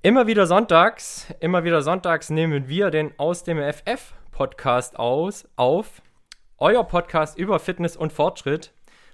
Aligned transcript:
Immer 0.00 0.28
wieder 0.28 0.46
sonntags, 0.46 1.26
immer 1.40 1.64
wieder 1.64 1.82
sonntags 1.82 2.30
nehmen 2.30 2.68
wir 2.68 2.92
den 2.92 3.12
aus 3.18 3.42
dem 3.42 3.58
FF 3.58 4.14
Podcast 4.30 4.96
aus 4.96 5.48
auf. 5.56 6.02
Euer 6.56 6.84
Podcast 6.84 7.36
über 7.36 7.58
Fitness 7.58 7.96
und 7.96 8.12
Fortschritt. 8.12 8.72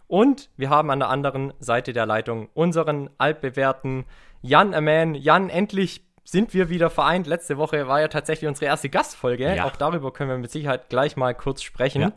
Und 0.08 0.50
wir 0.58 0.68
haben 0.68 0.91
an 0.91 0.98
der 0.98 1.08
anderen 1.08 1.54
Seite 1.58 1.94
der 1.94 2.04
Leitung 2.04 2.50
unseren 2.52 3.08
altbewährten 3.16 4.04
Jan 4.42 4.74
Aman. 4.74 5.14
Jan, 5.14 5.48
endlich 5.48 6.02
sind 6.22 6.52
wir 6.52 6.68
wieder 6.68 6.91
vereint. 6.91 7.26
Letzte 7.26 7.56
Woche 7.56 7.88
war 7.88 8.02
ja 8.02 8.08
tatsächlich 8.08 8.46
unsere 8.46 8.66
erste 8.66 8.91
Gastfolge. 8.91 9.56
Ja. 9.56 9.64
Auch 9.64 9.76
darüber 9.76 10.12
können 10.12 10.28
wir 10.28 10.36
mit 10.36 10.50
Sicherheit 10.50 10.91
gleich 10.91 11.16
mal 11.16 11.34
kurz 11.34 11.62
sprechen. 11.62 12.02
Ja. 12.02 12.12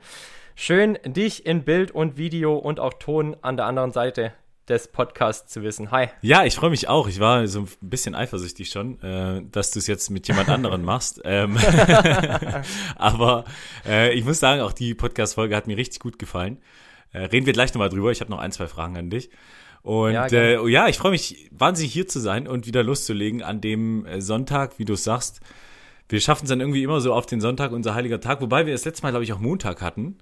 Schön, 0.56 1.00
dich 1.06 1.46
in 1.46 1.64
Bild 1.64 1.92
und 1.92 2.18
Video 2.18 2.58
und 2.58 2.82
auch 2.82 2.96
Ton 2.96 3.38
an 3.42 3.56
der 3.56 3.66
anderen 3.66 3.94
Seite 3.94 4.34
des 4.70 4.90
Podcasts 4.90 5.52
zu 5.54 5.64
wissen. 5.64 5.92
Hi. 5.92 6.08
Ja, 6.22 6.44
ich 6.44 6.56
freue 6.56 6.70
mich 6.70 6.90
auch. 6.90 7.08
Ich 7.08 7.20
war 7.20 7.48
so 7.48 7.62
ein 7.62 7.68
bisschen 7.82 8.16
eifersüchtig 8.16 8.70
schon, 8.70 9.02
äh, 9.02 9.42
dass 9.50 9.72
du 9.72 9.80
es 9.80 9.88
jetzt 9.88 10.10
mit 10.10 10.28
jemand 10.28 10.50
anderen 10.50 10.84
machst. 10.84 11.22
Ähm, 11.28 11.58
aber 12.96 13.44
äh, 13.86 14.14
ich 14.14 14.24
muss 14.24 14.40
sagen, 14.40 14.62
auch 14.62 14.72
die 14.72 14.94
Podcast-Folge 14.94 15.56
hat 15.56 15.68
mir 15.68 15.76
richtig 15.76 16.00
gut 16.00 16.18
gefallen. 16.18 16.58
Äh, 17.12 17.26
reden 17.26 17.46
wir 17.46 17.54
gleich 17.54 17.74
nochmal 17.74 17.90
drüber. 17.90 18.12
Ich 18.12 18.22
habe 18.22 18.32
noch 18.32 18.40
ein, 18.40 18.52
zwei 18.52 18.68
Fragen 18.68 18.98
an 18.98 19.10
dich. 19.10 19.30
Und 19.82 20.14
ja, 20.14 20.28
äh, 20.28 20.70
ja 20.70 20.88
ich 20.88 20.98
freue 20.98 21.12
mich 21.12 21.50
wahnsinnig 21.52 21.92
hier 21.92 22.08
zu 22.08 22.20
sein 22.20 22.48
und 22.48 22.66
wieder 22.66 22.82
loszulegen 22.82 23.44
an 23.44 23.60
dem 23.62 24.06
äh, 24.06 24.22
Sonntag, 24.22 24.80
wie 24.80 24.86
du 24.86 24.96
sagst. 24.96 25.42
Wir 26.08 26.22
schaffen 26.22 26.46
es 26.46 26.50
dann 26.50 26.62
irgendwie 26.62 26.84
immer 26.84 27.02
so 27.02 27.14
auf 27.14 27.26
den 27.26 27.42
Sonntag, 27.42 27.72
unser 27.72 27.94
heiliger 27.94 28.22
Tag, 28.22 28.42
wobei 28.42 28.66
wir 28.66 28.74
das 28.74 28.86
letzte 28.86 29.04
Mal, 29.04 29.10
glaube 29.10 29.26
ich, 29.26 29.34
auch 29.34 29.40
Montag 29.40 29.82
hatten. 29.82 30.18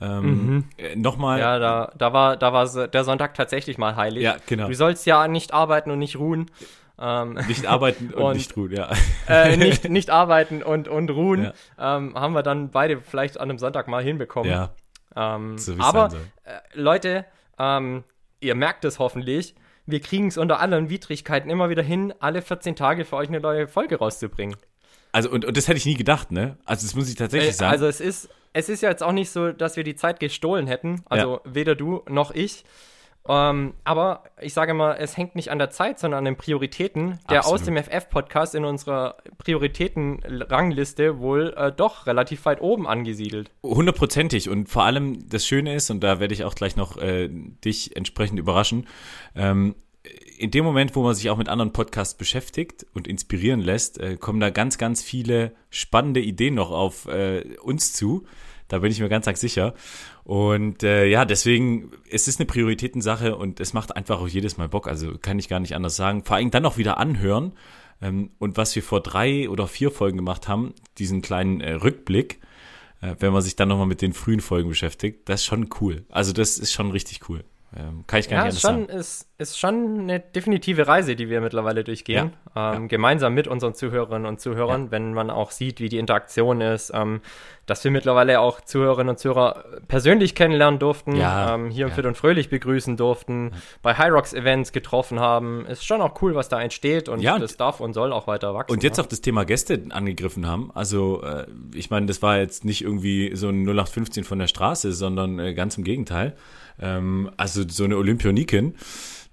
Ähm, 0.00 0.24
mhm. 0.24 0.64
Äh, 0.76 0.96
Nochmal. 0.96 1.40
Ja, 1.40 1.58
da, 1.58 1.92
da, 1.96 2.12
war, 2.12 2.36
da 2.36 2.52
war 2.52 2.88
der 2.88 3.04
Sonntag 3.04 3.34
tatsächlich 3.34 3.78
mal 3.78 3.96
heilig. 3.96 4.22
Ja, 4.22 4.36
genau. 4.46 4.68
Du 4.68 4.74
sollst 4.74 5.06
ja 5.06 5.28
nicht 5.28 5.54
arbeiten 5.54 5.90
und 5.90 5.98
nicht 5.98 6.16
ruhen. 6.16 6.50
Ähm, 6.96 7.34
nicht 7.48 7.66
arbeiten 7.66 8.12
und, 8.14 8.22
und, 8.22 8.36
nicht 8.36 8.56
ruhen, 8.56 8.72
ja. 8.72 8.90
Äh, 9.28 9.56
nicht, 9.56 9.88
nicht 9.88 10.10
arbeiten 10.10 10.62
und, 10.62 10.88
und 10.88 11.10
ruhen. 11.10 11.52
Ja. 11.78 11.96
Ähm, 11.96 12.14
haben 12.14 12.34
wir 12.34 12.42
dann 12.42 12.70
beide 12.70 13.00
vielleicht 13.00 13.38
an 13.38 13.50
einem 13.50 13.58
Sonntag 13.58 13.88
mal 13.88 14.02
hinbekommen. 14.02 14.50
Ja. 14.50 14.70
Ähm, 15.16 15.58
so 15.58 15.74
aber, 15.78 16.10
äh, 16.44 16.58
Leute, 16.74 17.24
ähm, 17.58 18.04
ihr 18.40 18.54
merkt 18.54 18.84
es 18.84 18.98
hoffentlich, 18.98 19.54
wir 19.86 20.00
kriegen 20.00 20.28
es 20.28 20.38
unter 20.38 20.60
allen 20.60 20.88
Widrigkeiten 20.88 21.50
immer 21.50 21.68
wieder 21.68 21.82
hin, 21.82 22.14
alle 22.20 22.42
14 22.42 22.74
Tage 22.76 23.04
für 23.04 23.16
euch 23.16 23.28
eine 23.28 23.40
neue 23.40 23.68
Folge 23.68 23.96
rauszubringen. 23.96 24.56
Also, 25.12 25.30
und, 25.30 25.44
und 25.44 25.56
das 25.56 25.68
hätte 25.68 25.76
ich 25.76 25.86
nie 25.86 25.94
gedacht, 25.94 26.32
ne? 26.32 26.56
Also, 26.64 26.86
das 26.86 26.96
muss 26.96 27.08
ich 27.08 27.14
tatsächlich 27.14 27.50
äh, 27.50 27.54
sagen. 27.54 27.72
Also, 27.72 27.86
es 27.86 28.00
ist, 28.00 28.28
es 28.54 28.68
ist 28.68 28.80
ja 28.82 28.88
jetzt 28.88 29.02
auch 29.02 29.12
nicht 29.12 29.30
so, 29.30 29.52
dass 29.52 29.76
wir 29.76 29.84
die 29.84 29.96
Zeit 29.96 30.20
gestohlen 30.20 30.66
hätten. 30.66 31.02
Also, 31.06 31.40
ja. 31.44 31.54
weder 31.54 31.74
du 31.74 32.02
noch 32.08 32.30
ich. 32.30 32.64
Ähm, 33.26 33.72
aber 33.84 34.24
ich 34.40 34.52
sage 34.52 34.74
mal, 34.74 34.96
es 34.98 35.16
hängt 35.16 35.34
nicht 35.34 35.50
an 35.50 35.58
der 35.58 35.70
Zeit, 35.70 35.98
sondern 35.98 36.18
an 36.18 36.24
den 36.26 36.36
Prioritäten, 36.36 37.18
der 37.30 37.38
Absolut. 37.38 37.60
aus 37.60 37.64
dem 37.64 37.76
FF-Podcast 37.76 38.54
in 38.54 38.64
unserer 38.64 39.16
Prioritätenrangliste 39.38 41.18
wohl 41.18 41.54
äh, 41.56 41.72
doch 41.72 42.06
relativ 42.06 42.44
weit 42.44 42.60
oben 42.60 42.86
angesiedelt. 42.86 43.50
Hundertprozentig. 43.62 44.50
Und 44.50 44.68
vor 44.68 44.84
allem 44.84 45.28
das 45.28 45.46
Schöne 45.46 45.74
ist, 45.74 45.90
und 45.90 46.00
da 46.00 46.20
werde 46.20 46.34
ich 46.34 46.44
auch 46.44 46.54
gleich 46.54 46.76
noch 46.76 46.98
äh, 46.98 47.28
dich 47.28 47.96
entsprechend 47.96 48.38
überraschen, 48.38 48.86
ähm, 49.34 49.74
in 50.36 50.50
dem 50.50 50.64
Moment, 50.64 50.96
wo 50.96 51.02
man 51.02 51.14
sich 51.14 51.30
auch 51.30 51.36
mit 51.36 51.48
anderen 51.48 51.72
Podcasts 51.72 52.14
beschäftigt 52.14 52.86
und 52.92 53.06
inspirieren 53.06 53.60
lässt, 53.60 53.98
äh, 53.98 54.16
kommen 54.16 54.40
da 54.40 54.50
ganz, 54.50 54.78
ganz 54.78 55.02
viele 55.02 55.54
spannende 55.70 56.20
Ideen 56.20 56.54
noch 56.54 56.70
auf 56.70 57.06
äh, 57.06 57.56
uns 57.62 57.92
zu. 57.92 58.24
Da 58.68 58.78
bin 58.78 58.90
ich 58.90 59.00
mir 59.00 59.08
ganz, 59.08 59.26
ganz 59.26 59.40
sicher. 59.40 59.74
Und 60.24 60.82
äh, 60.82 61.06
ja, 61.06 61.24
deswegen, 61.24 61.90
es 62.10 62.28
ist 62.28 62.40
eine 62.40 62.46
Prioritätensache 62.46 63.36
und 63.36 63.60
es 63.60 63.74
macht 63.74 63.94
einfach 63.94 64.20
auch 64.20 64.28
jedes 64.28 64.56
Mal 64.56 64.68
Bock. 64.68 64.88
Also 64.88 65.18
kann 65.18 65.38
ich 65.38 65.48
gar 65.48 65.60
nicht 65.60 65.74
anders 65.74 65.96
sagen. 65.96 66.24
Vor 66.24 66.36
allem 66.36 66.50
dann 66.50 66.64
auch 66.66 66.78
wieder 66.78 66.98
anhören. 66.98 67.52
Ähm, 68.00 68.30
und 68.38 68.56
was 68.56 68.74
wir 68.74 68.82
vor 68.82 69.00
drei 69.00 69.48
oder 69.48 69.68
vier 69.68 69.90
Folgen 69.90 70.16
gemacht 70.16 70.48
haben, 70.48 70.74
diesen 70.98 71.22
kleinen 71.22 71.60
äh, 71.60 71.74
Rückblick, 71.74 72.40
äh, 73.02 73.14
wenn 73.20 73.32
man 73.32 73.42
sich 73.42 73.54
dann 73.54 73.68
nochmal 73.68 73.86
mit 73.86 74.02
den 74.02 74.14
frühen 74.14 74.40
Folgen 74.40 74.70
beschäftigt, 74.70 75.28
das 75.28 75.42
ist 75.42 75.46
schon 75.46 75.68
cool. 75.80 76.04
Also 76.08 76.32
das 76.32 76.58
ist 76.58 76.72
schon 76.72 76.90
richtig 76.90 77.28
cool. 77.28 77.44
Ähm, 77.76 78.04
kann 78.06 78.20
ich 78.20 78.28
gar 78.28 78.40
ja, 78.40 78.44
nicht 78.52 78.64
anders 78.64 78.88
sagen. 78.88 78.98
Ist, 79.00 79.28
ist 79.38 79.58
schon 79.58 80.00
eine 80.00 80.20
definitive 80.20 80.86
Reise, 80.86 81.16
die 81.16 81.28
wir 81.28 81.40
mittlerweile 81.40 81.82
durchgehen. 81.82 82.32
Ja, 82.54 82.74
ähm, 82.74 82.82
ja. 82.82 82.88
Gemeinsam 82.88 83.34
mit 83.34 83.48
unseren 83.48 83.74
Zuhörerinnen 83.74 84.26
und 84.26 84.40
Zuhörern, 84.40 84.92
wenn 84.92 85.12
man 85.12 85.28
auch 85.28 85.50
sieht, 85.50 85.80
wie 85.80 85.88
die 85.88 85.98
Interaktion 85.98 86.60
ist, 86.60 86.92
ähm, 86.94 87.20
dass 87.66 87.82
wir 87.82 87.90
mittlerweile 87.90 88.38
auch 88.38 88.60
Zuhörerinnen 88.60 89.10
und 89.10 89.18
Zuhörer 89.18 89.64
persönlich 89.88 90.36
kennenlernen 90.36 90.78
durften, 90.78 91.14
ähm, 91.16 91.70
hier 91.70 91.86
im 91.86 91.92
Fit 91.92 92.06
und 92.06 92.16
Fröhlich 92.16 92.48
begrüßen 92.48 92.96
durften, 92.96 93.52
bei 93.82 93.94
High 93.94 94.12
Rocks 94.12 94.34
Events 94.34 94.70
getroffen 94.70 95.18
haben. 95.18 95.66
Ist 95.66 95.84
schon 95.84 96.00
auch 96.00 96.20
cool, 96.22 96.36
was 96.36 96.48
da 96.48 96.60
entsteht 96.60 97.08
und 97.08 97.20
ja, 97.20 97.38
das 97.38 97.56
darf 97.56 97.80
und 97.80 97.92
soll 97.94 98.12
auch 98.12 98.28
weiter 98.28 98.54
wachsen. 98.54 98.72
Und 98.72 98.84
jetzt 98.84 99.00
auch 99.00 99.06
das 99.06 99.20
Thema 99.20 99.44
Gäste 99.44 99.82
angegriffen 99.90 100.46
haben. 100.46 100.70
Also, 100.74 101.22
äh, 101.22 101.46
ich 101.74 101.90
meine, 101.90 102.06
das 102.06 102.22
war 102.22 102.38
jetzt 102.38 102.64
nicht 102.64 102.82
irgendwie 102.82 103.34
so 103.34 103.48
ein 103.48 103.64
0815 103.64 104.22
von 104.22 104.38
der 104.38 104.46
Straße, 104.46 104.92
sondern 104.92 105.40
äh, 105.40 105.54
ganz 105.54 105.76
im 105.76 105.82
Gegenteil. 105.82 106.36
Ähm, 106.78 107.30
also 107.36 107.62
so 107.68 107.84
eine 107.84 107.96
Olympionikin, 107.96 108.74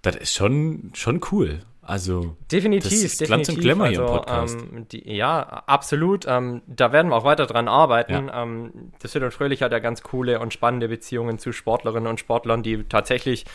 das 0.01 0.15
ist 0.15 0.33
schon, 0.33 0.91
schon 0.93 1.21
cool. 1.31 1.61
Also 1.81 2.37
definitiv, 2.51 2.91
das 2.91 2.93
ist 2.93 3.21
definitiv. 3.21 3.27
Glanz 3.27 3.49
und 3.49 3.59
Glamour 3.59 3.85
also, 3.87 4.01
hier 4.01 4.07
im 4.07 4.13
also, 4.13 4.19
Podcast. 4.19 4.57
Ähm, 4.71 4.87
die, 4.89 5.13
ja, 5.15 5.41
absolut. 5.41 6.25
Ähm, 6.27 6.61
da 6.67 6.91
werden 6.91 7.09
wir 7.09 7.15
auch 7.15 7.23
weiter 7.23 7.47
dran 7.47 7.67
arbeiten. 7.67 8.27
Ja. 8.27 8.43
Ähm, 8.43 8.91
das 8.99 9.11
Fit 9.13 9.23
und 9.23 9.33
Fröhlich 9.33 9.63
hat 9.63 9.71
ja 9.71 9.79
ganz 9.79 10.03
coole 10.03 10.39
und 10.39 10.53
spannende 10.53 10.87
Beziehungen 10.87 11.39
zu 11.39 11.51
Sportlerinnen 11.51 12.07
und 12.07 12.19
Sportlern, 12.19 12.61
die 12.61 12.83
tatsächlich 12.83 13.45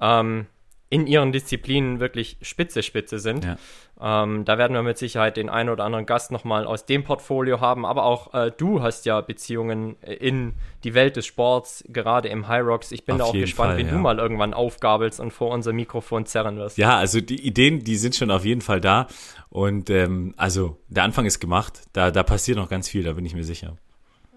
ähm, 0.00 0.46
in 0.90 1.06
ihren 1.06 1.32
Disziplinen 1.32 2.00
wirklich 2.00 2.38
spitze, 2.40 2.82
spitze 2.82 3.18
sind. 3.18 3.44
Ja. 3.44 3.56
Ähm, 4.00 4.44
da 4.44 4.58
werden 4.58 4.74
wir 4.74 4.82
mit 4.82 4.96
Sicherheit 4.96 5.36
den 5.36 5.48
einen 5.48 5.68
oder 5.70 5.84
anderen 5.84 6.06
Gast 6.06 6.30
nochmal 6.30 6.66
aus 6.66 6.86
dem 6.86 7.02
Portfolio 7.02 7.60
haben, 7.60 7.84
aber 7.84 8.04
auch 8.04 8.32
äh, 8.32 8.52
du 8.56 8.80
hast 8.80 9.04
ja 9.06 9.20
Beziehungen 9.20 9.96
in 10.02 10.54
die 10.84 10.94
Welt 10.94 11.16
des 11.16 11.26
Sports, 11.26 11.84
gerade 11.88 12.28
im 12.28 12.46
High 12.46 12.64
Rocks. 12.64 12.92
Ich 12.92 13.04
bin 13.04 13.14
auf 13.14 13.18
da 13.18 13.24
auch 13.24 13.32
gespannt, 13.32 13.70
Fall, 13.70 13.78
wenn 13.78 13.86
ja. 13.86 13.92
du 13.92 13.98
mal 13.98 14.18
irgendwann 14.18 14.54
aufgabelst 14.54 15.18
und 15.20 15.32
vor 15.32 15.50
unser 15.50 15.72
Mikrofon 15.72 16.26
zerren 16.26 16.56
wirst. 16.56 16.78
Ja, 16.78 16.96
also 16.96 17.20
die 17.20 17.44
Ideen, 17.44 17.82
die 17.82 17.96
sind 17.96 18.14
schon 18.14 18.30
auf 18.30 18.44
jeden 18.44 18.60
Fall 18.60 18.80
da 18.80 19.08
und 19.50 19.90
ähm, 19.90 20.32
also 20.36 20.78
der 20.88 21.02
Anfang 21.02 21.26
ist 21.26 21.40
gemacht, 21.40 21.82
da, 21.92 22.10
da 22.10 22.22
passiert 22.22 22.56
noch 22.56 22.68
ganz 22.68 22.88
viel, 22.88 23.02
da 23.02 23.12
bin 23.14 23.26
ich 23.26 23.34
mir 23.34 23.44
sicher. 23.44 23.76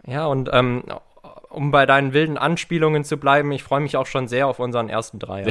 Ja, 0.07 0.25
und 0.25 0.49
ähm, 0.51 0.83
um 1.51 1.71
bei 1.71 1.85
deinen 1.85 2.13
wilden 2.13 2.37
Anspielungen 2.37 3.03
zu 3.03 3.17
bleiben, 3.17 3.51
ich 3.51 3.63
freue 3.63 3.81
mich 3.81 3.97
auch 3.97 4.07
schon 4.07 4.27
sehr 4.27 4.47
auf 4.47 4.59
unseren 4.59 4.89
ersten 4.89 5.19
Dreier. 5.19 5.47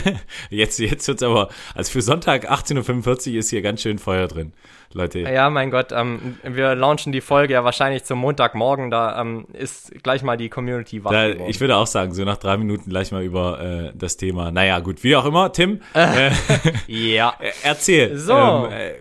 jetzt 0.50 0.78
jetzt 0.78 1.06
wird's 1.08 1.22
aber, 1.22 1.48
also 1.74 1.92
für 1.92 2.02
Sonntag 2.02 2.50
18.45 2.50 3.32
Uhr 3.32 3.38
ist 3.38 3.50
hier 3.50 3.62
ganz 3.62 3.82
schön 3.82 3.98
Feuer 3.98 4.26
drin, 4.28 4.52
Leute. 4.92 5.20
Ja, 5.20 5.50
mein 5.50 5.70
Gott, 5.70 5.92
ähm, 5.92 6.38
wir 6.42 6.74
launchen 6.74 7.12
die 7.12 7.20
Folge 7.20 7.54
ja 7.54 7.64
wahrscheinlich 7.64 8.04
zum 8.04 8.18
Montagmorgen, 8.18 8.90
da 8.90 9.20
ähm, 9.20 9.46
ist 9.52 9.92
gleich 10.02 10.22
mal 10.22 10.36
die 10.36 10.48
Community 10.48 11.04
wach 11.04 11.10
da, 11.10 11.28
Ich 11.28 11.60
würde 11.60 11.76
auch 11.76 11.86
sagen, 11.86 12.12
so 12.12 12.24
nach 12.24 12.38
drei 12.38 12.56
Minuten 12.56 12.90
gleich 12.90 13.12
mal 13.12 13.22
über 13.22 13.60
äh, 13.60 13.92
das 13.94 14.16
Thema. 14.16 14.50
Naja, 14.50 14.80
gut, 14.80 15.04
wie 15.04 15.16
auch 15.16 15.24
immer, 15.24 15.52
Tim. 15.52 15.80
Äh, 15.94 16.30
ja. 16.86 17.34
erzähl. 17.62 18.16
So. 18.18 18.34
Ähm, 18.34 18.72
äh, 18.72 18.94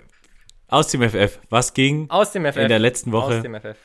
Aus 0.67 0.87
dem 0.87 1.01
FF. 1.07 1.39
Was 1.49 1.73
ging 1.73 2.09
Aus 2.09 2.31
dem 2.31 2.45
FF. 2.45 2.57
in 2.57 2.69
der 2.69 2.79
letzten 2.79 3.11
Woche? 3.11 3.37
Aus 3.37 3.41
dem 3.41 3.55
FF. 3.55 3.77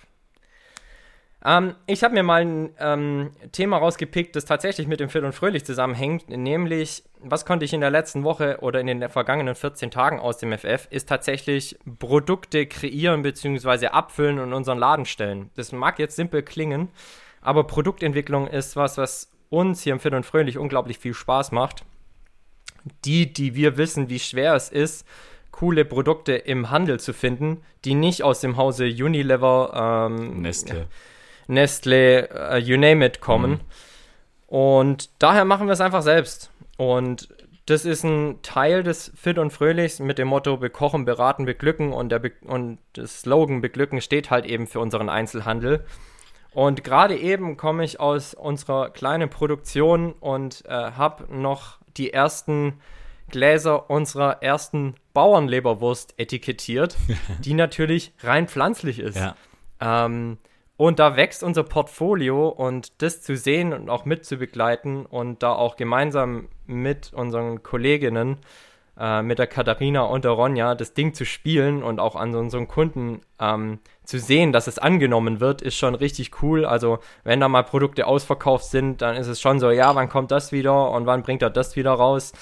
Ähm, 1.49 1.75
ich 1.87 2.05
habe 2.05 2.13
mir 2.13 2.23
mal 2.23 2.43
ein 2.43 2.75
ähm, 2.79 3.31
Thema 3.53 3.79
rausgepickt, 3.79 4.37
das 4.37 4.45
tatsächlich 4.45 4.87
mit 4.87 5.01
dem 5.01 5.09
Fit 5.09 5.25
und 5.25 5.35
Fröhlich 5.35 5.65
zusammenhängt, 5.65 6.29
nämlich, 6.29 7.05
was 7.21 7.47
konnte 7.47 7.65
ich 7.65 7.73
in 7.73 7.81
der 7.81 7.91
letzten 7.91 8.23
Woche 8.23 8.59
oder 8.61 8.81
in 8.81 8.87
den 8.87 9.09
vergangenen 9.09 9.55
14 9.55 9.91
Tagen 9.91 10.21
aus 10.21 10.37
dem 10.37 10.53
FF, 10.53 10.87
ist 10.91 11.09
tatsächlich 11.09 11.79
Produkte 11.99 12.67
kreieren 12.67 13.23
bzw. 13.23 13.87
abfüllen 13.87 14.39
und 14.41 14.53
unseren 14.53 14.77
Laden 14.77 15.07
stellen. 15.07 15.51
Das 15.57 15.73
mag 15.73 15.99
jetzt 15.99 16.17
simpel 16.17 16.43
klingen, 16.43 16.89
aber 17.41 17.65
Produktentwicklung 17.65 18.47
ist 18.47 18.77
was, 18.77 18.99
was 18.99 19.31
uns 19.49 19.81
hier 19.83 19.95
im 19.95 20.01
Fit 20.01 20.13
und 20.13 20.27
Fröhlich 20.27 20.59
unglaublich 20.59 20.99
viel 20.99 21.15
Spaß 21.15 21.53
macht. 21.53 21.83
Die, 23.07 23.33
die 23.33 23.55
wir 23.55 23.79
wissen, 23.79 24.11
wie 24.11 24.19
schwer 24.19 24.55
es 24.55 24.69
ist, 24.69 25.07
coole 25.51 25.87
Produkte 25.87 26.35
im 26.35 26.71
Handel 26.71 27.01
zu 27.01 27.15
finden, 27.15 27.63
die 27.87 27.95
nicht 27.95 28.23
aus 28.23 28.41
dem 28.41 28.59
Hause 28.59 28.85
Unilever, 28.85 30.09
ähm, 30.11 30.43
Nestle. 30.43 30.87
Nestle, 31.49 32.31
äh, 32.31 32.59
you 32.59 32.77
name 32.77 33.05
it, 33.05 33.21
kommen. 33.21 33.51
Mhm. 33.53 33.61
Und 34.47 35.11
daher 35.19 35.45
machen 35.45 35.67
wir 35.67 35.73
es 35.73 35.81
einfach 35.81 36.03
selbst. 36.03 36.51
Und 36.77 37.29
das 37.67 37.85
ist 37.85 38.03
ein 38.03 38.41
Teil 38.43 38.83
des 38.83 39.13
Fit 39.15 39.37
und 39.39 39.51
Fröhlichs 39.51 39.99
mit 39.99 40.17
dem 40.17 40.29
Motto 40.29 40.57
bekochen, 40.57 41.05
beraten, 41.05 41.45
beglücken 41.45 41.93
und, 41.93 42.11
der 42.11 42.19
Be 42.19 42.33
und 42.45 42.79
das 42.95 43.21
Slogan 43.21 43.61
beglücken 43.61 44.01
steht 44.01 44.31
halt 44.31 44.47
eben 44.47 44.67
für 44.67 44.81
unseren 44.81 45.11
Einzelhandel. 45.11 45.85
Und 46.53 46.83
gerade 46.83 47.17
eben 47.17 47.59
komme 47.59 47.85
ich 47.85 48.01
aus 48.01 48.33
unserer 48.33 48.91
kleinen 48.91 49.29
Produktion 49.29 50.13
und 50.13 50.65
äh, 50.67 50.71
habe 50.71 51.25
noch 51.35 51.79
die 51.99 52.13
ersten 52.13 52.81
Gläser 53.31 53.91
unserer 53.91 54.43
ersten 54.43 54.95
Bauernleberwurst 55.13 56.15
etikettiert, 56.17 56.97
die 57.41 57.53
natürlich 57.55 58.13
rein 58.21 58.49
pflanzlich 58.49 58.99
ist. 58.99 59.19
Ja. 59.19 59.37
Ähm, 59.81 60.39
und 60.79 61.01
da 61.01 61.17
wächst 61.17 61.43
unser 61.43 61.65
Portfolio 61.65 62.49
und 62.49 63.03
das 63.03 63.21
zu 63.21 63.37
sehen 63.37 63.73
und 63.73 63.91
auch 63.91 64.05
mitzubegleiten 64.05 65.05
und 65.05 65.43
da 65.43 65.53
auch 65.53 65.75
gemeinsam 65.77 66.49
mit 66.67 67.13
unseren 67.13 67.65
Kolleginnen, 67.65 68.37
äh, 68.97 69.21
mit 69.23 69.41
der 69.41 69.49
Katharina 69.49 70.03
und 70.03 70.25
der 70.25 70.31
Ronja, 70.31 70.77
das 70.77 70.95
Ding 70.95 71.15
zu 71.15 71.25
spielen 71.25 71.83
und 71.83 71.99
auch 71.99 72.15
an 72.15 72.33
unseren 72.33 72.69
Kunden 72.69 73.23
ähm, 73.41 73.81
zu 74.05 74.21
sehen, 74.21 74.53
dass 74.53 74.69
es 74.69 74.79
angenommen 74.79 75.41
wird, 75.41 75.63
ist 75.63 75.77
schon 75.77 75.97
richtig 75.97 76.43
cool. 76.43 76.65
Also 76.65 77.01
wenn 77.25 77.41
da 77.41 77.49
mal 77.49 77.65
Produkte 77.65 78.07
ausverkauft 78.07 78.67
sind, 78.67 79.03
dann 79.03 79.17
ist 79.17 79.27
es 79.27 79.41
schon 79.41 79.59
so, 79.59 79.73
ja, 79.73 79.97
wann 79.97 80.09
kommt 80.09 80.31
das 80.31 80.53
wieder 80.53 80.93
und 80.93 81.07
wann 81.07 81.25
bringt 81.25 81.43
er 81.43 81.51
das 81.51 81.75
wieder 81.75 81.91
raus? 81.91 82.33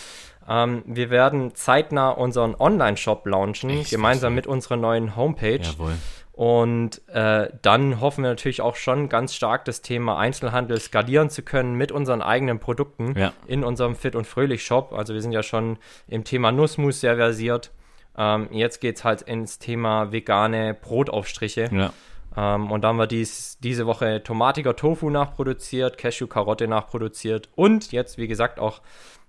Ähm, 0.47 0.83
wir 0.85 1.09
werden 1.09 1.55
zeitnah 1.55 2.11
unseren 2.11 2.55
Online-Shop 2.55 3.27
launchen, 3.27 3.71
Echt? 3.71 3.91
gemeinsam 3.91 4.35
mit 4.35 4.47
unserer 4.47 4.77
neuen 4.77 5.17
Homepage. 5.17 5.63
Jawohl. 5.63 5.95
Und 6.37 7.01
äh, 7.09 7.49
dann 7.63 7.99
hoffen 8.03 8.23
wir 8.23 8.29
natürlich 8.29 8.61
auch 8.61 8.77
schon 8.77 9.09
ganz 9.09 9.35
stark 9.35 9.65
das 9.65 9.81
Thema 9.81 10.19
Einzelhandel 10.19 10.79
skalieren 10.79 11.31
zu 11.31 11.41
können 11.43 11.77
mit 11.77 11.91
unseren 11.91 12.21
eigenen 12.21 12.61
Produkten 12.61 13.19
ja. 13.19 13.33
in 13.47 13.65
unserem 13.65 13.97
Fit 13.97 14.15
und 14.15 14.27
Fröhlich 14.27 14.63
Shop. 14.63 14.93
Also 14.93 15.15
wir 15.15 15.23
sind 15.23 15.33
ja 15.33 15.43
schon 15.43 15.79
im 16.07 16.25
Thema 16.25 16.53
Nussmus 16.53 17.01
sehr 17.01 17.17
versiert. 17.17 17.71
Ähm, 18.19 18.49
jetzt 18.51 18.83
geht 18.83 18.97
es 18.97 19.05
halt 19.05 19.23
ins 19.23 19.59
Thema 19.59 20.13
vegane 20.13 20.75
Brotaufstriche. 20.75 21.71
Ja. 21.73 21.93
Ähm, 22.37 22.71
und 22.71 22.83
da 22.83 22.89
haben 22.89 22.99
wir 22.99 23.07
dies, 23.07 23.57
diese 23.63 23.87
Woche 23.87 24.23
tomatiger 24.23 24.77
Tofu 24.77 25.09
nachproduziert, 25.09 25.97
Cashew-Karotte 25.97 26.69
nachproduziert 26.69 27.49
und 27.55 27.93
jetzt, 27.93 28.19
wie 28.19 28.29
gesagt, 28.29 28.61
auch 28.61 28.83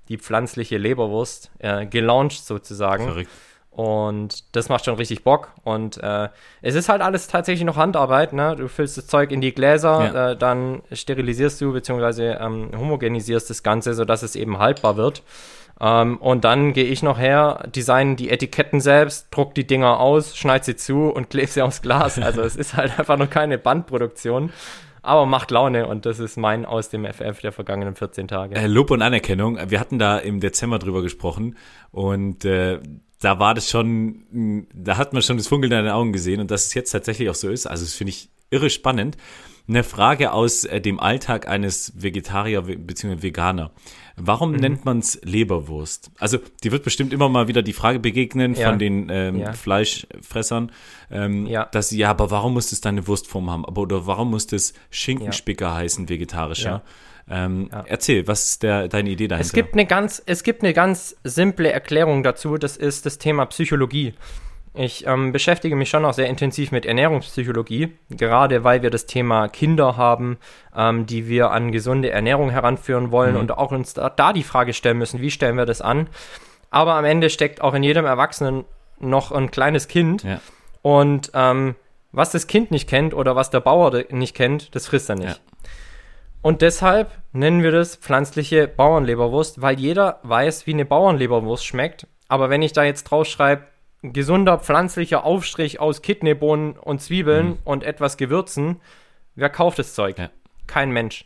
die 0.09 0.17
pflanzliche 0.17 0.77
Leberwurst 0.77 1.51
äh, 1.59 1.85
gelauncht 1.85 2.43
sozusagen. 2.45 3.05
Verrückt. 3.05 3.29
Und 3.77 4.55
das 4.55 4.69
macht 4.69 4.85
schon 4.85 4.95
richtig 4.95 5.23
Bock. 5.23 5.49
Und 5.63 5.97
äh, 6.01 6.29
es 6.63 6.73
ist 6.73 6.89
halt 6.89 7.03
alles 7.03 7.27
tatsächlich 7.27 7.63
noch 7.63 7.77
Handarbeit. 7.77 8.33
Ne? 8.33 8.55
Du 8.55 8.67
füllst 8.67 8.97
das 8.97 9.05
Zeug 9.05 9.31
in 9.31 9.39
die 9.39 9.53
Gläser, 9.53 10.11
ja. 10.13 10.31
äh, 10.31 10.35
dann 10.35 10.81
sterilisierst 10.91 11.61
du 11.61 11.73
bzw. 11.73 12.31
Ähm, 12.39 12.71
homogenisierst 12.75 13.51
das 13.51 13.61
Ganze, 13.61 13.93
sodass 13.93 14.23
es 14.23 14.35
eben 14.35 14.57
haltbar 14.57 14.97
wird. 14.97 15.21
Ähm, 15.79 16.17
und 16.17 16.43
dann 16.43 16.73
gehe 16.73 16.85
ich 16.85 17.03
noch 17.03 17.19
her, 17.19 17.65
design 17.67 18.15
die 18.15 18.31
Etiketten 18.31 18.81
selbst, 18.81 19.27
druck 19.29 19.53
die 19.53 19.67
Dinger 19.67 19.99
aus, 19.99 20.35
schneid 20.35 20.65
sie 20.65 20.75
zu 20.75 21.09
und 21.09 21.29
klebe 21.29 21.45
sie 21.45 21.61
aufs 21.61 21.83
Glas. 21.83 22.17
Also 22.17 22.41
es 22.41 22.55
ist 22.55 22.75
halt 22.75 22.97
einfach 22.99 23.17
noch 23.17 23.29
keine 23.29 23.59
Bandproduktion, 23.59 24.51
aber 25.01 25.25
macht 25.25 25.51
Laune 25.51 25.87
und 25.87 26.05
das 26.05 26.19
ist 26.19 26.37
mein 26.37 26.65
aus 26.65 26.89
dem 26.89 27.05
FF 27.05 27.41
der 27.41 27.51
vergangenen 27.51 27.95
14 27.95 28.27
Tage. 28.27 28.55
Äh, 28.55 28.67
Lob 28.67 28.91
und 28.91 29.01
Anerkennung. 29.01 29.57
Wir 29.69 29.79
hatten 29.79 29.99
da 29.99 30.17
im 30.17 30.39
Dezember 30.39 30.79
drüber 30.79 31.01
gesprochen 31.01 31.55
und 31.91 32.45
äh, 32.45 32.79
da 33.19 33.39
war 33.39 33.53
das 33.53 33.69
schon, 33.69 34.67
da 34.73 34.97
hat 34.97 35.13
man 35.13 35.21
schon 35.21 35.37
das 35.37 35.47
Funkeln 35.47 35.71
in 35.71 35.85
den 35.85 35.93
Augen 35.93 36.13
gesehen 36.13 36.39
und 36.39 36.51
dass 36.51 36.65
es 36.65 36.73
jetzt 36.73 36.91
tatsächlich 36.91 37.29
auch 37.29 37.35
so 37.35 37.49
ist. 37.49 37.65
Also 37.65 37.83
das 37.83 37.93
finde 37.93 38.09
ich 38.09 38.29
irre 38.49 38.69
spannend. 38.69 39.17
Eine 39.67 39.83
Frage 39.83 40.31
aus 40.31 40.63
äh, 40.63 40.79
dem 40.79 40.99
Alltag 40.99 41.47
eines 41.47 41.93
Vegetarier 42.01 42.61
bzw. 42.61 43.21
Veganer. 43.21 43.71
Warum 44.19 44.53
mhm. 44.53 44.57
nennt 44.57 44.85
man 44.85 44.99
es 44.99 45.19
Leberwurst? 45.23 46.09
Also, 46.17 46.39
die 46.63 46.71
wird 46.71 46.83
bestimmt 46.83 47.13
immer 47.13 47.29
mal 47.29 47.47
wieder 47.47 47.61
die 47.61 47.73
Frage 47.73 47.99
begegnen 47.99 48.55
ja. 48.55 48.69
von 48.69 48.79
den 48.79 49.09
ähm, 49.11 49.37
ja. 49.37 49.53
Fleischfressern, 49.53 50.71
ähm, 51.11 51.45
ja. 51.45 51.65
dass 51.65 51.89
sie, 51.89 51.99
ja, 51.99 52.09
aber 52.09 52.31
warum 52.31 52.53
muss 52.53 52.71
es 52.71 52.81
dann 52.81 52.95
eine 52.95 53.07
Wurstform 53.07 53.51
haben? 53.51 53.63
Aber 53.63 53.81
oder 53.81 54.07
warum 54.07 54.31
muss 54.31 54.47
das 54.47 54.73
Schinkenspicker 54.89 55.73
heißen, 55.73 56.09
vegetarischer? 56.09 56.81
Ähm, 57.29 57.69
erzähl, 57.85 58.25
was 58.27 58.45
ist 58.45 58.63
der, 58.63 58.87
deine 58.87 59.09
Idee 59.09 59.27
dahinter? 59.27 59.45
Es 59.45 59.53
gibt, 59.53 59.73
eine 59.73 59.85
ganz, 59.85 60.23
es 60.25 60.43
gibt 60.43 60.63
eine 60.63 60.73
ganz 60.73 61.15
simple 61.23 61.71
Erklärung 61.71 62.23
dazu, 62.23 62.57
das 62.57 62.77
ist 62.77 63.05
das 63.05 63.17
Thema 63.17 63.45
Psychologie. 63.45 64.13
Ich 64.77 65.07
ähm, 65.07 65.31
beschäftige 65.31 65.75
mich 65.75 65.89
schon 65.89 66.05
auch 66.05 66.13
sehr 66.13 66.27
intensiv 66.27 66.71
mit 66.71 66.85
Ernährungspsychologie, 66.85 67.93
gerade 68.11 68.63
weil 68.63 68.83
wir 68.83 68.91
das 68.91 69.07
Thema 69.07 69.47
Kinder 69.47 69.97
haben, 69.97 70.37
ähm, 70.75 71.07
die 71.07 71.27
wir 71.27 71.49
an 71.49 71.71
gesunde 71.71 72.11
Ernährung 72.11 72.51
heranführen 72.51 73.11
wollen 73.11 73.33
mhm. 73.33 73.39
und 73.39 73.51
auch 73.51 73.71
uns 73.71 73.95
da, 73.95 74.09
da, 74.09 74.33
die 74.33 74.43
Frage 74.43 74.73
stellen 74.73 74.99
müssen, 74.99 75.19
wie 75.19 75.31
stellen 75.31 75.57
wir 75.57 75.65
das 75.65 75.81
an. 75.81 76.07
Aber 76.69 76.93
am 76.93 77.05
Ende 77.05 77.31
steckt 77.31 77.61
auch 77.61 77.73
in 77.73 77.81
jedem 77.81 78.05
Erwachsenen 78.05 78.65
noch 78.99 79.31
ein 79.31 79.49
kleines 79.49 79.87
Kind. 79.87 80.23
Ja. 80.23 80.41
Und 80.83 81.31
ähm, 81.33 81.75
was 82.11 82.31
das 82.31 82.45
Kind 82.45 82.69
nicht 82.69 82.87
kennt 82.87 83.15
oder 83.15 83.35
was 83.35 83.49
der 83.49 83.61
Bauer 83.61 84.03
nicht 84.11 84.35
kennt, 84.35 84.75
das 84.75 84.87
frisst 84.87 85.09
er 85.09 85.15
nicht. 85.15 85.27
Ja. 85.27 85.69
Und 86.43 86.61
deshalb 86.61 87.11
nennen 87.31 87.63
wir 87.63 87.71
das 87.71 87.95
pflanzliche 87.95 88.67
Bauernleberwurst, 88.67 89.61
weil 89.61 89.79
jeder 89.79 90.19
weiß, 90.23 90.67
wie 90.67 90.73
eine 90.73 90.85
Bauernleberwurst 90.85 91.65
schmeckt. 91.65 92.05
Aber 92.27 92.49
wenn 92.49 92.61
ich 92.61 92.73
da 92.73 92.83
jetzt 92.83 93.05
drauf 93.05 93.27
schreibe, 93.27 93.63
gesunder 94.01 94.59
pflanzlicher 94.59 95.23
Aufstrich 95.23 95.79
aus 95.79 96.01
Kidneybohnen 96.01 96.77
und 96.77 97.01
Zwiebeln 97.01 97.47
mhm. 97.47 97.57
und 97.63 97.83
etwas 97.83 98.17
Gewürzen. 98.17 98.81
Wer 99.35 99.49
kauft 99.49 99.79
das 99.79 99.93
Zeug? 99.93 100.17
Ja. 100.17 100.29
Kein 100.67 100.91
Mensch. 100.91 101.25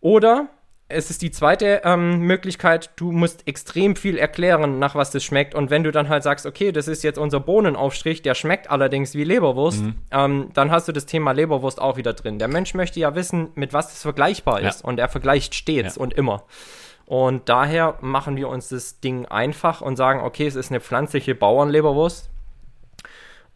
Oder 0.00 0.48
es 0.90 1.10
ist 1.10 1.22
die 1.22 1.30
zweite 1.30 1.82
ähm, 1.84 2.20
Möglichkeit, 2.20 2.90
du 2.96 3.12
musst 3.12 3.46
extrem 3.46 3.96
viel 3.96 4.18
erklären, 4.18 4.78
nach 4.78 4.94
was 4.94 5.10
das 5.10 5.22
schmeckt. 5.22 5.54
Und 5.54 5.70
wenn 5.70 5.84
du 5.84 5.92
dann 5.92 6.08
halt 6.08 6.22
sagst, 6.22 6.46
okay, 6.46 6.72
das 6.72 6.88
ist 6.88 7.04
jetzt 7.04 7.18
unser 7.18 7.40
Bohnenaufstrich, 7.40 8.22
der 8.22 8.34
schmeckt 8.34 8.70
allerdings 8.70 9.14
wie 9.14 9.24
Leberwurst, 9.24 9.82
mhm. 9.82 9.94
ähm, 10.10 10.50
dann 10.52 10.70
hast 10.70 10.88
du 10.88 10.92
das 10.92 11.06
Thema 11.06 11.32
Leberwurst 11.32 11.80
auch 11.80 11.96
wieder 11.96 12.12
drin. 12.12 12.38
Der 12.38 12.48
Mensch 12.48 12.74
möchte 12.74 12.98
ja 13.00 13.14
wissen, 13.14 13.50
mit 13.54 13.72
was 13.72 13.88
das 13.88 14.02
vergleichbar 14.02 14.60
ist. 14.60 14.80
Ja. 14.80 14.88
Und 14.88 14.98
er 14.98 15.08
vergleicht 15.08 15.54
stets 15.54 15.96
ja. 15.96 16.02
und 16.02 16.12
immer. 16.14 16.42
Und 17.10 17.48
daher 17.48 17.98
machen 18.02 18.36
wir 18.36 18.48
uns 18.48 18.68
das 18.68 19.00
Ding 19.00 19.26
einfach 19.26 19.80
und 19.80 19.96
sagen, 19.96 20.20
okay, 20.20 20.46
es 20.46 20.54
ist 20.54 20.70
eine 20.70 20.78
pflanzliche 20.78 21.34
Bauernleberwurst. 21.34 22.30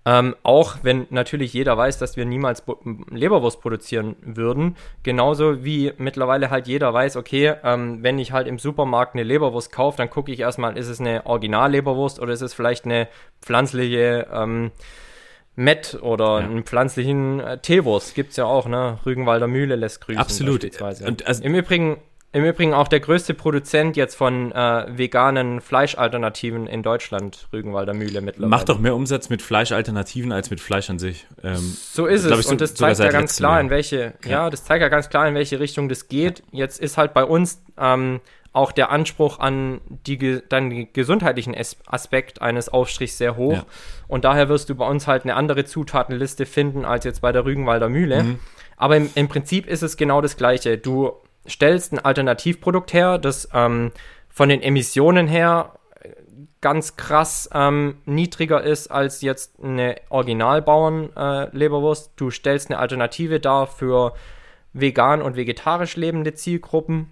Ähm, 0.05 0.35
auch 0.43 0.79
wenn 0.83 1.07
natürlich 1.11 1.53
jeder 1.53 1.77
weiß, 1.77 1.99
dass 1.99 2.17
wir 2.17 2.25
niemals 2.25 2.65
Leberwurst 3.11 3.61
produzieren 3.61 4.17
würden. 4.23 4.77
Genauso 5.05 5.65
wie 5.65 5.93
mittlerweile 5.99 6.51
halt 6.51 6.67
jeder 6.67 6.93
weiß, 6.93 7.15
okay, 7.17 7.55
ähm, 7.63 8.03
wenn 8.03 8.19
ich 8.19 8.33
halt 8.33 8.49
im 8.49 8.59
Supermarkt 8.59 9.15
eine 9.15 9.23
Leberwurst 9.23 9.71
kaufe, 9.71 9.99
dann 9.99 10.11
gucke 10.11 10.33
ich 10.33 10.41
erstmal, 10.41 10.77
ist 10.77 10.89
es 10.89 10.99
eine 10.99 11.25
Original-Leberwurst 11.25 12.19
oder 12.19 12.33
ist 12.33 12.43
es 12.43 12.55
vielleicht 12.55 12.87
eine 12.87 13.07
pflanzliche 13.41 14.27
ähm, 14.33 14.73
Met 15.55 15.97
oder 16.03 16.41
ja. 16.41 16.47
einen 16.47 16.65
pflanzlichen 16.65 17.39
äh, 17.39 17.59
Teewurst. 17.59 18.17
Gibt 18.17 18.33
es 18.33 18.37
ja 18.37 18.47
auch, 18.47 18.67
ne? 18.67 18.99
Rügenwalder 19.07 19.47
Mühle 19.47 19.77
lässt 19.77 20.01
grüßen. 20.01 20.21
Absolut. 20.21 20.65
Und 21.07 21.25
also, 21.25 21.45
Im 21.45 21.55
Übrigen 21.55 21.99
im 22.35 22.45
Übrigen 22.45 22.75
auch 22.75 22.89
der 22.89 22.99
größte 22.99 23.33
Produzent 23.33 23.97
jetzt 23.97 24.17
von 24.17 24.51
äh, 24.51 24.87
veganen 24.89 25.61
Fleischalternativen 25.61 26.67
in 26.67 26.83
Deutschland, 26.83 27.47
Rügenwalder 27.53 27.95
Mühle 27.95 28.21
mittlerweile. 28.21 28.51
Macht 28.51 28.69
doch 28.69 28.81
mehr 28.81 28.97
Umsatz 28.97 29.31
mit 29.31 29.41
Fleischalternativen 29.41 30.33
als 30.33 30.51
mit 30.51 30.61
Fleisch 30.61 30.91
an 30.91 30.99
sich. 30.99 31.29
Ähm, 31.45 31.59
so 31.61 32.07
ist 32.07 32.25
es. 32.25 32.47
und 32.47 32.61
das 32.61 32.75
zeigt 32.75 32.99
ja 32.99 33.11
ganz 33.11 33.37
klar, 33.37 33.61
in 33.61 33.71
welche, 33.71 34.15
ja. 34.25 34.31
ja. 34.31 34.51
das 34.51 34.65
zeigt 34.65 34.83
ja 34.83 34.89
ganz 34.89 35.11
klar, 35.11 35.29
in 35.29 35.37
welche 35.37 35.61
Richtung 35.61 35.89
das 35.89 36.09
geht. 36.09 36.43
Jetzt 36.51 36.81
ist 36.81 36.99
halt 36.99 37.15
bei 37.15 37.23
uns 37.23 37.63
ähm, 37.79 38.21
auch 38.53 38.73
der 38.73 38.91
Anspruch 38.91 39.39
an 39.39 39.81
die, 39.89 40.19
den 40.19 40.93
gesundheitlichen 40.93 41.55
Aspekt 41.87 42.43
eines 42.43 42.69
Aufstrichs 42.69 43.17
sehr 43.17 43.37
hoch. 43.37 43.53
Ja. 43.53 43.67
Und 44.09 44.25
daher 44.25 44.49
wirst 44.49 44.69
du 44.71 44.75
bei 44.75 44.89
uns 44.89 45.07
halt 45.07 45.23
eine 45.23 45.37
andere 45.37 45.67
Zutatenliste 45.67 46.47
finden 46.47 46.85
als 46.85 47.05
jetzt 47.05 47.21
bei 47.21 47.31
der 47.31 47.45
Rügenwalder 47.45 47.89
Mühle. 47.89 48.25
Mhm. 48.25 48.39
Aber 48.77 48.97
im, 48.97 49.09
im 49.15 49.29
Prinzip 49.29 49.69
ist 49.69 49.83
es 49.83 49.97
genau 49.97 50.21
das 50.21 50.37
Gleiche. 50.37 50.79
Du 50.79 51.13
stellst 51.49 51.93
ein 51.93 51.99
Alternativprodukt 51.99 52.93
her, 52.93 53.19
das 53.19 53.49
ähm, 53.53 53.93
von 54.29 54.49
den 54.49 54.63
Emissionen 54.63 55.27
her 55.29 55.73
ganz 56.65 56.97
krass 56.97 57.49
ähm, 57.53 57.99
niedriger 58.07 58.63
ist 58.63 58.89
als 58.91 59.21
jetzt 59.21 59.63
eine 59.63 59.97
Originalbauern-Leberwurst. 60.09 62.07
Äh, 62.07 62.13
du 62.17 62.31
stellst 62.31 62.71
eine 62.71 62.79
Alternative 62.79 63.39
dar 63.39 63.67
für 63.67 64.15
vegan 64.73 65.21
und 65.21 65.37
vegetarisch 65.37 65.97
lebende 65.97 66.33
Zielgruppen. 66.33 67.11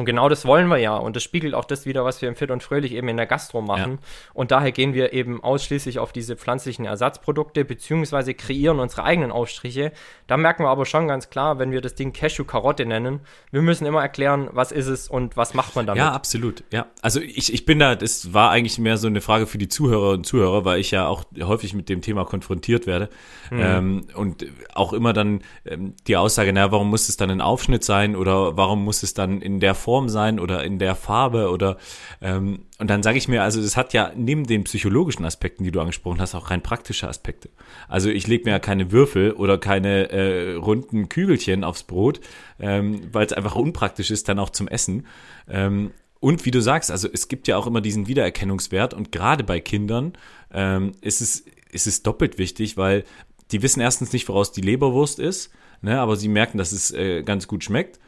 Und 0.00 0.06
genau 0.06 0.30
das 0.30 0.46
wollen 0.46 0.68
wir 0.68 0.78
ja. 0.78 0.96
Und 0.96 1.14
das 1.14 1.22
spiegelt 1.22 1.52
auch 1.52 1.66
das 1.66 1.84
wieder, 1.84 2.06
was 2.06 2.22
wir 2.22 2.28
im 2.30 2.34
Fit 2.34 2.50
und 2.50 2.62
Fröhlich 2.62 2.94
eben 2.94 3.08
in 3.08 3.18
der 3.18 3.26
Gastro 3.26 3.60
machen. 3.60 3.98
Ja. 4.00 4.08
Und 4.32 4.50
daher 4.50 4.72
gehen 4.72 4.94
wir 4.94 5.12
eben 5.12 5.44
ausschließlich 5.44 5.98
auf 5.98 6.10
diese 6.10 6.36
pflanzlichen 6.36 6.86
Ersatzprodukte, 6.86 7.66
beziehungsweise 7.66 8.32
kreieren 8.32 8.80
unsere 8.80 9.04
eigenen 9.04 9.30
Aufstriche. 9.30 9.92
Da 10.26 10.38
merken 10.38 10.64
wir 10.64 10.70
aber 10.70 10.86
schon 10.86 11.06
ganz 11.06 11.28
klar, 11.28 11.58
wenn 11.58 11.70
wir 11.70 11.82
das 11.82 11.96
Ding 11.96 12.14
Cashew-Karotte 12.14 12.86
nennen, 12.86 13.20
wir 13.50 13.60
müssen 13.60 13.84
immer 13.84 14.00
erklären, 14.00 14.48
was 14.52 14.72
ist 14.72 14.86
es 14.86 15.06
und 15.06 15.36
was 15.36 15.52
macht 15.52 15.76
man 15.76 15.84
damit. 15.84 16.02
Ja, 16.02 16.12
absolut. 16.12 16.64
Ja. 16.72 16.86
Also 17.02 17.20
ich, 17.20 17.52
ich 17.52 17.66
bin 17.66 17.78
da, 17.78 17.94
das 17.94 18.32
war 18.32 18.50
eigentlich 18.50 18.78
mehr 18.78 18.96
so 18.96 19.06
eine 19.06 19.20
Frage 19.20 19.46
für 19.46 19.58
die 19.58 19.68
Zuhörer 19.68 20.12
und 20.12 20.24
Zuhörer, 20.24 20.64
weil 20.64 20.80
ich 20.80 20.92
ja 20.92 21.08
auch 21.08 21.24
häufig 21.42 21.74
mit 21.74 21.90
dem 21.90 22.00
Thema 22.00 22.24
konfrontiert 22.24 22.86
werde. 22.86 23.10
Mhm. 23.50 23.60
Ähm, 23.60 24.06
und 24.14 24.46
auch 24.72 24.94
immer 24.94 25.12
dann 25.12 25.42
ähm, 25.66 25.94
die 26.06 26.16
Aussage, 26.16 26.54
naja, 26.54 26.72
warum 26.72 26.88
muss 26.88 27.10
es 27.10 27.18
dann 27.18 27.30
ein 27.30 27.42
Aufschnitt 27.42 27.84
sein 27.84 28.16
oder 28.16 28.56
warum 28.56 28.82
muss 28.82 29.02
es 29.02 29.12
dann 29.12 29.42
in 29.42 29.60
der 29.60 29.74
Form 29.74 29.89
sein 30.08 30.38
oder 30.38 30.64
in 30.64 30.78
der 30.78 30.94
Farbe 30.94 31.50
oder 31.50 31.76
ähm, 32.20 32.60
und 32.78 32.88
dann 32.88 33.02
sage 33.02 33.18
ich 33.18 33.28
mir, 33.28 33.42
also 33.42 33.60
das 33.60 33.76
hat 33.76 33.92
ja 33.92 34.12
neben 34.16 34.46
den 34.46 34.64
psychologischen 34.64 35.24
Aspekten, 35.24 35.64
die 35.64 35.70
du 35.70 35.80
angesprochen 35.80 36.20
hast, 36.20 36.34
auch 36.34 36.50
rein 36.50 36.62
praktische 36.62 37.08
Aspekte. 37.08 37.50
Also 37.88 38.08
ich 38.08 38.26
lege 38.26 38.44
mir 38.44 38.52
ja 38.52 38.58
keine 38.58 38.90
Würfel 38.90 39.32
oder 39.32 39.58
keine 39.58 40.10
äh, 40.10 40.54
runden 40.54 41.08
Kügelchen 41.08 41.64
aufs 41.64 41.82
Brot, 41.82 42.20
ähm, 42.58 43.02
weil 43.12 43.26
es 43.26 43.32
einfach 43.32 43.56
unpraktisch 43.56 44.10
ist, 44.10 44.28
dann 44.28 44.38
auch 44.38 44.50
zum 44.50 44.68
Essen. 44.68 45.06
Ähm, 45.48 45.90
und 46.20 46.44
wie 46.44 46.50
du 46.50 46.60
sagst, 46.60 46.90
also 46.90 47.08
es 47.10 47.28
gibt 47.28 47.48
ja 47.48 47.56
auch 47.56 47.66
immer 47.66 47.80
diesen 47.80 48.06
Wiedererkennungswert 48.06 48.94
und 48.94 49.10
gerade 49.10 49.42
bei 49.42 49.58
Kindern 49.60 50.12
ähm, 50.52 50.92
ist, 51.00 51.20
es, 51.22 51.44
ist 51.70 51.86
es 51.86 52.02
doppelt 52.02 52.38
wichtig, 52.38 52.76
weil 52.76 53.04
die 53.50 53.62
wissen 53.62 53.80
erstens 53.80 54.12
nicht, 54.12 54.28
woraus 54.28 54.52
die 54.52 54.60
Leberwurst 54.60 55.18
ist, 55.18 55.50
ne, 55.82 56.00
aber 56.00 56.16
sie 56.16 56.28
merken, 56.28 56.58
dass 56.58 56.72
es 56.72 56.90
äh, 56.92 57.22
ganz 57.22 57.48
gut 57.48 57.64
schmeckt. 57.64 57.98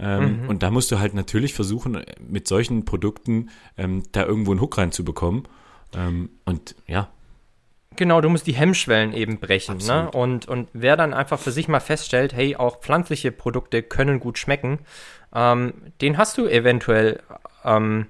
Ähm, 0.00 0.42
mhm. 0.42 0.48
Und 0.48 0.62
da 0.62 0.70
musst 0.70 0.90
du 0.90 0.98
halt 0.98 1.14
natürlich 1.14 1.54
versuchen, 1.54 2.02
mit 2.26 2.48
solchen 2.48 2.84
Produkten 2.84 3.50
ähm, 3.76 4.02
da 4.12 4.24
irgendwo 4.24 4.50
einen 4.52 4.60
Hook 4.60 4.78
reinzubekommen. 4.78 5.46
Ähm, 5.94 6.30
und 6.46 6.74
ja. 6.86 7.10
Genau, 7.96 8.20
du 8.20 8.30
musst 8.30 8.46
die 8.46 8.54
Hemmschwellen 8.54 9.12
eben 9.12 9.38
brechen. 9.38 9.76
Ne? 9.78 10.10
Und, 10.10 10.48
und 10.48 10.68
wer 10.72 10.96
dann 10.96 11.12
einfach 11.12 11.38
für 11.38 11.50
sich 11.50 11.68
mal 11.68 11.80
feststellt, 11.80 12.32
hey, 12.32 12.56
auch 12.56 12.80
pflanzliche 12.80 13.30
Produkte 13.32 13.82
können 13.82 14.20
gut 14.20 14.38
schmecken, 14.38 14.78
ähm, 15.34 15.74
den 16.00 16.16
hast 16.16 16.38
du 16.38 16.46
eventuell 16.46 17.20
ähm, 17.64 18.06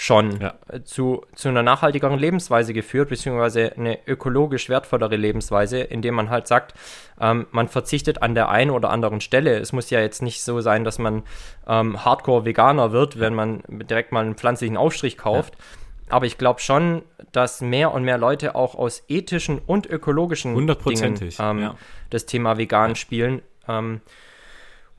schon 0.00 0.40
ja. 0.40 0.54
zu, 0.84 1.26
zu 1.34 1.48
einer 1.48 1.64
nachhaltigeren 1.64 2.20
Lebensweise 2.20 2.72
geführt, 2.72 3.08
beziehungsweise 3.08 3.72
eine 3.76 3.98
ökologisch 4.06 4.68
wertvollere 4.68 5.16
Lebensweise, 5.16 5.80
indem 5.80 6.14
man 6.14 6.30
halt 6.30 6.46
sagt, 6.46 6.74
ähm, 7.20 7.48
man 7.50 7.66
verzichtet 7.66 8.22
an 8.22 8.36
der 8.36 8.48
einen 8.48 8.70
oder 8.70 8.90
anderen 8.90 9.20
Stelle. 9.20 9.58
Es 9.58 9.72
muss 9.72 9.90
ja 9.90 9.98
jetzt 9.98 10.22
nicht 10.22 10.44
so 10.44 10.60
sein, 10.60 10.84
dass 10.84 11.00
man 11.00 11.24
ähm, 11.66 12.04
Hardcore-Veganer 12.04 12.92
wird, 12.92 13.18
wenn 13.18 13.34
man 13.34 13.64
direkt 13.66 14.12
mal 14.12 14.24
einen 14.24 14.36
pflanzlichen 14.36 14.76
Aufstrich 14.76 15.18
kauft. 15.18 15.54
Ja. 15.56 16.14
Aber 16.14 16.26
ich 16.26 16.38
glaube 16.38 16.60
schon, 16.60 17.02
dass 17.32 17.60
mehr 17.60 17.92
und 17.92 18.04
mehr 18.04 18.18
Leute 18.18 18.54
auch 18.54 18.76
aus 18.76 19.02
ethischen 19.08 19.58
und 19.58 19.84
ökologischen 19.86 20.54
Dingen 20.54 21.18
ähm, 21.40 21.58
ja. 21.58 21.74
das 22.10 22.24
Thema 22.24 22.56
vegan 22.56 22.94
spielen. 22.94 23.42
Ähm, 23.66 24.00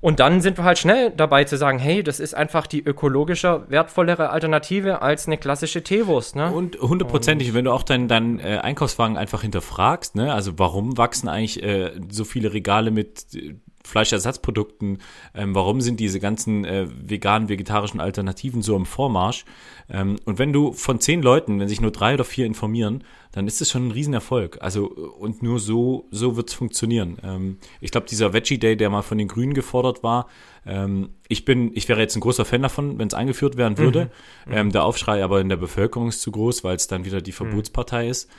und 0.01 0.21
dann 0.21 0.39
sind 0.39 0.57
wir 0.57 0.63
halt 0.63 0.77
schnell 0.77 1.11
dabei 1.11 1.43
zu 1.43 1.57
sagen, 1.57 1.77
hey, 1.77 2.03
das 2.03 2.21
ist 2.21 2.33
einfach 2.33 2.67
die 2.67 2.81
ökologischer, 2.81 3.69
wertvollere 3.69 4.29
Alternative 4.29 5.01
als 5.01 5.27
eine 5.27 5.37
klassische 5.37 5.83
Teewurst. 5.83 6.37
Ne? 6.37 6.51
Und 6.51 6.79
hundertprozentig, 6.79 7.53
wenn 7.53 7.65
du 7.65 7.71
auch 7.71 7.83
deinen 7.83 8.07
dein, 8.07 8.39
äh, 8.39 8.59
Einkaufswagen 8.59 9.17
einfach 9.17 9.41
hinterfragst, 9.41 10.15
ne? 10.15 10.33
also 10.33 10.57
warum 10.57 10.97
wachsen 10.97 11.27
eigentlich 11.27 11.61
äh, 11.61 11.91
so 12.09 12.23
viele 12.23 12.53
Regale 12.53 12.91
mit 12.91 13.35
äh, 13.35 13.55
Fleischersatzprodukten, 13.89 14.99
ähm, 15.33 15.55
warum 15.55 15.81
sind 15.81 15.99
diese 15.99 16.19
ganzen 16.19 16.63
äh, 16.63 16.87
veganen, 16.89 17.49
vegetarischen 17.49 17.99
Alternativen 17.99 18.61
so 18.61 18.75
im 18.75 18.85
Vormarsch? 18.85 19.45
Ähm, 19.89 20.17
und 20.25 20.39
wenn 20.39 20.53
du 20.53 20.71
von 20.71 20.99
zehn 20.99 21.21
Leuten, 21.21 21.59
wenn 21.59 21.67
sich 21.67 21.81
nur 21.81 21.91
drei 21.91 22.13
oder 22.13 22.23
vier 22.23 22.45
informieren, 22.45 23.03
dann 23.31 23.47
ist 23.47 23.61
es 23.61 23.69
schon 23.69 23.87
ein 23.87 23.91
Riesenerfolg. 23.91 24.57
Also, 24.61 24.87
und 24.87 25.43
nur 25.43 25.59
so, 25.59 26.07
so 26.11 26.35
wird 26.35 26.49
es 26.49 26.55
funktionieren. 26.55 27.17
Ähm, 27.23 27.57
ich 27.81 27.91
glaube, 27.91 28.07
dieser 28.07 28.33
Veggie 28.33 28.57
Day, 28.57 28.77
der 28.77 28.89
mal 28.89 29.01
von 29.01 29.17
den 29.17 29.27
Grünen 29.27 29.53
gefordert 29.53 30.03
war, 30.03 30.27
ähm, 30.65 31.09
ich 31.27 31.45
bin, 31.45 31.71
ich 31.75 31.89
wäre 31.89 31.99
jetzt 31.99 32.15
ein 32.15 32.21
großer 32.21 32.45
Fan 32.45 32.61
davon, 32.61 32.97
wenn 32.99 33.07
es 33.07 33.13
eingeführt 33.13 33.57
werden 33.57 33.77
würde. 33.77 34.11
Mhm. 34.45 34.53
Ähm, 34.53 34.71
der 34.71 34.83
Aufschrei 34.83 35.23
aber 35.23 35.41
in 35.41 35.49
der 35.49 35.57
Bevölkerung 35.57 36.09
ist 36.09 36.21
zu 36.21 36.31
groß, 36.31 36.63
weil 36.63 36.75
es 36.75 36.87
dann 36.87 37.05
wieder 37.05 37.21
die 37.21 37.31
mhm. 37.31 37.35
Verbotspartei 37.35 38.05
mhm. 38.05 38.09
ist. 38.11 38.29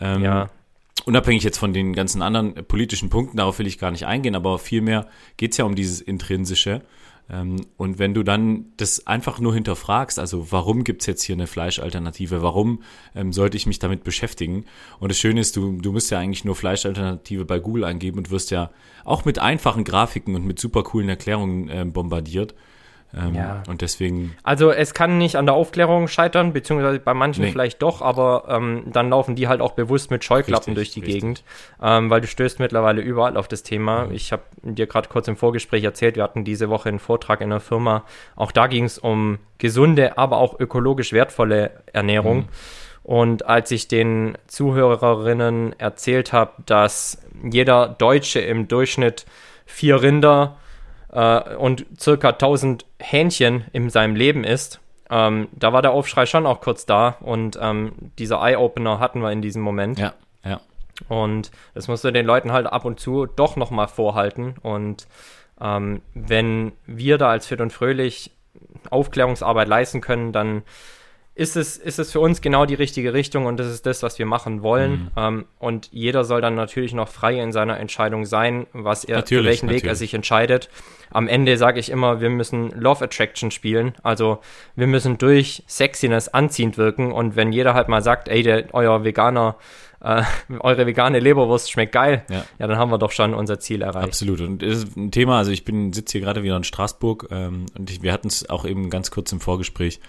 Ähm, 0.00 0.22
ja 0.22 0.50
unabhängig 1.08 1.42
jetzt 1.42 1.58
von 1.58 1.72
den 1.72 1.94
ganzen 1.94 2.20
anderen 2.20 2.54
politischen 2.66 3.08
Punkten, 3.08 3.38
darauf 3.38 3.58
will 3.58 3.66
ich 3.66 3.78
gar 3.78 3.90
nicht 3.90 4.04
eingehen, 4.04 4.36
aber 4.36 4.58
vielmehr 4.58 5.08
geht 5.38 5.52
es 5.52 5.56
ja 5.56 5.64
um 5.64 5.74
dieses 5.74 6.02
Intrinsische. 6.02 6.82
Ähm, 7.30 7.56
und 7.78 7.98
wenn 7.98 8.12
du 8.12 8.22
dann 8.22 8.66
das 8.76 9.06
einfach 9.06 9.40
nur 9.40 9.54
hinterfragst, 9.54 10.18
also 10.18 10.52
warum 10.52 10.84
gibt's 10.84 11.06
jetzt 11.06 11.22
hier 11.22 11.34
eine 11.34 11.46
Fleischalternative, 11.46 12.42
warum 12.42 12.82
ähm, 13.14 13.32
sollte 13.32 13.56
ich 13.56 13.66
mich 13.66 13.78
damit 13.78 14.04
beschäftigen? 14.04 14.66
Und 15.00 15.10
das 15.10 15.18
Schöne 15.18 15.40
ist, 15.40 15.56
du, 15.56 15.80
du 15.80 15.92
musst 15.92 16.10
ja 16.10 16.18
eigentlich 16.18 16.44
nur 16.44 16.54
Fleischalternative 16.54 17.46
bei 17.46 17.58
Google 17.58 17.84
eingeben 17.84 18.18
und 18.18 18.30
wirst 18.30 18.50
ja 18.50 18.70
auch 19.04 19.24
mit 19.24 19.38
einfachen 19.38 19.84
Grafiken 19.84 20.34
und 20.34 20.44
mit 20.44 20.58
super 20.58 20.82
coolen 20.82 21.08
Erklärungen 21.08 21.70
äh, 21.70 21.86
bombardiert. 21.86 22.54
Ähm, 23.16 23.34
ja. 23.34 23.62
Und 23.68 23.80
deswegen. 23.80 24.36
Also 24.42 24.70
es 24.70 24.92
kann 24.92 25.16
nicht 25.16 25.36
an 25.36 25.46
der 25.46 25.54
Aufklärung 25.54 26.08
scheitern, 26.08 26.52
beziehungsweise 26.52 26.98
bei 26.98 27.14
manchen 27.14 27.44
nee. 27.44 27.50
vielleicht 27.50 27.80
doch, 27.82 28.02
aber 28.02 28.44
ähm, 28.48 28.84
dann 28.86 29.10
laufen 29.10 29.34
die 29.34 29.48
halt 29.48 29.60
auch 29.60 29.72
bewusst 29.72 30.10
mit 30.10 30.24
Scheuklappen 30.24 30.74
richtig, 30.74 30.74
durch 30.74 30.90
die 30.92 31.00
richtig. 31.00 31.14
Gegend, 31.14 31.44
ähm, 31.82 32.10
weil 32.10 32.20
du 32.20 32.26
stößt 32.26 32.60
mittlerweile 32.60 33.00
überall 33.00 33.36
auf 33.36 33.48
das 33.48 33.62
Thema. 33.62 34.06
Mhm. 34.06 34.14
Ich 34.14 34.32
habe 34.32 34.42
dir 34.62 34.86
gerade 34.86 35.08
kurz 35.08 35.26
im 35.26 35.36
Vorgespräch 35.36 35.84
erzählt, 35.84 36.16
wir 36.16 36.22
hatten 36.22 36.44
diese 36.44 36.68
Woche 36.68 36.90
einen 36.90 36.98
Vortrag 36.98 37.40
in 37.40 37.50
der 37.50 37.60
Firma. 37.60 38.04
Auch 38.36 38.52
da 38.52 38.66
ging 38.66 38.84
es 38.84 38.98
um 38.98 39.38
gesunde, 39.56 40.18
aber 40.18 40.36
auch 40.38 40.60
ökologisch 40.60 41.12
wertvolle 41.12 41.82
Ernährung. 41.92 42.38
Mhm. 42.38 42.48
Und 43.04 43.46
als 43.46 43.70
ich 43.70 43.88
den 43.88 44.36
Zuhörerinnen 44.48 45.78
erzählt 45.80 46.34
habe, 46.34 46.52
dass 46.66 47.22
jeder 47.42 47.88
Deutsche 47.88 48.40
im 48.40 48.68
Durchschnitt 48.68 49.24
vier 49.64 50.02
Rinder 50.02 50.56
äh, 51.12 51.54
und 51.56 51.86
circa 51.98 52.30
1000 52.30 52.84
Hähnchen 52.98 53.64
in 53.72 53.90
seinem 53.90 54.16
Leben 54.16 54.44
isst, 54.44 54.80
ähm, 55.10 55.48
da 55.52 55.72
war 55.72 55.82
der 55.82 55.92
Aufschrei 55.92 56.26
schon 56.26 56.46
auch 56.46 56.60
kurz 56.60 56.84
da 56.84 57.16
und 57.20 57.58
ähm, 57.60 57.92
dieser 58.18 58.42
Eye-Opener 58.42 59.00
hatten 59.00 59.20
wir 59.20 59.32
in 59.32 59.42
diesem 59.42 59.62
Moment. 59.62 59.98
Ja, 59.98 60.12
ja. 60.44 60.60
Und 61.08 61.50
das 61.74 61.88
musst 61.88 62.04
du 62.04 62.10
den 62.10 62.26
Leuten 62.26 62.52
halt 62.52 62.66
ab 62.66 62.84
und 62.84 63.00
zu 63.00 63.26
doch 63.26 63.56
nochmal 63.56 63.88
vorhalten. 63.88 64.56
Und 64.62 65.06
ähm, 65.60 66.02
wenn 66.14 66.72
wir 66.86 67.18
da 67.18 67.30
als 67.30 67.46
Fit 67.46 67.60
und 67.60 67.72
Fröhlich 67.72 68.32
Aufklärungsarbeit 68.90 69.68
leisten 69.68 70.00
können, 70.00 70.32
dann 70.32 70.62
ist 71.38 71.56
es, 71.56 71.76
ist 71.76 72.00
es 72.00 72.10
für 72.10 72.18
uns 72.18 72.40
genau 72.40 72.66
die 72.66 72.74
richtige 72.74 73.14
Richtung 73.14 73.46
und 73.46 73.60
das 73.60 73.68
ist 73.68 73.86
das, 73.86 74.02
was 74.02 74.18
wir 74.18 74.26
machen 74.26 74.62
wollen. 74.62 74.90
Mhm. 74.90 75.10
Ähm, 75.16 75.44
und 75.60 75.88
jeder 75.92 76.24
soll 76.24 76.40
dann 76.40 76.56
natürlich 76.56 76.94
noch 76.94 77.06
frei 77.06 77.40
in 77.40 77.52
seiner 77.52 77.78
Entscheidung 77.78 78.24
sein, 78.24 78.66
was 78.72 79.04
er, 79.04 79.18
natürlich, 79.18 79.38
für 79.38 79.44
welchen 79.44 79.66
natürlich. 79.66 79.84
Weg 79.84 79.88
er 79.88 79.94
sich 79.94 80.14
entscheidet. 80.14 80.68
Am 81.10 81.28
Ende 81.28 81.56
sage 81.56 81.78
ich 81.78 81.90
immer, 81.90 82.20
wir 82.20 82.28
müssen 82.28 82.70
Love 82.70 83.04
Attraction 83.04 83.52
spielen. 83.52 83.94
Also 84.02 84.40
wir 84.74 84.88
müssen 84.88 85.16
durch 85.16 85.62
Sexiness 85.68 86.26
anziehend 86.26 86.76
wirken. 86.76 87.12
Und 87.12 87.36
wenn 87.36 87.52
jeder 87.52 87.72
halt 87.72 87.88
mal 87.88 88.02
sagt, 88.02 88.26
ey, 88.26 88.42
der, 88.42 88.74
euer 88.74 89.04
Veganer, 89.04 89.54
äh, 90.00 90.24
eure 90.58 90.86
vegane 90.86 91.20
Leberwurst 91.20 91.70
schmeckt 91.70 91.92
geil, 91.92 92.24
ja. 92.28 92.44
ja. 92.58 92.66
dann 92.66 92.78
haben 92.78 92.90
wir 92.90 92.98
doch 92.98 93.12
schon 93.12 93.32
unser 93.32 93.60
Ziel 93.60 93.82
erreicht. 93.82 94.08
Absolut. 94.08 94.40
Und 94.40 94.60
das 94.60 94.78
ist 94.78 94.96
ein 94.96 95.12
Thema, 95.12 95.38
also 95.38 95.52
ich 95.52 95.64
bin, 95.64 95.92
sitze 95.92 96.18
hier 96.18 96.20
gerade 96.22 96.42
wieder 96.42 96.56
in 96.56 96.64
Straßburg 96.64 97.28
ähm, 97.30 97.66
und 97.78 97.90
ich, 97.90 98.02
wir 98.02 98.12
hatten 98.12 98.26
es 98.26 98.50
auch 98.50 98.64
eben 98.64 98.90
ganz 98.90 99.12
kurz 99.12 99.30
im 99.30 99.38
Vorgespräch. 99.38 100.00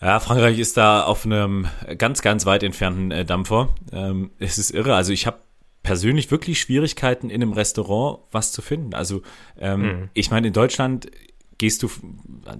Ja, 0.00 0.18
Frankreich 0.18 0.58
ist 0.58 0.76
da 0.76 1.02
auf 1.02 1.26
einem 1.26 1.66
ganz, 1.98 2.22
ganz 2.22 2.46
weit 2.46 2.62
entfernten 2.62 3.10
äh, 3.10 3.24
Dampfer. 3.24 3.68
Ähm, 3.92 4.30
es 4.38 4.56
ist 4.56 4.70
irre. 4.70 4.94
Also 4.94 5.12
ich 5.12 5.26
habe 5.26 5.38
persönlich 5.82 6.30
wirklich 6.30 6.60
Schwierigkeiten 6.60 7.30
in 7.30 7.42
einem 7.42 7.52
Restaurant 7.52 8.20
was 8.32 8.52
zu 8.52 8.62
finden. 8.62 8.94
Also 8.94 9.22
ähm, 9.58 9.82
mhm. 9.82 10.08
ich 10.14 10.30
meine, 10.30 10.48
in 10.48 10.52
Deutschland 10.52 11.10
gehst 11.58 11.82
du, 11.82 11.90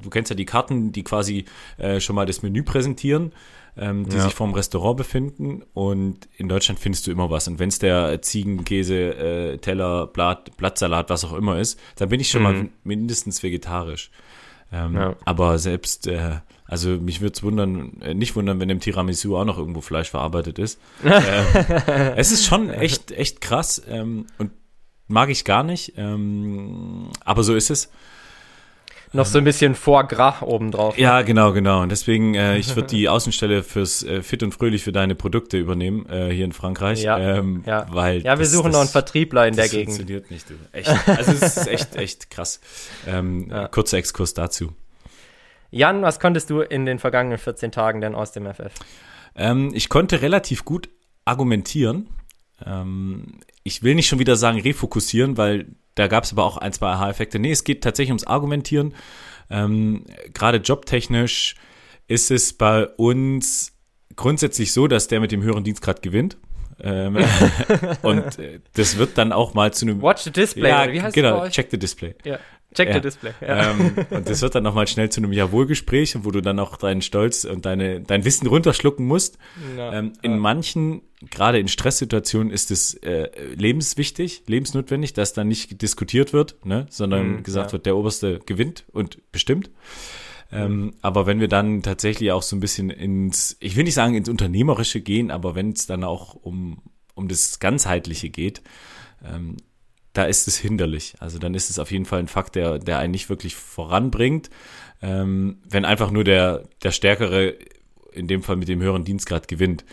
du 0.03 0.11
kennst 0.11 0.31
ja 0.31 0.37
die 0.37 0.45
Karten, 0.45 0.93
die 0.93 1.03
quasi 1.03 1.47
äh, 1.79 2.01
schon 2.01 2.15
mal 2.15 2.27
das 2.27 2.43
Menü 2.43 2.63
präsentieren, 2.63 3.33
ähm, 3.77 4.07
die 4.07 4.17
ja. 4.17 4.23
sich 4.23 4.35
vorm 4.35 4.53
Restaurant 4.53 4.99
befinden. 4.99 5.63
Und 5.73 6.29
in 6.37 6.49
Deutschland 6.49 6.79
findest 6.79 7.07
du 7.07 7.11
immer 7.11 7.31
was. 7.31 7.49
Und 7.49 7.59
wenn 7.59 7.71
es 7.71 7.79
der 7.79 8.21
Ziegenkäse, 8.21 8.97
äh, 8.97 9.59
Teller, 9.59 10.07
Blatt, 10.07 10.55
Blattsalat, 10.59 11.09
was 11.09 11.25
auch 11.25 11.33
immer 11.33 11.59
ist, 11.59 11.81
dann 11.97 12.11
bin 12.11 12.21
ich 12.21 12.29
schon 12.29 12.43
mhm. 12.43 12.49
mal 12.49 12.69
mindestens 12.85 13.43
vegetarisch. 13.43 14.11
Ähm, 14.73 14.95
ja. 14.95 15.17
Aber 15.25 15.59
selbst 15.59 16.07
äh, 16.07 16.41
also 16.71 16.91
mich 16.91 17.21
würde 17.21 17.35
es 17.35 17.43
wundern, 17.43 18.01
äh, 18.01 18.15
nicht 18.15 18.37
wundern, 18.37 18.61
wenn 18.61 18.71
im 18.71 18.79
Tiramisu 18.79 19.37
auch 19.37 19.45
noch 19.45 19.59
irgendwo 19.59 19.81
Fleisch 19.81 20.09
verarbeitet 20.09 20.61
ist. 20.61 20.79
äh, 21.05 22.15
es 22.17 22.31
ist 22.31 22.47
schon 22.47 22.71
echt, 22.71 23.11
echt 23.11 23.41
krass 23.41 23.83
ähm, 23.89 24.27
und 24.39 24.53
mag 25.09 25.31
ich 25.31 25.45
gar 25.45 25.65
nicht, 25.65 25.95
ähm, 25.97 27.11
aber 27.25 27.43
so 27.43 27.57
ist 27.57 27.71
es. 27.71 27.91
noch 29.13 29.27
so 29.27 29.39
ein 29.39 29.45
bisschen 29.45 29.75
Foie 29.75 30.05
Gras 30.05 30.43
obendrauf. 30.43 30.97
Ja, 30.97 31.23
genau, 31.23 31.53
genau. 31.53 31.83
Und 31.83 31.89
deswegen, 31.89 32.37
äh, 32.37 32.57
ich 32.59 32.77
würde 32.77 32.87
die 32.87 33.09
Außenstelle 33.17 33.65
fürs 33.65 34.05
äh, 34.05 34.23
Fit 34.23 34.45
und 34.45 34.53
Fröhlich 34.55 34.85
für 34.85 34.93
deine 34.93 35.17
Produkte 35.17 35.59
übernehmen, 35.59 36.07
äh, 36.09 36.31
hier 36.31 36.45
in 36.45 36.53
Frankreich. 36.53 37.03
Ja, 37.03 37.19
ähm, 37.19 37.65
ja. 37.67 37.89
Weil 37.91 38.19
ja, 38.19 38.39
wir 38.39 38.45
das, 38.45 38.53
suchen 38.53 38.67
das, 38.67 38.75
noch 38.75 38.81
einen 38.83 38.91
Vertriebler 38.91 39.49
in 39.49 39.57
der 39.57 39.65
das 39.65 39.73
Gegend. 39.73 39.87
funktioniert 39.97 40.31
nicht. 40.31 40.49
Du. 40.49 40.55
Echt. 40.71 40.89
Also 41.09 41.33
es 41.33 41.57
ist 41.57 41.67
echt, 41.67 41.97
echt 41.97 42.31
krass. 42.31 42.61
Ähm, 43.09 43.49
Ja. 43.51 43.67
Kurzer 43.67 43.99
Exkurs 43.99 44.35
dazu. 44.35 44.73
Jan, 45.71 46.03
was 46.03 46.21
konntest 46.21 46.51
du 46.51 46.61
in 46.61 46.87
den 46.87 46.99
vergangenen 46.99 47.39
14 47.39 47.73
Tagen 47.73 48.01
denn 48.01 48.15
aus 48.15 48.33
dem 48.33 48.47
FF? 48.47 48.73
Ähm, 49.37 49.71
ich 49.75 49.89
konnte 49.89 50.23
relativ 50.23 50.65
gut 50.65 50.89
argumentieren. 51.25 52.09
Ähm, 52.65 53.41
ich 53.63 53.83
will 53.83 53.95
nicht 53.95 54.09
schon 54.09 54.19
wieder 54.19 54.37
sagen 54.37 54.61
refokussieren, 54.61 55.37
weil 55.37 55.67
da 55.95 56.07
gab 56.07 56.25
es 56.25 56.33
aber 56.33 56.45
auch 56.45 56.57
ein, 56.57 56.73
zwei 56.73 56.89
Aha-Effekte. 56.89 57.39
Nee, 57.39 57.53
es 57.53 57.65
geht 57.65 57.83
tatsächlich 57.83 58.11
ums 58.11 58.25
Argumentieren. 58.25 58.95
Ähm, 59.49 60.05
Gerade 60.33 60.59
jobtechnisch 60.59 61.57
ist 62.09 62.31
es 62.31 62.53
bei 62.53 62.87
uns 62.87 63.73
grundsätzlich 64.17 64.73
so, 64.73 64.89
dass 64.89 65.09
der 65.09 65.21
mit 65.21 65.33
dem 65.33 65.43
höheren 65.43 65.65
Dienstgrad 65.65 66.03
gewinnt. 66.03 66.37
Ähm, 66.83 67.19
und 68.03 68.39
äh, 68.39 68.61
das 68.75 68.97
wird 68.97 69.19
dann 69.19 69.33
auch 69.33 69.55
mal 69.55 69.73
zu 69.73 69.85
einem 69.85 70.03
Watch 70.03 70.23
the 70.23 70.31
Display, 70.31 70.69
ja, 70.71 70.91
wie 70.91 71.03
heißt 71.03 71.15
genau, 71.15 71.39
bei 71.39 71.47
euch? 71.47 71.53
check 71.53 71.71
the 71.71 71.79
display. 71.79 72.15
Ja. 72.25 72.39
Check 72.75 72.89
Ja. 72.89 72.95
the 72.95 73.01
Display. 73.01 73.33
Ja. 73.41 73.73
Ähm, 73.73 73.97
und 74.11 74.29
das 74.29 74.43
wird 74.43 74.55
dann 74.55 74.63
nochmal 74.63 74.87
schnell 74.87 75.11
zu 75.11 75.21
einem 75.21 75.33
Jawohl-Gespräch, 75.33 76.17
wo 76.23 76.31
du 76.31 76.41
dann 76.41 76.59
auch 76.59 76.77
deinen 76.77 77.03
Stolz 77.03 77.45
und 77.45 77.67
deine, 77.67 78.01
dein 78.01 78.25
Wissen 78.25 78.47
runterschlucken 78.47 79.07
musst. 79.07 79.39
Ja. 79.77 79.93
Ähm, 79.93 80.13
in 80.23 80.39
manchen, 80.39 81.03
gerade 81.31 81.59
in 81.59 81.69
Stresssituationen, 81.69 82.53
ist 82.53 82.71
es 82.71 82.95
äh, 82.95 83.29
lebenswichtig, 83.57 84.45
lebensnotwendig, 84.47 85.13
dass 85.15 85.33
dann 85.33 85.49
nicht 85.49 85.83
diskutiert 85.83 86.33
wird, 86.33 86.65
ne, 86.65 86.87
sondern 86.91 87.37
Mhm, 87.39 87.43
gesagt 87.43 87.73
wird, 87.73 87.87
der 87.87 87.97
Oberste 87.97 88.39
gewinnt 88.47 88.85
und 88.93 89.19
bestimmt. 89.33 89.71
Ähm, 90.53 90.95
aber 91.01 91.27
wenn 91.27 91.39
wir 91.41 91.47
dann 91.49 91.83
tatsächlich 91.83 92.33
auch 92.33 92.43
so 92.43 92.57
ein 92.57 92.61
bisschen 92.61 92.91
ins, 92.91 93.57
ich 93.61 93.77
will 93.77 93.85
nicht 93.85 93.95
sagen 93.95 94.15
ins 94.15 94.29
Unternehmerische 94.29 95.01
gehen, 95.01 95.31
aber 95.31 95.55
wenn 95.55 95.71
es 95.71 95.87
dann 95.87 96.03
auch 96.03 96.35
um, 96.35 96.83
um 97.15 97.29
das 97.29 97.61
Ganzheitliche 97.61 98.31
geht, 98.31 98.61
ähm, 99.25 99.57
da 100.13 100.25
ist 100.25 100.49
es 100.49 100.57
hinderlich. 100.59 101.15
Also 101.21 101.39
dann 101.39 101.55
ist 101.55 101.71
es 101.71 101.79
auf 101.79 101.91
jeden 101.91 102.05
Fall 102.05 102.19
ein 102.19 102.29
Fakt, 102.29 102.57
der, 102.57 102.79
der 102.79 102.99
einen 102.99 103.13
nicht 103.13 103.29
wirklich 103.29 103.55
voranbringt. 103.55 104.51
Ähm, 105.03 105.59
wenn 105.69 105.85
einfach 105.85 106.11
nur 106.11 106.25
der, 106.25 106.65
der 106.83 106.91
Stärkere, 106.91 107.55
in 108.13 108.27
dem 108.27 108.43
Fall 108.43 108.57
mit 108.57 108.69
dem 108.69 108.81
höheren 108.83 109.05
Dienstgrad, 109.05 109.49
gewinnt. 109.49 109.85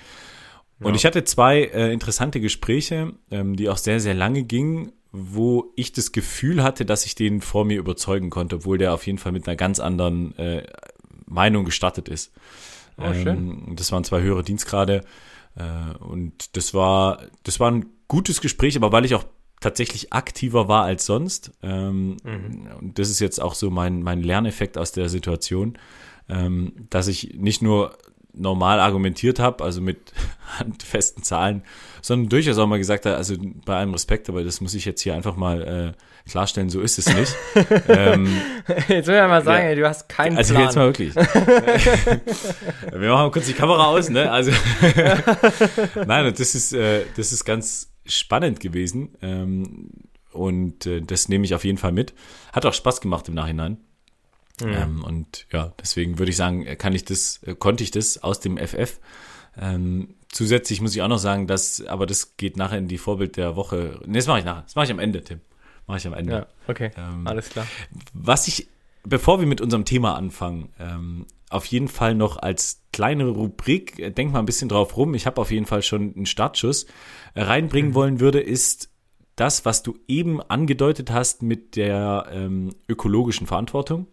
Und 0.79 0.89
Ja. 0.91 0.95
ich 0.95 1.05
hatte 1.05 1.23
zwei 1.23 1.61
äh, 1.61 1.93
interessante 1.93 2.39
Gespräche, 2.41 3.13
ähm, 3.31 3.55
die 3.55 3.69
auch 3.69 3.77
sehr, 3.77 3.99
sehr 3.99 4.13
lange 4.15 4.43
gingen, 4.43 4.91
wo 5.11 5.71
ich 5.75 5.91
das 5.93 6.11
Gefühl 6.11 6.61
hatte, 6.63 6.85
dass 6.85 7.05
ich 7.05 7.15
den 7.15 7.41
vor 7.41 7.65
mir 7.65 7.77
überzeugen 7.77 8.29
konnte, 8.29 8.57
obwohl 8.57 8.77
der 8.77 8.93
auf 8.93 9.05
jeden 9.05 9.17
Fall 9.17 9.31
mit 9.31 9.47
einer 9.47 9.55
ganz 9.55 9.79
anderen 9.79 10.37
äh, 10.37 10.63
Meinung 11.25 11.65
gestartet 11.65 12.09
ist. 12.09 12.31
Oh. 12.97 13.03
Ähm, 13.03 13.73
das 13.75 13.91
waren 13.91 14.03
zwei 14.03 14.21
höhere 14.21 14.43
Dienstgrade. 14.43 15.03
Äh, 15.55 15.97
und 16.03 16.55
das 16.57 16.73
war, 16.73 17.21
das 17.43 17.59
war 17.59 17.71
ein 17.71 17.85
gutes 18.07 18.41
Gespräch, 18.41 18.75
aber 18.75 18.91
weil 18.91 19.05
ich 19.05 19.15
auch 19.15 19.25
tatsächlich 19.59 20.13
aktiver 20.13 20.67
war 20.67 20.83
als 20.83 21.05
sonst. 21.05 21.51
Ähm, 21.63 22.17
Mhm. 22.23 22.67
Und 22.79 22.99
das 22.99 23.09
ist 23.09 23.19
jetzt 23.19 23.41
auch 23.41 23.55
so 23.55 23.69
mein, 23.71 24.03
mein 24.03 24.21
Lerneffekt 24.21 24.77
aus 24.77 24.91
der 24.91 25.09
Situation, 25.09 25.77
ähm, 26.29 26.73
dass 26.89 27.07
ich 27.07 27.35
nicht 27.37 27.61
nur 27.61 27.97
normal 28.33 28.79
argumentiert 28.79 29.39
habe, 29.39 29.63
also 29.63 29.81
mit 29.81 30.13
handfesten 30.59 31.23
Zahlen, 31.23 31.63
sondern 32.03 32.29
durchaus 32.29 32.57
auch 32.59 32.67
mal 32.67 32.77
gesagt 32.77 33.07
habe, 33.07 33.17
also 33.17 33.33
bei 33.65 33.75
allem 33.77 33.93
Respekt, 33.93 34.29
aber 34.29 34.43
das 34.43 34.61
muss 34.61 34.75
ich 34.75 34.85
jetzt 34.85 35.01
hier 35.01 35.15
einfach 35.15 35.35
mal 35.35 35.93
äh, 35.95 36.29
klarstellen, 36.29 36.69
so 36.69 36.79
ist 36.81 36.99
es 36.99 37.07
nicht. 37.13 37.35
ähm, 37.87 38.27
Jetzt 38.87 39.07
will 39.07 39.15
ich 39.15 39.21
mal 39.27 39.43
sagen, 39.43 39.69
Ja. 39.69 39.75
du 39.75 39.87
hast 39.89 40.07
keinen 40.07 40.37
also 40.37 40.53
Plan. 40.53 40.65
jetzt 40.65 40.75
mal 40.75 40.85
wirklich. 40.85 41.15
Wir 42.93 43.09
machen 43.11 43.31
kurz 43.31 43.47
die 43.47 43.53
Kamera 43.53 43.85
aus, 43.87 44.09
ne? 44.09 44.31
Also 44.31 44.51
nein, 46.05 46.33
das 46.37 46.55
ist 46.55 46.73
äh, 46.73 47.05
das 47.15 47.31
ist 47.31 47.43
ganz 47.45 47.89
spannend 48.07 48.59
gewesen 48.59 49.15
ähm, 49.21 49.89
und 50.31 50.85
äh, 50.85 51.01
das 51.01 51.29
nehme 51.29 51.45
ich 51.45 51.55
auf 51.55 51.65
jeden 51.65 51.77
Fall 51.77 51.91
mit. 51.91 52.13
Hat 52.53 52.65
auch 52.65 52.73
Spaß 52.73 53.01
gemacht 53.01 53.27
im 53.27 53.33
Nachhinein. 53.33 53.77
Mhm. 54.61 54.73
Ähm, 54.73 55.03
und 55.03 55.45
ja, 55.51 55.73
deswegen 55.81 56.19
würde 56.19 56.31
ich 56.31 56.37
sagen, 56.37 56.65
kann 56.77 56.93
ich 56.93 57.05
das, 57.05 57.41
äh, 57.43 57.55
konnte 57.55 57.83
ich 57.83 57.91
das 57.91 58.23
aus 58.23 58.39
dem 58.39 58.57
FF. 58.57 58.99
Ähm, 59.59 60.15
zusätzlich 60.29 60.81
muss 60.81 60.95
ich 60.95 61.01
auch 61.01 61.07
noch 61.07 61.17
sagen, 61.19 61.47
dass, 61.47 61.85
aber 61.85 62.05
das 62.05 62.37
geht 62.37 62.57
nachher 62.57 62.77
in 62.77 62.87
die 62.87 62.97
Vorbild 62.97 63.37
der 63.37 63.55
Woche. 63.55 63.99
Ne, 64.05 64.17
das 64.17 64.27
mache 64.27 64.39
ich 64.39 64.45
nachher. 64.45 64.63
Das 64.63 64.75
mache 64.75 64.85
ich 64.85 64.91
am 64.91 64.99
Ende, 64.99 65.23
Tim. 65.23 65.41
Mache 65.87 65.97
ich 65.99 66.07
am 66.07 66.13
Ende. 66.13 66.33
Ja, 66.33 66.47
okay. 66.67 66.91
Ähm, 66.97 67.25
Alles 67.27 67.49
klar. 67.49 67.65
was 68.13 68.47
ich, 68.47 68.67
bevor 69.03 69.39
wir 69.39 69.47
mit 69.47 69.61
unserem 69.61 69.85
Thema 69.85 70.15
anfangen, 70.15 70.69
ähm, 70.79 71.25
auf 71.49 71.65
jeden 71.65 71.87
Fall 71.87 72.15
noch 72.15 72.37
als 72.37 72.83
kleine 72.91 73.25
Rubrik, 73.27 73.99
äh, 73.99 74.11
denk 74.11 74.31
mal 74.33 74.39
ein 74.39 74.45
bisschen 74.45 74.69
drauf 74.69 74.97
rum, 74.97 75.13
ich 75.13 75.25
habe 75.25 75.39
auf 75.41 75.51
jeden 75.51 75.65
Fall 75.65 75.81
schon 75.81 76.13
einen 76.15 76.25
Startschuss, 76.25 76.85
äh, 77.35 77.41
reinbringen 77.43 77.93
wollen 77.93 78.19
würde, 78.19 78.39
ist 78.39 78.89
das, 79.35 79.65
was 79.65 79.83
du 79.83 79.97
eben 80.07 80.41
angedeutet 80.41 81.11
hast 81.11 81.43
mit 81.43 81.75
der 81.75 82.27
ähm, 82.31 82.73
ökologischen 82.89 83.45
Verantwortung, 83.45 84.07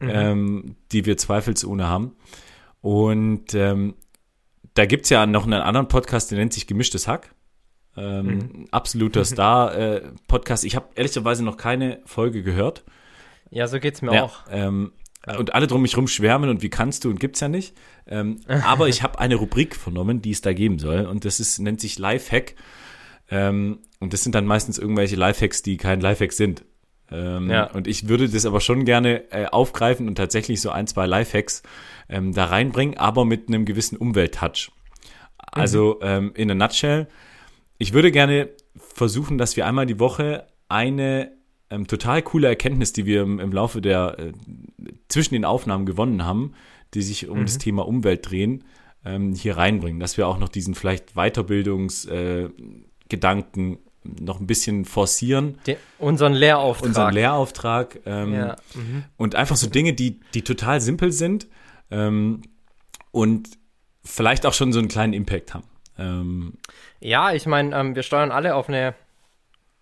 ähm, 0.00 0.74
die 0.92 1.06
wir 1.06 1.16
zweifelsohne 1.16 1.86
haben. 1.86 2.16
Und 2.80 3.54
ähm, 3.54 3.94
da 4.74 4.86
gibt's 4.86 5.08
ja 5.10 5.26
noch 5.26 5.44
einen 5.44 5.54
anderen 5.60 5.88
Podcast, 5.88 6.30
der 6.30 6.38
nennt 6.38 6.52
sich 6.52 6.66
Gemischtes 6.66 7.06
Hack. 7.06 7.34
Ähm, 7.96 8.66
Absoluter 8.70 9.24
Star-Podcast. 9.26 10.64
ich 10.64 10.74
habe 10.74 10.88
ehrlicherweise 10.94 11.44
noch 11.44 11.56
keine 11.56 12.00
Folge 12.04 12.42
gehört. 12.42 12.84
Ja, 13.50 13.68
so 13.68 13.78
geht's 13.78 14.02
mir 14.02 14.14
Ja, 14.14 14.24
auch. 14.24 14.40
ähm. 14.50 14.92
Und 15.26 15.54
alle 15.54 15.66
drum 15.66 15.82
mich 15.82 15.96
rum 15.96 16.08
schwärmen 16.08 16.48
und 16.48 16.62
wie 16.62 16.70
kannst 16.70 17.04
du 17.04 17.10
und 17.10 17.20
gibt's 17.20 17.40
ja 17.40 17.48
nicht. 17.48 17.76
Ähm, 18.06 18.40
aber 18.64 18.88
ich 18.88 19.02
habe 19.02 19.18
eine 19.18 19.34
Rubrik 19.34 19.76
vernommen, 19.76 20.22
die 20.22 20.30
es 20.30 20.40
da 20.40 20.52
geben 20.52 20.78
soll. 20.78 21.06
Und 21.06 21.24
das 21.24 21.40
ist, 21.40 21.58
nennt 21.58 21.80
sich 21.80 21.98
Lifehack. 21.98 22.54
Ähm, 23.30 23.80
und 24.00 24.12
das 24.12 24.22
sind 24.22 24.34
dann 24.34 24.46
meistens 24.46 24.78
irgendwelche 24.78 25.16
Lifehacks, 25.16 25.62
die 25.62 25.76
kein 25.76 26.00
Lifehack 26.00 26.32
sind. 26.32 26.64
Ähm, 27.10 27.50
Ja. 27.50 27.64
Und 27.64 27.86
ich 27.86 28.08
würde 28.08 28.28
das 28.28 28.46
aber 28.46 28.60
schon 28.60 28.84
gerne 28.84 29.30
äh, 29.30 29.46
aufgreifen 29.46 30.08
und 30.08 30.14
tatsächlich 30.14 30.60
so 30.60 30.70
ein, 30.70 30.86
zwei 30.86 31.06
Lifehacks 31.06 31.62
ähm, 32.08 32.32
da 32.32 32.46
reinbringen, 32.46 32.96
aber 32.96 33.24
mit 33.24 33.48
einem 33.48 33.64
gewissen 33.64 33.96
Umwelttouch. 33.96 34.70
Also 35.52 36.00
ähm, 36.02 36.32
in 36.34 36.50
a 36.50 36.54
nutshell, 36.54 37.08
ich 37.78 37.92
würde 37.92 38.12
gerne 38.12 38.50
versuchen, 38.76 39.38
dass 39.38 39.56
wir 39.56 39.66
einmal 39.66 39.86
die 39.86 39.98
Woche 39.98 40.46
eine 40.68 41.32
ähm, 41.70 41.86
total 41.86 42.22
coole 42.22 42.48
Erkenntnis, 42.48 42.92
die 42.92 43.06
wir 43.06 43.22
im, 43.22 43.38
im 43.40 43.52
Laufe 43.52 43.80
der 43.80 44.16
äh, 44.18 44.32
zwischen 45.08 45.34
den 45.34 45.44
Aufnahmen 45.44 45.86
gewonnen 45.86 46.24
haben, 46.24 46.52
die 46.94 47.02
sich 47.02 47.28
um 47.28 47.42
das 47.42 47.58
Thema 47.58 47.86
Umwelt 47.86 48.28
drehen, 48.30 48.64
ähm, 49.04 49.34
hier 49.34 49.56
reinbringen, 49.56 50.00
dass 50.00 50.16
wir 50.16 50.26
auch 50.28 50.38
noch 50.38 50.48
diesen 50.48 50.74
vielleicht 50.74 51.14
Weiterbildungsgedanken 51.14 53.74
äh, 53.74 53.78
noch 54.20 54.40
ein 54.40 54.46
bisschen 54.46 54.84
forcieren, 54.86 55.58
Den, 55.66 55.76
unseren 55.98 56.32
Lehrauftrag. 56.32 56.86
unseren 56.88 57.12
Lehrauftrag 57.14 58.00
ähm, 58.06 58.32
Ja. 58.34 58.56
Mhm. 58.74 59.04
und 59.18 59.34
einfach 59.34 59.56
so 59.56 59.68
Dinge, 59.68 59.92
die, 59.92 60.20
die 60.34 60.42
total 60.42 60.80
simpel 60.80 61.12
sind 61.12 61.46
ähm, 61.90 62.40
und 63.10 63.48
vielleicht 64.02 64.46
auch 64.46 64.54
schon 64.54 64.72
so 64.72 64.78
einen 64.78 64.88
kleinen 64.88 65.12
Impact 65.12 65.52
haben. 65.54 65.64
Ähm, 65.98 66.54
Ja, 67.00 67.32
ich 67.32 67.46
meine, 67.46 67.78
ähm, 67.78 67.94
wir 67.94 68.02
steuern 68.02 68.30
alle 68.32 68.54
auf 68.54 68.68
eine 68.68 68.94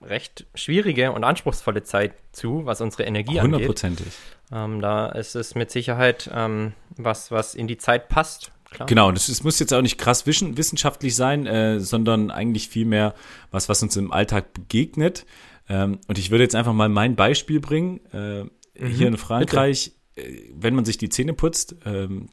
recht 0.00 0.46
schwierige 0.54 1.12
und 1.12 1.24
anspruchsvolle 1.24 1.82
Zeit 1.82 2.14
zu, 2.32 2.64
was 2.64 2.80
unsere 2.80 3.04
Energie 3.04 3.40
angeht. 3.40 3.54
hundertprozentig. 3.54 4.06
Ähm, 4.52 4.80
da 4.80 5.06
ist 5.06 5.34
es 5.34 5.54
mit 5.54 5.70
Sicherheit 5.70 6.30
ähm, 6.32 6.72
was, 6.96 7.30
was 7.30 7.54
in 7.54 7.66
die 7.66 7.78
Zeit 7.78 8.08
passt. 8.08 8.52
Klar. 8.70 8.86
Genau, 8.86 9.10
das 9.12 9.28
ist, 9.28 9.44
muss 9.44 9.58
jetzt 9.58 9.72
auch 9.72 9.82
nicht 9.82 9.98
krass 9.98 10.26
wissenschaftlich 10.26 11.16
sein, 11.16 11.46
äh, 11.46 11.80
sondern 11.80 12.30
eigentlich 12.30 12.68
vielmehr 12.68 13.14
was, 13.50 13.68
was 13.68 13.82
uns 13.82 13.96
im 13.96 14.12
Alltag 14.12 14.52
begegnet. 14.52 15.24
Ähm, 15.68 15.98
und 16.06 16.18
ich 16.18 16.30
würde 16.30 16.44
jetzt 16.44 16.54
einfach 16.54 16.74
mal 16.74 16.88
mein 16.88 17.16
Beispiel 17.16 17.60
bringen. 17.60 18.00
Äh, 18.12 18.44
hier 18.86 19.08
in 19.08 19.16
Frankreich, 19.16 19.92
äh, 20.16 20.22
wenn 20.54 20.74
man 20.74 20.84
sich 20.84 20.98
die 20.98 21.08
Zähne 21.08 21.32
putzt, 21.32 21.76
ähm, 21.84 22.28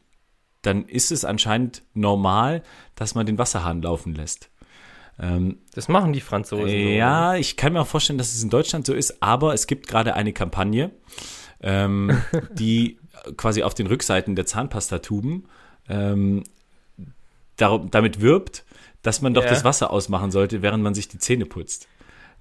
dann 0.62 0.84
ist 0.84 1.10
es 1.12 1.24
anscheinend 1.24 1.82
normal, 1.94 2.62
dass 2.96 3.14
man 3.14 3.24
den 3.24 3.38
Wasserhahn 3.38 3.82
laufen 3.82 4.14
lässt. 4.14 4.50
Ähm, 5.18 5.58
Das 5.74 5.88
machen 5.88 6.12
die 6.12 6.20
Franzosen. 6.20 6.68
so. 6.68 6.74
ja, 6.74 7.36
ich 7.36 7.56
kann 7.56 7.72
mir 7.72 7.80
auch 7.80 7.86
vorstellen, 7.86 8.18
dass 8.18 8.34
es 8.34 8.42
in 8.42 8.50
Deutschland 8.50 8.86
so 8.86 8.92
ist, 8.94 9.22
aber 9.22 9.54
es 9.54 9.66
gibt 9.66 9.86
gerade 9.88 10.14
eine 10.14 10.32
Kampagne, 10.32 10.90
ähm, 11.60 12.20
die 12.52 12.98
quasi 13.36 13.62
auf 13.62 13.74
den 13.74 13.86
Rückseiten 13.86 14.36
der 14.36 14.46
Zahnpastatuben 14.46 15.48
ähm, 15.88 16.44
darum, 17.56 17.90
damit 17.90 18.20
wirbt, 18.20 18.64
dass 19.02 19.22
man 19.22 19.34
doch 19.34 19.44
Ja. 19.44 19.50
das 19.50 19.64
Wasser 19.64 19.90
ausmachen 19.90 20.30
sollte, 20.30 20.62
während 20.62 20.82
man 20.82 20.94
sich 20.94 21.08
die 21.08 21.18
Zähne 21.18 21.46
putzt. 21.46 21.88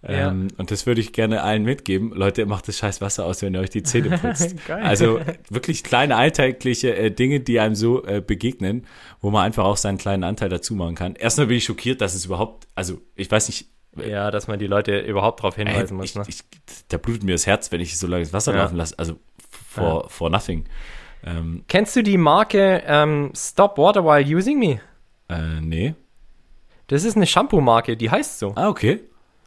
Ja. 0.03 0.29
Ähm, 0.29 0.49
und 0.57 0.69
das 0.69 0.85
würde 0.85 1.01
ich 1.01 1.13
gerne 1.13 1.41
allen 1.41 1.63
mitgeben. 1.63 2.11
Leute, 2.13 2.45
macht 2.45 2.67
das 2.67 2.77
scheiß 2.77 3.01
Wasser 3.01 3.25
aus, 3.25 3.41
wenn 3.41 3.55
ihr 3.55 3.59
euch 3.59 3.71
die 3.71 3.81
Zähne 3.83 4.17
putzt. 4.21 4.55
Also 4.69 5.19
wirklich 5.49 5.83
kleine 5.83 6.15
alltägliche 6.15 6.95
äh, 6.95 7.09
Dinge, 7.11 7.39
die 7.39 7.59
einem 7.59 7.75
so 7.75 8.05
äh, 8.05 8.21
begegnen, 8.21 8.85
wo 9.21 9.31
man 9.31 9.43
einfach 9.43 9.63
auch 9.63 9.77
seinen 9.77 9.97
kleinen 9.97 10.23
Anteil 10.23 10.49
dazu 10.49 10.75
machen 10.75 10.95
kann. 10.95 11.15
Erstmal 11.15 11.47
bin 11.47 11.57
ich 11.57 11.65
schockiert, 11.65 12.01
dass 12.01 12.13
es 12.13 12.25
überhaupt, 12.25 12.67
also 12.75 13.01
ich 13.15 13.31
weiß 13.31 13.47
nicht, 13.47 13.67
ja, 13.97 14.29
dass 14.29 14.47
man 14.47 14.59
die 14.59 14.67
Leute 14.67 14.99
überhaupt 14.99 15.39
darauf 15.39 15.55
hinweisen 15.55 15.95
Ey, 15.95 16.01
muss. 16.01 16.15
Ne? 16.15 16.23
ich, 16.27 16.41
da 16.89 16.97
blutet 16.97 17.23
mir 17.23 17.31
das 17.31 17.47
Herz, 17.47 17.71
wenn 17.71 17.81
ich 17.81 17.97
so 17.97 18.07
lange 18.07 18.23
das 18.23 18.33
Wasser 18.33 18.53
Ja. 18.53 18.63
laufen 18.63 18.75
lasse. 18.75 18.99
Also 18.99 19.15
for, 19.49 20.03
ja. 20.03 20.09
for 20.09 20.29
nothing. 20.29 20.65
Ähm, 21.23 21.63
Kennst 21.67 21.95
du 21.95 22.03
die 22.03 22.17
Marke 22.17 22.83
ähm, 22.85 23.31
Stop 23.35 23.77
Water 23.77 24.03
While 24.05 24.37
Using 24.37 24.59
Me? 24.59 24.81
Äh, 25.29 25.61
nee. 25.61 25.95
Das 26.87 27.03
ist 27.03 27.15
eine 27.15 27.25
Shampoo-Marke, 27.25 27.97
die 27.97 28.11
heißt 28.11 28.37
so. 28.37 28.53
Ah, 28.55 28.69
okay. 28.69 28.99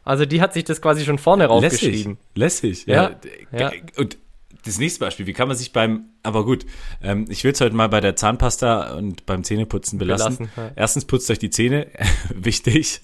Also 0.03 0.25
die 0.25 0.41
hat 0.41 0.53
sich 0.53 0.63
das 0.63 0.81
quasi 0.81 1.05
schon 1.05 1.17
vorne 1.17 1.45
raufgeschrieben. 1.45 2.17
Lässig, 2.35 2.85
lässig. 2.85 2.87
Ja. 2.87 3.11
ja. 3.51 3.71
Und 3.97 4.17
das 4.65 4.77
nächste 4.77 4.99
Beispiel, 4.99 5.25
wie 5.25 5.33
kann 5.33 5.47
man 5.47 5.55
sich 5.55 5.71
beim, 5.71 6.09
aber 6.23 6.43
gut, 6.43 6.65
ähm, 7.01 7.25
ich 7.29 7.43
will 7.43 7.51
es 7.51 7.61
heute 7.61 7.75
mal 7.75 7.87
bei 7.87 8.01
der 8.01 8.15
Zahnpasta 8.15 8.95
und 8.95 9.25
beim 9.25 9.43
Zähneputzen 9.43 9.97
belassen. 9.97 10.37
belassen 10.37 10.51
ja. 10.57 10.71
Erstens 10.75 11.05
putzt 11.05 11.29
euch 11.31 11.39
die 11.39 11.49
Zähne, 11.49 11.87
wichtig. 12.35 12.99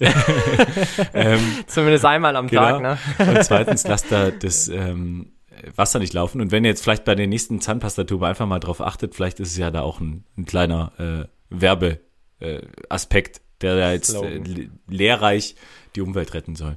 ähm, 1.14 1.40
Zumindest 1.66 2.04
einmal 2.04 2.36
am 2.36 2.48
genau. 2.48 2.78
Tag, 2.78 2.82
ne? 2.82 2.98
und 3.18 3.44
zweitens 3.44 3.86
lasst 3.86 4.12
da 4.12 4.30
das 4.30 4.68
ähm, 4.68 5.32
Wasser 5.74 5.98
nicht 5.98 6.12
laufen. 6.12 6.40
Und 6.40 6.52
wenn 6.52 6.64
ihr 6.64 6.70
jetzt 6.70 6.82
vielleicht 6.82 7.04
bei 7.04 7.14
der 7.14 7.26
nächsten 7.26 7.60
Zahnpastatube 7.60 8.26
einfach 8.26 8.46
mal 8.46 8.60
drauf 8.60 8.80
achtet, 8.80 9.14
vielleicht 9.14 9.40
ist 9.40 9.52
es 9.52 9.56
ja 9.56 9.70
da 9.70 9.80
auch 9.80 10.00
ein, 10.00 10.24
ein 10.36 10.44
kleiner 10.44 10.92
äh, 10.98 11.26
Werbeaspekt, 11.50 13.36
äh, 13.38 13.40
der 13.62 13.76
da 13.76 13.92
jetzt 13.92 14.14
äh, 14.14 14.68
lehrreich 14.88 15.56
die 15.96 16.02
Umwelt 16.02 16.34
retten 16.34 16.54
soll. 16.54 16.76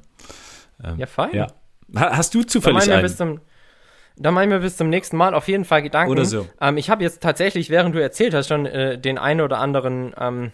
Ähm, 0.82 0.98
ja, 0.98 1.06
fein. 1.06 1.34
Ja. 1.34 1.48
Hast 1.94 2.34
du 2.34 2.42
zufällig 2.42 2.90
einen? 2.90 3.02
Bis 3.02 3.16
zum, 3.16 3.40
da 4.16 4.30
machen 4.30 4.50
wir 4.50 4.60
bis 4.60 4.76
zum 4.76 4.88
nächsten 4.88 5.16
Mal 5.16 5.34
auf 5.34 5.48
jeden 5.48 5.64
Fall 5.64 5.82
Gedanken. 5.82 6.12
Oder 6.12 6.24
so. 6.24 6.48
Ähm, 6.60 6.76
ich 6.76 6.90
habe 6.90 7.02
jetzt 7.02 7.22
tatsächlich, 7.22 7.70
während 7.70 7.94
du 7.94 8.02
erzählt 8.02 8.34
hast, 8.34 8.48
schon 8.48 8.66
äh, 8.66 8.98
den 8.98 9.18
einen 9.18 9.40
oder 9.40 9.58
anderen 9.58 10.14
ähm, 10.18 10.52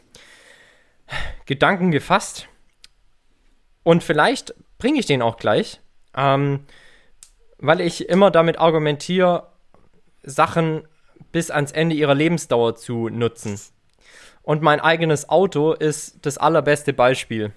Gedanken 1.46 1.90
gefasst. 1.90 2.48
Und 3.82 4.02
vielleicht 4.02 4.54
bringe 4.78 4.98
ich 4.98 5.06
den 5.06 5.22
auch 5.22 5.36
gleich, 5.36 5.80
ähm, 6.16 6.60
weil 7.58 7.80
ich 7.80 8.08
immer 8.08 8.30
damit 8.30 8.58
argumentiere, 8.58 9.52
Sachen 10.22 10.88
bis 11.30 11.50
ans 11.50 11.70
Ende 11.72 11.94
ihrer 11.94 12.14
Lebensdauer 12.14 12.76
zu 12.76 13.08
nutzen. 13.08 13.60
Und 14.42 14.62
mein 14.62 14.80
eigenes 14.80 15.28
Auto 15.28 15.72
ist 15.72 16.24
das 16.24 16.38
allerbeste 16.38 16.92
Beispiel 16.92 17.52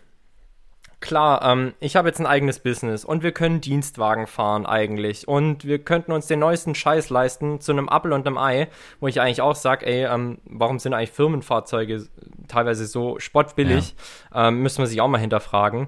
klar, 1.02 1.44
ähm, 1.44 1.74
ich 1.80 1.96
habe 1.96 2.08
jetzt 2.08 2.20
ein 2.20 2.26
eigenes 2.26 2.60
Business 2.60 3.06
und 3.06 3.24
wir 3.24 3.32
können 3.32 3.62
Dienstwagen 3.62 4.28
fahren 4.28 4.66
eigentlich 4.66 5.28
und 5.28 5.66
wir 5.66 5.80
könnten 5.80 6.12
uns 6.12 6.28
den 6.28 6.40
neuesten 6.40 6.76
Scheiß 6.76 7.10
leisten 7.10 7.62
zu 7.62 7.72
einem 7.72 7.90
Apple 7.90 8.14
und 8.14 8.28
einem 8.28 8.38
Ei, 8.38 8.68
wo 9.00 9.08
ich 9.08 9.22
eigentlich 9.22 9.42
auch 9.42 9.56
sage, 9.56 9.86
ey, 9.86 10.06
ähm, 10.06 10.40
warum 10.46 10.80
sind 10.80 10.94
eigentlich 10.94 11.12
Firmenfahrzeuge 11.12 12.08
teilweise 12.48 12.86
so 12.86 13.20
spottbillig? 13.20 13.96
Ja. 14.34 14.48
Ähm, 14.48 14.62
müssen 14.62 14.80
wir 14.80 14.88
sich 14.88 15.02
auch 15.02 15.08
mal 15.08 15.20
hinterfragen. 15.20 15.88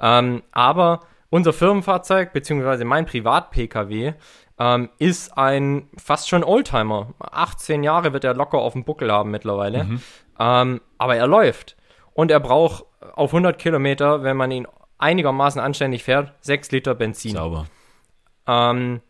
Ähm, 0.00 0.42
aber 0.52 1.00
unser 1.30 1.52
Firmenfahrzeug, 1.52 2.32
beziehungsweise 2.32 2.84
mein 2.84 3.06
Privat-Pkw, 3.06 4.14
ähm, 4.58 4.90
ist 4.98 5.36
ein 5.36 5.88
fast 5.96 6.28
schon 6.28 6.44
Oldtimer. 6.44 7.14
18 7.18 7.82
Jahre 7.82 8.12
wird 8.12 8.24
er 8.24 8.34
locker 8.34 8.58
auf 8.58 8.74
dem 8.74 8.84
Buckel 8.84 9.10
haben 9.10 9.30
mittlerweile. 9.30 9.84
Mhm. 9.84 10.02
Ähm, 10.38 10.80
aber 10.98 11.16
er 11.16 11.26
läuft. 11.26 11.76
Und 12.14 12.30
er 12.30 12.40
braucht 12.40 12.84
auf 13.14 13.30
100 13.30 13.58
Kilometer, 13.58 14.22
wenn 14.22 14.36
man 14.36 14.50
ihn 14.50 14.66
einigermaßen 14.98 15.60
anständig 15.60 16.04
fährt, 16.04 16.32
6 16.40 16.70
Liter 16.70 16.94
Benzin. 16.94 17.32
Sauber. 17.32 17.66
Ähm, 18.46 19.00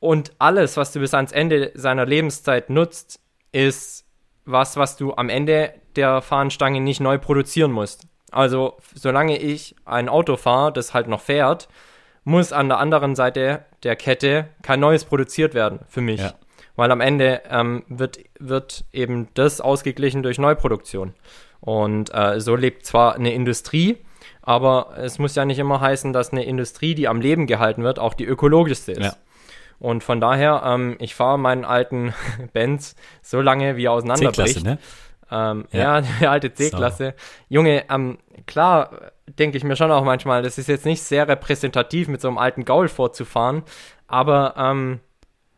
und 0.00 0.32
alles, 0.38 0.76
was 0.76 0.92
du 0.92 1.00
bis 1.00 1.14
ans 1.14 1.32
Ende 1.32 1.72
seiner 1.74 2.04
Lebenszeit 2.04 2.68
nutzt, 2.70 3.20
ist 3.52 4.04
was, 4.44 4.76
was 4.76 4.96
du 4.96 5.14
am 5.14 5.28
Ende 5.30 5.72
der 5.96 6.20
Fahnenstange 6.20 6.80
nicht 6.80 7.00
neu 7.00 7.18
produzieren 7.18 7.72
musst. 7.72 8.06
Also, 8.30 8.76
solange 8.94 9.38
ich 9.38 9.76
ein 9.84 10.08
Auto 10.08 10.36
fahre, 10.36 10.72
das 10.72 10.92
halt 10.92 11.08
noch 11.08 11.20
fährt, 11.20 11.68
muss 12.24 12.52
an 12.52 12.68
der 12.68 12.78
anderen 12.78 13.14
Seite 13.14 13.64
der 13.82 13.96
Kette 13.96 14.48
kein 14.62 14.80
neues 14.80 15.04
produziert 15.04 15.54
werden 15.54 15.80
für 15.88 16.00
mich. 16.00 16.20
Ja. 16.20 16.34
Weil 16.76 16.90
am 16.90 17.00
Ende 17.00 17.42
ähm, 17.48 17.84
wird, 17.88 18.18
wird 18.38 18.84
eben 18.92 19.28
das 19.34 19.60
ausgeglichen 19.60 20.22
durch 20.22 20.38
Neuproduktion. 20.38 21.14
Und 21.64 22.12
äh, 22.12 22.40
so 22.40 22.56
lebt 22.56 22.84
zwar 22.84 23.14
eine 23.14 23.32
Industrie, 23.32 23.96
aber 24.42 24.98
es 24.98 25.18
muss 25.18 25.34
ja 25.34 25.46
nicht 25.46 25.58
immer 25.58 25.80
heißen, 25.80 26.12
dass 26.12 26.30
eine 26.30 26.44
Industrie, 26.44 26.94
die 26.94 27.08
am 27.08 27.22
Leben 27.22 27.46
gehalten 27.46 27.82
wird, 27.82 27.98
auch 27.98 28.12
die 28.12 28.26
ökologischste 28.26 28.92
ist. 28.92 29.02
Ja. 29.02 29.16
Und 29.78 30.04
von 30.04 30.20
daher, 30.20 30.62
ähm, 30.66 30.96
ich 31.00 31.14
fahre 31.14 31.38
meinen 31.38 31.64
alten 31.64 32.12
Benz 32.52 32.96
so 33.22 33.40
lange, 33.40 33.76
wie 33.76 33.86
er 33.86 33.92
auseinanderbricht. 33.92 34.62
Ne? 34.62 34.78
Ähm, 35.30 35.64
ja. 35.72 36.00
ja, 36.00 36.08
die 36.20 36.26
alte 36.26 36.52
C-Klasse. 36.52 37.14
So. 37.16 37.24
Junge, 37.48 37.84
ähm, 37.88 38.18
klar 38.46 39.12
denke 39.26 39.56
ich 39.56 39.64
mir 39.64 39.76
schon 39.76 39.90
auch 39.90 40.04
manchmal, 40.04 40.42
das 40.42 40.58
ist 40.58 40.68
jetzt 40.68 40.84
nicht 40.84 41.02
sehr 41.02 41.26
repräsentativ, 41.26 42.08
mit 42.08 42.20
so 42.20 42.28
einem 42.28 42.36
alten 42.36 42.66
Gaul 42.66 42.88
vorzufahren, 42.88 43.62
aber 44.06 44.54
ähm, 44.58 45.00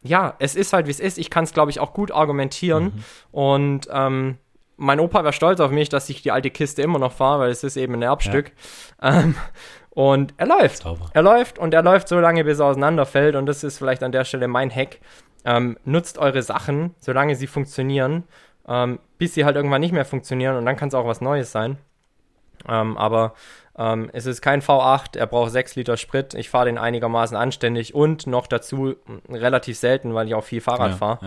ja, 0.05 0.37
es 0.39 0.55
ist 0.55 0.73
halt, 0.73 0.87
wie 0.87 0.93
es 0.93 1.01
ist. 1.01 1.19
Ich 1.19 1.31
kann 1.31 1.43
es, 1.43 1.53
glaube 1.53 1.73
ich, 1.73 1.81
auch 1.81 1.93
gut 1.93 2.13
argumentieren. 2.13 2.85
Mhm. 2.85 3.05
Und 3.33 3.89
ähm, 3.91 4.39
mein 4.77 5.01
Opa 5.01 5.25
war 5.25 5.33
stolz 5.33 5.61
auf 5.61 5.71
mich, 5.71 5.89
dass 5.89 6.09
ich 6.09 6.23
die 6.23 6.31
alte 6.31 6.51
Kiste 6.51 6.83
immer 6.83 6.99
noch 6.99 7.13
fahre, 7.13 7.41
weil 7.41 7.51
es 7.51 7.65
ist 7.65 7.77
eben 7.77 7.95
ein 7.95 8.03
Erbstück. 8.03 8.53
Ja. 9.03 9.21
Ähm, 9.21 9.35
und 9.91 10.35
er 10.37 10.47
läuft. 10.47 10.83
Sauber. 10.83 11.07
Er 11.15 11.23
läuft 11.23 11.59
und 11.59 11.73
er 11.73 11.83
läuft 11.83 12.09
so 12.09 12.21
lange, 12.21 12.45
bis 12.45 12.59
er 12.59 12.67
auseinanderfällt. 12.67 13.35
Und 13.35 13.47
das 13.47 13.65
ist 13.65 13.79
vielleicht 13.79 14.03
an 14.03 14.13
der 14.13 14.25
Stelle 14.25 14.47
mein 14.49 14.71
Hack. 14.71 14.99
Ähm, 15.45 15.79
nutzt 15.85 16.19
eure 16.19 16.43
Sachen, 16.43 16.95
solange 16.99 17.37
sie 17.37 17.47
funktionieren, 17.47 18.25
ähm, 18.69 18.99
bis 19.17 19.35
sie 19.35 19.45
halt 19.45 19.57
irgendwann 19.57 19.81
nicht 19.81 19.93
mehr 19.93 20.05
funktionieren. 20.05 20.57
Und 20.57 20.67
dann 20.67 20.77
kann 20.77 20.89
es 20.89 20.95
auch 20.95 21.07
was 21.07 21.21
Neues 21.21 21.51
sein. 21.53 21.79
Ähm, 22.69 22.99
aber 22.99 23.35
ähm, 23.79 24.11
es 24.13 24.27
ist 24.27 24.43
kein 24.43 24.61
V8, 24.61 25.17
er 25.17 25.27
braucht 25.27 25.53
6 25.53 25.77
Liter 25.77 25.97
Sprit. 25.97 26.35
Ich 26.35 26.51
fahre 26.51 26.67
den 26.67 26.79
einigermaßen 26.79 27.37
anständig 27.37 27.95
und 27.95 28.27
noch 28.27 28.47
dazu 28.47 28.97
relativ 29.31 29.79
selten, 29.79 30.15
weil 30.15 30.27
ich 30.27 30.35
auch 30.35 30.45
viel 30.45 30.61
Fahrrad 30.61 30.91
ja, 30.91 30.97
fahre. 30.97 31.19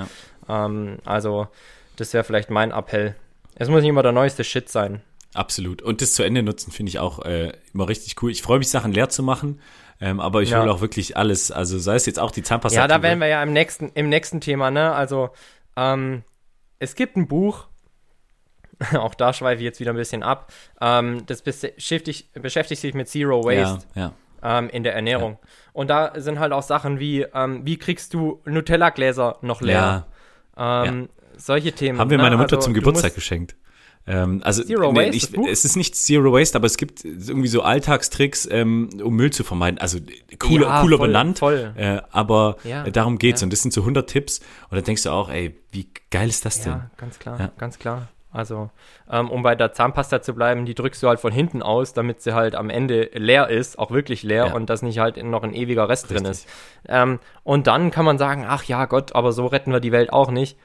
Ja. 0.48 0.66
Ähm, 0.66 0.98
also, 1.06 1.48
das 1.96 2.14
wäre 2.14 2.24
vielleicht 2.24 2.50
mein 2.50 2.72
Appell. 2.72 3.16
Es 3.56 3.70
muss 3.70 3.82
nicht 3.82 3.90
immer 3.90 4.04
der 4.04 4.12
neueste 4.12 4.44
Shit 4.44 4.70
sein. 4.70 5.02
Absolut. 5.34 5.82
Und 5.82 6.02
das 6.02 6.14
zu 6.14 6.24
Ende 6.24 6.44
nutzen 6.44 6.72
finde 6.72 6.90
ich 6.90 7.00
auch 7.00 7.24
äh, 7.24 7.54
immer 7.74 7.88
richtig 7.88 8.22
cool. 8.22 8.32
Ich 8.32 8.42
freue 8.42 8.60
mich, 8.60 8.70
Sachen 8.70 8.92
leer 8.92 9.10
zu 9.10 9.22
machen. 9.22 9.60
Ähm, 10.02 10.20
aber 10.20 10.42
ich 10.42 10.52
ja. 10.52 10.64
will 10.64 10.70
auch 10.70 10.82
wirklich 10.82 11.18
alles, 11.18 11.52
also 11.52 11.78
sei 11.78 11.96
es 11.96 12.06
jetzt 12.06 12.20
auch 12.20 12.32
die 12.32 12.42
Zahnpasta. 12.42 12.80
Ja, 12.80 12.88
da 12.88 13.02
werden 13.02 13.20
wir 13.20 13.28
ja 13.28 13.44
im 13.44 13.52
nächsten, 13.52 13.92
im 13.96 14.08
nächsten 14.08 14.40
Thema, 14.40 14.72
ne? 14.72 14.94
Also, 14.94 15.32
ähm, 15.76 16.24
es 16.80 16.96
gibt 16.96 17.18
ein 17.18 17.28
Buch, 17.28 17.68
auch 18.94 19.14
da 19.14 19.34
schweife 19.34 19.58
ich 19.58 19.66
jetzt 19.66 19.82
wieder 19.82 19.92
ein 19.92 19.98
bisschen 19.98 20.24
ab, 20.24 20.54
ähm, 20.80 21.26
das 21.26 21.42
beschäftigt, 21.42 22.32
beschäftigt 22.42 22.80
sich 22.80 22.94
mit 22.94 23.10
Zero 23.10 23.44
Waste 23.44 23.86
ja, 23.96 24.14
ja. 24.42 24.60
Ähm, 24.60 24.70
in 24.70 24.84
der 24.84 24.96
Ernährung. 24.96 25.38
Und 25.74 25.90
da 25.90 26.14
sind 26.16 26.40
halt 26.40 26.54
auch 26.54 26.64
Sachen 26.64 27.00
wie, 27.00 27.24
ähm, 27.34 27.66
wie 27.66 27.78
kriegst 27.78 28.14
du 28.14 28.42
Nutella-Gläser 28.46 29.40
noch 29.42 29.60
leer? 29.62 30.08
Ähm, 30.58 31.10
solche 31.40 31.72
Themen. 31.72 32.00
Haben 32.00 32.10
wir 32.10 32.18
ne? 32.18 32.24
meiner 32.24 32.38
Mutter 32.38 32.58
also, 32.58 32.66
zum 32.66 32.74
Geburtstag 32.74 33.16
geschenkt. 33.16 33.56
Ähm, 34.08 34.42
also 34.44 34.64
Zero 34.64 34.92
nee, 34.92 35.08
Waste, 35.08 35.38
ich, 35.38 35.48
es 35.48 35.66
ist 35.66 35.76
nicht 35.76 35.96
Zero 35.96 36.34
Waste, 36.34 36.58
aber 36.58 36.66
es 36.66 36.78
gibt 36.78 37.06
irgendwie 37.06 37.48
so 37.48 37.62
Alltagstricks, 37.62 38.48
ähm, 38.50 38.90
um 39.04 39.16
Müll 39.16 39.32
zu 39.32 39.44
vermeiden. 39.44 39.80
Also 39.80 40.00
cooler, 40.40 40.68
ja, 40.68 40.82
cooler 40.82 40.98
voll, 40.98 41.08
benannt, 41.08 41.40
voll. 41.40 41.74
Äh, 41.76 42.02
aber 42.12 42.58
ja, 42.64 42.90
darum 42.90 43.18
geht's. 43.18 43.42
Ja. 43.42 43.46
Und 43.46 43.54
das 43.54 43.62
sind 43.62 43.74
so 43.74 43.82
100 43.82 44.10
Tipps. 44.10 44.40
Und 44.70 44.78
da 44.78 44.82
denkst 44.82 45.04
du 45.04 45.12
auch, 45.12 45.30
ey, 45.30 45.56
wie 45.72 45.88
geil 46.10 46.30
ist 46.30 46.46
das 46.46 46.62
denn? 46.62 46.74
Ja, 46.74 46.92
ganz 46.98 47.20
klar, 47.20 47.52
ganz 47.58 47.78
klar. 47.78 48.08
Also, 48.32 48.70
ähm, 49.12 49.32
um 49.32 49.42
bei 49.42 49.56
der 49.56 49.74
Zahnpasta 49.74 50.22
zu 50.22 50.36
bleiben, 50.36 50.66
die 50.66 50.76
drückst 50.76 51.02
du 51.02 51.08
halt 51.08 51.20
von 51.20 51.32
hinten 51.32 51.64
aus, 51.64 51.94
damit 51.94 52.22
sie 52.22 52.36
halt 52.36 52.54
am 52.54 52.70
Ende 52.70 53.10
leer 53.14 53.50
ist, 53.50 53.80
auch 53.80 53.90
wirklich 53.90 54.22
leer 54.22 54.48
ja. 54.48 54.54
und 54.54 54.70
dass 54.70 54.84
nicht 54.84 55.00
halt 55.00 55.22
noch 55.24 55.42
ein 55.42 55.56
ewiger 55.56 55.90
Rest 55.90 56.06
Richtig. 56.06 56.18
drin 56.18 56.32
ist. 56.32 56.48
Ähm, 56.88 57.20
und 57.44 57.66
dann 57.66 57.90
kann 57.90 58.06
man 58.06 58.20
sagen, 58.20 58.46
ach 58.48 58.64
ja 58.66 58.86
Gott, 58.86 59.16
aber 59.16 59.32
so 59.32 59.48
retten 59.48 59.72
wir 59.72 59.80
die 59.80 59.92
Welt 59.92 60.14
auch 60.14 60.30
nicht 60.30 60.58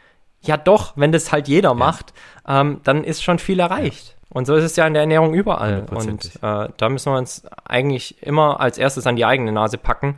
ja 0.47 0.57
doch, 0.57 0.93
wenn 0.97 1.13
das 1.13 1.33
halt 1.33 1.49
jeder 1.49 1.71
ja. 1.71 1.75
macht, 1.75 2.13
ähm, 2.47 2.81
dann 2.85 3.05
ist 3.05 3.23
schon 3.23 3.39
viel 3.39 3.61
erreicht. 3.61 4.09
Ja. 4.09 4.15
Und 4.31 4.47
so 4.47 4.55
ist 4.57 4.65
es 4.65 4.77
ja 4.77 4.87
in 4.87 4.95
der 4.95 5.03
Ernährung 5.03 5.33
überall. 5.33 5.87
Und 5.91 6.27
äh, 6.43 6.69
da 6.77 6.89
müssen 6.89 7.13
wir 7.13 7.19
uns 7.19 7.45
eigentlich 7.65 8.21
immer 8.23 8.61
als 8.61 8.79
erstes 8.79 9.07
an 9.07 9.15
die 9.17 9.25
eigene 9.25 9.53
Nase 9.53 9.79
packen 9.79 10.17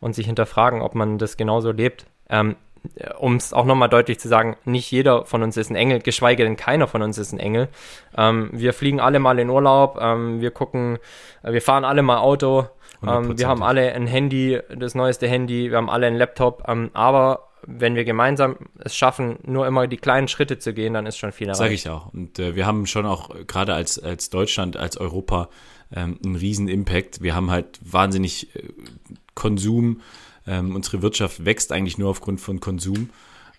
und 0.00 0.14
sich 0.14 0.26
hinterfragen, 0.26 0.82
ob 0.82 0.94
man 0.94 1.18
das 1.18 1.36
genauso 1.36 1.72
lebt. 1.72 2.06
Ähm, 2.30 2.56
um 3.18 3.36
es 3.36 3.52
auch 3.52 3.64
nochmal 3.64 3.88
deutlich 3.88 4.20
zu 4.20 4.28
sagen, 4.28 4.56
nicht 4.64 4.90
jeder 4.90 5.24
von 5.24 5.42
uns 5.42 5.56
ist 5.56 5.70
ein 5.70 5.76
Engel, 5.76 6.00
geschweige 6.00 6.44
denn 6.44 6.56
keiner 6.56 6.86
von 6.86 7.02
uns 7.02 7.18
ist 7.18 7.32
ein 7.32 7.40
Engel. 7.40 7.68
Ähm, 8.16 8.50
wir 8.52 8.72
fliegen 8.72 9.00
alle 9.00 9.18
mal 9.18 9.38
in 9.38 9.50
Urlaub, 9.50 9.98
ähm, 10.00 10.40
wir 10.40 10.50
gucken, 10.50 10.98
äh, 11.42 11.52
wir 11.52 11.62
fahren 11.62 11.84
alle 11.84 12.02
mal 12.02 12.18
Auto, 12.18 12.66
ähm, 13.06 13.38
wir 13.38 13.48
haben 13.48 13.62
alle 13.62 13.92
ein 13.92 14.06
Handy, 14.06 14.60
das 14.74 14.94
neueste 14.94 15.26
Handy, 15.26 15.70
wir 15.70 15.76
haben 15.76 15.90
alle 15.90 16.06
einen 16.06 16.16
Laptop, 16.16 16.64
ähm, 16.68 16.90
aber 16.94 17.48
wenn 17.66 17.94
wir 17.94 18.04
gemeinsam 18.04 18.56
es 18.78 18.96
schaffen, 18.96 19.38
nur 19.44 19.66
immer 19.66 19.86
die 19.86 19.96
kleinen 19.96 20.28
Schritte 20.28 20.58
zu 20.58 20.72
gehen, 20.72 20.94
dann 20.94 21.06
ist 21.06 21.18
schon 21.18 21.32
viel 21.32 21.48
erreicht. 21.48 21.58
Sage 21.58 21.74
ich 21.74 21.88
auch. 21.88 22.12
Und 22.12 22.38
äh, 22.38 22.54
wir 22.54 22.66
haben 22.66 22.86
schon 22.86 23.06
auch 23.06 23.30
gerade 23.46 23.74
als, 23.74 23.98
als 23.98 24.30
Deutschland, 24.30 24.76
als 24.76 24.96
Europa 24.96 25.48
ähm, 25.94 26.18
einen 26.24 26.36
riesen 26.36 26.68
Impact. 26.68 27.22
Wir 27.22 27.34
haben 27.34 27.50
halt 27.50 27.78
wahnsinnig 27.82 28.54
äh, 28.56 28.62
Konsum. 29.34 30.00
Ähm, 30.46 30.74
unsere 30.74 31.02
Wirtschaft 31.02 31.44
wächst 31.44 31.72
eigentlich 31.72 31.98
nur 31.98 32.10
aufgrund 32.10 32.40
von 32.40 32.60
Konsum. 32.60 33.10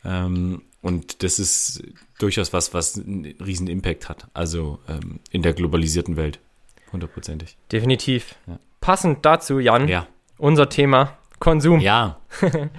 Ähm, 0.04 0.62
und 0.82 1.24
das 1.24 1.40
ist 1.40 1.84
durchaus 2.20 2.54
was, 2.54 2.74
was 2.74 2.98
einen 2.98 3.26
riesen 3.44 3.68
Impact 3.68 4.10
hat. 4.10 4.28
Also 4.34 4.80
ähm, 4.88 5.20
in 5.32 5.42
der 5.42 5.54
globalisierten 5.54 6.16
Welt. 6.18 6.40
Hundertprozentig. 6.92 7.58
Definitiv. 7.72 8.36
Ja. 8.48 8.60
Passend 8.80 9.26
dazu, 9.26 9.60
Jan, 9.60 9.88
ja. 9.88 10.08
unser 10.38 10.70
Thema 10.70 11.18
Konsum. 11.40 11.80
Ja. 11.80 12.20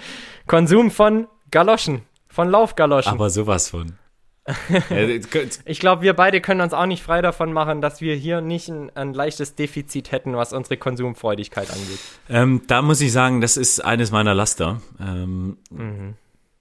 Konsum 0.48 0.90
von 0.90 1.28
Galoschen. 1.50 2.02
Von 2.28 2.50
Laufgaloschen. 2.50 3.12
Aber 3.12 3.30
sowas 3.30 3.70
von. 3.70 3.98
ich 5.66 5.78
glaube, 5.78 6.02
wir 6.02 6.14
beide 6.14 6.40
können 6.40 6.62
uns 6.62 6.72
auch 6.72 6.86
nicht 6.86 7.02
frei 7.02 7.20
davon 7.20 7.52
machen, 7.52 7.82
dass 7.82 8.00
wir 8.00 8.14
hier 8.14 8.40
nicht 8.40 8.68
ein, 8.68 8.90
ein 8.96 9.12
leichtes 9.12 9.54
Defizit 9.54 10.10
hätten, 10.10 10.34
was 10.36 10.54
unsere 10.54 10.78
Konsumfreudigkeit 10.78 11.70
angeht. 11.70 11.98
Ähm, 12.30 12.62
da 12.66 12.80
muss 12.80 13.00
ich 13.00 13.12
sagen, 13.12 13.42
das 13.42 13.58
ist 13.58 13.84
eines 13.84 14.10
meiner 14.10 14.34
Laster. 14.34 14.80
Ähm, 14.98 15.58
mhm. 15.70 16.14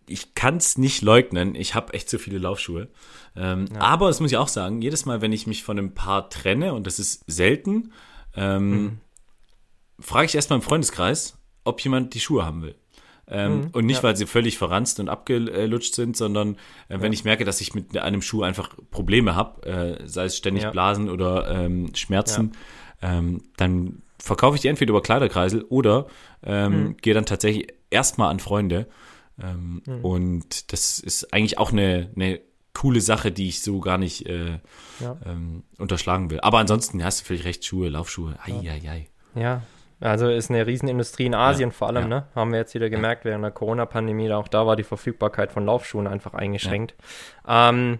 Ich 0.06 0.36
kann 0.36 0.58
es 0.58 0.78
nicht 0.78 1.02
leugnen. 1.02 1.56
Ich 1.56 1.76
habe 1.76 1.93
echt 1.93 2.10
zu 2.10 2.19
viele 2.19 2.39
Laufschuhe. 2.39 2.89
Ähm, 3.36 3.67
ja. 3.73 3.82
Aber 3.82 4.08
das 4.08 4.19
muss 4.19 4.32
ich 4.32 4.38
auch 4.38 4.47
sagen, 4.50 4.82
jedes 4.82 5.06
Mal, 5.06 5.21
wenn 5.21 5.32
ich 5.32 5.47
mich 5.47 5.63
von 5.63 5.78
einem 5.78 5.93
Paar 5.93 6.30
trenne, 6.30 6.73
und 6.73 6.88
das 6.88 7.00
ist 7.00 7.23
selten, 7.28 7.93
ähm, 8.36 8.69
mhm. 8.69 8.97
frage 10.00 10.26
ich 10.26 10.36
erstmal 10.36 10.60
im 10.60 10.63
Freundeskreis, 10.63 11.38
ob 11.63 11.82
jemand 11.82 12.13
die 12.13 12.19
Schuhe 12.19 12.45
haben 12.45 12.63
will. 12.63 12.76
Ähm, 13.29 13.59
mhm, 13.59 13.67
und 13.73 13.85
nicht, 13.85 13.97
ja. 13.97 14.03
weil 14.03 14.15
sie 14.15 14.25
völlig 14.25 14.57
verranzt 14.57 14.99
und 14.99 15.09
abgelutscht 15.09 15.93
sind, 15.93 16.15
sondern 16.15 16.55
äh, 16.87 16.99
wenn 16.99 17.11
ja. 17.11 17.13
ich 17.13 17.25
merke, 17.25 17.43
dass 17.43 17.59
ich 17.59 17.73
mit 17.73 17.97
einem 17.97 18.21
Schuh 18.21 18.43
einfach 18.43 18.75
Probleme 18.89 19.35
habe, 19.35 19.67
äh, 19.67 20.07
sei 20.07 20.25
es 20.25 20.37
ständig 20.37 20.63
ja. 20.63 20.71
Blasen 20.71 21.09
oder 21.09 21.49
ähm, 21.49 21.93
Schmerzen, 21.93 22.53
ähm, 23.01 23.43
dann 23.57 24.01
verkaufe 24.17 24.55
ich 24.55 24.61
die 24.61 24.69
entweder 24.69 24.91
über 24.91 25.01
Kleiderkreisel 25.01 25.63
oder 25.63 26.07
ähm, 26.43 26.71
mhm. 26.71 26.97
gehe 26.97 27.13
dann 27.13 27.25
tatsächlich 27.25 27.73
erstmal 27.89 28.29
an 28.31 28.39
Freunde. 28.39 28.87
Ähm, 29.41 29.81
mhm. 29.85 30.05
Und 30.05 30.71
das 30.71 30.99
ist 30.99 31.33
eigentlich 31.33 31.57
auch 31.57 31.71
eine, 31.71 32.09
eine 32.15 32.39
coole 32.73 33.01
Sache, 33.01 33.31
die 33.31 33.49
ich 33.49 33.61
so 33.61 33.79
gar 33.79 33.97
nicht 33.97 34.25
äh, 34.27 34.59
ähm, 35.25 35.63
unterschlagen 35.77 36.29
will. 36.29 36.39
Aber 36.41 36.59
ansonsten 36.59 37.03
hast 37.03 37.21
du 37.21 37.25
völlig 37.25 37.43
recht, 37.43 37.65
Schuhe, 37.65 37.89
Laufschuhe, 37.89 38.37
ei, 38.43 38.53
ei, 38.69 38.89
ei. 38.89 39.07
Ja, 39.35 39.63
also 39.99 40.29
ist 40.29 40.51
eine 40.51 40.67
Riesenindustrie 40.67 41.25
in 41.25 41.33
Asien 41.33 41.69
ja, 41.69 41.73
vor 41.73 41.88
allem, 41.88 42.03
ja. 42.03 42.07
ne? 42.07 42.25
Haben 42.36 42.51
wir 42.51 42.60
jetzt 42.60 42.75
wieder 42.75 42.89
gemerkt 42.89 43.25
während 43.25 43.43
der 43.43 43.51
Corona-Pandemie. 43.51 44.31
Auch 44.31 44.47
da 44.47 44.67
war 44.67 44.75
die 44.75 44.83
Verfügbarkeit 44.83 45.51
von 45.51 45.65
Laufschuhen 45.65 46.07
einfach 46.07 46.33
eingeschränkt. 46.33 46.93
Ja. 47.47 47.69
Ähm, 47.69 47.99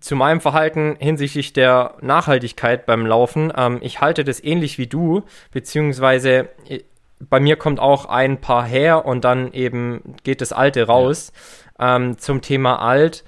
zu 0.00 0.14
meinem 0.14 0.40
Verhalten 0.40 0.96
hinsichtlich 1.00 1.52
der 1.52 1.94
Nachhaltigkeit 2.00 2.86
beim 2.86 3.06
Laufen. 3.06 3.52
Ähm, 3.56 3.78
ich 3.80 4.00
halte 4.00 4.22
das 4.22 4.42
ähnlich 4.42 4.78
wie 4.78 4.86
du, 4.86 5.22
beziehungsweise 5.50 6.48
äh, 6.68 6.80
bei 7.18 7.40
mir 7.40 7.56
kommt 7.56 7.80
auch 7.80 8.06
ein 8.06 8.40
Paar 8.40 8.64
her 8.64 9.06
und 9.06 9.24
dann 9.24 9.52
eben 9.52 10.16
geht 10.24 10.40
das 10.40 10.52
alte 10.52 10.86
raus. 10.86 11.32
Ähm, 11.78 12.18
zum 12.18 12.42
Thema 12.42 12.80
alt 12.80 13.24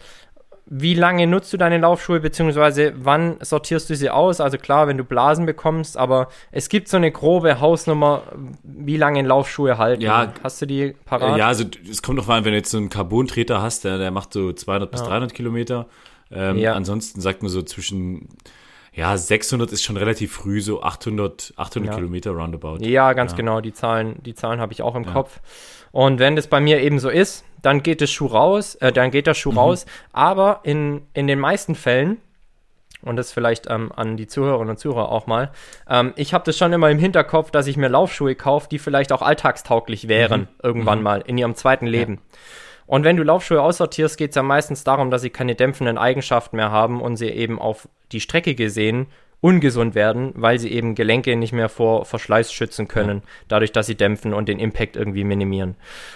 wie 0.66 0.94
lange 0.94 1.26
nutzt 1.26 1.52
du 1.52 1.58
deine 1.58 1.78
Laufschuhe, 1.78 2.20
beziehungsweise 2.20 2.94
wann 2.96 3.36
sortierst 3.40 3.90
du 3.90 3.96
sie 3.96 4.08
aus? 4.08 4.40
Also 4.40 4.56
klar, 4.56 4.88
wenn 4.88 4.96
du 4.96 5.04
Blasen 5.04 5.44
bekommst, 5.44 5.96
aber 5.98 6.28
es 6.52 6.70
gibt 6.70 6.88
so 6.88 6.96
eine 6.96 7.12
grobe 7.12 7.60
Hausnummer, 7.60 8.22
wie 8.62 8.96
lange 8.96 9.22
Laufschuhe 9.22 9.76
halten. 9.76 10.02
Ja, 10.02 10.32
hast 10.42 10.62
du 10.62 10.66
die 10.66 10.94
parat? 11.04 11.36
Ja, 11.36 11.48
also 11.48 11.64
es 11.90 12.02
kommt 12.02 12.18
doch 12.18 12.26
mal, 12.26 12.44
wenn 12.44 12.52
du 12.52 12.58
jetzt 12.58 12.70
so 12.70 12.78
einen 12.78 12.88
Carbon-Treter 12.88 13.60
hast, 13.60 13.84
der, 13.84 13.98
der 13.98 14.10
macht 14.10 14.32
so 14.32 14.52
200 14.52 14.90
bis 14.90 15.02
300 15.02 15.34
Kilometer. 15.34 15.86
Ähm, 16.30 16.56
ja. 16.56 16.72
Ansonsten 16.72 17.20
sagt 17.20 17.42
man 17.42 17.50
so 17.50 17.60
zwischen 17.62 18.28
ja, 18.94 19.16
600 19.16 19.72
ist 19.72 19.82
schon 19.82 19.96
relativ 19.96 20.32
früh, 20.32 20.60
so 20.60 20.82
800, 20.82 21.54
800 21.56 21.90
ja. 21.90 21.96
Kilometer 21.96 22.30
roundabout. 22.30 22.78
Ja, 22.80 23.12
ganz 23.12 23.32
ja. 23.32 23.36
genau. 23.36 23.60
Die 23.60 23.72
Zahlen, 23.72 24.22
die 24.22 24.34
Zahlen 24.34 24.60
habe 24.60 24.72
ich 24.72 24.82
auch 24.82 24.94
im 24.94 25.04
ja. 25.04 25.12
Kopf. 25.12 25.40
Und 25.90 26.18
wenn 26.18 26.36
das 26.36 26.46
bei 26.46 26.60
mir 26.60 26.80
eben 26.80 26.98
so 26.98 27.08
ist, 27.08 27.44
dann 27.62 27.82
geht 27.82 28.00
der 28.00 28.06
Schuh 28.06 28.26
raus, 28.26 28.76
äh, 28.76 28.92
dann 28.92 29.10
geht 29.10 29.26
der 29.26 29.34
Schuh 29.34 29.52
mhm. 29.52 29.58
raus. 29.58 29.86
Aber 30.12 30.60
in, 30.62 31.02
in 31.12 31.26
den 31.26 31.40
meisten 31.40 31.74
Fällen, 31.74 32.18
und 33.02 33.16
das 33.16 33.32
vielleicht 33.32 33.68
ähm, 33.68 33.92
an 33.94 34.16
die 34.16 34.26
Zuhörerinnen 34.26 34.70
und 34.70 34.78
Zuhörer 34.78 35.10
auch 35.10 35.26
mal, 35.26 35.50
ähm, 35.88 36.12
ich 36.16 36.32
habe 36.32 36.44
das 36.44 36.56
schon 36.56 36.72
immer 36.72 36.90
im 36.90 36.98
Hinterkopf, 36.98 37.50
dass 37.50 37.66
ich 37.66 37.76
mir 37.76 37.88
Laufschuhe 37.88 38.34
kaufe, 38.34 38.68
die 38.70 38.78
vielleicht 38.78 39.12
auch 39.12 39.22
alltagstauglich 39.22 40.08
wären, 40.08 40.42
mhm. 40.42 40.48
irgendwann 40.62 40.98
mhm. 40.98 41.04
mal 41.04 41.20
in 41.26 41.36
ihrem 41.36 41.54
zweiten 41.54 41.86
Leben. 41.86 42.20
Und 42.86 43.04
wenn 43.04 43.16
du 43.16 43.22
Laufschuhe 43.22 43.62
aussortierst, 43.62 44.18
geht 44.18 44.30
es 44.30 44.36
ja 44.36 44.42
meistens 44.42 44.84
darum, 44.84 45.10
dass 45.10 45.22
sie 45.22 45.30
keine 45.30 45.54
dämpfenden 45.54 45.98
Eigenschaften 45.98 46.56
mehr 46.56 46.70
haben 46.70 47.00
und 47.00 47.16
sie 47.16 47.28
eben 47.28 47.58
auf 47.58 47.88
die 48.12 48.20
Strecke 48.20 48.54
gesehen 48.54 49.06
ungesund 49.44 49.94
werden, 49.94 50.32
weil 50.36 50.58
sie 50.58 50.72
eben 50.72 50.94
Gelenke 50.94 51.36
nicht 51.36 51.52
mehr 51.52 51.68
vor 51.68 52.06
Verschleiß 52.06 52.50
schützen 52.50 52.88
können, 52.88 53.20
dadurch, 53.46 53.72
dass 53.72 53.84
sie 53.84 53.94
dämpfen 53.94 54.32
und 54.32 54.48
den 54.48 54.58
Impact 54.58 54.96
irgendwie 54.96 55.22
minimieren. 55.22 55.74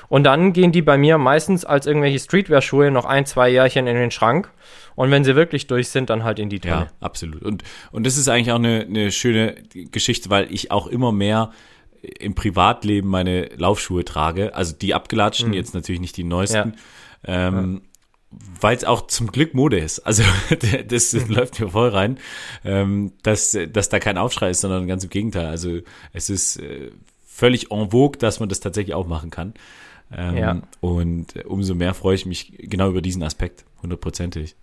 Und 0.09 0.24
dann 0.24 0.54
gehen 0.54 0.72
die 0.72 0.81
bei 0.81 0.96
mir 0.96 1.18
meistens 1.18 1.66
als 1.66 1.85
irgendwelche 1.85 2.20
Streetwear-Schuhe 2.20 2.90
noch 2.90 3.04
ein, 3.04 3.26
zwei 3.26 3.50
Jährchen 3.50 3.87
in 3.87 3.96
den 3.96 4.11
Schrank. 4.11 4.50
Und 4.94 5.11
wenn 5.11 5.24
sie 5.24 5.37
wirklich 5.37 5.66
durch 5.66 5.90
sind, 5.90 6.09
dann 6.09 6.24
halt 6.24 6.38
in 6.38 6.48
die 6.48 6.59
Tonne. 6.59 6.74
Ja, 6.74 6.87
absolut. 7.00 7.42
Und, 7.42 7.64
und 7.92 8.07
das 8.07 8.16
ist 8.16 8.28
eigentlich 8.28 8.50
auch 8.50 8.57
eine, 8.57 8.87
eine 8.88 9.12
schöne 9.12 9.57
Geschichte, 9.74 10.31
weil 10.31 10.50
ich 10.50 10.70
auch 10.70 10.87
immer 10.87 11.12
mehr 11.12 11.50
im 12.02 12.34
Privatleben 12.34 13.08
meine 13.08 13.46
Laufschuhe 13.56 14.04
trage. 14.04 14.54
Also 14.54 14.74
die 14.74 14.94
abgelatschten, 14.94 15.48
mhm. 15.48 15.54
jetzt 15.54 15.74
natürlich 15.74 16.00
nicht 16.00 16.16
die 16.16 16.24
neuesten. 16.24 16.74
Ja. 17.26 17.48
Ähm, 17.48 17.82
weil 18.61 18.76
es 18.76 18.84
auch 18.84 19.06
zum 19.06 19.32
Glück 19.32 19.54
Mode 19.54 19.78
ist. 19.78 20.00
Also 20.00 20.22
das, 20.88 21.12
mhm. 21.12 21.28
läuft 21.28 21.61
mir 21.61 21.68
voll 21.68 21.88
rein, 21.88 22.18
ähm, 22.64 23.12
dass, 23.22 23.56
dass 23.72 23.88
da 23.88 23.98
kein 24.00 24.18
Aufschrei 24.18 24.50
ist, 24.50 24.61
sondern 24.61 24.87
ganz 24.87 25.04
im 25.04 25.11
Gegenteil. 25.11 25.46
Also 25.46 25.78
es 26.12 26.28
ist 26.28 26.58
äh, 26.58 26.90
völlig 27.26 27.70
en 27.70 27.90
vogue, 27.90 28.18
dass 28.18 28.40
man 28.40 28.48
das 28.48 28.61
tatsächlich 28.61 28.94
auch 28.94 29.06
machen 29.06 29.30
kann. 29.30 29.54
Ähm, 30.12 30.37
ja. 30.37 30.62
Und 30.80 31.44
umso 31.46 31.74
mehr 31.74 31.94
freue 31.94 32.14
ich 32.14 32.26
mich 32.26 32.54
genau 32.58 32.90
über 32.90 33.02
diesen 33.02 33.22
Aspekt, 33.22 33.64
hundertprozentig. 33.82 34.56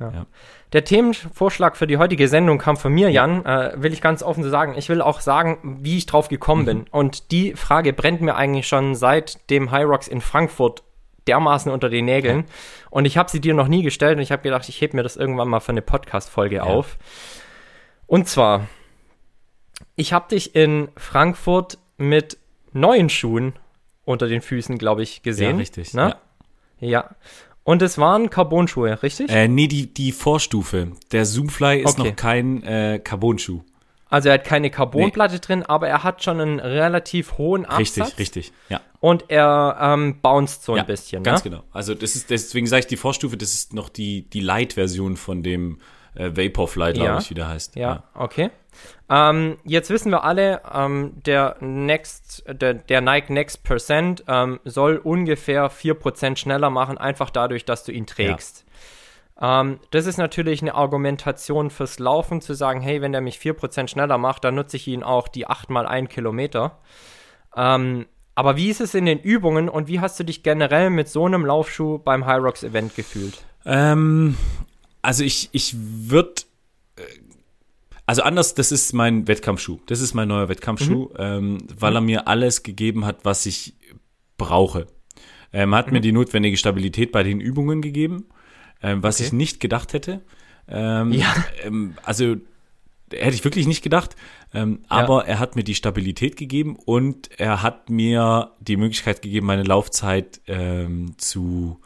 Ja. 0.00 0.10
Ja. 0.10 0.26
Der 0.72 0.84
Themenvorschlag 0.84 1.76
für 1.76 1.86
die 1.86 1.96
heutige 1.96 2.28
Sendung 2.28 2.58
kam 2.58 2.76
von 2.76 2.92
mir, 2.92 3.10
Jan, 3.10 3.44
äh, 3.44 3.72
will 3.76 3.92
ich 3.92 4.00
ganz 4.00 4.22
offen 4.22 4.48
sagen. 4.48 4.74
Ich 4.76 4.88
will 4.88 5.00
auch 5.00 5.20
sagen, 5.20 5.78
wie 5.82 5.98
ich 5.98 6.06
drauf 6.06 6.28
gekommen 6.28 6.62
mhm. 6.62 6.66
bin. 6.66 6.86
Und 6.90 7.30
die 7.30 7.54
Frage 7.54 7.92
brennt 7.92 8.20
mir 8.20 8.36
eigentlich 8.36 8.68
schon 8.68 8.94
seit 8.94 9.50
dem 9.50 9.70
High 9.70 9.86
Rocks 9.86 10.08
in 10.08 10.20
Frankfurt 10.20 10.82
dermaßen 11.26 11.70
unter 11.70 11.88
den 11.88 12.06
Nägeln. 12.06 12.38
Ja. 12.40 12.44
Und 12.90 13.04
ich 13.04 13.16
habe 13.18 13.30
sie 13.30 13.40
dir 13.40 13.54
noch 13.54 13.68
nie 13.68 13.82
gestellt 13.82 14.16
und 14.16 14.22
ich 14.22 14.32
habe 14.32 14.42
gedacht, 14.42 14.68
ich 14.68 14.80
hebe 14.80 14.96
mir 14.96 15.02
das 15.02 15.16
irgendwann 15.16 15.48
mal 15.48 15.60
für 15.60 15.72
eine 15.72 15.82
Podcast-Folge 15.82 16.62
auf. 16.62 16.98
Und 18.06 18.28
zwar, 18.28 18.66
ich 19.96 20.12
habe 20.12 20.28
dich 20.28 20.54
in 20.54 20.88
Frankfurt 20.96 21.78
mit 21.98 22.38
neuen 22.72 23.10
Schuhen 23.10 23.54
unter 24.04 24.26
den 24.26 24.40
Füßen, 24.40 24.78
glaube 24.78 25.02
ich, 25.02 25.22
gesehen. 25.22 25.56
Ja, 25.56 25.60
richtig. 25.60 25.94
Ne? 25.94 26.16
Ja. 26.80 26.88
ja. 26.88 27.10
Und 27.68 27.82
es 27.82 27.98
waren 27.98 28.30
Carbon-Schuhe, 28.30 29.02
richtig? 29.02 29.30
Äh, 29.30 29.46
nee, 29.46 29.66
die, 29.68 29.92
die 29.92 30.12
Vorstufe. 30.12 30.92
Der 31.12 31.26
Zoomfly 31.26 31.82
ist 31.82 31.98
okay. 31.98 32.08
noch 32.08 32.16
kein 32.16 32.62
äh, 32.62 32.98
Carbon-Schuh. 32.98 33.60
Also 34.08 34.30
er 34.30 34.36
hat 34.36 34.44
keine 34.44 34.70
Carbonplatte 34.70 35.34
nee. 35.34 35.40
drin, 35.40 35.62
aber 35.64 35.86
er 35.86 36.02
hat 36.02 36.24
schon 36.24 36.40
einen 36.40 36.60
relativ 36.60 37.36
hohen 37.36 37.66
Absatz. 37.66 38.06
Richtig, 38.18 38.18
richtig, 38.18 38.52
ja. 38.70 38.80
Und 39.00 39.26
er 39.28 39.76
ähm, 39.82 40.18
bounced 40.22 40.62
so 40.62 40.72
ein 40.72 40.86
bisschen. 40.86 41.22
Ganz 41.22 41.44
ne? 41.44 41.50
genau. 41.50 41.62
Also 41.70 41.92
das 41.92 42.16
ist, 42.16 42.30
deswegen 42.30 42.66
sage 42.66 42.80
ich 42.80 42.86
die 42.86 42.96
Vorstufe, 42.96 43.36
das 43.36 43.52
ist 43.52 43.74
noch 43.74 43.90
die, 43.90 44.22
die 44.30 44.40
Light-Version 44.40 45.18
von 45.18 45.42
dem 45.42 45.78
äh, 46.14 46.30
Vaporfly, 46.36 46.92
glaube 46.92 47.10
ja. 47.10 47.18
ich, 47.18 47.30
wie 47.30 47.34
der 47.34 47.48
heißt. 47.48 47.76
Ja, 47.76 47.88
ja. 47.88 48.02
okay. 48.14 48.50
Ähm, 49.10 49.58
jetzt 49.64 49.90
wissen 49.90 50.12
wir 50.12 50.24
alle, 50.24 50.60
ähm, 50.72 51.14
der 51.24 51.56
Next, 51.60 52.44
der, 52.46 52.74
der, 52.74 53.00
Nike 53.00 53.30
Next 53.32 53.64
Percent 53.64 54.24
ähm, 54.28 54.60
soll 54.64 54.96
ungefähr 54.96 55.70
4% 55.70 56.36
schneller 56.36 56.70
machen, 56.70 56.98
einfach 56.98 57.30
dadurch, 57.30 57.64
dass 57.64 57.84
du 57.84 57.92
ihn 57.92 58.06
trägst. 58.06 58.64
Ja. 59.40 59.60
Ähm, 59.60 59.80
das 59.90 60.06
ist 60.06 60.18
natürlich 60.18 60.62
eine 60.62 60.74
Argumentation 60.74 61.70
fürs 61.70 61.98
Laufen, 61.98 62.40
zu 62.40 62.54
sagen, 62.54 62.80
hey, 62.80 63.00
wenn 63.00 63.12
der 63.12 63.20
mich 63.20 63.38
4% 63.38 63.88
schneller 63.88 64.18
macht, 64.18 64.44
dann 64.44 64.56
nutze 64.56 64.76
ich 64.76 64.86
ihn 64.88 65.02
auch 65.02 65.28
die 65.28 65.46
8 65.46 65.70
mal 65.70 65.86
1 65.86 66.10
Kilometer. 66.10 66.78
Ähm, 67.56 68.06
aber 68.34 68.56
wie 68.56 68.68
ist 68.68 68.80
es 68.80 68.94
in 68.94 69.06
den 69.06 69.18
Übungen 69.18 69.68
und 69.68 69.88
wie 69.88 70.00
hast 70.00 70.20
du 70.20 70.24
dich 70.24 70.42
generell 70.42 70.90
mit 70.90 71.08
so 71.08 71.24
einem 71.24 71.44
Laufschuh 71.44 71.98
beim 71.98 72.26
High 72.26 72.42
Rocks 72.42 72.62
Event 72.62 72.94
gefühlt? 72.94 73.44
Ähm, 73.64 74.36
also 75.02 75.24
ich, 75.24 75.48
ich 75.52 75.74
würde 75.76 76.42
äh, 76.96 77.02
also 78.06 78.22
anders, 78.22 78.54
das 78.54 78.72
ist 78.72 78.94
mein 78.94 79.28
Wettkampfschuh. 79.28 79.80
Das 79.86 80.00
ist 80.00 80.14
mein 80.14 80.28
neuer 80.28 80.48
Wettkampfschuh, 80.48 81.10
mhm. 81.10 81.14
ähm, 81.18 81.58
weil 81.78 81.94
er 81.94 82.00
mir 82.00 82.26
alles 82.26 82.62
gegeben 82.62 83.04
hat, 83.04 83.24
was 83.24 83.44
ich 83.44 83.74
brauche. 84.38 84.86
Ähm, 85.52 85.74
hat 85.74 85.88
mhm. 85.88 85.94
mir 85.94 86.00
die 86.00 86.12
notwendige 86.12 86.56
Stabilität 86.56 87.12
bei 87.12 87.22
den 87.22 87.40
Übungen 87.40 87.82
gegeben 87.82 88.24
ähm, 88.82 89.02
was 89.02 89.16
okay. 89.16 89.26
ich 89.26 89.32
nicht 89.32 89.60
gedacht 89.60 89.92
hätte. 89.92 90.20
Ähm, 90.68 91.12
ja. 91.12 91.34
Ähm, 91.64 91.94
also 92.02 92.36
hätte 93.10 93.34
ich 93.34 93.44
wirklich 93.44 93.66
nicht 93.66 93.82
gedacht. 93.82 94.16
Ähm, 94.54 94.80
ja. 94.82 94.88
Aber 94.90 95.26
er 95.26 95.38
hat 95.38 95.56
mir 95.56 95.64
die 95.64 95.74
Stabilität 95.74 96.36
gegeben 96.36 96.76
und 96.76 97.30
er 97.38 97.62
hat 97.62 97.90
mir 97.90 98.52
die 98.60 98.76
Möglichkeit 98.76 99.22
gegeben, 99.22 99.46
meine 99.46 99.62
Laufzeit 99.62 100.40
ähm, 100.46 101.14
zu 101.18 101.80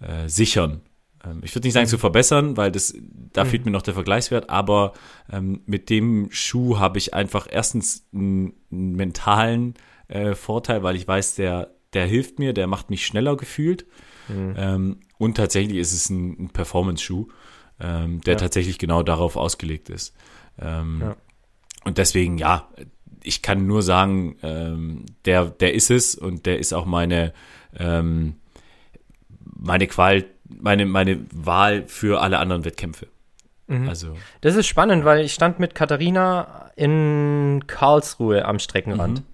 äh, 0.00 0.28
sichern. 0.28 0.82
Ähm, 1.26 1.40
ich 1.42 1.54
würde 1.54 1.66
nicht 1.66 1.74
sagen 1.74 1.86
mhm. 1.86 1.90
zu 1.90 1.98
verbessern, 1.98 2.56
weil 2.56 2.72
das 2.72 2.94
da 3.32 3.44
mhm. 3.44 3.48
fehlt 3.48 3.64
mir 3.66 3.72
noch 3.72 3.82
der 3.82 3.94
Vergleichswert, 3.94 4.50
aber 4.50 4.92
ähm, 5.30 5.60
mit 5.66 5.90
dem 5.90 6.28
Schuh 6.30 6.78
habe 6.78 6.98
ich 6.98 7.14
einfach 7.14 7.46
erstens 7.50 8.06
einen, 8.12 8.54
einen 8.70 8.96
mentalen 8.96 9.74
äh, 10.08 10.34
Vorteil, 10.34 10.82
weil 10.82 10.96
ich 10.96 11.06
weiß, 11.06 11.34
der, 11.34 11.74
der 11.92 12.06
hilft 12.06 12.38
mir, 12.38 12.52
der 12.52 12.66
macht 12.66 12.90
mich 12.90 13.04
schneller 13.04 13.36
gefühlt. 13.36 13.86
Mhm. 14.28 14.54
Ähm, 14.56 15.00
und 15.18 15.36
tatsächlich 15.36 15.78
ist 15.78 15.92
es 15.92 16.10
ein, 16.10 16.44
ein 16.44 16.50
Performance-Schuh, 16.50 17.28
ähm, 17.80 18.20
der 18.22 18.34
ja. 18.34 18.38
tatsächlich 18.38 18.78
genau 18.78 19.02
darauf 19.02 19.36
ausgelegt 19.36 19.90
ist. 19.90 20.14
Ähm, 20.58 21.00
ja. 21.02 21.16
Und 21.84 21.98
deswegen, 21.98 22.38
ja, 22.38 22.68
ich 23.22 23.42
kann 23.42 23.66
nur 23.66 23.82
sagen, 23.82 24.36
ähm, 24.42 25.06
der, 25.24 25.46
der 25.46 25.74
ist 25.74 25.90
es 25.90 26.14
und 26.14 26.46
der 26.46 26.58
ist 26.58 26.72
auch 26.72 26.86
meine, 26.86 27.32
meine 29.58 29.86
Qual, 29.86 30.24
meine, 30.48 30.86
meine 30.86 31.20
Wahl 31.32 31.84
für 31.86 32.20
alle 32.20 32.38
anderen 32.38 32.64
Wettkämpfe. 32.64 33.06
Mhm. 33.66 33.88
Also. 33.88 34.16
Das 34.40 34.54
ist 34.54 34.66
spannend, 34.66 35.04
weil 35.04 35.24
ich 35.24 35.34
stand 35.34 35.58
mit 35.58 35.74
Katharina 35.74 36.70
in 36.76 37.64
Karlsruhe 37.66 38.44
am 38.44 38.58
Streckenrand. 38.58 39.20
Mhm. 39.20 39.24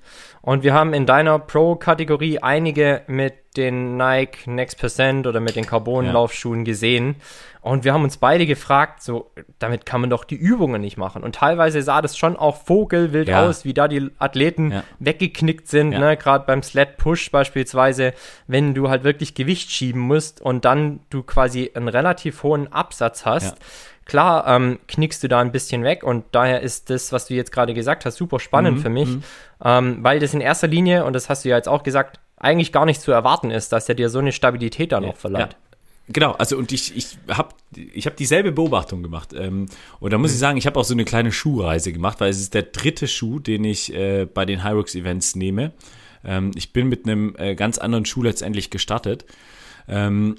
Und 0.43 0.65
wir 0.65 0.75
haben 0.75 0.93
in 0.93 1.07
deiner 1.07 1.39
Pro-Kategorie 1.39 2.41
einige 2.41 3.03
mit 3.07 3.57
den 3.57 3.97
Nike 3.97 4.47
Next 4.47 4.79
Percent 4.79 5.27
oder 5.27 5.39
mit 5.39 5.55
den 5.55 5.65
Carbon-Laufschuhen 5.67 6.61
ja. 6.61 6.65
gesehen. 6.65 7.17
Und 7.61 7.85
wir 7.85 7.93
haben 7.93 8.03
uns 8.03 8.17
beide 8.17 8.45
gefragt, 8.45 9.05
so, 9.05 9.31
damit 9.61 9.87
kann 9.87 10.01
man 10.01 10.11
doch 10.11 10.25
die 10.25 10.35
Übungen 10.35 10.81
nicht 10.81 10.97
machen. 10.97 11.23
Und 11.23 11.37
teilweise 11.37 11.81
sah 11.83 12.03
das 12.03 12.19
schon 12.19 12.37
auch 12.37 12.57
vogelwild 12.57 13.29
ja. 13.29 13.47
aus, 13.47 13.65
wie 13.65 13.73
da 13.73 13.87
die 13.87 14.11
Athleten 14.19 14.73
ja. 14.73 14.85
weggeknickt 14.99 15.69
sind, 15.69 15.91
ne? 15.91 16.17
gerade 16.17 16.45
beim 16.45 16.65
Sled 16.65 16.97
Push 16.97 17.31
beispielsweise, 17.31 18.15
wenn 18.49 18.75
du 18.75 18.89
halt 18.89 19.05
wirklich 19.05 19.35
Gewicht 19.35 19.71
schieben 19.71 20.01
musst 20.01 20.41
und 20.41 20.65
dann 20.65 21.01
du 21.11 21.23
quasi 21.23 21.71
einen 21.75 21.89
relativ 21.89 22.43
hohen 22.43 22.73
Absatz 22.73 23.25
hast. 23.25 23.59
Klar, 24.13 24.47
ähm, 24.47 24.79
knickst 24.89 25.23
du 25.23 25.29
da 25.29 25.41
ein 25.41 25.53
bisschen 25.53 25.85
weg 25.85 26.05
und 26.05 26.27
daher 26.33 26.61
ist 26.61 26.91
das, 26.91 27.13
was 27.13 27.29
du 27.29 27.35
jetzt 27.35 27.51
gerade 27.51 27.73
gesagt 27.73 28.05
hast, 28.05 28.17
super 28.17 28.41
spannend 28.41 28.77
mhm, 28.77 28.83
für 28.83 28.91
mich, 28.91 29.09
mhm. 29.09 29.23
ähm, 29.65 29.99
weil 30.03 30.19
das 30.19 30.35
in 30.35 30.43
erster 30.43 30.67
Linie, 30.67 31.07
und 31.07 31.15
das 31.15 31.31
hast 31.31 31.47
du 31.47 31.49
ja 31.49 31.57
jetzt 31.57 31.67
auch 31.67 31.83
gesagt, 31.83 32.21
eigentlich 32.37 32.73
gar 32.73 32.85
nicht 32.85 33.01
zu 33.01 33.11
erwarten 33.11 33.51
ist, 33.51 33.73
dass 33.73 33.89
er 33.89 33.95
dir 33.95 34.11
so 34.11 34.19
eine 34.19 34.33
Stabilität 34.33 34.93
dann 34.93 35.07
auch 35.07 35.17
verleiht. 35.17 35.55
Ja. 35.55 35.59
Genau, 36.09 36.33
also 36.33 36.59
und 36.59 36.73
ich, 36.73 36.95
ich 36.95 37.17
habe 37.31 37.55
ich 37.75 38.05
hab 38.05 38.15
dieselbe 38.19 38.53
Beobachtung 38.53 39.03
gemacht. 39.03 39.33
Ähm, 39.33 39.65
und 39.99 40.13
da 40.13 40.19
muss 40.19 40.33
mhm. 40.33 40.35
ich 40.35 40.41
sagen, 40.41 40.59
ich 40.59 40.67
habe 40.67 40.79
auch 40.79 40.85
so 40.85 40.93
eine 40.93 41.07
kleine 41.07 41.33
Schuhreise 41.33 41.91
gemacht, 41.91 42.21
weil 42.21 42.29
es 42.29 42.39
ist 42.39 42.53
der 42.53 42.65
dritte 42.65 43.09
Schuh, 43.09 43.39
den 43.39 43.65
ich 43.65 43.95
äh, 43.95 44.27
bei 44.27 44.45
den 44.45 44.63
Hyrox 44.63 44.95
Events 44.95 45.37
nehme. 45.37 45.73
Ähm, 46.23 46.51
ich 46.55 46.75
bin 46.75 46.91
mit 46.91 47.07
einem 47.07 47.35
äh, 47.39 47.55
ganz 47.55 47.79
anderen 47.79 48.05
Schuh 48.05 48.25
letztendlich 48.25 48.69
gestartet. 48.69 49.25
Ähm, 49.89 50.37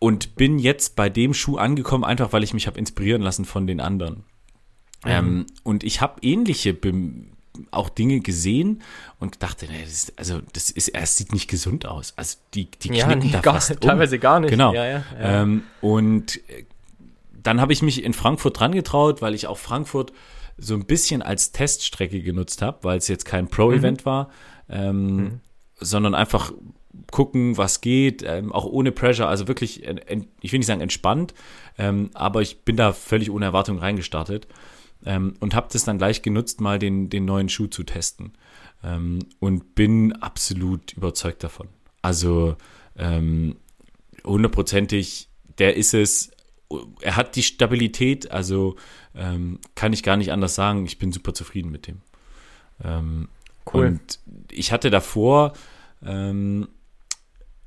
und 0.00 0.34
bin 0.34 0.58
jetzt 0.58 0.96
bei 0.96 1.08
dem 1.08 1.32
Schuh 1.32 1.58
angekommen, 1.58 2.02
einfach 2.02 2.32
weil 2.32 2.42
ich 2.42 2.52
mich 2.52 2.66
habe 2.66 2.78
inspirieren 2.78 3.22
lassen 3.22 3.44
von 3.44 3.68
den 3.68 3.80
anderen. 3.80 4.24
Mhm. 5.04 5.10
Ähm, 5.10 5.46
und 5.62 5.84
ich 5.84 6.00
habe 6.00 6.20
ähnliche 6.22 6.74
Be 6.74 6.92
auch 7.72 7.90
Dinge 7.90 8.20
gesehen 8.20 8.80
und 9.18 9.42
dachte, 9.42 9.66
nee, 9.66 9.82
das 9.82 9.92
ist, 9.92 10.18
also 10.18 10.40
das 10.52 10.70
ist, 10.70 10.88
es 10.88 11.16
sieht 11.16 11.32
nicht 11.32 11.48
gesund 11.48 11.84
aus. 11.84 12.14
Also 12.16 12.38
die, 12.54 12.70
die 12.70 12.88
knicken 12.88 12.96
ja, 12.96 13.14
nee, 13.16 13.30
da 13.30 13.40
gar, 13.40 13.54
fast 13.54 13.70
um. 13.72 13.80
teilweise 13.80 14.18
gar 14.18 14.40
nicht. 14.40 14.50
Genau. 14.50 14.72
Ja, 14.72 14.86
ja, 14.86 15.04
ähm, 15.18 15.64
und 15.82 16.36
äh, 16.48 16.64
dann 17.42 17.60
habe 17.60 17.72
ich 17.72 17.82
mich 17.82 18.02
in 18.02 18.14
Frankfurt 18.14 18.58
dran 18.58 18.72
getraut, 18.72 19.20
weil 19.20 19.34
ich 19.34 19.46
auch 19.46 19.58
Frankfurt 19.58 20.12
so 20.56 20.74
ein 20.74 20.86
bisschen 20.86 21.22
als 21.22 21.52
Teststrecke 21.52 22.22
genutzt 22.22 22.62
habe, 22.62 22.78
weil 22.82 22.98
es 22.98 23.08
jetzt 23.08 23.24
kein 23.24 23.48
Pro-Event 23.48 24.02
mhm. 24.02 24.06
war, 24.06 24.30
ähm, 24.70 25.16
mhm. 25.16 25.40
sondern 25.80 26.14
einfach 26.14 26.52
gucken, 27.10 27.56
was 27.56 27.80
geht, 27.80 28.22
ähm, 28.22 28.52
auch 28.52 28.64
ohne 28.64 28.92
Pressure, 28.92 29.28
also 29.28 29.48
wirklich, 29.48 29.84
ich 29.84 30.52
will 30.52 30.58
nicht 30.58 30.66
sagen 30.66 30.80
entspannt, 30.80 31.34
ähm, 31.78 32.10
aber 32.14 32.42
ich 32.42 32.62
bin 32.62 32.76
da 32.76 32.92
völlig 32.92 33.30
ohne 33.30 33.46
Erwartung 33.46 33.78
reingestartet 33.78 34.46
ähm, 35.04 35.34
und 35.40 35.54
habe 35.54 35.68
das 35.72 35.84
dann 35.84 35.98
gleich 35.98 36.22
genutzt, 36.22 36.60
mal 36.60 36.78
den, 36.78 37.10
den 37.10 37.24
neuen 37.24 37.48
Schuh 37.48 37.66
zu 37.66 37.84
testen 37.84 38.32
ähm, 38.82 39.20
und 39.38 39.74
bin 39.74 40.12
absolut 40.14 40.92
überzeugt 40.92 41.44
davon. 41.44 41.68
Also 42.02 42.56
ähm, 42.96 43.56
hundertprozentig, 44.24 45.28
der 45.58 45.76
ist 45.76 45.94
es, 45.94 46.30
er 47.00 47.16
hat 47.16 47.36
die 47.36 47.42
Stabilität, 47.42 48.30
also 48.30 48.76
ähm, 49.14 49.58
kann 49.74 49.92
ich 49.92 50.02
gar 50.02 50.16
nicht 50.16 50.32
anders 50.32 50.54
sagen, 50.54 50.86
ich 50.86 50.98
bin 50.98 51.12
super 51.12 51.34
zufrieden 51.34 51.70
mit 51.70 51.86
dem. 51.86 52.00
cool. 52.82 53.86
Und 53.86 54.20
ich 54.50 54.72
hatte 54.72 54.90
davor, 54.90 55.52
ähm, 56.04 56.68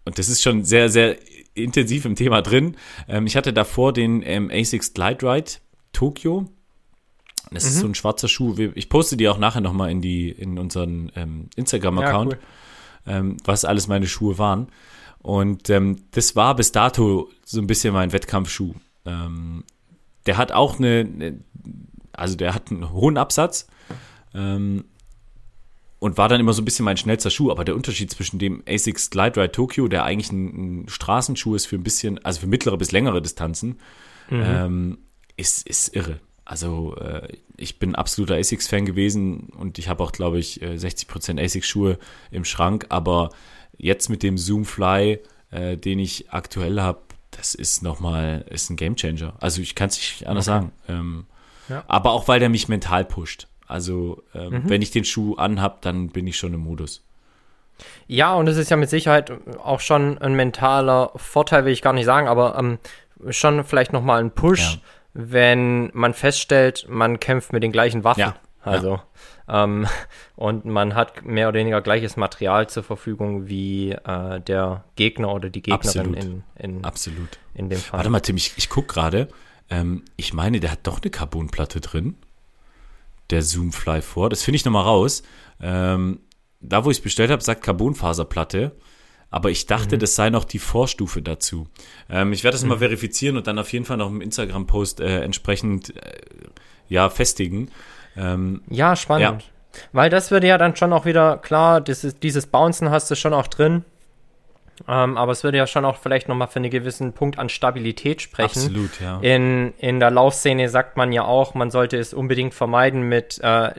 und 0.06 0.20
das 0.20 0.30
ist 0.30 0.42
schon 0.42 0.66
sehr, 0.66 0.89
sehr 0.89 1.18
intensiv 1.54 2.06
im 2.06 2.16
Thema 2.16 2.42
drin. 2.42 2.76
Ähm, 3.08 3.26
ich 3.26 3.36
hatte 3.36 3.54
davor 3.54 3.94
den 3.94 4.22
ähm, 4.26 4.50
ASICS 4.52 4.94
Glide 4.94 5.32
Ride 5.32 5.52
Tokyo. 5.92 6.50
Das 7.52 7.63
mhm. 7.63 7.70
ist 7.70 7.80
so 7.80 7.88
ein 7.88 7.96
schwarzer 7.96 8.28
Schuh. 8.28 8.56
Ich 8.76 8.89
poste 8.89 9.18
die 9.18 9.28
auch 9.30 9.38
nachher 9.38 9.62
nochmal 9.62 9.92
in 9.92 10.02
die, 10.02 10.30
in 10.30 10.58
unseren 10.58 11.12
ähm, 11.16 11.50
Instagram-Account, 11.56 12.34
ja, 12.34 12.38
cool. 12.38 13.13
ähm, 13.13 13.38
was 13.46 13.66
alles 13.66 13.88
meine 13.88 14.08
Schuhe 14.08 14.38
waren. 14.38 14.68
Und 15.20 15.70
ähm, 15.70 16.04
das 16.12 16.36
war 16.36 16.56
bis 16.56 16.72
dato 16.72 17.30
so 17.46 17.62
ein 17.62 17.68
bisschen 17.68 17.94
mein 17.94 18.12
Wettkampfschuh. 18.12 18.74
Ähm, 19.06 19.63
der 20.26 20.38
hat 20.38 20.52
auch 20.52 20.80
eine, 20.80 21.39
also 22.12 22.36
der 22.36 22.54
hat 22.54 22.72
einen 22.72 22.92
hohen 22.92 23.18
Absatz. 23.18 23.68
Ähm, 24.34 24.86
und 26.04 26.18
war 26.18 26.28
dann 26.28 26.42
immer 26.42 26.52
so 26.52 26.62
ein 26.62 26.66
bisschen 26.66 26.84
mein 26.84 26.98
schnellster 26.98 27.30
Schuh. 27.30 27.50
Aber 27.50 27.63
der 27.63 27.78
Unterschied 27.78 28.12
zwischen 28.12 28.38
dem 28.38 28.62
ASICS 28.68 29.10
Glide 29.10 29.39
Ride 29.39 29.54
Tokyo, 29.54 29.88
der 29.88 30.04
eigentlich 30.04 30.34
ein, 30.34 30.82
ein 30.82 30.89
Straßenschuh 30.89 31.56
ist 31.56 31.66
für 31.66 31.78
ein 31.78 31.84
bisschen, 31.84 32.24
also 32.26 32.42
für 32.42 32.48
mittlere 32.48 32.76
bis 32.76 32.92
längere 32.92 33.22
Distanzen, 33.22 33.80
mhm. 34.30 34.44
ähm, 34.46 34.98
ist, 35.38 35.66
ist 35.66 35.96
irre. 35.96 36.20
Also 36.44 36.98
äh, 36.98 37.30
ich 37.56 37.80
bin 37.80 37.96
absoluter 37.96 38.36
ASICS-Fan 38.36 38.84
gewesen 38.84 39.48
und 39.58 39.80
ich 39.80 39.88
habe 39.88 40.04
auch, 40.04 40.12
glaube 40.12 40.39
ich, 40.39 40.62
60% 40.62 41.39
äh, 41.39 41.46
ASICS-Schuhe 41.46 41.98
im 42.32 42.44
Schrank. 42.44 42.88
Aber 42.89 43.30
jetzt 43.78 44.10
mit 44.10 44.24
dem 44.24 44.38
Zoomfly, 44.38 45.20
äh, 45.52 45.78
den 45.78 46.00
ich 46.00 46.34
aktuell 46.34 46.82
habe, 46.82 47.00
das 47.32 47.56
ist 47.56 47.82
nochmal, 47.82 48.44
ist 48.50 48.70
ein 48.70 48.76
Gamechanger. 48.76 49.36
Also 49.39 49.62
ich 49.62 49.74
kann 49.74 49.88
es 49.88 49.96
nicht 49.96 50.28
anders 50.28 50.50
okay. 50.50 50.58
sagen. 50.58 50.72
Ähm, 50.89 51.26
ja. 51.70 51.86
Aber 51.88 52.12
auch, 52.12 52.28
weil 52.28 52.42
der 52.42 52.50
mich 52.50 52.68
mental 52.68 53.06
pusht. 53.06 53.48
Also 53.74 54.22
ähm, 54.36 54.52
mhm. 54.52 54.70
wenn 54.70 54.84
ich 54.84 54.92
den 54.92 55.04
Schuh 55.04 55.34
anhab, 55.34 55.82
dann 55.82 56.10
bin 56.10 56.28
ich 56.28 56.38
schon 56.38 56.54
im 56.54 56.60
Modus. 56.60 57.04
Ja, 58.06 58.36
und 58.36 58.46
es 58.46 58.56
ist 58.56 58.70
ja 58.70 58.78
mit 58.78 58.92
Sicherheit 58.92 59.34
auch 59.64 59.80
schon 59.80 60.20
ein 60.20 60.36
mentaler 60.36 61.10
Vorteil, 61.16 61.66
will 61.66 61.74
ich 61.74 61.82
gar 61.82 61.94
nicht 61.94 62.06
sagen, 62.06 62.28
aber 62.28 62.56
ähm, 62.56 62.78
schon 63.32 63.64
vielleicht 63.64 63.92
nochmal 63.92 64.24
ein 64.24 64.30
Push, 64.30 64.76
ja. 64.76 64.80
wenn 65.16 65.90
man 65.96 66.14
feststellt, 66.14 66.86
man 66.88 67.20
kämpft 67.20 67.52
mit 67.52 67.64
den 67.64 67.72
gleichen 67.72 68.04
Waffen. 68.04 68.20
Ja. 68.20 68.36
Also, 68.62 69.00
ja. 69.48 69.64
Ähm, 69.64 69.88
und 70.36 70.66
man 70.66 70.94
hat 70.94 71.26
mehr 71.26 71.50
oder 71.50 71.58
weniger 71.58 71.82
gleiches 71.82 72.16
Material 72.16 72.70
zur 72.70 72.84
Verfügung 72.84 73.48
wie 73.48 73.94
äh, 73.94 74.40
der 74.40 74.84
Gegner 74.96 75.34
oder 75.34 75.50
die 75.50 75.64
Gegnerin 75.64 76.14
Absolut. 76.14 76.24
in, 76.24 76.44
in, 76.60 76.86
Absolut. 76.86 77.40
in 77.56 77.70
dem 77.70 77.80
Fall. 77.80 77.98
Warte 77.98 78.12
mal, 78.12 78.20
Tim, 78.20 78.38
ich, 78.38 78.54
ich 78.56 78.70
gucke 78.70 78.94
gerade. 78.94 79.30
Ähm, 79.72 80.04
ich 80.16 80.32
meine, 80.32 80.60
der 80.60 80.74
hat 80.74 80.82
doch 80.84 81.02
eine 81.02 81.10
Carbonplatte 81.10 81.82
drin 81.82 82.18
der 83.34 83.41
Zoomfly 83.41 84.02
vor. 84.02 84.30
Das 84.30 84.43
finde 84.43 84.58
ich 84.58 84.65
nochmal 84.65 84.84
raus. 84.84 85.24
Ähm, 85.62 86.19
da, 86.62 86.86
wo 86.86 86.91
ich 86.91 86.98
es 86.98 87.04
bestellt 87.04 87.32
habe, 87.32 87.43
sagt 87.43 87.63
Carbonfaserplatte. 87.63 88.72
Aber 89.30 89.50
ich 89.50 89.65
dachte, 89.65 89.96
mhm. 89.96 90.00
das 90.00 90.15
sei 90.15 90.30
noch 90.30 90.46
die 90.46 90.60
Vorstufe 90.60 91.22
dazu. 91.22 91.67
Ähm, 92.10 92.34
ich 92.34 92.43
werde 92.43 92.56
das 92.56 92.63
mhm. 92.63 92.69
mal 92.69 92.78
verifizieren 92.78 93.36
und 93.36 93.48
dann 93.48 93.58
auf 93.58 93.74
jeden 93.74 93.84
Fall 93.86 93.98
noch 93.98 94.10
im 94.10 94.22
Instagram-Post 94.22 95.00
äh, 95.00 95.22
entsprechend 95.22 95.96
äh, 95.98 96.13
ja, 96.88 97.10
festigen. 97.10 97.69
Ähm, 98.15 98.62
ja, 98.69 98.96
spannend. 98.96 99.41
Ja. 99.41 99.80
Weil 99.91 100.12
das 100.12 100.30
würde 100.30 100.48
ja 100.48 100.60
dann 100.60 100.76
schon 100.76 100.93
auch 100.93 101.06
wieder, 101.06 101.38
klar, 101.38 101.82
dieses, 101.82 102.19
dieses 102.19 102.46
Bouncen 102.46 102.91
hast 102.91 103.10
du 103.10 103.15
schon 103.15 103.34
auch 103.34 103.48
drin. 103.48 103.84
Ähm, 104.88 105.18
aber 105.18 105.32
es 105.32 105.44
würde 105.44 105.58
ja 105.58 105.68
schon 105.68 105.86
auch 105.86 105.98
vielleicht 105.98 106.28
nochmal 106.28 106.48
für 106.48 106.58
einen 106.58 106.70
gewissen 106.70 107.14
Punkt 107.14 107.38
an 107.40 107.50
Stabilität 107.50 108.22
sprechen. 108.22 108.60
Absolut, 108.60 109.00
ja. 109.00 109.20
In, 109.22 109.74
in 109.78 110.00
der 110.00 110.12
Laufszene 110.12 110.68
sagt 110.70 110.98
man 110.98 111.12
ja 111.12 111.24
auch, 111.24 111.54
man 111.54 111.72
sollte 111.72 111.98
es 111.98 112.14
unbedingt 112.14 112.54
vermeiden, 112.54 113.04
mit 113.04 113.40
äh, 113.42 113.72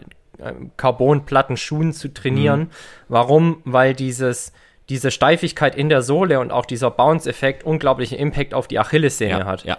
Carbonplatten 0.76 1.56
Schuhen 1.56 1.92
zu 1.92 2.12
trainieren. 2.12 2.60
Mhm. 2.60 2.70
Warum? 3.08 3.62
Weil 3.64 3.94
dieses, 3.94 4.52
diese 4.88 5.10
Steifigkeit 5.10 5.74
in 5.74 5.88
der 5.88 6.02
Sohle 6.02 6.40
und 6.40 6.50
auch 6.50 6.66
dieser 6.66 6.90
Bounce-Effekt 6.90 7.64
unglaublichen 7.64 8.18
Impact 8.18 8.54
auf 8.54 8.68
die 8.68 8.78
Achillessehne 8.78 9.40
ja, 9.40 9.44
hat. 9.44 9.64
Ja. 9.64 9.78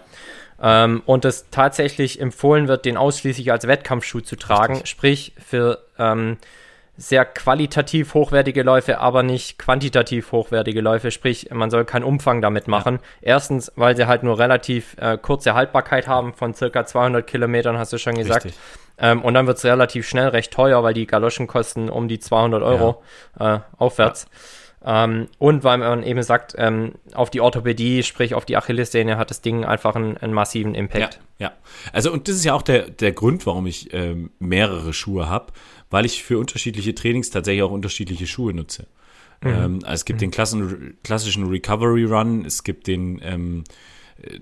Ähm, 0.61 1.01
und 1.05 1.25
es 1.25 1.49
tatsächlich 1.49 2.19
empfohlen 2.19 2.67
wird, 2.67 2.85
den 2.85 2.97
ausschließlich 2.97 3.51
als 3.51 3.67
Wettkampfschuh 3.67 4.21
zu 4.21 4.35
tragen, 4.35 4.75
Richtig. 4.75 4.89
sprich 4.89 5.33
für 5.37 5.79
ähm, 5.99 6.37
sehr 6.97 7.25
qualitativ 7.25 8.13
hochwertige 8.13 8.63
Läufe, 8.63 8.99
aber 8.99 9.23
nicht 9.23 9.59
quantitativ 9.59 10.31
hochwertige 10.31 10.81
Läufe. 10.81 11.11
Sprich, 11.11 11.49
man 11.51 11.69
soll 11.69 11.85
keinen 11.85 12.03
Umfang 12.03 12.41
damit 12.41 12.67
machen. 12.67 12.99
Ja. 13.21 13.33
Erstens, 13.33 13.71
weil 13.75 13.95
sie 13.95 14.07
halt 14.07 14.23
nur 14.23 14.39
relativ 14.39 14.95
äh, 14.99 15.17
kurze 15.17 15.53
Haltbarkeit 15.53 16.07
haben 16.07 16.33
von 16.33 16.53
circa 16.53 16.85
200 16.85 17.27
Kilometern, 17.27 17.77
hast 17.77 17.91
du 17.91 17.97
schon 17.97 18.15
gesagt. 18.15 18.53
Ähm, 18.97 19.21
und 19.23 19.33
dann 19.33 19.45
wird 19.45 19.57
es 19.57 19.65
relativ 19.65 20.07
schnell 20.07 20.29
recht 20.29 20.53
teuer, 20.53 20.83
weil 20.83 20.93
die 20.93 21.05
Galoschen 21.05 21.47
kosten 21.47 21.89
um 21.89 22.07
die 22.07 22.19
200 22.19 22.63
Euro 22.63 23.03
ja. 23.39 23.55
äh, 23.55 23.59
aufwärts. 23.77 24.27
Ja. 24.31 24.39
Ähm, 24.85 25.27
und 25.39 25.63
weil 25.63 25.79
man 25.79 26.03
eben 26.03 26.21
sagt, 26.21 26.53
ähm, 26.57 26.93
auf 27.13 27.31
die 27.31 27.41
Orthopädie, 27.41 28.03
sprich 28.03 28.35
auf 28.35 28.45
die 28.45 28.55
Achillessehne, 28.55 29.17
hat 29.17 29.31
das 29.31 29.41
Ding 29.41 29.65
einfach 29.65 29.95
einen, 29.95 30.15
einen 30.17 30.31
massiven 30.31 30.75
Impact. 30.75 31.19
Ja, 31.39 31.47
ja, 31.47 31.53
also 31.91 32.11
und 32.13 32.27
das 32.27 32.35
ist 32.35 32.45
ja 32.45 32.53
auch 32.53 32.61
der, 32.61 32.91
der 32.91 33.11
Grund, 33.11 33.47
warum 33.47 33.65
ich 33.65 33.93
ähm, 33.93 34.29
mehrere 34.37 34.93
Schuhe 34.93 35.27
habe 35.27 35.47
weil 35.89 36.05
ich 36.05 36.23
für 36.23 36.37
unterschiedliche 36.37 36.95
Trainings 36.95 37.29
tatsächlich 37.29 37.63
auch 37.63 37.71
unterschiedliche 37.71 38.27
Schuhe 38.27 38.53
nutze. 38.53 38.87
Mhm. 39.41 39.49
Ähm, 39.49 39.79
also 39.83 39.93
es 39.93 40.05
gibt 40.05 40.17
mhm. 40.17 40.25
den 40.25 40.31
klassen, 40.31 40.97
klassischen 41.03 41.47
Recovery 41.47 42.05
Run, 42.05 42.45
es 42.45 42.63
gibt 42.63 42.87
den 42.87 43.19
ähm, 43.23 43.63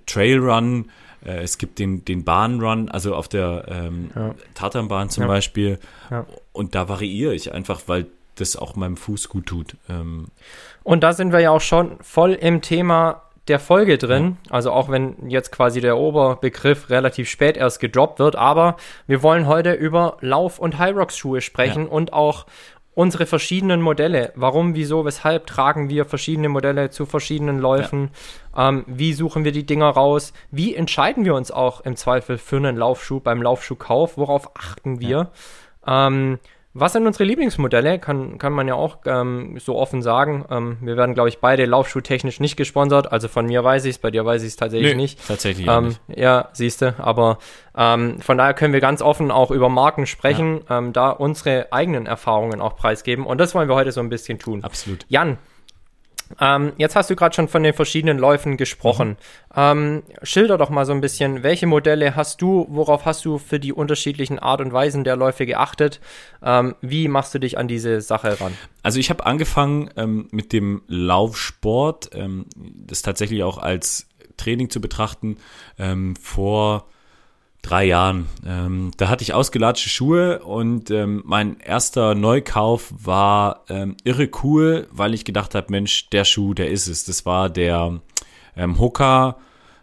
Trail 0.06 0.40
Run, 0.40 0.92
äh, 1.26 1.42
es 1.42 1.58
gibt 1.58 1.80
den, 1.80 2.06
den 2.06 2.24
Bahn 2.24 2.62
Run, 2.62 2.90
also 2.90 3.16
auf 3.16 3.28
der 3.28 3.66
ähm, 3.68 4.12
ja. 4.16 4.36
Tatanbahn 4.54 5.10
zum 5.10 5.24
ja. 5.24 5.28
Beispiel. 5.28 5.80
Ja. 6.10 6.26
Und 6.52 6.76
da 6.76 6.90
variiere 6.90 7.34
ich 7.34 7.52
einfach, 7.54 7.82
weil 7.88 8.08
das 8.36 8.56
auch 8.56 8.76
meinem 8.76 8.98
Fuß 8.98 9.30
gut 9.30 9.46
tut. 9.46 9.76
Ähm, 9.90 10.28
und 10.84 11.02
da 11.02 11.14
sind 11.14 11.32
wir 11.32 11.40
ja 11.40 11.52
auch 11.52 11.62
schon 11.62 11.98
voll 12.02 12.34
im 12.34 12.62
Thema 12.62 13.24
der 13.48 13.60
Folge 13.60 13.98
drin. 13.98 14.38
Also 14.50 14.72
auch 14.72 14.90
wenn 14.90 15.30
jetzt 15.30 15.52
quasi 15.52 15.82
der 15.82 15.98
Oberbegriff 15.98 16.90
relativ 16.90 17.30
spät 17.30 17.58
erst 17.58 17.80
gedroppt 17.80 18.20
wird. 18.20 18.36
Aber 18.36 18.78
wir 19.08 19.22
wollen 19.24 19.48
heute 19.48 19.74
über 19.74 20.18
Lauf- 20.22 20.60
und 20.60 20.80
Hyrox-Schuhe 20.80 21.42
sprechen 21.42 21.86
ja. 21.86 21.92
und 21.92 22.14
auch 22.14 22.46
unsere 22.96 23.26
verschiedenen 23.26 23.82
Modelle. 23.82 24.32
Warum, 24.36 24.76
wieso, 24.76 25.04
weshalb 25.06 25.48
tragen 25.48 25.90
wir 25.90 26.06
verschiedene 26.06 26.50
Modelle 26.50 26.90
zu 26.90 27.06
verschiedenen 27.06 27.60
Läufen? 27.60 28.12
Ja. 28.56 28.70
Ähm, 28.70 28.84
wie 28.88 29.14
suchen 29.14 29.44
wir 29.44 29.52
die 29.52 29.66
Dinger 29.66 29.90
raus? 29.90 30.34
Wie 30.52 30.76
entscheiden 30.76 31.26
wir 31.26 31.36
uns 31.36 31.52
auch 31.52 31.82
im 31.82 31.96
Zweifel 31.96 32.38
für 32.38 32.58
einen 32.58 32.78
Laufschuh 32.78 33.20
beim 33.20 33.42
Laufschuhkauf? 33.42 34.18
Worauf 34.18 34.56
achten 34.56 35.00
wir? 35.00 35.32
Ja. 35.86 36.08
Ähm, 36.08 36.40
was 36.76 36.94
sind 36.94 37.06
unsere 37.06 37.24
Lieblingsmodelle? 37.24 38.00
Kann, 38.00 38.40
kann 38.40 38.52
man 38.52 38.68
ja 38.68 38.74
auch 38.74 38.98
ähm, 39.06 39.58
so 39.60 39.76
offen 39.78 40.02
sagen. 40.02 40.46
Ähm, 40.50 40.78
wir 40.82 40.98
werden, 40.98 41.14
glaube 41.14 41.30
ich, 41.30 41.40
beide 41.40 41.66
laufschuhtechnisch 41.66 42.40
nicht 42.40 42.58
gesponsert. 42.58 43.12
Also 43.12 43.28
von 43.28 43.46
mir 43.46 43.64
weiß 43.64 43.86
ich 43.86 43.92
es, 43.92 43.98
bei 44.00 44.10
dir 44.10 44.26
weiß 44.26 44.42
ich 44.42 44.50
es 44.50 44.56
tatsächlich 44.56 44.92
Nö, 44.92 44.98
nicht. 44.98 45.28
Tatsächlich 45.28 45.68
ähm, 45.68 45.88
nicht. 45.88 46.02
Ja, 46.16 46.50
siehst 46.54 46.82
du. 46.82 46.96
Aber 46.98 47.38
ähm, 47.78 48.20
von 48.22 48.40
daher 48.40 48.56
können 48.56 48.74
wir 48.74 48.82
ganz 48.82 49.04
offen 49.04 49.30
auch 49.30 49.52
über 49.52 49.70
Marken 49.70 50.08
sprechen, 50.08 50.62
ja. 50.68 50.80
Ähm, 50.80 50.94
da 50.94 51.12
unsere 51.12 51.72
eigenen 51.72 52.08
Erfahrungen 52.08 52.60
auch 52.60 52.76
preisgeben. 52.76 53.28
Und 53.28 53.38
das 53.38 53.54
wollen 53.54 53.70
wir 53.70 53.76
heute 53.76 53.92
so 53.92 54.00
ein 54.00 54.10
bisschen 54.10 54.40
tun. 54.40 54.64
Absolut. 54.64 55.06
Jan, 55.10 55.38
ähm, 56.40 56.74
jetzt 56.78 56.96
hast 56.96 57.10
du 57.10 57.16
gerade 57.16 57.36
schon 57.36 57.48
von 57.48 57.64
den 57.64 57.74
verschiedenen 57.74 58.18
Läufen 58.18 58.58
gesprochen. 58.58 59.10
Mhm. 59.10 59.16
Ähm, 59.56 60.04
schilder 60.24 60.58
doch 60.58 60.70
mal 60.70 60.86
so 60.86 60.94
ein 60.94 61.02
bisschen, 61.02 61.44
welche 61.44 61.68
Modelle 61.68 62.16
hast 62.16 62.42
du, 62.42 62.66
worauf 62.70 63.06
hast 63.06 63.26
du 63.26 63.38
für 63.38 63.60
die 63.60 63.74
unterschiedlichen 63.74 64.40
Art 64.40 64.62
und 64.62 64.74
Weisen 64.74 65.04
der 65.04 65.16
Läufe 65.16 65.46
geachtet? 65.46 66.00
Ähm, 66.44 66.76
wie 66.82 67.08
machst 67.08 67.34
du 67.34 67.40
dich 67.40 67.58
an 67.58 67.68
diese 67.68 68.02
Sache 68.02 68.40
ran? 68.40 68.54
Also 68.82 69.00
ich 69.00 69.10
habe 69.10 69.26
angefangen 69.26 69.90
ähm, 69.96 70.28
mit 70.32 70.54
dem 70.54 70.82
Laufsport, 70.88 72.10
ähm, 72.14 72.46
das 72.56 73.02
tatsächlich 73.02 73.44
auch 73.44 73.58
als 73.58 74.08
Training 74.38 74.70
zu 74.70 74.82
betrachten, 74.82 75.38
ähm, 75.78 76.16
vor 76.16 76.88
drei 77.64 77.86
Jahren. 77.86 78.28
Ähm, 78.46 78.92
da 78.98 79.10
hatte 79.10 79.24
ich 79.24 79.34
ausgelatschte 79.34 79.90
Schuhe 79.90 80.44
und 80.44 80.92
ähm, 80.92 81.24
mein 81.26 81.60
erster 81.60 82.14
Neukauf 82.14 82.94
war 82.96 83.64
ähm, 83.70 83.98
irre 84.04 84.30
cool, 84.44 84.88
weil 84.92 85.16
ich 85.16 85.26
gedacht 85.26 85.56
habe, 85.56 85.68
Mensch, 85.72 86.10
der 86.12 86.26
Schuh, 86.26 86.54
der 86.54 86.70
ist 86.70 86.88
es. 86.88 87.06
Das 87.06 87.26
war 87.26 87.50
der 87.50 88.00
ähm, 88.56 88.80
Hoka 88.80 89.38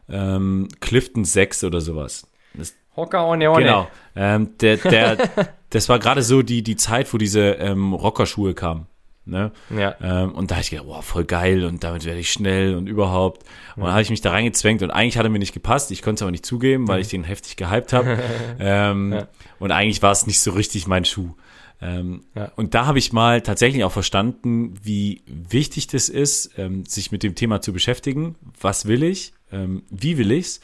ähm, 0.09 0.69
Clifton 0.81 1.25
6 1.25 1.65
oder 1.65 1.81
sowas. 1.81 2.29
Das, 2.55 2.75
Hoka 2.97 3.27
ohne 3.27 3.51
ohne. 3.51 3.65
Genau. 3.65 3.89
Ähm, 4.15 4.51
der, 4.59 4.77
der, 4.77 5.17
das 5.71 5.89
war 5.89 5.99
gerade 5.99 6.23
so 6.23 6.43
die, 6.43 6.63
die 6.63 6.77
Zeit, 6.77 7.13
wo 7.13 7.19
diese 7.19 7.53
ähm, 7.53 7.95
Rockerschuhe 7.95 8.55
kamen. 8.55 8.87
Ne? 9.31 9.53
Ja. 9.77 9.95
Ähm, 10.03 10.33
und 10.33 10.51
da 10.51 10.57
habe 10.57 10.63
ich 10.63 10.71
gedacht, 10.71 10.87
wow, 10.87 11.05
voll 11.05 11.25
geil 11.25 11.65
und 11.65 11.85
damit 11.85 12.05
werde 12.05 12.21
ich 12.21 12.31
schnell 12.31 12.75
und 12.75 12.87
überhaupt. 12.89 13.45
Und 13.77 13.85
dann 13.85 13.93
habe 13.93 14.03
ich 14.03 14.11
mich 14.11 14.21
da 14.21 14.33
reingezwängt 14.33 14.83
und 14.83 14.91
eigentlich 14.91 15.17
hat 15.17 15.25
er 15.25 15.31
mir 15.31 15.39
nicht 15.39 15.55
gepasst. 15.55 15.91
Ich 15.91 16.03
konnte 16.03 16.17
es 16.17 16.23
aber 16.23 16.31
nicht 16.33 16.45
zugeben, 16.45 16.89
weil 16.89 16.97
mhm. 16.97 17.03
ich 17.03 17.09
den 17.09 17.25
heftig 17.25 17.57
gehypt 17.57 17.93
habe. 17.93 18.19
ähm, 18.59 19.13
ja. 19.13 19.29
Und 19.59 19.71
eigentlich 19.71 20.03
war 20.03 20.13
es 20.13 20.27
nicht 20.27 20.41
so 20.41 20.51
richtig 20.51 20.87
mein 20.87 21.05
Schuh. 21.05 21.35
Ähm, 21.81 22.25
ja. 22.35 22.53
Und 22.57 22.75
da 22.75 22.87
habe 22.87 22.99
ich 22.99 23.13
mal 23.13 23.41
tatsächlich 23.41 23.85
auch 23.85 23.93
verstanden, 23.93 24.75
wie 24.83 25.23
wichtig 25.27 25.87
das 25.87 26.09
ist, 26.09 26.59
ähm, 26.59 26.85
sich 26.85 27.11
mit 27.11 27.23
dem 27.23 27.35
Thema 27.35 27.61
zu 27.61 27.73
beschäftigen. 27.73 28.37
Was 28.61 28.87
will 28.87 29.03
ich? 29.03 29.33
Ähm, 29.51 29.85
wie 29.91 30.19
will 30.19 30.31
ich's? 30.33 30.61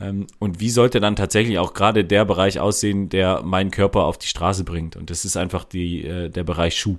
Ähm, 0.00 0.26
und 0.38 0.60
wie 0.60 0.70
sollte 0.70 1.00
dann 1.00 1.16
tatsächlich 1.16 1.58
auch 1.58 1.74
gerade 1.74 2.04
der 2.04 2.24
Bereich 2.24 2.60
aussehen, 2.60 3.08
der 3.08 3.42
meinen 3.42 3.70
Körper 3.70 4.04
auf 4.04 4.18
die 4.18 4.26
Straße 4.26 4.64
bringt? 4.64 4.96
Und 4.96 5.10
das 5.10 5.24
ist 5.24 5.36
einfach 5.36 5.64
die, 5.64 6.04
äh, 6.04 6.28
der 6.28 6.44
Bereich 6.44 6.78
Schuh 6.78 6.98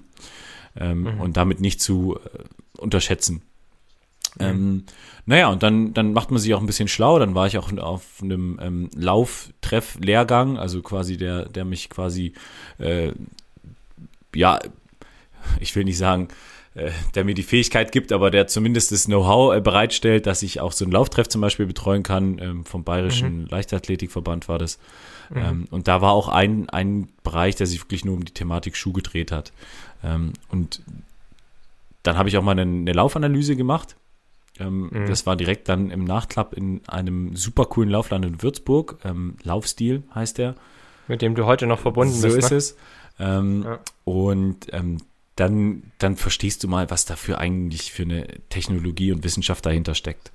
ähm, 0.80 1.02
mhm. 1.02 1.22
und 1.22 1.38
damit 1.38 1.60
nicht 1.60 1.82
zu 1.82 2.18
äh, 2.18 2.80
unterschätzen. 2.80 3.42
Mhm. 4.40 4.46
Ähm, 4.46 4.84
naja, 5.26 5.50
und 5.50 5.62
dann, 5.62 5.94
dann 5.94 6.14
macht 6.14 6.32
man 6.32 6.40
sich 6.40 6.54
auch 6.54 6.60
ein 6.60 6.66
bisschen 6.66 6.88
schlau. 6.88 7.20
Dann 7.20 7.36
war 7.36 7.48
ich 7.48 7.58
auch 7.58 7.72
auf 7.78 8.04
einem 8.22 8.60
ähm, 8.62 8.90
Lauftreff-Lehrgang, 8.96 10.58
also 10.58 10.82
quasi 10.82 11.18
der, 11.18 11.46
der 11.46 11.66
mich 11.66 11.90
quasi, 11.90 12.34
äh, 12.80 13.12
ja, 14.34 14.60
ich 15.60 15.76
will 15.76 15.84
nicht 15.84 15.98
sagen, 15.98 16.30
äh, 16.76 16.92
der 17.16 17.26
mir 17.26 17.34
die 17.34 17.44
Fähigkeit 17.44 17.92
gibt, 17.92 18.12
aber 18.12 18.32
der 18.32 18.48
zumindest 18.48 18.92
das 18.92 19.06
Know-how 19.06 19.56
äh, 19.56 19.62
bereitstellt, 19.62 20.26
dass 20.28 20.44
ich 20.44 20.60
auch 20.60 20.72
so 20.72 20.86
einen 20.86 20.92
Lauftreff 20.92 21.28
zum 21.28 21.42
Beispiel 21.42 21.66
betreuen 21.66 22.04
kann. 22.04 22.40
Ähm, 22.40 22.66
vom 22.66 22.84
Bayerischen 22.84 23.42
mhm. 23.42 23.48
Leichtathletikverband 23.48 24.48
war 24.48 24.60
das. 24.60 24.80
Mhm. 25.30 25.38
Ähm, 25.38 25.68
und 25.72 25.88
da 25.88 26.02
war 26.02 26.12
auch 26.12 26.28
ein, 26.28 26.70
ein 26.70 27.10
Bereich, 27.24 27.56
der 27.56 27.68
sich 27.68 27.82
wirklich 27.82 28.06
nur 28.06 28.16
um 28.16 28.26
die 28.26 28.34
Thematik 28.34 28.76
Schuh 28.76 28.94
gedreht 28.94 29.32
hat. 29.32 29.52
Ähm, 30.04 30.34
und 30.50 30.82
dann 32.04 32.18
habe 32.18 32.30
ich 32.30 32.38
auch 32.38 32.44
mal 32.44 32.52
eine, 32.52 32.62
eine 32.62 32.94
Laufanalyse 32.94 33.56
gemacht. 33.56 33.96
Ähm, 34.60 34.90
mhm. 34.92 35.08
Das 35.08 35.26
war 35.26 35.36
direkt 35.36 35.70
dann 35.70 35.90
im 35.92 36.04
Nachklapp 36.04 36.54
in 36.54 36.82
einem 36.88 37.36
super 37.36 37.66
coolen 37.66 37.90
Laufland 37.90 38.26
in 38.26 38.42
Würzburg. 38.42 38.98
Ähm, 39.04 39.36
Laufstil 39.44 40.04
heißt 40.14 40.38
der. 40.38 40.56
Mit 41.08 41.22
dem 41.22 41.36
du 41.36 41.46
heute 41.46 41.66
noch 41.66 41.80
verbunden 41.80 42.14
so 42.14 42.28
bist. 42.28 42.34
So 42.34 42.38
ist 42.40 42.52
ne? 42.52 42.58
es. 42.58 42.78
Ähm, 43.20 43.64
ja. 43.64 43.80
Und 44.06 44.68
ähm, 44.74 44.98
dann, 45.36 45.84
dann 46.00 46.18
verstehst 46.18 46.64
du 46.64 46.68
mal, 46.68 46.90
was 46.90 47.06
da 47.06 47.16
für 47.16 47.38
eigentlich 47.38 47.92
für 47.92 48.04
eine 48.04 48.28
Technologie 48.50 49.12
und 49.12 49.24
Wissenschaft 49.24 49.66
dahinter 49.66 49.96
steckt. 49.96 50.32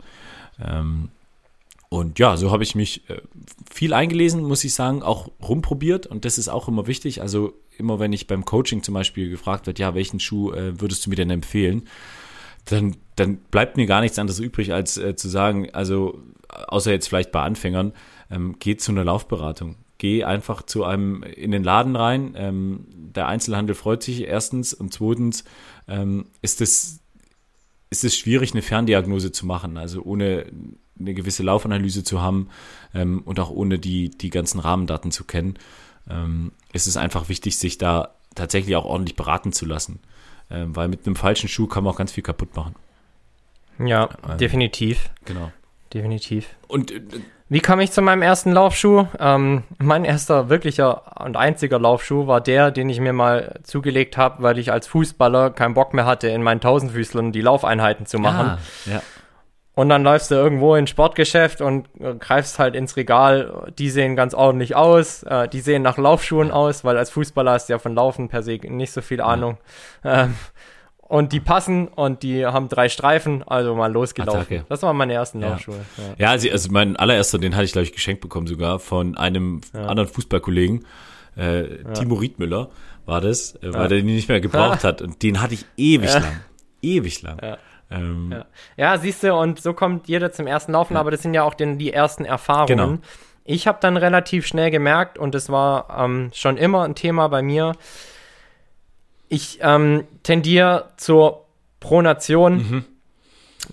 Ähm, 0.61 1.11
und 1.91 2.19
ja, 2.19 2.37
so 2.37 2.51
habe 2.51 2.63
ich 2.63 2.75
mich 2.75 3.09
äh, 3.09 3.21
viel 3.71 3.93
eingelesen, 3.93 4.43
muss 4.43 4.65
ich 4.65 4.75
sagen, 4.75 5.03
auch 5.03 5.31
rumprobiert 5.41 6.07
und 6.07 6.25
das 6.25 6.39
ist 6.39 6.49
auch 6.49 6.69
immer 6.69 6.87
wichtig. 6.87 7.21
Also 7.21 7.53
immer 7.79 7.99
wenn 7.99 8.13
ich 8.13 8.27
beim 8.27 8.45
Coaching 8.45 8.83
zum 8.83 8.95
Beispiel 8.95 9.31
gefragt 9.31 9.67
wird, 9.67 9.79
ja, 9.79 9.95
welchen 9.95 10.21
Schuh 10.21 10.53
äh, 10.53 10.81
würdest 10.81 11.07
du 11.07 11.11
mir 11.11 11.17
denn 11.17 11.31
empfehlen? 11.31 11.89
Dann, 12.67 12.97
dann 13.17 13.37
bleibt 13.37 13.77
mir 13.77 13.87
gar 13.87 14.01
nichts 14.01 14.19
anderes 14.19 14.41
übrig, 14.41 14.73
als 14.73 14.97
äh, 14.97 15.17
zu 15.17 15.29
sagen, 15.29 15.69
also 15.73 16.23
außer 16.49 16.91
jetzt 16.91 17.09
vielleicht 17.09 17.33
bei 17.33 17.43
Anfängern, 17.43 17.93
ähm, 18.31 18.57
geh 18.59 18.77
zu 18.77 18.93
einer 18.93 19.05
Laufberatung. 19.05 19.77
Geh 19.99 20.25
einfach 20.25 20.63
zu 20.63 20.85
einem 20.85 21.23
in 21.23 21.51
den 21.51 21.63
Laden 21.63 21.95
rein. 21.97 22.35
Ähm, 22.37 22.87
der 22.91 23.29
Einzelhandel 23.29 23.75
freut 23.75 24.03
sich 24.03 24.23
erstens 24.23 24.75
und 24.75 24.93
zweitens 24.93 25.45
ähm, 25.89 26.27
ist 26.43 26.61
es 26.61 27.01
ist 27.91 28.03
es 28.03 28.17
schwierig, 28.17 28.53
eine 28.53 28.63
Ferndiagnose 28.63 29.31
zu 29.31 29.47
machen. 29.47 29.77
Also 29.77 30.03
ohne 30.03 30.47
eine 30.99 31.15
gewisse 31.15 31.43
Laufanalyse 31.43 32.03
zu 32.03 32.21
haben 32.21 32.49
ähm, 32.93 33.23
und 33.25 33.39
auch 33.39 33.51
ohne 33.51 33.79
die, 33.79 34.11
die 34.11 34.31
ganzen 34.31 34.59
Rahmendaten 34.59 35.11
zu 35.11 35.25
kennen, 35.25 35.55
ähm, 36.09 36.53
ist 36.73 36.87
es 36.87 36.97
einfach 36.97 37.29
wichtig, 37.29 37.59
sich 37.59 37.79
da 37.79 38.15
tatsächlich 38.35 38.77
auch 38.77 38.85
ordentlich 38.85 39.17
beraten 39.17 39.53
zu 39.53 39.67
lassen. 39.67 40.01
Ähm, 40.51 40.77
weil 40.77 40.89
mit 40.89 41.07
einem 41.07 41.17
falschen 41.17 41.49
Schuh 41.49 41.67
kann 41.67 41.85
man 41.85 41.95
auch 41.95 41.99
ganz 41.99 42.13
viel 42.13 42.23
kaputt 42.23 42.55
machen. 42.57 42.75
Ja, 43.79 44.11
ähm, 44.29 44.39
definitiv. 44.39 45.11
Genau. 45.25 45.51
Definitiv. 45.93 46.49
Und 46.69 46.91
äh, 46.91 47.01
wie 47.49 47.61
kam 47.61 47.79
ich 47.81 47.93
zu 47.93 48.03
meinem 48.03 48.23
ersten 48.23 48.53
Laufschuh? 48.53 49.07
Ähm, 49.19 49.65
mein 49.79 50.05
erster 50.05 50.49
wirklicher 50.49 51.21
und 51.23 51.37
einziger 51.37 51.79
Laufschuh 51.79 52.27
war 52.27 52.41
der, 52.41 52.71
den 52.71 52.89
ich 52.89 53.01
mir 53.01 53.13
mal 53.13 53.61
zugelegt 53.63 54.17
habe, 54.17 54.43
weil 54.43 54.59
ich 54.59 54.73
als 54.73 54.87
Fußballer 54.87 55.51
keinen 55.51 55.75
Bock 55.75 55.95
mehr 55.95 56.07
hatte, 56.07 56.29
in 56.29 56.43
meinen 56.43 56.61
Tausendfüßlern 56.61 57.33
die 57.33 57.43
Laufeinheiten 57.43 58.07
zu 58.07 58.19
machen. 58.19 58.47
Ah, 58.47 58.59
ja. 58.87 59.03
Und 59.77 59.89
dann 59.89 60.05
läufst 60.05 60.31
du 60.31 60.37
irgendwo 60.37 60.77
ins 60.77 60.91
Sportgeschäft 60.91 61.61
und 61.61 61.89
äh, 61.99 62.15
greifst 62.15 62.61
halt 62.61 62.77
ins 62.77 62.97
Regal. 62.97 63.73
Die 63.77 63.91
sehen 63.91 64.15
ganz 64.15 64.33
ordentlich 64.33 64.77
aus. 64.77 65.25
Äh, 65.25 65.49
die 65.49 65.61
sehen 65.61 65.83
nach 65.83 65.99
Laufschuhen 65.99 66.53
aus, 66.53 66.85
weil 66.85 66.97
als 66.97 67.11
Fußballer 67.11 67.53
hast 67.53 67.69
du 67.69 67.73
ja 67.73 67.79
von 67.81 67.95
Laufen 67.95 68.29
per 68.29 68.45
se 68.45 68.59
nicht 68.63 68.93
so 68.93 69.01
viel 69.01 69.21
Ahnung. 69.21 69.59
Ja. 70.05 70.25
Ähm, 70.25 70.35
und 71.07 71.33
die 71.33 71.41
passen 71.41 71.89
und 71.89 72.23
die 72.23 72.47
haben 72.47 72.69
drei 72.69 72.89
Streifen, 72.89 73.43
also 73.43 73.75
mal 73.75 73.93
losgelaufen. 73.93 74.41
Attacke. 74.41 74.65
Das 74.69 74.83
waren 74.83 74.97
meine 74.97 75.13
ersten 75.13 75.41
ja. 75.41 75.51
Laufschuhe. 75.51 75.77
Ja, 75.97 76.15
ja 76.19 76.31
also, 76.31 76.51
also, 76.51 76.71
mein 76.73 76.97
allererster, 76.97 77.39
den 77.39 77.55
hatte 77.55 77.65
ich, 77.65 77.73
glaube 77.73 77.85
ich, 77.85 77.93
geschenkt 77.93 78.23
bekommen 78.23 78.47
sogar 78.47 78.79
von 78.79 79.17
einem 79.17 79.61
ja. 79.75 79.87
anderen 79.87 80.09
Fußballkollegen. 80.09 80.87
Äh, 81.37 81.85
Timo 81.95 82.15
Riedmüller 82.15 82.71
war 83.07 83.21
das, 83.21 83.57
äh, 83.57 83.75
weil 83.75 83.83
er 83.83 83.89
den 83.89 84.07
nicht 84.07 84.29
mehr 84.29 84.41
gebraucht 84.41 84.85
hat. 84.85 85.03
Und 85.03 85.23
den 85.23 85.43
hatte 85.43 85.55
ich 85.55 85.67
ewig 85.77 86.13
lang. 86.15 86.41
Ewig 86.81 87.23
lang. 87.23 87.39
Ja. 87.95 88.01
Ähm, 88.01 88.33
ja. 88.33 88.45
ja, 88.77 88.99
siehst 88.99 89.23
du, 89.23 89.35
und 89.35 89.61
so 89.61 89.73
kommt 89.73 90.09
jeder 90.09 90.33
zum 90.33 90.47
ersten 90.47 90.73
Laufen, 90.73 90.95
ja. 90.95 91.01
aber 91.01 91.11
das 91.11 91.23
sind 91.23 91.35
ja 91.35 91.43
auch 91.43 91.55
den, 91.55 91.79
die 91.79 91.93
ersten 91.93 92.25
Erfahrungen. 92.25 92.67
Genau. 92.67 92.99
Ich 93.45 93.67
habe 93.67 93.79
dann 93.81 93.97
relativ 93.97 94.47
schnell 94.47 94.71
gemerkt, 94.71 95.19
und 95.19 95.35
es 95.35 95.51
war 95.51 96.05
ähm, 96.05 96.31
schon 96.33 96.57
immer 96.57 96.83
ein 96.85 96.95
Thema 96.95 97.29
bei 97.29 97.43
mir, 97.43 97.73
ich 99.29 99.59
ähm, 99.63 100.05
tendiere 100.23 100.91
zur 100.97 101.45
Pronation. 101.81 102.57
Mhm. 102.57 102.85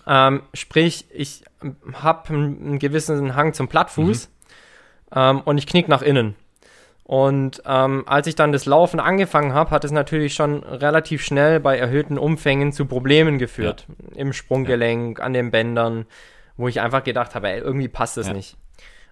Ähm, 0.08 0.44
sprich, 0.54 1.06
ich 1.14 1.44
habe 1.94 2.30
einen, 2.30 2.66
einen, 2.66 2.80
gewissen 2.80 3.36
Hang 3.36 3.54
zum 3.54 3.68
Plattfuß 3.68 4.28
mhm. 4.28 5.18
ähm, 5.18 5.42
und 5.42 5.58
ich 5.58 5.68
knick 5.68 5.88
nach 5.88 6.02
innen. 6.02 6.36
Und 7.04 7.62
ähm, 7.66 8.04
als 8.06 8.28
ich 8.28 8.36
dann 8.36 8.52
das 8.52 8.66
Laufen 8.66 9.00
angefangen 9.00 9.54
habe, 9.54 9.72
hat 9.72 9.84
es 9.84 9.92
natürlich 9.92 10.34
schon 10.34 10.64
relativ 10.64 11.24
schnell 11.24 11.60
bei 11.60 11.78
erhöhten 11.78 12.18
Umfängen 12.18 12.72
zu 12.72 12.86
Problemen 12.86 13.38
geführt. 13.38 13.86
Ja. 13.88 14.22
Im 14.22 14.34
Sprunggelenk, 14.34 15.20
ja. 15.20 15.26
an 15.26 15.34
den 15.34 15.52
Bändern, 15.52 16.06
wo 16.58 16.68
ich 16.68 16.80
einfach 16.80 17.04
gedacht 17.04 17.36
habe, 17.36 17.50
ey, 17.50 17.60
irgendwie 17.60 17.90
passt 17.90 18.18
das 18.18 18.28
ja. 18.28 18.34
nicht. 18.34 18.56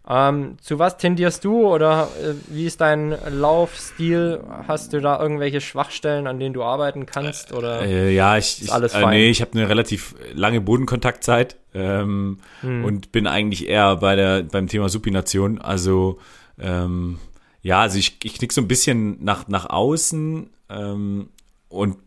Ähm, 0.08 0.58
zu 0.62 0.80
was 0.80 0.98
tendierst 0.98 1.46
du 1.46 1.68
oder 1.68 2.08
äh, 2.24 2.34
wie 2.48 2.66
ist 2.66 2.82
dein 2.82 3.16
Laufstil? 3.30 4.42
Hast 4.68 4.94
du 4.94 5.02
da 5.02 5.22
irgendwelche 5.22 5.62
Schwachstellen, 5.62 6.26
an 6.26 6.40
denen 6.40 6.54
du 6.54 6.64
arbeiten 6.64 7.06
kannst? 7.06 7.54
Oder 7.54 7.82
äh, 7.84 8.14
ja, 8.14 8.36
ich, 8.38 8.62
ist 8.62 8.72
alles 8.72 8.94
ich, 8.94 8.98
äh, 8.98 9.02
fein? 9.02 9.12
nee, 9.12 9.30
ich 9.30 9.42
habe 9.42 9.52
eine 9.54 9.70
relativ 9.70 10.16
lange 10.34 10.62
Bodenkontaktzeit 10.62 11.58
ähm, 11.76 12.40
hm. 12.62 12.86
und 12.86 13.12
bin 13.12 13.28
eigentlich 13.28 13.68
eher 13.68 13.98
bei 13.98 14.16
der 14.16 14.44
beim 14.44 14.68
Thema 14.68 14.90
Supination. 14.90 15.60
Also 15.60 16.18
ähm, 16.60 17.20
ja, 17.62 17.82
also 17.82 17.97
ich, 17.97 18.18
ich 18.24 18.36
knick 18.36 18.53
so 18.53 18.62
ein 18.62 18.68
bisschen 18.68 19.24
nach 19.24 19.47
nach 19.47 19.70
außen 19.70 20.49
ähm, 20.70 21.30
und 21.68 21.97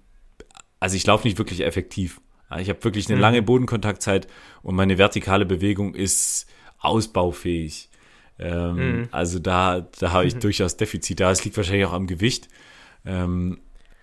also 0.80 0.96
ich 0.96 1.06
laufe 1.06 1.26
nicht 1.26 1.38
wirklich 1.38 1.60
effektiv. 1.60 2.20
Ich 2.58 2.68
habe 2.68 2.82
wirklich 2.84 3.06
eine 3.06 3.14
hm. 3.14 3.22
lange 3.22 3.42
Bodenkontaktzeit 3.42 4.26
und 4.62 4.74
meine 4.74 4.98
vertikale 4.98 5.46
Bewegung 5.46 5.94
ist 5.94 6.46
ausbaufähig. 6.80 7.88
Ähm, 8.38 8.74
mhm. 8.76 9.08
Also 9.10 9.38
da, 9.38 9.86
da 9.98 10.12
habe 10.12 10.26
ich 10.26 10.34
mhm. 10.34 10.40
durchaus 10.40 10.76
Defizite. 10.76 11.24
Es 11.24 11.44
liegt 11.44 11.56
wahrscheinlich 11.56 11.86
auch 11.86 11.92
am 11.92 12.06
Gewicht. 12.06 12.48
Ähm, 13.06 13.60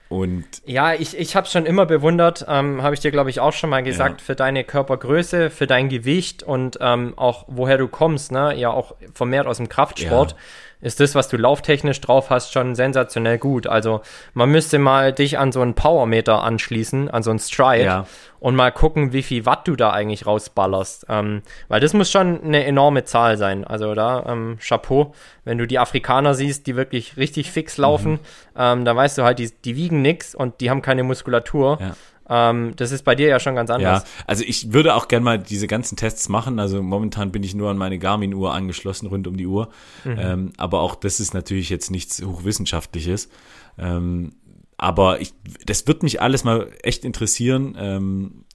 und 0.08 0.46
ja, 0.66 0.96
ich, 0.96 1.16
ich 1.16 1.36
habe 1.36 1.46
schon 1.46 1.68
immer 1.68 1.86
bewundert, 1.86 2.46
ähm, 2.48 2.82
habe 2.82 2.96
ich 2.96 3.00
dir, 3.00 3.12
glaube 3.12 3.30
ich, 3.30 3.40
auch 3.40 3.54
schon 3.54 3.70
mal 3.70 3.84
gesagt, 3.84 4.22
ja. 4.22 4.26
für 4.26 4.36
deine 4.36 4.64
Körpergröße, 4.64 5.52
für 5.52 5.68
dein 5.68 5.88
Gewicht 5.88 6.42
und 6.42 6.80
ähm, 6.82 7.14
auch 7.16 7.46
woher 7.48 7.78
du 7.78 7.88
kommst, 7.88 8.32
ne? 8.32 8.56
Ja, 8.58 8.72
auch 8.72 8.96
vermehrt 9.14 9.46
aus 9.46 9.58
dem 9.58 9.70
Kraftsport. 9.70 10.32
Ja 10.32 10.38
ist 10.82 11.00
das, 11.00 11.14
was 11.14 11.28
du 11.28 11.36
lauftechnisch 11.36 12.00
drauf 12.00 12.30
hast, 12.30 12.54
schon 12.54 12.74
sensationell 12.74 13.38
gut. 13.38 13.68
Also 13.68 14.02
man 14.34 14.50
müsste 14.50 14.80
mal 14.80 15.12
dich 15.12 15.38
an 15.38 15.52
so 15.52 15.62
einen 15.62 15.74
Powermeter 15.74 16.42
anschließen, 16.42 17.10
an 17.10 17.22
so 17.22 17.32
einen 17.32 17.40
Stride 17.40 17.84
ja. 17.84 18.06
und 18.40 18.56
mal 18.56 18.72
gucken, 18.72 19.12
wie 19.12 19.22
viel 19.22 19.46
Watt 19.46 19.68
du 19.68 19.76
da 19.76 19.92
eigentlich 19.92 20.26
rausballerst. 20.26 21.08
Ähm, 21.10 21.42
weil 21.68 21.82
das 21.82 21.94
muss 21.94 22.10
schon 22.10 22.42
eine 22.44 22.66
enorme 22.66 23.04
Zahl 23.04 23.38
sein. 23.38 23.66
Also 23.66 23.94
da, 23.94 24.26
ähm, 24.28 24.58
Chapeau, 24.66 25.14
wenn 25.44 25.58
du 25.58 25.68
die 25.68 25.80
Afrikaner 25.80 26.34
siehst, 26.34 26.66
die 26.66 26.78
wirklich 26.78 27.18
richtig 27.18 27.52
fix 27.52 27.78
laufen, 27.78 28.14
mhm. 28.14 28.20
ähm, 28.58 28.86
da 28.86 28.96
weißt 28.96 29.18
du 29.18 29.24
halt, 29.24 29.40
die, 29.40 29.52
die 29.52 29.76
wiegen 29.76 30.02
nix 30.02 30.34
und 30.34 30.62
die 30.62 30.70
haben 30.70 30.82
keine 30.82 31.04
Muskulatur. 31.04 31.78
Ja. 31.82 31.96
Ähm, 32.30 32.74
das 32.76 32.92
ist 32.92 33.04
bei 33.04 33.16
dir 33.16 33.28
ja 33.28 33.40
schon 33.40 33.56
ganz 33.56 33.70
anders. 33.70 34.04
Ja, 34.04 34.10
also 34.28 34.44
ich 34.46 34.72
würde 34.72 34.96
auch 34.96 35.08
gerne 35.08 35.24
mal 35.24 35.40
diese 35.40 35.68
ganzen 35.68 35.96
Tests 35.98 36.30
machen. 36.30 36.60
Also 36.60 36.82
momentan 36.82 37.32
bin 37.32 37.44
ich 37.44 37.56
nur 37.56 37.70
an 37.70 37.78
meine 37.78 37.98
Garmin-Uhr 37.98 38.54
angeschlossen, 38.54 39.08
rund 39.08 39.28
um 39.28 39.36
die 39.36 39.48
Uhr. 39.48 39.70
Mhm. 40.04 40.18
Ähm, 40.20 40.54
aber 40.58 40.82
auch 40.82 40.96
das 40.96 41.20
ist 41.20 41.34
natürlich 41.34 41.70
jetzt 41.70 41.90
nichts 41.90 42.22
Hochwissenschaftliches. 42.24 43.30
Ähm, 43.78 44.34
aber 44.78 45.20
ich, 45.20 45.34
das 45.66 45.88
wird 45.88 46.04
mich 46.04 46.22
alles 46.22 46.44
mal 46.44 46.70
echt 46.84 47.04
interessieren. 47.04 47.76
Ähm, 47.78 48.46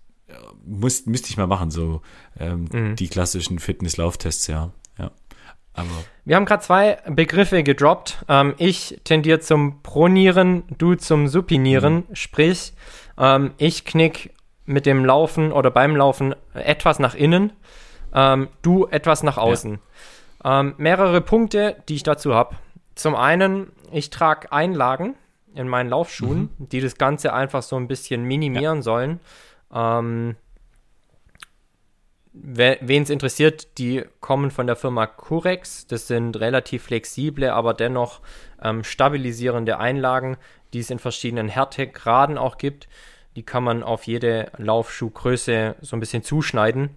muss, 0.65 1.07
müsste 1.07 1.29
ich 1.29 1.37
mal 1.37 1.47
machen, 1.47 1.71
so 1.71 2.01
ähm, 2.39 2.69
mhm. 2.73 2.97
die 2.97 3.09
klassischen 3.09 3.59
Fitness-Lauftests, 3.59 4.47
ja. 4.47 4.73
ja. 4.99 5.11
Aber 5.75 5.89
wir 6.25 6.37
haben 6.37 6.45
gerade 6.45 6.63
zwei 6.63 6.99
Begriffe 7.09 7.63
gedroppt. 7.63 8.25
Ähm, 8.29 8.55
ich 8.59 9.01
tendiere 9.05 9.41
zum 9.41 9.83
Pronieren, 9.83 10.63
du 10.79 10.95
zum 10.95 11.29
Supinieren. 11.29 12.05
Mhm. 12.09 12.15
Sprich, 12.15 12.73
ähm, 13.19 13.53
ich 13.59 13.85
knick 13.85 14.35
mit 14.67 14.87
dem 14.87 15.05
Laufen 15.05 15.53
oder 15.53 15.71
beim 15.71 15.97
Laufen 15.97 16.35
etwas 16.55 16.99
nach 16.99 17.15
innen, 17.15 17.53
ähm, 18.15 18.49
du 18.63 18.87
etwas 18.87 19.23
nach 19.23 19.37
außen. 19.37 19.79
Ja. 20.45 20.61
Ähm, 20.61 20.75
mehrere 20.77 21.21
Punkte, 21.21 21.77
die 21.89 21.97
ich 21.97 22.03
dazu 22.03 22.35
habe. 22.35 22.57
Zum 22.95 23.15
einen, 23.15 23.73
ich 23.93 24.11
trage 24.11 24.53
Einlagen 24.53 25.15
in 25.55 25.69
meinen 25.69 25.91
Laufschuhen, 25.91 26.51
mhm. 26.59 26.69
die 26.69 26.81
das 26.81 26.97
Ganze 26.97 27.33
einfach 27.33 27.63
so 27.63 27.77
ein 27.77 27.89
bisschen 27.89 28.25
minimieren 28.25 28.79
ja. 28.79 28.83
sollen. 28.83 29.21
Ähm, 29.73 30.37
Wen 32.37 33.05
es 33.05 33.11
interessiert, 33.11 33.79
die 33.79 34.05
kommen 34.19 34.51
von 34.51 34.67
der 34.67 34.75
Firma 34.75 35.07
Curex. 35.07 35.87
Das 35.87 36.09
sind 36.09 36.41
relativ 36.41 36.83
flexible, 36.83 37.51
aber 37.51 37.75
dennoch 37.75 38.21
ähm, 38.61 38.83
stabilisierende 38.83 39.79
Einlagen, 39.79 40.37
die 40.73 40.81
es 40.81 40.91
in 40.91 40.99
verschiedenen 40.99 41.49
Härtegraden 41.49 42.37
auch 42.37 42.59
gibt. 42.59 42.89
Die 43.37 43.45
kann 43.45 43.63
man 43.63 43.85
auf 43.85 44.09
jede 44.09 44.51
Laufschuhgröße 44.59 45.77
so 45.81 45.97
ein 45.97 46.01
bisschen 46.01 46.25
zuschneiden. 46.25 46.97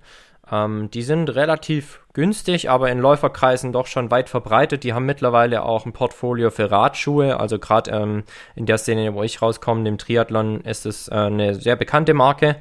Ähm, 0.51 0.89
die 0.89 1.03
sind 1.03 1.29
relativ 1.29 2.01
günstig, 2.13 2.71
aber 2.71 2.89
in 2.89 2.97
Läuferkreisen 2.97 3.71
doch 3.71 3.85
schon 3.85 4.09
weit 4.09 4.29
verbreitet. 4.29 4.83
Die 4.83 4.93
haben 4.93 5.05
mittlerweile 5.05 5.61
auch 5.61 5.85
ein 5.85 5.93
Portfolio 5.93 6.49
für 6.49 6.71
Radschuhe. 6.71 7.39
Also 7.39 7.59
gerade 7.59 7.91
ähm, 7.91 8.23
in 8.55 8.65
der 8.65 8.79
Szene, 8.79 9.13
wo 9.13 9.21
ich 9.21 9.39
rauskomme, 9.39 9.83
dem 9.83 9.99
Triathlon, 9.99 10.61
ist 10.61 10.87
es 10.87 11.09
äh, 11.09 11.13
eine 11.13 11.53
sehr 11.53 11.75
bekannte 11.75 12.15
Marke. 12.15 12.55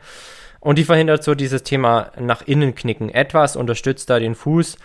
Und 0.61 0.79
die 0.79 0.85
verhindert 0.85 1.23
so 1.23 1.35
dieses 1.35 1.63
Thema 1.63 2.13
nach 2.19 2.43
innen 2.43 2.75
knicken. 2.75 3.09
Etwas 3.09 3.57
unterstützt 3.57 4.11
da 4.11 4.19
den 4.19 4.35
Fuß 4.35 4.79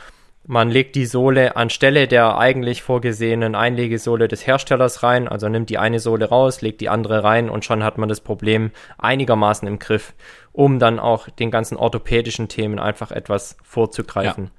man 0.47 0.69
legt 0.69 0.95
die 0.95 1.05
Sohle 1.05 1.55
anstelle 1.55 2.07
der 2.07 2.38
eigentlich 2.38 2.82
vorgesehenen 2.82 3.53
Einlegesohle 3.53 4.28
des 4.28 4.47
Herstellers 4.47 5.03
rein, 5.03 5.28
also 5.28 5.47
nimmt 5.47 5.69
die 5.69 5.78
eine 5.78 5.99
Sohle 5.99 6.30
raus, 6.30 6.61
legt 6.61 6.82
die 6.82 6.89
andere 6.89 7.24
rein 7.24 7.49
und 7.49 7.63
schon 7.63 7.84
hat 7.84 7.97
man 7.97 8.09
das 8.09 8.22
Problem 8.22 8.72
einigermaßen 8.97 9.67
im 9.67 9.78
Griff, 9.78 10.13
um 10.51 10.80
dann 10.80 10.99
auch 10.99 11.30
den 11.30 11.51
ganzen 11.51 11.78
orthopädischen 11.78 12.47
Themen 12.47 12.80
einfach 12.80 13.11
etwas 13.11 13.55
vorzugreifen. 13.63 14.45
Ja. 14.45 14.51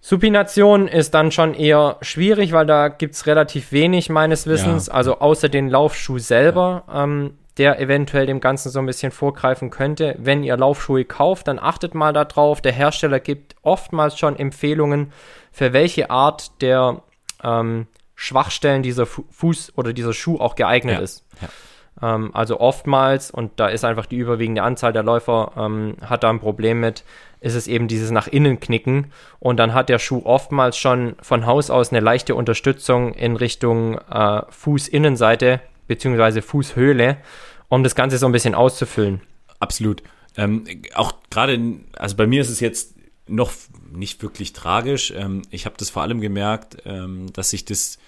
Supination 0.00 0.88
ist 0.88 1.14
dann 1.14 1.32
schon 1.32 1.54
eher 1.54 1.98
schwierig, 2.00 2.52
weil 2.52 2.66
da 2.66 2.88
gibt 2.88 3.14
es 3.14 3.26
relativ 3.26 3.72
wenig 3.72 4.08
meines 4.08 4.46
Wissens, 4.46 4.86
ja. 4.88 4.94
also 4.94 5.18
außer 5.18 5.48
den 5.48 5.68
Laufschuh 5.68 6.18
selber. 6.18 6.84
Ja. 6.88 7.04
Ähm, 7.04 7.38
der 7.58 7.80
eventuell 7.80 8.26
dem 8.26 8.40
Ganzen 8.40 8.70
so 8.70 8.78
ein 8.78 8.86
bisschen 8.86 9.12
vorgreifen 9.12 9.70
könnte. 9.70 10.14
Wenn 10.18 10.44
ihr 10.44 10.56
Laufschuhe 10.56 11.04
kauft, 11.04 11.48
dann 11.48 11.58
achtet 11.58 11.94
mal 11.94 12.12
darauf. 12.12 12.60
Der 12.60 12.72
Hersteller 12.72 13.20
gibt 13.20 13.56
oftmals 13.62 14.18
schon 14.18 14.38
Empfehlungen, 14.38 15.12
für 15.52 15.72
welche 15.72 16.10
Art 16.10 16.60
der 16.60 17.02
ähm, 17.42 17.86
Schwachstellen 18.14 18.82
dieser 18.82 19.06
Fuß 19.06 19.72
oder 19.76 19.92
dieser 19.92 20.12
Schuh 20.12 20.38
auch 20.38 20.54
geeignet 20.54 20.96
ja. 20.96 21.00
ist. 21.00 21.24
Ja. 21.40 22.14
Ähm, 22.14 22.30
also 22.34 22.60
oftmals, 22.60 23.30
und 23.30 23.52
da 23.56 23.68
ist 23.68 23.84
einfach 23.84 24.06
die 24.06 24.16
überwiegende 24.16 24.62
Anzahl 24.62 24.92
der 24.92 25.02
Läufer, 25.02 25.52
ähm, 25.56 25.96
hat 26.02 26.24
da 26.24 26.30
ein 26.30 26.40
Problem 26.40 26.80
mit, 26.80 27.04
ist 27.40 27.54
es 27.54 27.68
eben 27.68 27.88
dieses 27.88 28.10
nach 28.10 28.26
innen 28.26 28.60
knicken 28.60 29.12
und 29.38 29.58
dann 29.58 29.72
hat 29.72 29.88
der 29.88 29.98
Schuh 29.98 30.22
oftmals 30.24 30.76
schon 30.76 31.14
von 31.22 31.46
Haus 31.46 31.70
aus 31.70 31.90
eine 31.90 32.00
leichte 32.00 32.34
Unterstützung 32.34 33.14
in 33.14 33.36
Richtung 33.36 33.98
äh, 34.10 34.42
Fußinnenseite 34.50 35.60
beziehungsweise 35.86 36.42
Fußhöhle, 36.42 37.16
um 37.68 37.82
das 37.82 37.94
Ganze 37.94 38.18
so 38.18 38.26
ein 38.26 38.32
bisschen 38.32 38.54
auszufüllen. 38.54 39.20
Absolut. 39.58 40.02
Ähm, 40.36 40.64
auch 40.94 41.14
gerade, 41.30 41.58
also 41.96 42.16
bei 42.16 42.26
mir 42.26 42.40
ist 42.40 42.50
es 42.50 42.60
jetzt 42.60 42.94
noch 43.26 43.52
nicht 43.92 44.22
wirklich 44.22 44.52
tragisch. 44.52 45.12
Ähm, 45.16 45.42
ich 45.50 45.66
habe 45.66 45.76
das 45.78 45.90
vor 45.90 46.02
allem 46.02 46.20
gemerkt, 46.20 46.78
ähm, 46.84 47.32
dass 47.32 47.50
sich 47.50 47.64
das 47.64 47.98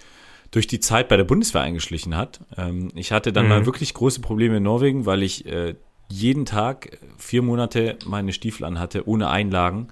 durch 0.51 0.67
die 0.67 0.79
Zeit 0.79 1.09
bei 1.09 1.17
der 1.17 1.23
Bundeswehr 1.23 1.61
eingeschlichen 1.61 2.15
hat. 2.15 2.39
Ähm, 2.57 2.89
ich 2.95 3.11
hatte 3.11 3.33
dann 3.33 3.45
mhm. 3.45 3.49
mal 3.49 3.65
wirklich 3.65 3.93
große 3.93 4.21
Probleme 4.21 4.57
in 4.57 4.63
Norwegen, 4.63 5.05
weil 5.05 5.23
ich 5.23 5.45
äh, 5.45 5.75
jeden 6.09 6.45
Tag 6.45 6.97
vier 7.17 7.41
Monate 7.41 7.97
meine 8.05 8.33
Stiefel 8.33 8.65
anhatte, 8.65 9.07
ohne 9.07 9.29
Einlagen, 9.29 9.89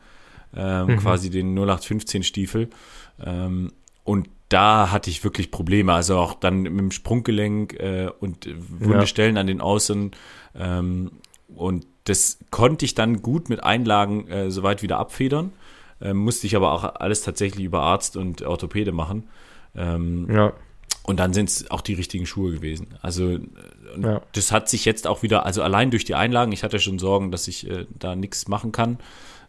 ähm, 0.55 0.88
mhm. 0.88 0.97
quasi 0.97 1.30
den 1.30 1.53
0815 1.55 2.24
Stiefel. 2.24 2.70
Ähm, 3.24 3.72
und 4.03 4.30
da 4.50 4.91
hatte 4.91 5.10
ich 5.10 5.24
wirklich 5.24 5.52
Probleme. 5.52 5.93
Also 5.93 6.18
auch 6.18 6.34
dann 6.34 6.62
mit 6.62 6.80
dem 6.80 6.91
Sprunggelenk 6.91 7.74
äh, 7.74 8.10
und 8.20 8.48
wunde 8.80 9.00
ja. 9.00 9.06
Stellen 9.06 9.38
an 9.38 9.48
den 9.48 9.62
Außen. 9.62 10.12
Ähm, 10.56 11.12
und 11.56 11.86
das 12.06 12.39
konnte 12.52 12.86
ich 12.86 12.95
dann 12.95 13.22
gut 13.22 13.50
mit 13.50 13.64
Einlagen 13.64 14.28
äh, 14.28 14.52
soweit 14.52 14.82
wieder 14.82 14.98
abfedern. 14.98 15.52
Ähm, 16.00 16.18
musste 16.18 16.48
ich 16.48 16.56
aber 16.56 16.72
auch 16.72 16.84
alles 16.84 17.24
tatsächlich 17.24 17.66
über 17.66 17.82
Arzt 17.82 18.16
und 18.16 18.41
Orthopäde 18.43 18.91
machen. 18.91 19.28
Ähm, 19.76 20.28
ja. 20.32 20.54
Und 21.04 21.20
dann 21.20 21.34
sind 21.34 21.50
es 21.50 21.72
auch 21.72 21.82
die 21.82 21.93
richtigen 21.93 22.26
Schuhe 22.26 22.52
gewesen. 22.52 22.95
Also 23.02 23.32
äh, 23.32 23.39
ja. 24.00 24.22
das 24.34 24.52
hat 24.52 24.70
sich 24.70 24.86
jetzt 24.86 25.08
auch 25.08 25.24
wieder, 25.24 25.45
also 25.45 25.62
allein 25.62 25.91
durch 25.91 26.06
die 26.06 26.16
Einlagen, 26.16 26.52
ich 26.52 26.64
hatte 26.64 26.80
schon 26.80 27.00
Sorgen, 27.00 27.32
dass 27.32 27.48
ich 27.48 27.70
äh, 27.70 27.86
da 27.98 28.16
nichts 28.16 28.48
machen 28.48 28.72
kann. 28.72 29.00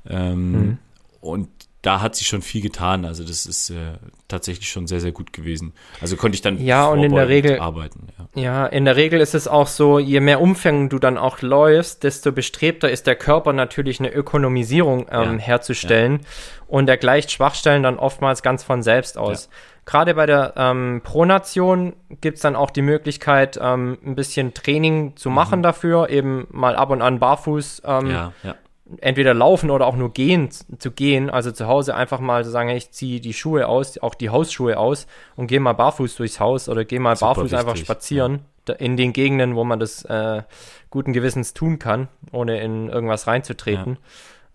Ähm, 0.09 0.53
mhm. 0.53 0.79
Und 1.21 1.49
da 1.89 2.03
hat 2.03 2.15
sich 2.17 2.27
schon 2.27 2.43
viel 2.43 2.61
getan. 2.61 3.07
Also 3.07 3.25
das 3.25 3.47
ist 3.47 3.71
äh, 3.71 3.95
tatsächlich 4.29 4.69
schon 4.69 4.87
sehr, 4.87 5.01
sehr 5.01 5.11
gut 5.11 5.33
gewesen. 5.33 5.73
Also 6.03 6.17
konnte 6.17 6.35
ich 6.35 6.43
dann 6.43 6.59
ja, 6.59 6.87
und 6.87 7.03
in 7.03 7.15
der 7.15 7.31
Regel, 7.31 7.61
arbeiten. 7.61 8.09
Ja. 8.35 8.43
ja, 8.43 8.67
in 8.67 8.85
der 8.85 8.97
Regel 8.97 9.23
ist 9.23 9.35
es 9.35 9.49
auch 9.49 9.69
so, 9.69 9.99
je 9.99 10.21
mehr 10.21 10.43
Umfang 10.43 10.91
du 10.91 10.99
dann 10.99 11.17
auch 11.17 11.41
läufst, 11.41 12.05
desto 12.05 12.31
bestrebter 12.31 12.91
ist 12.91 13.07
der 13.07 13.17
Körper 13.17 13.55
natürlich 13.55 14.01
eine 14.01 14.13
Ökonomisierung 14.13 15.07
ähm, 15.11 15.39
ja, 15.39 15.39
herzustellen. 15.39 16.21
Ja. 16.21 16.29
Und 16.67 16.91
er 16.91 16.99
gleicht 16.99 17.33
Schwachstellen 17.33 17.83
dann 17.83 17.99
oftmals 17.99 18.43
ganz 18.43 18.63
von 18.63 18.83
selbst 18.83 19.17
aus. 19.17 19.49
Gerade 19.87 20.15
bei 20.15 20.27
der 20.27 20.53
ähm, 20.59 21.01
Pronation 21.03 21.95
gibt 22.21 22.37
es 22.37 22.43
dann 22.43 22.55
auch 22.55 22.71
die 22.71 22.83
Möglichkeit, 22.83 23.59
ähm, 23.63 23.97
ein 24.05 24.15
bisschen 24.15 24.53
Training 24.53 25.17
zu 25.17 25.31
machen 25.31 25.61
mhm. 25.61 25.63
dafür, 25.63 26.11
eben 26.11 26.47
mal 26.51 26.77
ab 26.77 26.91
und 26.91 27.01
an 27.01 27.19
barfuß 27.19 27.81
ähm, 27.87 28.11
ja, 28.11 28.33
ja 28.43 28.57
entweder 29.01 29.35
laufen 29.35 29.71
oder 29.71 29.87
auch 29.87 29.97
nur 29.97 30.13
gehen 30.13 30.51
zu 30.51 30.91
gehen, 30.91 31.31
also 31.31 31.53
zu 31.53 31.67
Hause 31.67 31.95
einfach 31.95 32.21
mal 32.21 32.45
zu 32.45 32.51
sagen, 32.51 32.71
ich 32.71 32.91
ziehe 32.91 33.21
die 33.21 33.35
Schuhe 33.35 33.69
aus, 33.69 33.99
auch 33.99 34.15
die 34.15 34.31
Hausschuhe 34.31 34.79
aus 34.79 35.07
und 35.37 35.47
gehe 35.47 35.61
mal 35.61 35.75
barfuß 35.75 36.17
durchs 36.17 36.41
Haus 36.41 36.69
oder 36.69 36.85
gehe 36.85 37.01
mal 37.01 37.17
Super 37.17 37.35
barfuß 37.35 37.45
wichtig, 37.45 37.59
einfach 37.59 37.77
spazieren 37.77 38.41
ja. 38.69 38.75
in 38.75 38.97
den 38.97 39.13
Gegenden, 39.13 39.57
wo 39.57 39.65
man 39.65 39.81
das 39.81 40.05
äh, 40.05 40.43
guten 40.91 41.13
Gewissens 41.13 41.55
tun 41.55 41.79
kann, 41.79 42.09
ohne 42.33 42.61
in 42.61 42.89
irgendwas 42.89 43.27
reinzutreten. 43.27 43.99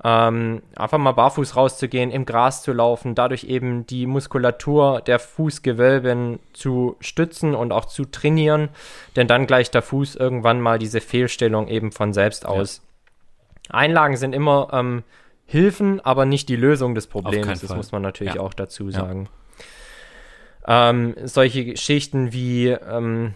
ähm, 0.04 0.62
einfach 0.76 0.98
mal 0.98 1.12
barfuß 1.14 1.56
rauszugehen, 1.56 2.12
im 2.12 2.26
Gras 2.26 2.62
zu 2.62 2.74
laufen, 2.74 3.16
dadurch 3.16 3.46
eben 3.46 3.86
die 3.86 4.06
Muskulatur 4.06 5.02
der 5.02 5.20
Fußgewölben 5.20 6.40
zu 6.52 6.98
stützen 7.00 7.56
und 7.56 7.72
auch 7.72 7.86
zu 7.86 8.06
trainieren, 8.06 8.70
denn 9.16 9.28
dann 9.28 9.48
gleicht 9.48 9.74
der 9.74 9.82
Fuß 9.82 10.16
irgendwann 10.16 10.60
mal 10.60 10.80
diese 10.80 11.00
Fehlstellung 11.00 11.68
eben 11.68 11.92
von 11.92 12.14
selbst 12.14 12.46
aus. 12.46 12.78
Ja. 12.78 12.93
Einlagen 13.70 14.18
sind 14.18 14.34
immer 14.34 14.70
ähm, 14.74 15.04
Hilfen, 15.46 16.00
aber 16.02 16.26
nicht 16.26 16.50
die 16.50 16.56
Lösung 16.56 16.96
des 16.96 17.08
Problems. 17.08 17.62
Das 17.62 17.76
muss 17.76 17.92
man 17.92 18.02
natürlich 18.02 18.36
ja. 18.36 18.42
auch 18.42 18.54
dazu 18.54 18.90
sagen. 18.92 19.30
Ja. 20.68 20.90
Ähm, 20.90 21.16
solche 21.24 21.66
Geschichten 21.66 22.32
wie 22.34 22.70
ähm, 22.70 23.36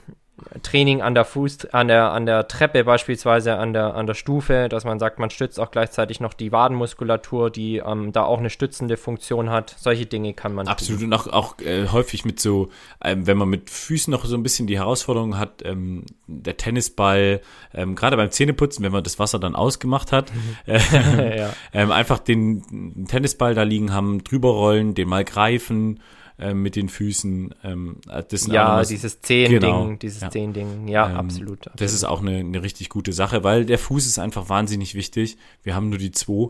Training 0.61 1.01
an 1.01 1.15
der 1.15 1.25
Fuß, 1.25 1.65
an 1.71 1.87
der, 1.87 2.11
an 2.11 2.27
der 2.27 2.47
Treppe 2.47 2.83
beispielsweise, 2.83 3.57
an 3.57 3.73
der, 3.73 3.95
an 3.95 4.05
der 4.05 4.13
Stufe, 4.13 4.67
dass 4.69 4.85
man 4.85 4.99
sagt, 4.99 5.17
man 5.17 5.31
stützt 5.31 5.59
auch 5.59 5.71
gleichzeitig 5.71 6.19
noch 6.19 6.33
die 6.33 6.51
Wadenmuskulatur, 6.51 7.49
die 7.49 7.77
ähm, 7.77 8.11
da 8.11 8.23
auch 8.23 8.37
eine 8.37 8.51
stützende 8.51 8.97
Funktion 8.97 9.49
hat. 9.49 9.75
Solche 9.79 10.05
Dinge 10.05 10.33
kann 10.33 10.53
man. 10.53 10.67
Absolut 10.67 11.01
tun. 11.01 11.11
und 11.11 11.19
auch, 11.19 11.27
auch 11.27 11.59
äh, 11.59 11.87
häufig 11.87 12.23
mit 12.23 12.39
so, 12.39 12.69
ähm, 13.03 13.25
wenn 13.25 13.37
man 13.37 13.49
mit 13.49 13.69
Füßen 13.71 14.11
noch 14.11 14.25
so 14.25 14.35
ein 14.35 14.43
bisschen 14.43 14.67
die 14.67 14.77
Herausforderung 14.77 15.39
hat, 15.39 15.63
ähm, 15.65 16.05
der 16.27 16.55
Tennisball, 16.55 17.41
ähm, 17.73 17.95
gerade 17.95 18.15
beim 18.15 18.29
Zähneputzen, 18.29 18.85
wenn 18.85 18.91
man 18.91 19.03
das 19.03 19.17
Wasser 19.17 19.39
dann 19.39 19.55
ausgemacht 19.55 20.11
hat, 20.11 20.31
äh, 20.67 21.37
ja. 21.39 21.49
Ähm, 21.73 21.91
einfach 21.91 22.19
den 22.19 23.05
Tennisball 23.07 23.55
da 23.55 23.63
liegen 23.63 23.91
haben, 23.91 24.23
drüber 24.23 24.49
rollen, 24.49 24.93
den 24.93 25.09
mal 25.09 25.25
greifen 25.25 25.99
äh, 26.39 26.53
mit 26.53 26.75
den 26.75 26.89
Füßen. 26.89 27.55
Ähm, 27.63 27.97
das 28.29 28.47
ja, 28.47 28.83
dieses 28.83 29.21
Zehn-Ding, 29.21 29.59
genau, 29.59 29.91
dieses 29.93 30.21
ja. 30.21 30.29
Zehn-Ding, 30.29 30.87
ja, 30.87 31.09
ähm, 31.09 31.15
absolut, 31.17 31.59
absolut, 31.59 31.81
Das 31.81 31.93
ist 31.93 32.03
auch 32.03 32.21
eine, 32.21 32.37
eine 32.37 32.61
richtig 32.61 32.89
gute 32.89 33.13
Sache, 33.13 33.43
weil 33.43 33.65
der 33.65 33.79
Fuß 33.79 34.05
ist 34.05 34.19
einfach 34.19 34.49
wahnsinnig 34.49 34.95
wichtig. 34.95 35.37
Wir 35.63 35.75
haben 35.75 35.89
nur 35.89 35.99
die 35.99 36.11
zwei 36.11 36.49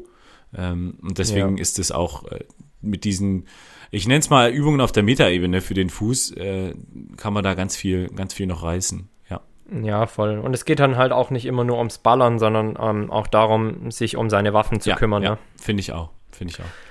ähm, 0.55 0.97
und 1.01 1.17
deswegen 1.17 1.57
ja. 1.57 1.61
ist 1.61 1.79
es 1.79 1.91
auch 1.91 2.25
äh, 2.31 2.43
mit 2.81 3.03
diesen 3.03 3.45
ich 3.91 4.07
nenne 4.07 4.19
es 4.19 4.29
mal 4.29 4.51
Übungen 4.51 4.81
auf 4.81 4.91
der 4.91 5.03
Metaebene 5.03 5.61
für 5.61 5.73
den 5.73 5.89
Fuß, 5.89 6.31
äh, 6.31 6.73
kann 7.15 7.33
man 7.33 7.43
da 7.43 7.53
ganz 7.53 7.75
viel, 7.75 8.09
ganz 8.09 8.33
viel 8.33 8.47
noch 8.47 8.63
reißen. 8.63 9.07
Ja. 9.29 9.41
Ja, 9.81 10.07
voll. 10.07 10.39
Und 10.39 10.53
es 10.53 10.65
geht 10.65 10.79
dann 10.79 10.97
halt 10.97 11.11
auch 11.11 11.29
nicht 11.29 11.45
immer 11.45 11.63
nur 11.63 11.77
ums 11.77 11.97
Ballern, 11.97 12.39
sondern 12.39 12.77
ähm, 12.79 13.09
auch 13.09 13.27
darum, 13.27 13.91
sich 13.91 14.17
um 14.17 14.29
seine 14.29 14.53
Waffen 14.53 14.81
zu 14.81 14.89
ja, 14.89 14.95
kümmern. 14.95 15.23
Ja, 15.23 15.31
ne? 15.31 15.37
finde 15.57 15.81
ich 15.81 15.93
auch. 15.93 16.09
Finde 16.31 16.53
ich 16.53 16.59
auch. 16.59 16.86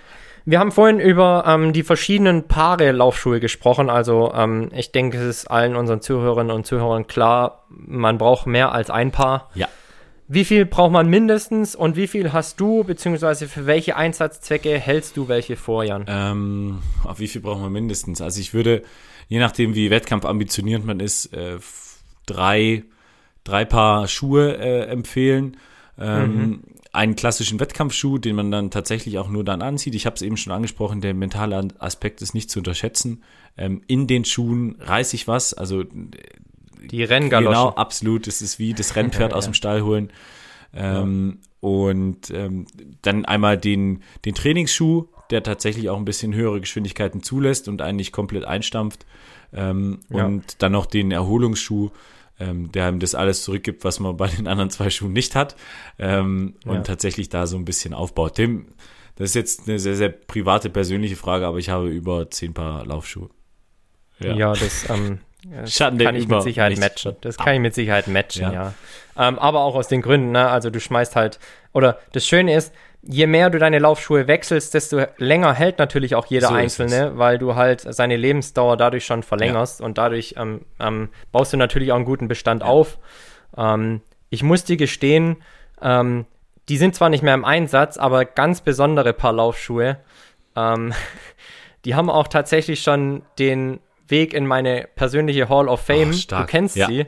Wir 0.48 0.60
haben 0.60 0.70
vorhin 0.70 1.00
über 1.00 1.42
ähm, 1.44 1.72
die 1.72 1.82
verschiedenen 1.82 2.46
Paare 2.46 2.92
Laufschuhe 2.92 3.40
gesprochen. 3.40 3.90
Also 3.90 4.32
ähm, 4.32 4.70
ich 4.72 4.92
denke, 4.92 5.18
es 5.18 5.24
ist 5.24 5.50
allen 5.50 5.74
unseren 5.74 6.00
Zuhörerinnen 6.00 6.54
und 6.54 6.64
Zuhörern 6.64 7.08
klar, 7.08 7.66
man 7.68 8.16
braucht 8.16 8.46
mehr 8.46 8.70
als 8.70 8.88
ein 8.88 9.10
Paar. 9.10 9.50
Ja. 9.56 9.68
Wie 10.28 10.44
viel 10.44 10.64
braucht 10.64 10.92
man 10.92 11.08
mindestens 11.08 11.74
und 11.74 11.96
wie 11.96 12.06
viel 12.06 12.32
hast 12.32 12.60
du, 12.60 12.84
beziehungsweise 12.84 13.48
für 13.48 13.66
welche 13.66 13.96
Einsatzzwecke 13.96 14.78
hältst 14.78 15.16
du 15.16 15.26
welche 15.26 15.56
vor, 15.56 15.82
Jan? 15.82 16.04
Ähm, 16.06 16.78
auf 17.02 17.18
wie 17.18 17.28
viel 17.28 17.40
braucht 17.40 17.60
man 17.60 17.72
mindestens? 17.72 18.20
Also 18.20 18.40
ich 18.40 18.54
würde, 18.54 18.82
je 19.26 19.40
nachdem 19.40 19.74
wie 19.74 19.90
wettkampfambitioniert 19.90 20.84
man 20.84 21.00
ist, 21.00 21.26
äh, 21.34 21.58
drei, 22.24 22.84
drei 23.42 23.64
Paar 23.64 24.06
Schuhe 24.06 24.56
äh, 24.58 24.86
empfehlen. 24.86 25.56
Ähm, 25.98 26.36
mhm 26.36 26.62
einen 26.96 27.14
klassischen 27.14 27.60
Wettkampfschuh, 27.60 28.18
den 28.18 28.36
man 28.36 28.50
dann 28.50 28.70
tatsächlich 28.70 29.18
auch 29.18 29.28
nur 29.28 29.44
dann 29.44 29.62
anzieht. 29.62 29.94
Ich 29.94 30.06
habe 30.06 30.16
es 30.16 30.22
eben 30.22 30.36
schon 30.36 30.52
angesprochen, 30.52 31.00
der 31.00 31.14
mentale 31.14 31.68
Aspekt 31.78 32.22
ist 32.22 32.34
nicht 32.34 32.50
zu 32.50 32.60
unterschätzen. 32.60 33.22
Ähm, 33.56 33.82
in 33.86 34.06
den 34.06 34.24
Schuhen 34.24 34.76
reiße 34.80 35.14
ich 35.14 35.28
was, 35.28 35.54
also 35.54 35.84
die 35.84 37.04
Renngaloschen. 37.04 37.52
Genau, 37.52 37.68
absolut. 37.76 38.26
Es 38.26 38.42
ist 38.42 38.58
wie 38.58 38.74
das 38.74 38.96
Rennpferd 38.96 39.32
aus 39.34 39.44
dem 39.44 39.54
Stall 39.54 39.82
holen. 39.82 40.10
Ähm, 40.74 41.38
ja. 41.40 41.68
Und 41.68 42.30
ähm, 42.30 42.66
dann 43.02 43.24
einmal 43.24 43.58
den, 43.58 44.02
den 44.24 44.34
Trainingsschuh, 44.34 45.06
der 45.30 45.42
tatsächlich 45.42 45.90
auch 45.90 45.96
ein 45.96 46.04
bisschen 46.04 46.34
höhere 46.34 46.60
Geschwindigkeiten 46.60 47.22
zulässt 47.22 47.68
und 47.68 47.82
eigentlich 47.82 48.12
komplett 48.12 48.44
einstampft. 48.44 49.06
Ähm, 49.52 50.00
ja. 50.10 50.26
Und 50.26 50.62
dann 50.62 50.72
noch 50.72 50.86
den 50.86 51.10
Erholungsschuh, 51.10 51.90
ähm, 52.38 52.70
der 52.72 52.88
ihm 52.88 53.00
das 53.00 53.14
alles 53.14 53.42
zurückgibt, 53.42 53.84
was 53.84 54.00
man 54.00 54.16
bei 54.16 54.28
den 54.28 54.46
anderen 54.46 54.70
zwei 54.70 54.90
Schuhen 54.90 55.12
nicht 55.12 55.34
hat 55.34 55.56
ähm, 55.98 56.54
ja. 56.64 56.72
und 56.72 56.86
tatsächlich 56.86 57.28
da 57.28 57.46
so 57.46 57.56
ein 57.56 57.64
bisschen 57.64 57.94
aufbaut. 57.94 58.34
Tim, 58.34 58.66
das 59.16 59.30
ist 59.30 59.34
jetzt 59.34 59.68
eine 59.68 59.78
sehr, 59.78 59.96
sehr 59.96 60.10
private, 60.10 60.70
persönliche 60.70 61.16
Frage, 61.16 61.46
aber 61.46 61.58
ich 61.58 61.70
habe 61.70 61.88
über 61.88 62.30
zehn 62.30 62.52
Paar 62.52 62.84
Laufschuhe. 62.84 63.30
Ja, 64.20 64.34
ja 64.34 64.52
das, 64.52 64.88
ähm, 64.90 65.20
das 65.44 65.78
kann 65.78 66.14
ich 66.14 66.28
mit 66.28 66.42
Sicherheit 66.42 66.70
nicht. 66.70 66.80
matchen. 66.80 67.16
Das 67.22 67.38
kann 67.38 67.54
ich 67.54 67.60
mit 67.60 67.74
Sicherheit 67.74 68.08
matchen, 68.08 68.42
ja. 68.42 68.52
ja. 68.52 68.74
Ähm, 69.16 69.38
aber 69.38 69.60
auch 69.60 69.74
aus 69.74 69.88
den 69.88 70.02
Gründen, 70.02 70.32
ne? 70.32 70.48
Also 70.48 70.68
du 70.68 70.80
schmeißt 70.80 71.16
halt, 71.16 71.38
oder 71.72 71.98
das 72.12 72.26
Schöne 72.26 72.54
ist, 72.54 72.72
je 73.08 73.26
mehr 73.26 73.50
du 73.50 73.58
deine 73.58 73.78
Laufschuhe 73.78 74.26
wechselst, 74.26 74.74
desto 74.74 75.02
länger 75.18 75.54
hält 75.54 75.78
natürlich 75.78 76.14
auch 76.14 76.26
jeder 76.26 76.48
so 76.48 76.54
einzelne, 76.54 77.16
weil 77.16 77.38
du 77.38 77.54
halt 77.54 77.80
seine 77.80 78.16
Lebensdauer 78.16 78.76
dadurch 78.76 79.04
schon 79.04 79.22
verlängerst 79.22 79.80
ja. 79.80 79.86
und 79.86 79.98
dadurch 79.98 80.34
ähm, 80.36 80.62
ähm, 80.80 81.08
baust 81.32 81.52
du 81.52 81.56
natürlich 81.56 81.92
auch 81.92 81.96
einen 81.96 82.04
guten 82.04 82.28
Bestand 82.28 82.62
ja. 82.62 82.68
auf. 82.68 82.98
Ähm, 83.56 84.02
ich 84.30 84.42
muss 84.42 84.64
dir 84.64 84.76
gestehen, 84.76 85.42
ähm, 85.80 86.26
die 86.68 86.78
sind 86.78 86.94
zwar 86.94 87.08
nicht 87.08 87.22
mehr 87.22 87.34
im 87.34 87.44
Einsatz, 87.44 87.96
aber 87.96 88.24
ganz 88.24 88.60
besondere 88.60 89.12
Paar 89.12 89.32
Laufschuhe, 89.32 89.98
ähm, 90.56 90.92
die 91.84 91.94
haben 91.94 92.10
auch 92.10 92.28
tatsächlich 92.28 92.82
schon 92.82 93.22
den 93.38 93.80
Weg 94.08 94.34
in 94.34 94.46
meine 94.46 94.88
persönliche 94.94 95.48
Hall 95.48 95.68
of 95.68 95.80
Fame, 95.80 96.12
oh, 96.12 96.36
du 96.36 96.46
kennst 96.46 96.76
ja, 96.76 96.86
sie, 96.86 97.06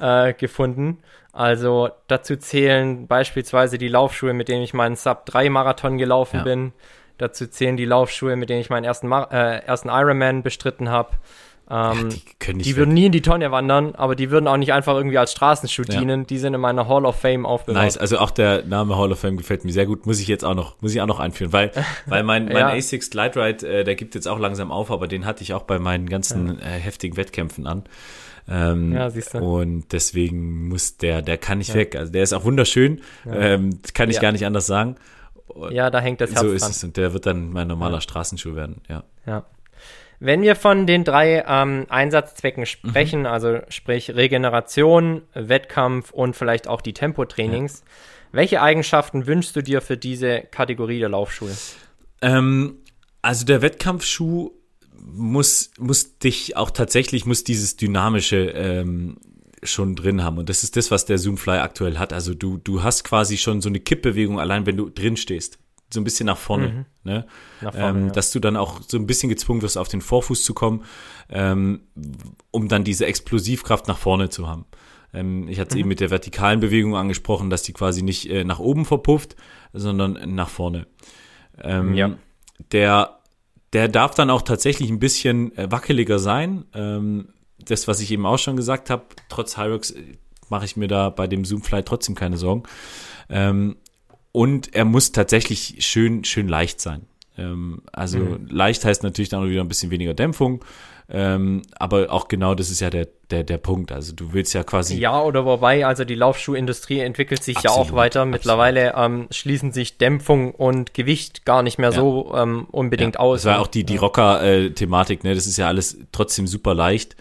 äh, 0.00 0.34
gefunden. 0.34 0.98
Also 1.32 1.90
dazu 2.06 2.36
zählen 2.36 3.06
beispielsweise 3.08 3.76
die 3.76 3.88
Laufschuhe, 3.88 4.32
mit 4.34 4.48
denen 4.48 4.62
ich 4.62 4.72
meinen 4.72 4.94
Sub 4.94 5.26
3 5.26 5.50
Marathon 5.50 5.98
gelaufen 5.98 6.38
ja. 6.38 6.42
bin. 6.44 6.72
Dazu 7.18 7.46
zählen 7.46 7.76
die 7.76 7.84
Laufschuhe, 7.84 8.36
mit 8.36 8.50
denen 8.50 8.60
ich 8.60 8.70
meinen 8.70 8.84
ersten, 8.84 9.08
Mar 9.08 9.32
äh, 9.32 9.64
ersten 9.64 9.88
Ironman 9.88 10.42
bestritten 10.42 10.90
habe. 10.90 11.10
Ähm, 11.70 12.10
ja, 12.10 12.52
die, 12.52 12.58
die 12.58 12.76
würden 12.76 12.92
nie 12.92 13.06
in 13.06 13.12
die 13.12 13.22
Tonne 13.22 13.50
wandern, 13.50 13.94
aber 13.94 14.16
die 14.16 14.30
würden 14.30 14.46
auch 14.48 14.58
nicht 14.58 14.72
einfach 14.72 14.94
irgendwie 14.94 15.16
als 15.16 15.32
Straßenschuh 15.32 15.84
ja. 15.88 15.98
dienen. 15.98 16.26
Die 16.26 16.38
sind 16.38 16.52
in 16.52 16.60
meiner 16.60 16.88
Hall 16.88 17.06
of 17.06 17.16
Fame 17.16 17.46
aufbewahrt. 17.46 17.84
Nice, 17.84 17.96
also 17.96 18.18
auch 18.18 18.30
der 18.30 18.64
Name 18.64 18.98
Hall 18.98 19.12
of 19.12 19.20
Fame 19.20 19.38
gefällt 19.38 19.64
mir 19.64 19.72
sehr 19.72 19.86
gut. 19.86 20.04
Muss 20.04 20.20
ich 20.20 20.28
jetzt 20.28 20.44
auch 20.44 20.54
noch, 20.54 20.80
muss 20.82 20.94
ich 20.94 21.00
auch 21.00 21.06
noch 21.06 21.20
einführen, 21.20 21.52
weil, 21.52 21.72
weil 22.06 22.22
mein, 22.22 22.46
mein 22.46 22.56
ja. 22.56 22.70
A6 22.72 23.10
Glide 23.10 23.42
Ride, 23.42 23.66
äh, 23.66 23.84
der 23.84 23.94
gibt 23.94 24.14
jetzt 24.14 24.28
auch 24.28 24.38
langsam 24.38 24.70
auf, 24.70 24.90
aber 24.90 25.08
den 25.08 25.24
hatte 25.24 25.42
ich 25.42 25.54
auch 25.54 25.62
bei 25.62 25.78
meinen 25.78 26.08
ganzen 26.08 26.58
äh, 26.60 26.64
heftigen 26.64 27.16
Wettkämpfen 27.16 27.66
an. 27.66 27.84
Ähm, 28.46 28.92
ja, 28.92 29.08
siehst 29.08 29.32
du. 29.32 29.38
Und 29.38 29.92
deswegen 29.92 30.68
muss 30.68 30.98
der, 30.98 31.22
der 31.22 31.38
kann 31.38 31.58
nicht 31.58 31.68
ja. 31.68 31.76
weg. 31.76 31.96
Also 31.96 32.12
der 32.12 32.22
ist 32.22 32.34
auch 32.34 32.44
wunderschön, 32.44 33.00
ähm, 33.26 33.78
kann 33.94 34.10
ich 34.10 34.20
gar 34.20 34.32
nicht 34.32 34.44
anders 34.44 34.66
sagen. 34.66 34.96
Ja, 35.70 35.90
da 35.90 36.00
hängt 36.00 36.20
das 36.20 36.30
Herz 36.30 36.40
So 36.40 36.52
ist 36.52 36.62
dran. 36.62 36.70
es 36.72 36.84
und 36.84 36.96
der 36.96 37.12
wird 37.12 37.26
dann 37.26 37.50
mein 37.50 37.68
normaler 37.68 38.00
Straßenschuh 38.00 38.54
werden, 38.54 38.82
ja. 38.88 39.04
Ja. 39.26 39.44
Wenn 40.24 40.40
wir 40.40 40.56
von 40.56 40.86
den 40.86 41.04
drei 41.04 41.44
ähm, 41.46 41.84
Einsatzzwecken 41.90 42.64
sprechen, 42.64 43.20
mhm. 43.20 43.26
also 43.26 43.58
sprich 43.68 44.08
Regeneration, 44.16 45.20
Wettkampf 45.34 46.12
und 46.12 46.34
vielleicht 46.34 46.66
auch 46.66 46.80
die 46.80 46.94
Tempotrainings, 46.94 47.84
welche 48.32 48.62
Eigenschaften 48.62 49.26
wünschst 49.26 49.54
du 49.54 49.60
dir 49.60 49.82
für 49.82 49.98
diese 49.98 50.40
Kategorie 50.50 50.98
der 50.98 51.10
Laufschuhe? 51.10 51.50
Ähm, 52.22 52.78
also 53.20 53.44
der 53.44 53.60
Wettkampfschuh 53.60 54.52
muss, 54.98 55.72
muss 55.78 56.18
dich 56.18 56.56
auch 56.56 56.70
tatsächlich, 56.70 57.26
muss 57.26 57.44
dieses 57.44 57.76
dynamische 57.76 58.46
ähm, 58.54 59.18
schon 59.62 59.94
drin 59.94 60.24
haben. 60.24 60.38
Und 60.38 60.48
das 60.48 60.62
ist 60.62 60.78
das, 60.78 60.90
was 60.90 61.04
der 61.04 61.18
Zoomfly 61.18 61.58
aktuell 61.58 61.98
hat. 61.98 62.14
Also 62.14 62.32
du, 62.32 62.56
du 62.56 62.82
hast 62.82 63.04
quasi 63.04 63.36
schon 63.36 63.60
so 63.60 63.68
eine 63.68 63.80
Kippbewegung, 63.80 64.40
allein 64.40 64.64
wenn 64.64 64.78
du 64.78 64.88
drin 64.88 65.18
stehst. 65.18 65.58
So 65.94 66.00
ein 66.00 66.04
bisschen 66.04 66.26
nach 66.26 66.36
vorne. 66.36 66.68
Mhm. 66.68 66.84
Ne? 67.04 67.26
Nach 67.62 67.72
vorne 67.72 67.98
ähm, 67.98 68.06
ja. 68.08 68.12
Dass 68.12 68.30
du 68.30 68.40
dann 68.40 68.56
auch 68.56 68.80
so 68.86 68.98
ein 68.98 69.06
bisschen 69.06 69.28
gezwungen 69.28 69.62
wirst, 69.62 69.78
auf 69.78 69.88
den 69.88 70.00
Vorfuß 70.00 70.42
zu 70.44 70.52
kommen, 70.52 70.84
ähm, 71.30 71.80
um 72.50 72.68
dann 72.68 72.84
diese 72.84 73.06
Explosivkraft 73.06 73.88
nach 73.88 73.98
vorne 73.98 74.28
zu 74.28 74.46
haben. 74.46 74.66
Ähm, 75.12 75.48
ich 75.48 75.58
hatte 75.58 75.70
es 75.70 75.74
mhm. 75.74 75.80
eben 75.80 75.88
mit 75.88 76.00
der 76.00 76.10
vertikalen 76.10 76.60
Bewegung 76.60 76.96
angesprochen, 76.96 77.48
dass 77.48 77.62
die 77.62 77.72
quasi 77.72 78.02
nicht 78.02 78.28
äh, 78.28 78.44
nach 78.44 78.58
oben 78.58 78.84
verpufft, 78.84 79.36
sondern 79.72 80.34
nach 80.34 80.50
vorne. 80.50 80.86
Ähm, 81.62 81.94
ja. 81.94 82.16
Der 82.72 83.18
der 83.74 83.88
darf 83.88 84.14
dann 84.14 84.30
auch 84.30 84.42
tatsächlich 84.42 84.88
ein 84.88 85.00
bisschen 85.00 85.56
äh, 85.58 85.70
wackeliger 85.70 86.18
sein. 86.18 86.64
Ähm, 86.74 87.28
das, 87.58 87.88
was 87.88 88.00
ich 88.00 88.10
eben 88.12 88.24
auch 88.24 88.38
schon 88.38 88.56
gesagt 88.56 88.88
habe, 88.88 89.04
trotz 89.28 89.56
Hyrox 89.58 89.90
äh, 89.90 90.16
mache 90.48 90.64
ich 90.64 90.76
mir 90.76 90.86
da 90.86 91.10
bei 91.10 91.26
dem 91.26 91.44
Zoomfly 91.44 91.82
trotzdem 91.82 92.14
keine 92.14 92.36
Sorgen. 92.36 92.62
Und 94.34 94.74
er 94.74 94.84
muss 94.84 95.12
tatsächlich 95.12 95.76
schön, 95.86 96.24
schön 96.24 96.48
leicht 96.48 96.80
sein. 96.80 97.02
Ähm, 97.38 97.82
also 97.92 98.18
mhm. 98.18 98.48
leicht 98.48 98.84
heißt 98.84 99.04
natürlich 99.04 99.28
dann 99.28 99.48
wieder 99.48 99.60
ein 99.60 99.68
bisschen 99.68 99.92
weniger 99.92 100.12
Dämpfung. 100.12 100.64
Ähm, 101.08 101.62
aber 101.76 102.10
auch 102.10 102.26
genau 102.26 102.56
das 102.56 102.68
ist 102.68 102.80
ja 102.80 102.90
der, 102.90 103.06
der, 103.30 103.44
der 103.44 103.58
Punkt. 103.58 103.92
Also 103.92 104.12
du 104.12 104.32
willst 104.32 104.52
ja 104.52 104.64
quasi. 104.64 104.98
Ja, 104.98 105.22
oder 105.22 105.44
wobei, 105.44 105.86
also 105.86 106.04
die 106.04 106.16
Laufschuhindustrie 106.16 106.98
entwickelt 106.98 107.44
sich 107.44 107.58
absolut, 107.58 107.76
ja 107.76 107.80
auch 107.80 107.94
weiter. 107.94 108.24
Mittlerweile 108.24 108.94
ähm, 108.96 109.28
schließen 109.30 109.70
sich 109.70 109.98
Dämpfung 109.98 110.52
und 110.52 110.94
Gewicht 110.94 111.44
gar 111.44 111.62
nicht 111.62 111.78
mehr 111.78 111.90
ja. 111.90 111.96
so 111.96 112.34
ähm, 112.34 112.66
unbedingt 112.72 113.14
ja. 113.14 113.20
aus. 113.20 113.42
Das 113.42 113.52
war 113.52 113.60
auch 113.60 113.68
die, 113.68 113.84
die 113.84 113.98
Rocker-Thematik, 113.98 115.22
ne? 115.22 115.36
Das 115.36 115.46
ist 115.46 115.58
ja 115.58 115.68
alles 115.68 115.96
trotzdem 116.10 116.48
super 116.48 116.74
leicht. 116.74 117.14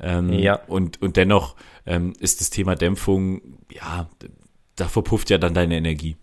Ähm, 0.00 0.32
ja. 0.32 0.60
Und, 0.66 1.02
und 1.02 1.18
dennoch 1.18 1.56
ähm, 1.84 2.14
ist 2.20 2.40
das 2.40 2.48
Thema 2.48 2.74
Dämpfung, 2.74 3.42
ja, 3.70 4.08
da 4.76 4.86
verpufft 4.86 5.28
ja 5.28 5.36
dann 5.36 5.52
deine 5.52 5.76
Energie. 5.76 6.16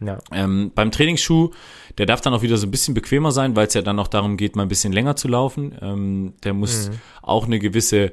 Ja. 0.00 0.18
Ähm, 0.30 0.72
beim 0.74 0.90
Trainingsschuh, 0.90 1.50
der 1.98 2.06
darf 2.06 2.20
dann 2.20 2.34
auch 2.34 2.42
wieder 2.42 2.56
so 2.56 2.66
ein 2.66 2.70
bisschen 2.70 2.94
bequemer 2.94 3.32
sein, 3.32 3.56
weil 3.56 3.66
es 3.66 3.74
ja 3.74 3.82
dann 3.82 3.98
auch 3.98 4.08
darum 4.08 4.36
geht, 4.36 4.56
mal 4.56 4.62
ein 4.62 4.68
bisschen 4.68 4.92
länger 4.92 5.16
zu 5.16 5.28
laufen. 5.28 5.74
Ähm, 5.80 6.34
der 6.44 6.54
muss 6.54 6.90
mhm. 6.90 6.98
auch 7.22 7.46
eine 7.46 7.58
gewisse 7.58 8.12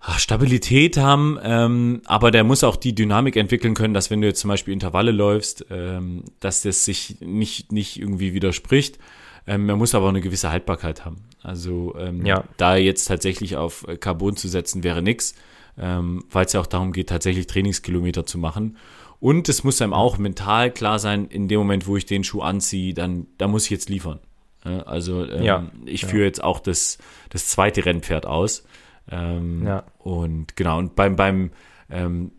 ach, 0.00 0.18
Stabilität 0.18 0.96
haben, 0.96 1.38
ähm, 1.42 2.02
aber 2.06 2.30
der 2.30 2.44
muss 2.44 2.64
auch 2.64 2.76
die 2.76 2.94
Dynamik 2.94 3.36
entwickeln 3.36 3.74
können, 3.74 3.94
dass 3.94 4.10
wenn 4.10 4.20
du 4.20 4.26
jetzt 4.26 4.40
zum 4.40 4.48
Beispiel 4.48 4.74
Intervalle 4.74 5.12
läufst, 5.12 5.66
ähm, 5.70 6.24
dass 6.40 6.62
das 6.62 6.84
sich 6.84 7.18
nicht, 7.20 7.72
nicht 7.72 7.98
irgendwie 7.98 8.34
widerspricht. 8.34 8.98
Ähm, 9.46 9.68
er 9.68 9.76
muss 9.76 9.94
aber 9.94 10.06
auch 10.06 10.10
eine 10.10 10.20
gewisse 10.20 10.50
Haltbarkeit 10.50 11.04
haben. 11.04 11.18
Also 11.42 11.94
ähm, 11.98 12.26
ja. 12.26 12.44
da 12.56 12.76
jetzt 12.76 13.04
tatsächlich 13.04 13.56
auf 13.56 13.86
Carbon 14.00 14.36
zu 14.36 14.48
setzen, 14.48 14.82
wäre 14.82 15.02
nix, 15.02 15.36
ähm, 15.78 16.24
weil 16.30 16.46
es 16.46 16.52
ja 16.52 16.60
auch 16.60 16.66
darum 16.66 16.92
geht, 16.92 17.08
tatsächlich 17.08 17.46
Trainingskilometer 17.46 18.26
zu 18.26 18.38
machen. 18.38 18.76
Und 19.18 19.48
es 19.48 19.64
muss 19.64 19.80
einem 19.80 19.92
auch 19.92 20.18
mental 20.18 20.70
klar 20.70 20.98
sein, 20.98 21.26
in 21.26 21.48
dem 21.48 21.58
Moment, 21.58 21.86
wo 21.86 21.96
ich 21.96 22.06
den 22.06 22.24
Schuh 22.24 22.42
anziehe, 22.42 22.94
dann 22.94 23.26
da 23.38 23.48
muss 23.48 23.64
ich 23.64 23.70
jetzt 23.70 23.88
liefern. 23.88 24.20
Also 24.62 25.24
ähm, 25.24 25.42
ja, 25.42 25.70
ich 25.84 26.02
ja. 26.02 26.08
führe 26.08 26.24
jetzt 26.24 26.42
auch 26.42 26.60
das, 26.60 26.98
das 27.30 27.48
zweite 27.48 27.84
Rennpferd 27.84 28.26
aus. 28.26 28.64
Ähm, 29.10 29.64
ja. 29.66 29.84
Und 29.98 30.56
genau, 30.56 30.78
und 30.78 30.96
beim, 30.96 31.16
beim 31.16 31.50
ähm, 31.88 32.32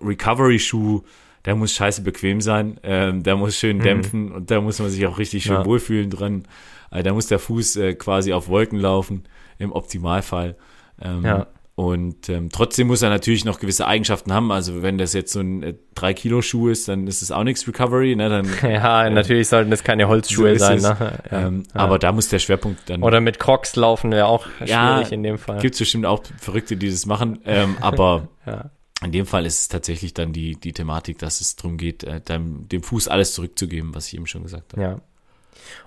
Recovery-Schuh, 0.00 1.02
der 1.44 1.54
muss 1.54 1.72
scheiße 1.72 2.02
bequem 2.02 2.40
sein, 2.40 2.80
ähm, 2.82 3.22
der 3.22 3.36
muss 3.36 3.56
schön 3.56 3.78
mhm. 3.78 3.82
dämpfen 3.82 4.32
und 4.32 4.50
da 4.50 4.60
muss 4.60 4.78
man 4.78 4.88
sich 4.88 5.06
auch 5.06 5.18
richtig 5.18 5.44
schön 5.44 5.56
ja. 5.56 5.64
wohlfühlen 5.64 6.10
dran. 6.10 6.44
Also 6.90 7.04
da 7.04 7.12
muss 7.12 7.26
der 7.26 7.38
Fuß 7.38 7.76
äh, 7.76 7.94
quasi 7.94 8.32
auf 8.32 8.48
Wolken 8.48 8.80
laufen, 8.80 9.24
im 9.58 9.72
Optimalfall. 9.72 10.56
Ähm, 11.00 11.24
ja. 11.24 11.46
Und 11.78 12.28
ähm, 12.28 12.48
trotzdem 12.50 12.88
muss 12.88 13.02
er 13.02 13.08
natürlich 13.08 13.44
noch 13.44 13.60
gewisse 13.60 13.86
Eigenschaften 13.86 14.32
haben. 14.32 14.50
Also 14.50 14.82
wenn 14.82 14.98
das 14.98 15.12
jetzt 15.12 15.32
so 15.32 15.38
ein 15.38 15.62
äh, 15.62 15.74
3-Kilo-Schuh 15.94 16.70
ist, 16.70 16.88
dann 16.88 17.06
ist 17.06 17.22
es 17.22 17.30
auch 17.30 17.44
nichts 17.44 17.68
Recovery. 17.68 18.16
Ne? 18.16 18.28
Dann, 18.28 18.48
ja, 18.68 19.06
äh, 19.06 19.10
natürlich 19.10 19.46
sollten 19.46 19.70
das 19.70 19.84
keine 19.84 20.08
Holzschuhe 20.08 20.58
so 20.58 20.64
sein. 20.64 20.80
Ne? 20.80 21.20
Ja, 21.30 21.46
ähm, 21.46 21.62
ja. 21.72 21.80
Aber 21.80 22.00
da 22.00 22.10
muss 22.10 22.30
der 22.30 22.40
Schwerpunkt 22.40 22.90
dann. 22.90 23.04
Oder 23.04 23.20
mit 23.20 23.38
Crocs 23.38 23.76
laufen 23.76 24.10
wäre 24.10 24.26
auch 24.26 24.44
schwierig 24.56 24.70
ja, 24.70 25.02
in 25.02 25.22
dem 25.22 25.38
Fall. 25.38 25.60
Gibt 25.60 25.74
es 25.74 25.78
bestimmt 25.78 26.04
auch 26.04 26.24
Verrückte, 26.40 26.76
die 26.76 26.90
das 26.90 27.06
machen. 27.06 27.38
Ähm, 27.44 27.76
aber 27.80 28.26
in 29.04 29.12
dem 29.12 29.26
Fall 29.26 29.46
ist 29.46 29.60
es 29.60 29.68
tatsächlich 29.68 30.14
dann 30.14 30.32
die, 30.32 30.56
die 30.56 30.72
Thematik, 30.72 31.18
dass 31.18 31.40
es 31.40 31.54
darum 31.54 31.76
geht, 31.76 32.02
äh, 32.02 32.20
dem, 32.20 32.68
dem 32.68 32.82
Fuß 32.82 33.06
alles 33.06 33.34
zurückzugeben, 33.34 33.94
was 33.94 34.08
ich 34.08 34.14
eben 34.14 34.26
schon 34.26 34.42
gesagt 34.42 34.72
habe. 34.72 34.82
Ja. 34.82 35.00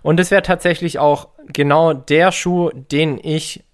Und 0.04 0.22
es 0.22 0.32
wäre 0.32 0.42
tatsächlich 0.42 1.00
auch 1.00 1.28
genau 1.48 1.92
der 1.92 2.32
Schuh, 2.32 2.70
den 2.74 3.20
ich 3.22 3.66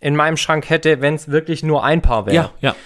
in 0.00 0.16
meinem 0.16 0.36
Schrank 0.36 0.68
hätte, 0.70 1.00
wenn 1.00 1.14
es 1.14 1.28
wirklich 1.28 1.62
nur 1.62 1.84
ein 1.84 2.02
Paar 2.02 2.26
wäre. 2.26 2.34
Ja, 2.34 2.50
ja. 2.60 2.76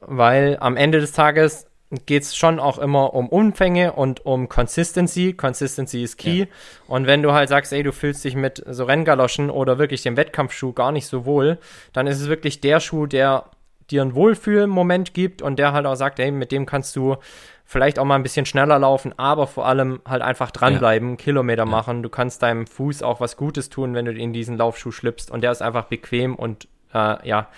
Weil 0.00 0.56
am 0.60 0.76
Ende 0.76 1.00
des 1.00 1.12
Tages 1.12 1.66
geht 2.06 2.22
es 2.22 2.36
schon 2.36 2.58
auch 2.58 2.78
immer 2.78 3.14
um 3.14 3.28
Umfänge 3.28 3.92
und 3.92 4.24
um 4.26 4.48
Consistency. 4.48 5.32
Consistency 5.32 6.02
ist 6.02 6.16
key. 6.16 6.40
Ja. 6.40 6.46
Und 6.86 7.06
wenn 7.06 7.22
du 7.22 7.32
halt 7.32 7.48
sagst, 7.48 7.72
ey, 7.72 7.82
du 7.82 7.92
fühlst 7.92 8.24
dich 8.24 8.34
mit 8.34 8.62
so 8.66 8.84
Renngaloschen 8.84 9.50
oder 9.50 9.78
wirklich 9.78 10.02
dem 10.02 10.16
Wettkampfschuh 10.16 10.72
gar 10.72 10.92
nicht 10.92 11.06
so 11.06 11.24
wohl, 11.24 11.58
dann 11.92 12.06
ist 12.06 12.20
es 12.20 12.28
wirklich 12.28 12.60
der 12.60 12.80
Schuh, 12.80 13.06
der 13.06 13.44
dir 13.90 14.02
einen 14.02 14.14
Wohlfühlmoment 14.14 15.14
gibt 15.14 15.42
und 15.42 15.58
der 15.58 15.72
halt 15.72 15.86
auch 15.86 15.94
sagt, 15.94 16.18
ey, 16.18 16.30
mit 16.30 16.52
dem 16.52 16.66
kannst 16.66 16.96
du 16.96 17.16
vielleicht 17.64 17.98
auch 17.98 18.04
mal 18.04 18.16
ein 18.16 18.22
bisschen 18.22 18.46
schneller 18.46 18.78
laufen, 18.78 19.18
aber 19.18 19.46
vor 19.46 19.66
allem 19.66 20.00
halt 20.06 20.22
einfach 20.22 20.50
dranbleiben, 20.50 21.10
ja. 21.10 21.16
Kilometer 21.16 21.64
ja. 21.64 21.70
machen. 21.70 22.02
Du 22.02 22.08
kannst 22.08 22.42
deinem 22.42 22.66
Fuß 22.66 23.02
auch 23.02 23.20
was 23.20 23.36
Gutes 23.36 23.70
tun, 23.70 23.94
wenn 23.94 24.04
du 24.04 24.12
in 24.12 24.32
diesen 24.32 24.56
Laufschuh 24.56 24.92
schlüpfst 24.92 25.30
und 25.30 25.40
der 25.40 25.50
ist 25.50 25.62
einfach 25.62 25.84
bequem 25.84 26.34
und 26.34 26.68
äh, 26.92 27.26
ja, 27.26 27.48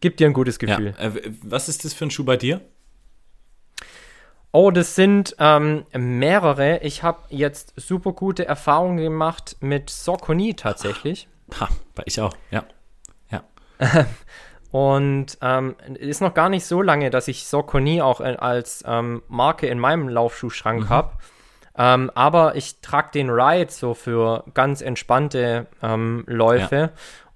gibt 0.00 0.20
dir 0.20 0.26
ein 0.26 0.32
gutes 0.32 0.58
Gefühl. 0.58 0.94
Ja. 0.98 1.06
Äh, 1.06 1.32
was 1.42 1.68
ist 1.68 1.84
das 1.84 1.94
für 1.94 2.06
ein 2.06 2.10
Schuh 2.10 2.24
bei 2.24 2.36
dir? 2.36 2.60
Oh, 4.54 4.70
das 4.70 4.94
sind 4.94 5.34
ähm, 5.38 5.86
mehrere. 5.94 6.80
Ich 6.82 7.02
habe 7.02 7.20
jetzt 7.30 7.72
super 7.76 8.12
gute 8.12 8.46
Erfahrungen 8.46 8.98
gemacht 8.98 9.56
mit 9.60 9.88
Saucony 9.88 10.54
tatsächlich. 10.54 11.26
Ha, 11.58 11.68
ich 12.04 12.20
auch, 12.20 12.34
ja. 12.50 12.64
Ja. 13.30 13.44
Und 14.72 15.38
ähm, 15.42 15.76
ist 15.98 16.22
noch 16.22 16.32
gar 16.32 16.48
nicht 16.48 16.64
so 16.64 16.80
lange, 16.80 17.10
dass 17.10 17.28
ich 17.28 17.46
Saucony 17.46 18.00
auch 18.00 18.20
in, 18.20 18.36
als 18.36 18.82
ähm, 18.86 19.22
Marke 19.28 19.66
in 19.66 19.78
meinem 19.78 20.08
Laufschuhschrank 20.08 20.84
mhm. 20.84 20.88
habe. 20.88 21.12
Ähm, 21.76 22.10
aber 22.14 22.56
ich 22.56 22.80
trage 22.80 23.10
den 23.12 23.30
Ride 23.30 23.70
so 23.70 23.94
für 23.94 24.44
ganz 24.54 24.80
entspannte 24.80 25.66
ähm, 25.82 26.24
Läufe. 26.26 26.76
Ja. 26.76 26.90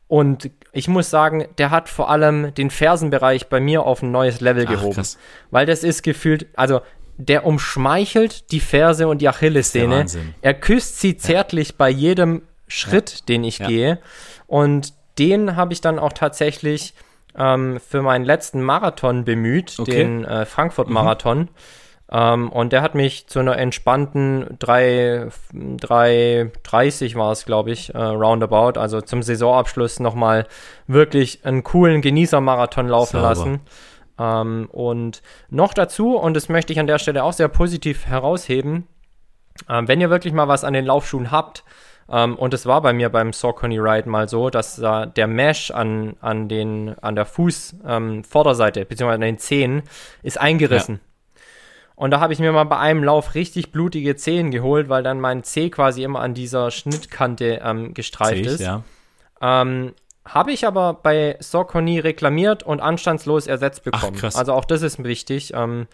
Und 0.09 0.51
ich 0.73 0.89
muss 0.89 1.11
sagen, 1.11 1.47
der 1.59 1.71
hat 1.71 1.89
vor 1.89 2.11
allem 2.11 2.55
den 2.55 2.71
Fersenbereich 2.71 3.49
bei 3.49 3.61
mir 3.61 3.83
auf 3.83 4.03
ein 4.03 4.13
neues 4.13 4.41
Level 4.41 4.65
Ach, 4.67 4.73
gehoben. 4.73 4.95
Krass. 4.95 5.19
Weil 5.51 5.67
das 5.67 5.85
ist 5.85 6.03
gefühlt, 6.03 6.47
also 6.57 6.81
der 7.19 7.45
umschmeichelt 7.45 8.51
die 8.51 8.61
Ferse 8.61 9.09
und 9.09 9.21
die 9.21 9.29
Achillessehne. 9.29 10.07
Er 10.43 10.55
küsst 10.55 11.01
sie 11.01 11.17
zärtlich 11.17 11.69
ja. 11.69 11.75
bei 11.79 11.91
jedem 11.91 12.43
Schritt, 12.69 13.11
ja. 13.11 13.19
den 13.29 13.45
ich 13.45 13.59
gehe. 13.59 13.99
Und 14.47 14.95
den 15.19 15.57
habe 15.57 15.73
ich 15.73 15.81
dann 15.81 15.99
auch 15.99 16.13
tatsächlich 16.13 16.95
ähm, 17.37 17.81
für 17.81 18.03
meinen 18.03 18.25
letzten 18.25 18.63
Marathon 18.63 19.25
bemüht, 19.25 19.77
okay. 19.79 19.91
den 19.91 20.25
äh, 20.25 20.47
Frankfurt-Marathon. 20.47 21.39
Mhm. 21.39 21.49
Ähm, 22.11 22.51
und 22.51 22.73
der 22.73 22.83
hat 22.83 22.95
mich 22.95 23.27
zu 23.27 23.41
einer 23.41 23.59
entspannten 23.59 24.57
3,30 24.59 27.17
war 27.17 27.33
es, 27.33 27.45
glaube 27.45 27.73
ich, 27.73 27.93
äh, 27.95 27.99
roundabout, 27.99 28.79
also 28.79 29.01
zum 29.01 29.23
Saisonabschluss 29.23 29.99
nochmal 29.99 30.47
wirklich 30.87 31.45
einen 31.45 31.65
coolen 31.65 32.03
Genießer-Marathon 32.03 32.87
laufen 32.87 33.21
Sauber. 33.21 33.29
lassen. 33.29 33.61
Ähm, 34.19 34.69
und 34.71 35.23
noch 35.51 35.75
dazu, 35.75 36.17
und 36.17 36.35
das 36.35 36.49
möchte 36.49 36.73
ich 36.73 36.79
an 36.79 36.87
der 36.87 36.99
Stelle 36.99 37.25
auch 37.25 37.33
sehr 37.33 37.49
positiv 37.49 38.07
herausheben, 38.07 38.87
äh, 39.69 39.83
wenn 39.85 40.01
ihr 40.01 40.11
wirklich 40.11 40.33
mal 40.33 40.47
was 40.49 40.63
an 40.63 40.75
den 40.75 40.87
Laufschuhen 40.87 41.33
habt, 41.33 41.65
ähm, 42.11 42.37
und 42.37 42.55
es 42.55 42.67
war 42.67 42.81
bei 42.83 42.93
mir 42.93 43.09
beim 43.09 43.33
Saucony 43.33 43.79
Ride 43.79 44.09
mal 44.09 44.29
so, 44.29 44.51
dass 44.51 44.79
äh, 44.79 45.07
der 45.09 45.27
Mesh 45.27 45.71
an, 45.71 46.17
an, 46.21 46.49
den, 46.49 46.95
an 47.01 47.17
der 47.17 47.27
Fußvorderseite, 47.27 48.81
ähm, 48.81 48.87
beziehungsweise 48.89 49.15
an 49.17 49.21
den 49.23 49.39
Zehen, 49.39 49.83
ist 50.23 50.41
eingerissen. 50.41 50.97
Ja. 50.97 51.01
Und 51.97 52.11
da 52.11 52.21
habe 52.21 52.33
ich 52.33 52.39
mir 52.39 52.53
mal 52.53 52.65
bei 52.65 52.79
einem 52.79 53.03
Lauf 53.03 53.35
richtig 53.35 53.73
blutige 53.73 54.17
Zehen 54.17 54.51
geholt, 54.51 54.89
weil 54.89 55.03
dann 55.03 55.19
mein 55.19 55.43
Zeh 55.43 55.71
quasi 55.71 56.05
immer 56.05 56.21
an 56.21 56.35
dieser 56.35 56.71
Schnittkante 56.71 57.61
ähm, 57.65 57.95
gestreift 57.95 58.41
ich, 58.41 58.47
ist. 58.47 58.61
Ja. 58.61 58.83
Ähm, 59.41 59.95
habe 60.25 60.53
ich 60.53 60.67
aber 60.67 60.95
bei 60.95 61.37
Saucony 61.41 61.99
reklamiert 61.99 62.63
und 62.63 62.81
anstandslos 62.81 63.47
ersetzt 63.47 63.85
bekommen. 63.85 64.19
Ach, 64.23 64.35
also 64.35 64.53
auch 64.53 64.65
das 64.65 64.83
ist 64.83 65.03
wichtig. 65.03 65.53
Ähm, 65.55 65.87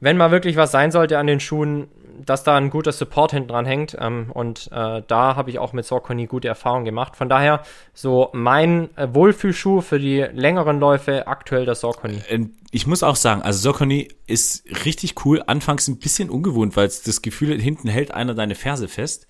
wenn 0.00 0.16
mal 0.16 0.32
wirklich 0.32 0.56
was 0.56 0.72
sein 0.72 0.90
sollte 0.90 1.18
an 1.18 1.28
den 1.28 1.40
Schuhen, 1.40 1.88
dass 2.24 2.44
da 2.44 2.56
ein 2.56 2.70
guter 2.70 2.92
Support 2.92 3.32
hinten 3.32 3.48
dran 3.48 3.66
hängt. 3.66 3.96
Ähm, 3.98 4.30
und 4.32 4.70
äh, 4.72 5.02
da 5.06 5.36
habe 5.36 5.50
ich 5.50 5.58
auch 5.58 5.72
mit 5.72 5.84
Saucony 5.84 6.26
gute 6.26 6.48
Erfahrungen 6.48 6.84
gemacht. 6.84 7.16
Von 7.16 7.28
daher 7.28 7.62
so 7.94 8.30
mein 8.32 8.96
äh, 8.96 9.08
Wohlfühlschuh 9.12 9.80
für 9.80 9.98
die 9.98 10.20
längeren 10.20 10.80
Läufe 10.80 11.26
aktuell 11.26 11.64
der 11.64 11.74
Saucony. 11.74 12.20
Äh, 12.28 12.46
ich 12.70 12.86
muss 12.86 13.02
auch 13.02 13.16
sagen, 13.16 13.42
also 13.42 13.58
Saucony 13.60 14.08
ist 14.26 14.64
richtig 14.84 15.24
cool. 15.24 15.42
Anfangs 15.46 15.88
ein 15.88 15.98
bisschen 15.98 16.30
ungewohnt, 16.30 16.76
weil 16.76 16.86
es 16.86 17.02
das 17.02 17.22
Gefühl 17.22 17.60
hinten 17.60 17.88
hält 17.88 18.12
einer 18.12 18.34
deine 18.34 18.54
Ferse 18.54 18.88
fest. 18.88 19.26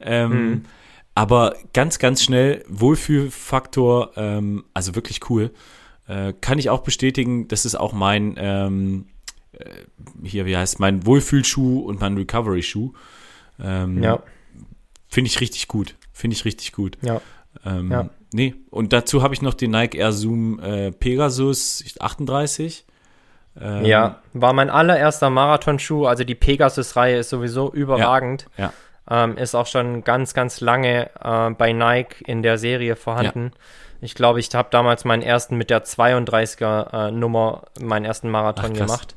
Ähm, 0.00 0.30
mhm. 0.30 0.64
Aber 1.14 1.54
ganz, 1.72 1.98
ganz 1.98 2.22
schnell 2.22 2.64
Wohlfühlfaktor, 2.68 4.12
ähm, 4.16 4.64
also 4.74 4.94
wirklich 4.94 5.30
cool. 5.30 5.52
Äh, 6.06 6.34
kann 6.40 6.58
ich 6.58 6.70
auch 6.70 6.82
bestätigen, 6.82 7.48
das 7.48 7.64
ist 7.64 7.76
auch 7.76 7.92
mein 7.92 8.34
ähm, 8.36 9.06
äh, 9.06 9.13
hier, 10.22 10.46
wie 10.46 10.56
heißt 10.56 10.80
mein 10.80 11.06
Wohlfühlschuh 11.06 11.80
und 11.80 12.00
mein 12.00 12.16
Recovery-Schuh. 12.16 12.92
Ähm, 13.62 14.02
ja. 14.02 14.20
Finde 15.08 15.28
ich 15.28 15.40
richtig 15.40 15.68
gut. 15.68 15.94
Finde 16.12 16.34
ich 16.36 16.44
richtig 16.44 16.72
gut. 16.72 16.98
Ja. 17.02 17.20
Ähm, 17.64 17.90
ja. 17.90 18.08
Nee, 18.32 18.54
und 18.70 18.92
dazu 18.92 19.22
habe 19.22 19.32
ich 19.32 19.42
noch 19.42 19.54
den 19.54 19.70
Nike 19.70 19.96
Air 19.96 20.12
Zoom 20.12 20.58
äh, 20.58 20.90
Pegasus 20.90 21.84
38. 22.00 22.84
Ähm, 23.60 23.84
ja, 23.84 24.18
war 24.32 24.52
mein 24.52 24.70
allererster 24.70 25.30
Marathonschuh. 25.30 26.06
Also 26.06 26.24
die 26.24 26.34
Pegasus-Reihe 26.34 27.18
ist 27.18 27.30
sowieso 27.30 27.72
überragend. 27.72 28.46
Ja. 28.56 28.64
ja. 28.64 29.24
Ähm, 29.24 29.36
ist 29.36 29.54
auch 29.54 29.66
schon 29.66 30.02
ganz, 30.02 30.34
ganz 30.34 30.60
lange 30.60 31.10
äh, 31.22 31.50
bei 31.50 31.72
Nike 31.72 32.24
in 32.26 32.42
der 32.42 32.58
Serie 32.58 32.96
vorhanden. 32.96 33.52
Ja. 33.52 33.60
Ich 34.00 34.14
glaube, 34.14 34.40
ich 34.40 34.52
habe 34.54 34.68
damals 34.70 35.04
meinen 35.04 35.22
ersten 35.22 35.56
mit 35.56 35.70
der 35.70 35.84
32er 35.84 37.08
äh, 37.08 37.10
Nummer, 37.10 37.62
meinen 37.80 38.04
ersten 38.04 38.30
Marathon 38.30 38.72
Ach, 38.72 38.78
gemacht. 38.78 39.16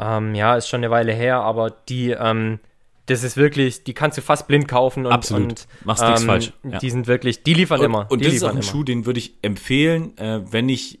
Ähm, 0.00 0.34
ja, 0.34 0.56
ist 0.56 0.68
schon 0.68 0.80
eine 0.80 0.90
Weile 0.90 1.12
her, 1.12 1.40
aber 1.40 1.70
die, 1.70 2.10
ähm, 2.10 2.58
das 3.04 3.22
ist 3.22 3.36
wirklich, 3.36 3.84
die 3.84 3.92
kannst 3.92 4.16
du 4.16 4.22
fast 4.22 4.48
blind 4.48 4.66
kaufen 4.66 5.04
und, 5.04 5.12
Absolut. 5.12 5.48
und 5.48 5.68
machst 5.84 6.02
nichts 6.02 6.22
ähm, 6.22 6.26
falsch. 6.26 6.52
Ja. 6.64 6.78
Die 6.78 6.90
sind 6.90 7.06
wirklich, 7.06 7.42
die 7.42 7.52
liefern 7.52 7.80
und, 7.80 7.86
immer. 7.86 8.06
Und 8.10 8.20
die 8.20 8.24
das 8.24 8.34
ist 8.34 8.42
auch 8.44 8.48
ein 8.48 8.54
immer. 8.54 8.62
Schuh, 8.62 8.82
den 8.82 9.04
würde 9.04 9.18
ich 9.18 9.34
empfehlen, 9.42 10.16
äh, 10.16 10.40
wenn 10.50 10.70
ich, 10.70 11.00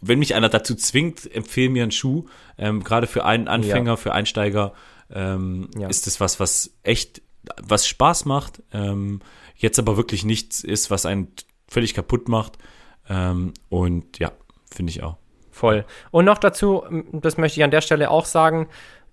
wenn 0.00 0.20
mich 0.20 0.34
einer 0.36 0.48
dazu 0.48 0.76
zwingt, 0.76 1.28
empfehle 1.34 1.70
mir 1.70 1.82
einen 1.82 1.92
Schuh. 1.92 2.26
Ähm, 2.56 2.84
Gerade 2.84 3.08
für 3.08 3.24
einen 3.24 3.48
Anfänger, 3.48 3.92
ja. 3.92 3.96
für 3.96 4.12
Einsteiger 4.12 4.74
ähm, 5.10 5.68
ja. 5.76 5.88
ist 5.88 6.06
das 6.06 6.20
was, 6.20 6.38
was 6.38 6.70
echt, 6.84 7.22
was 7.60 7.88
Spaß 7.88 8.26
macht. 8.26 8.62
Ähm, 8.72 9.20
jetzt 9.56 9.78
aber 9.80 9.96
wirklich 9.96 10.24
nichts 10.24 10.62
ist, 10.62 10.90
was 10.92 11.04
einen 11.04 11.32
völlig 11.66 11.94
kaputt 11.94 12.28
macht. 12.28 12.58
Ähm, 13.08 13.54
und 13.70 14.18
ja, 14.20 14.30
finde 14.70 14.90
ich 14.90 15.02
auch. 15.02 15.16
Voll. 15.56 15.86
Und 16.10 16.26
noch 16.26 16.36
dazu, 16.36 16.84
das 17.12 17.38
möchte 17.38 17.58
ich 17.58 17.64
an 17.64 17.70
der 17.70 17.80
Stelle 17.80 18.10
auch 18.10 18.26
sagen, 18.26 18.68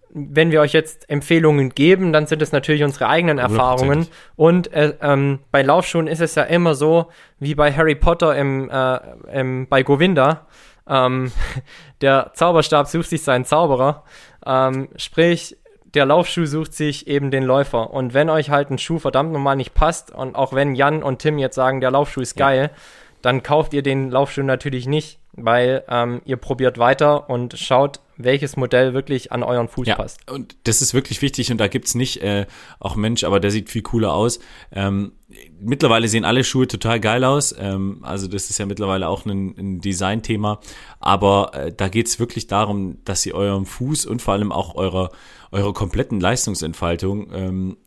wenn 0.09 0.51
wir 0.51 0.59
euch 0.59 0.73
jetzt 0.73 1.09
Empfehlungen 1.09 1.69
geben, 1.69 2.11
dann 2.11 2.27
sind 2.27 2.41
es 2.41 2.51
natürlich 2.51 2.83
unsere 2.83 3.07
eigenen 3.07 3.37
Erfahrungen. 3.37 4.09
Und 4.35 4.73
äh, 4.73 4.93
ähm, 5.01 5.39
bei 5.51 5.61
Laufschuhen 5.61 6.07
ist 6.07 6.19
es 6.19 6.35
ja 6.35 6.43
immer 6.43 6.75
so, 6.75 7.07
wie 7.39 7.55
bei 7.55 7.71
Harry 7.71 7.95
Potter 7.95 8.35
im, 8.35 8.69
äh, 8.69 8.99
im, 9.31 9.67
bei 9.69 9.83
Govinda. 9.83 10.45
Ähm, 10.85 11.31
der 12.01 12.31
Zauberstab 12.33 12.87
sucht 12.87 13.09
sich 13.09 13.23
seinen 13.23 13.45
Zauberer. 13.45 14.03
Ähm, 14.45 14.89
sprich, 14.97 15.55
der 15.93 16.05
Laufschuh 16.05 16.45
sucht 16.45 16.73
sich 16.73 17.07
eben 17.07 17.31
den 17.31 17.43
Läufer. 17.43 17.91
Und 17.91 18.13
wenn 18.13 18.29
euch 18.29 18.49
halt 18.49 18.69
ein 18.69 18.79
Schuh 18.79 18.99
verdammt 18.99 19.31
normal 19.31 19.55
nicht 19.55 19.73
passt 19.73 20.11
und 20.11 20.35
auch 20.35 20.51
wenn 20.51 20.75
Jan 20.75 21.03
und 21.03 21.19
Tim 21.19 21.37
jetzt 21.37 21.55
sagen, 21.55 21.79
der 21.79 21.91
Laufschuh 21.91 22.19
ist 22.19 22.35
geil, 22.35 22.69
ja. 22.73 22.79
dann 23.21 23.43
kauft 23.43 23.73
ihr 23.73 23.81
den 23.81 24.11
Laufschuh 24.11 24.43
natürlich 24.43 24.87
nicht, 24.87 25.22
weil 25.33 25.83
ähm, 25.89 26.21
ihr 26.25 26.37
probiert 26.37 26.77
weiter 26.77 27.29
und 27.29 27.57
schaut, 27.57 27.99
welches 28.17 28.55
Modell 28.55 28.93
wirklich 28.93 29.31
an 29.31 29.41
euren 29.41 29.67
Fuß 29.67 29.87
ja, 29.87 29.95
passt. 29.95 30.31
Und 30.31 30.55
das 30.63 30.81
ist 30.81 30.93
wirklich 30.93 31.21
wichtig 31.21 31.51
und 31.51 31.57
da 31.57 31.67
gibt's 31.67 31.95
nicht, 31.95 32.21
äh, 32.21 32.45
auch 32.79 32.95
Mensch, 32.95 33.23
aber 33.23 33.39
der 33.39 33.49
sieht 33.49 33.69
viel 33.69 33.81
cooler 33.81 34.13
aus. 34.13 34.39
Ähm, 34.71 35.13
mittlerweile 35.59 36.07
sehen 36.07 36.23
alle 36.23 36.43
Schuhe 36.43 36.67
total 36.67 36.99
geil 36.99 37.23
aus. 37.23 37.55
Ähm, 37.57 37.99
also 38.03 38.27
das 38.27 38.51
ist 38.51 38.59
ja 38.59 38.67
mittlerweile 38.67 39.07
auch 39.07 39.25
ein, 39.25 39.55
ein 39.57 39.81
Designthema. 39.81 40.59
Aber 40.99 41.51
äh, 41.55 41.73
da 41.75 41.87
geht's 41.87 42.19
wirklich 42.19 42.45
darum, 42.45 42.99
dass 43.03 43.25
ihr 43.25 43.33
eurem 43.33 43.65
Fuß 43.65 44.05
und 44.05 44.21
vor 44.21 44.35
allem 44.35 44.51
auch 44.51 44.75
eurer, 44.75 45.09
eurer 45.51 45.73
kompletten 45.73 46.19
Leistungsentfaltung 46.19 47.31
ähm, 47.33 47.77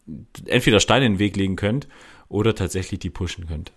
entweder 0.46 0.80
Steine 0.80 1.06
in 1.06 1.12
den 1.14 1.18
Weg 1.20 1.36
legen 1.36 1.54
könnt 1.54 1.86
oder 2.28 2.56
tatsächlich 2.56 2.98
die 2.98 3.10
pushen 3.10 3.46
könnt. 3.46 3.70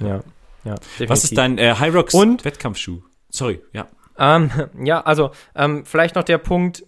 Ja, 0.00 0.22
ja. 0.64 0.74
Definitiv. 0.74 1.10
Was 1.10 1.24
ist 1.24 1.36
dein 1.36 1.58
äh, 1.58 1.74
High 1.74 1.94
Rocks 1.94 2.14
und 2.14 2.44
Wettkampfschuh? 2.44 3.02
Sorry, 3.30 3.60
ja. 3.72 3.86
Ähm, 4.18 4.50
ja, 4.84 5.00
also 5.00 5.30
ähm, 5.54 5.84
vielleicht 5.84 6.14
noch 6.14 6.24
der 6.24 6.38
Punkt, 6.38 6.84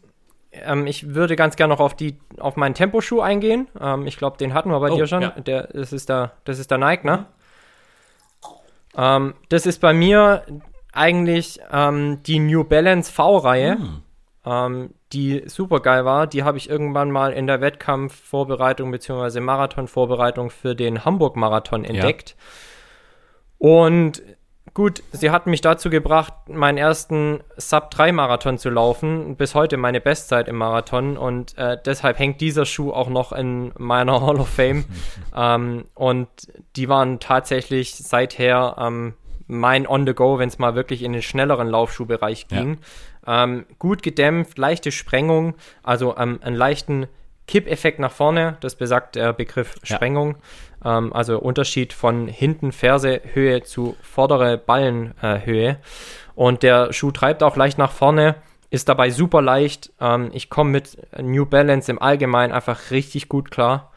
ähm, 0.53 0.87
ich 0.87 1.15
würde 1.15 1.37
ganz 1.37 1.57
gerne 1.57 1.75
noch 1.75 1.81
auf 1.81 1.95
die 1.95 2.19
auf 2.39 2.57
meinen 2.57 2.75
Temposchuh 2.75 3.21
eingehen. 3.21 3.69
Ähm, 3.81 4.07
ich 4.07 4.17
glaube, 4.17 4.37
den 4.37 4.55
hatten 4.55 4.71
wir 4.71 4.81
bei 4.81 4.91
oh, 4.91 4.97
dir 4.97 5.07
schon. 5.07 5.23
Ja. 5.23 5.31
Der, 5.31 5.69
das 5.69 5.93
ist 5.93 6.09
der, 6.09 6.33
das 6.45 6.59
ist 6.59 6.71
der 6.71 6.79
Nike, 6.79 7.05
ne? 7.05 7.27
Mhm. 8.97 9.35
das 9.49 9.67
ist 9.67 9.81
bei 9.81 9.93
mir 9.93 10.45
eigentlich 10.93 11.59
ähm, 11.73 12.23
die 12.23 12.39
New 12.39 12.63
Balance 12.63 13.11
V-Reihe, 13.11 13.77
mhm. 14.45 14.91
die 15.13 15.43
super 15.47 15.81
geil 15.81 16.05
war. 16.05 16.29
Die 16.29 16.45
habe 16.45 16.59
ich 16.59 16.71
irgendwann 16.71 17.11
mal 17.11 17.33
in 17.33 17.49
der 17.49 17.61
Wettkampfvorbereitung 17.61 18.93
bzw. 18.93 19.41
Marathonvorbereitung 19.41 20.51
für 20.51 20.77
den 20.77 21.05
Hamburg-Marathon 21.05 21.85
entdeckt. 21.85 22.37
Ja. 22.39 22.45
Und 23.65 24.23
Gut, 24.75 25.05
sie 25.13 25.31
hat 25.31 25.47
mich 25.47 25.61
dazu 25.61 25.89
gebracht, 25.89 26.33
meinen 26.49 26.79
ersten 26.79 27.45
Sub-3-Marathon 27.57 28.59
zu 28.59 28.71
laufen. 28.71 29.37
Bis 29.37 29.55
heute 29.55 29.77
meine 29.77 30.01
Bestzeit 30.01 30.49
im 30.49 30.57
Marathon 30.57 31.17
und 31.17 31.57
äh, 31.57 31.79
deshalb 31.83 32.19
hängt 32.19 32.41
dieser 32.41 32.67
Schuh 32.67 32.91
auch 32.91 33.09
noch 33.09 33.31
in 33.31 33.73
meiner 33.79 34.21
Hall 34.27 34.41
of 34.41 34.49
Fame. 34.49 34.85
ähm, 35.37 35.85
und 35.95 36.29
die 36.75 36.89
waren 36.89 37.21
tatsächlich 37.21 37.95
seither 37.95 38.75
ähm, 38.81 39.15
mein 39.47 39.87
On-the-Go, 39.87 40.41
wenn 40.41 40.49
es 40.49 40.59
mal 40.59 40.75
wirklich 40.75 41.05
in 41.05 41.13
den 41.13 41.23
schnelleren 41.23 41.69
Laufschuhbereich 41.69 42.49
ging. 42.49 42.81
Ja. 43.25 43.45
Ähm, 43.45 43.65
gut 43.79 44.03
gedämpft, 44.03 44.59
leichte 44.59 44.91
Sprengung, 44.91 45.55
also 45.85 46.17
ähm, 46.17 46.41
einen 46.43 46.57
leichten 46.57 47.07
Kippeffekt 47.47 47.99
nach 47.99 48.13
vorne, 48.13 48.57
das 48.61 48.75
besagt 48.75 49.17
der 49.17 49.33
Begriff 49.33 49.77
Sprengung. 49.83 50.37
Ähm, 50.85 51.13
also 51.13 51.39
Unterschied 51.39 51.93
von 51.93 52.29
hinten 52.29 52.73
Fersehöhe 52.73 53.63
zu 53.63 53.97
vordere 54.03 54.59
Ballenhöhe. 54.59 55.69
Äh, 55.69 55.77
und 56.35 56.63
der 56.63 56.93
Schuh 56.93 57.11
treibt 57.11 57.43
auch 57.43 57.57
leicht 57.57 57.79
nach 57.79 57.93
vorne, 57.93 58.37
ist 58.71 58.89
dabei 58.89 59.11
super 59.11 59.41
leicht. 59.41 59.93
Ähm, 60.01 60.31
ich 60.33 60.51
komme 60.51 60.71
mit 60.71 60.99
New 61.21 61.47
Balance 61.47 61.91
im 61.91 62.01
Allgemeinen 62.01 62.53
einfach 62.53 62.91
richtig 62.91 63.29
gut 63.29 63.51
klar. 63.51 63.93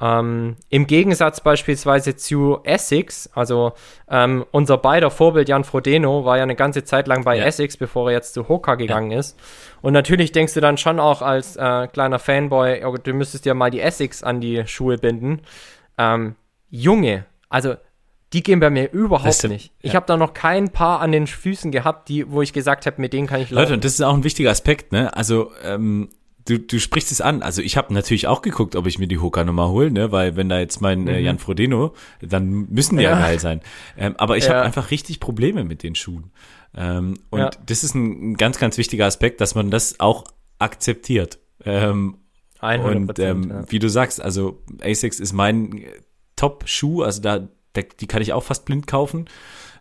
Ähm, 0.00 0.56
Im 0.70 0.86
Gegensatz 0.86 1.42
beispielsweise 1.42 2.16
zu 2.16 2.60
Essex, 2.64 3.28
also 3.34 3.72
ähm, 4.08 4.46
unser 4.50 4.78
beider 4.78 5.10
Vorbild 5.10 5.48
Jan 5.48 5.64
Frodeno 5.64 6.24
war 6.24 6.38
ja 6.38 6.42
eine 6.42 6.56
ganze 6.56 6.84
Zeit 6.84 7.06
lang 7.06 7.22
bei 7.22 7.36
ja. 7.36 7.44
Essex, 7.44 7.76
bevor 7.76 8.08
er 8.08 8.14
jetzt 8.14 8.32
zu 8.32 8.48
Hoka 8.48 8.76
gegangen 8.76 9.10
ja. 9.10 9.18
ist. 9.18 9.38
Und 9.82 9.92
natürlich 9.92 10.32
denkst 10.32 10.54
du 10.54 10.60
dann 10.62 10.78
schon 10.78 11.00
auch 11.00 11.20
als 11.20 11.56
äh, 11.56 11.86
kleiner 11.88 12.18
Fanboy, 12.18 12.82
oh, 12.84 12.96
du 12.96 13.12
müsstest 13.12 13.44
ja 13.44 13.52
mal 13.52 13.70
die 13.70 13.80
Essex 13.80 14.22
an 14.22 14.40
die 14.40 14.66
Schuhe 14.66 14.96
binden. 14.96 15.42
Ähm, 16.00 16.34
Junge, 16.70 17.26
also 17.48 17.74
die 18.32 18.42
gehen 18.42 18.60
bei 18.60 18.70
mir 18.70 18.90
überhaupt 18.92 19.26
das, 19.26 19.42
nicht. 19.44 19.72
Ich 19.80 19.92
ja. 19.92 19.96
habe 19.96 20.06
da 20.06 20.16
noch 20.16 20.34
kein 20.34 20.70
Paar 20.70 21.00
an 21.00 21.12
den 21.12 21.26
Füßen 21.26 21.72
gehabt, 21.72 22.08
die, 22.08 22.30
wo 22.30 22.42
ich 22.42 22.52
gesagt 22.52 22.86
habe, 22.86 23.00
mit 23.00 23.12
denen 23.12 23.26
kann 23.26 23.40
ich 23.40 23.50
laufen. 23.50 23.62
Leute, 23.62 23.74
und 23.74 23.84
das 23.84 23.94
ist 23.94 24.00
auch 24.00 24.14
ein 24.14 24.24
wichtiger 24.24 24.50
Aspekt, 24.50 24.92
ne? 24.92 25.14
Also 25.16 25.50
ähm, 25.64 26.10
du, 26.46 26.58
du 26.58 26.78
sprichst 26.78 27.10
es 27.10 27.20
an. 27.20 27.42
Also 27.42 27.60
ich 27.60 27.76
habe 27.76 27.92
natürlich 27.92 28.28
auch 28.28 28.40
geguckt, 28.40 28.76
ob 28.76 28.86
ich 28.86 28.98
mir 28.98 29.08
die 29.08 29.18
Hoka-Nummer 29.18 29.68
hole, 29.68 29.90
ne? 29.90 30.12
weil 30.12 30.36
wenn 30.36 30.48
da 30.48 30.58
jetzt 30.58 30.80
mein 30.80 31.06
äh, 31.06 31.18
mhm. 31.18 31.24
Jan 31.24 31.38
Frodeno, 31.38 31.94
dann 32.22 32.68
müssen 32.70 32.96
die 32.96 33.04
ja, 33.04 33.10
ja 33.10 33.20
geil 33.20 33.38
sein. 33.38 33.60
Ähm, 33.98 34.14
aber 34.16 34.36
ich 34.36 34.46
ja. 34.46 34.54
habe 34.54 34.62
einfach 34.62 34.90
richtig 34.90 35.20
Probleme 35.20 35.64
mit 35.64 35.82
den 35.82 35.94
Schuhen. 35.94 36.30
Ähm, 36.74 37.18
und 37.30 37.40
ja. 37.40 37.50
das 37.66 37.84
ist 37.84 37.94
ein 37.94 38.34
ganz, 38.34 38.58
ganz 38.58 38.78
wichtiger 38.78 39.06
Aspekt, 39.06 39.40
dass 39.40 39.54
man 39.54 39.70
das 39.70 39.98
auch 40.00 40.24
akzeptiert. 40.58 41.38
Ähm, 41.64 42.16
und 42.60 43.18
ähm, 43.18 43.64
wie 43.68 43.78
du 43.78 43.88
sagst, 43.88 44.20
also 44.20 44.62
Asics 44.82 45.20
ist 45.20 45.32
mein 45.32 45.84
Top-Schuh, 46.36 47.02
also 47.02 47.22
da, 47.22 47.48
da, 47.72 47.82
die 47.82 48.06
kann 48.06 48.22
ich 48.22 48.32
auch 48.32 48.42
fast 48.42 48.64
blind 48.64 48.86
kaufen. 48.86 49.28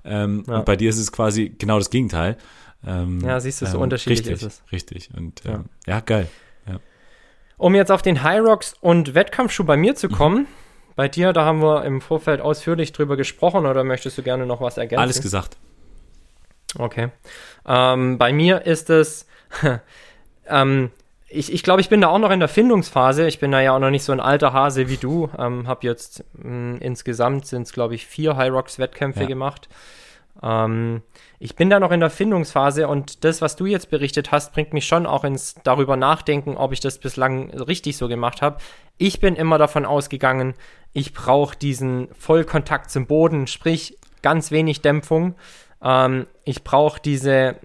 Ähm, 0.06 0.44
Und 0.48 0.66
bei 0.66 0.76
dir 0.76 0.90
ist 0.90 0.98
es 0.98 1.12
quasi 1.12 1.50
genau 1.50 1.78
das 1.78 1.90
Gegenteil. 1.90 2.38
Ähm, 2.86 3.20
ja, 3.22 3.40
siehst 3.40 3.62
du, 3.62 3.66
so 3.66 3.78
ähm, 3.78 3.84
unterschiedlich 3.84 4.20
richtig, 4.20 4.34
ist 4.34 4.44
es. 4.44 4.64
Richtig. 4.72 5.10
Und 5.16 5.44
ja, 5.44 5.64
ja 5.86 6.00
geil. 6.00 6.28
Um 7.60 7.76
jetzt 7.76 7.92
auf 7.92 8.02
den 8.02 8.24
High 8.24 8.40
Rocks 8.40 8.74
und 8.80 9.14
Wettkampfschuh 9.16 9.66
bei 9.66 9.76
mir 9.76 9.94
zu 9.94 10.08
mhm. 10.08 10.14
kommen, 10.14 10.38
mhm. 10.38 10.48
bei 10.96 11.10
dir, 11.10 11.34
da 11.34 11.44
haben 11.44 11.62
wir 11.62 11.84
im 11.84 12.00
Vorfeld 12.00 12.40
ausführlich 12.40 12.94
drüber 12.94 13.18
gesprochen 13.18 13.66
oder 13.66 13.84
möchtest 13.84 14.18
du 14.18 14.24
gerne 14.24 14.46
noch 14.46 14.62
was 14.62 14.78
ergänzen? 14.78 15.02
Alles 15.02 15.22
gesagt. 15.22 15.58
Okay. 16.78 17.10
Ähm, 17.68 18.18
bei 18.18 18.32
mir 18.32 18.66
ist 18.66 18.90
es, 18.90 19.28
ähm, 20.48 20.92
ich, 21.30 21.54
ich 21.54 21.64
glaube, 21.64 21.82
ich 21.82 21.90
bin 21.90 22.02
da 22.02 22.08
auch 22.08 22.20
noch 22.20 22.32
in 22.32 22.40
der 22.40 22.50
Findungsphase. 22.50 23.28
Ich 23.28 23.40
bin 23.40 23.52
da 23.52 23.62
ja 23.62 23.76
auch 23.76 23.80
noch 23.80 23.92
nicht 23.92 24.04
so 24.04 24.12
ein 24.12 24.20
alter 24.20 24.54
Hase 24.54 24.90
wie 24.90 24.98
du. 24.98 25.30
Ähm, 25.38 25.68
habe 25.68 25.86
jetzt 25.86 26.24
mh, 26.34 26.44
hm, 26.44 26.78
insgesamt 26.82 27.46
sind 27.46 27.64
es, 27.64 27.74
glaube 27.74 27.96
ich, 27.96 28.06
vier 28.08 28.36
High 28.36 28.52
Rocks 28.52 28.80
Wettkämpfe 28.80 29.22
ja. 29.22 29.28
gemacht. 29.28 29.70
Ähm, 30.42 31.02
ich 31.40 31.56
bin 31.56 31.70
da 31.70 31.80
noch 31.80 31.92
in 31.92 32.00
der 32.00 32.10
Findungsphase 32.10 32.88
und 32.88 33.24
das, 33.24 33.42
was 33.42 33.56
du 33.56 33.66
jetzt 33.66 33.90
berichtet 33.90 34.32
hast, 34.32 34.54
bringt 34.54 34.74
mich 34.74 34.88
schon 34.88 35.06
auch 35.06 35.24
ins 35.24 35.56
darüber 35.64 35.96
nachdenken, 35.96 36.58
ob 36.58 36.72
ich 36.72 36.80
das 36.80 36.98
bislang 36.98 37.52
richtig 37.52 37.98
so 37.98 38.08
gemacht 38.08 38.42
habe. 38.42 38.58
Ich 38.98 39.20
bin 39.20 39.36
immer 39.36 39.58
davon 39.58 39.86
ausgegangen, 39.86 40.56
ich 40.94 41.14
brauche 41.14 41.56
diesen 41.56 42.10
Vollkontakt 42.18 42.90
zum 42.90 43.06
Boden, 43.06 43.48
sprich 43.48 43.98
ganz 44.22 44.52
wenig 44.52 44.82
Dämpfung. 44.82 45.36
Ähm, 45.82 46.28
ich 46.44 46.64
brauche 46.64 47.00
diese, 47.00 47.56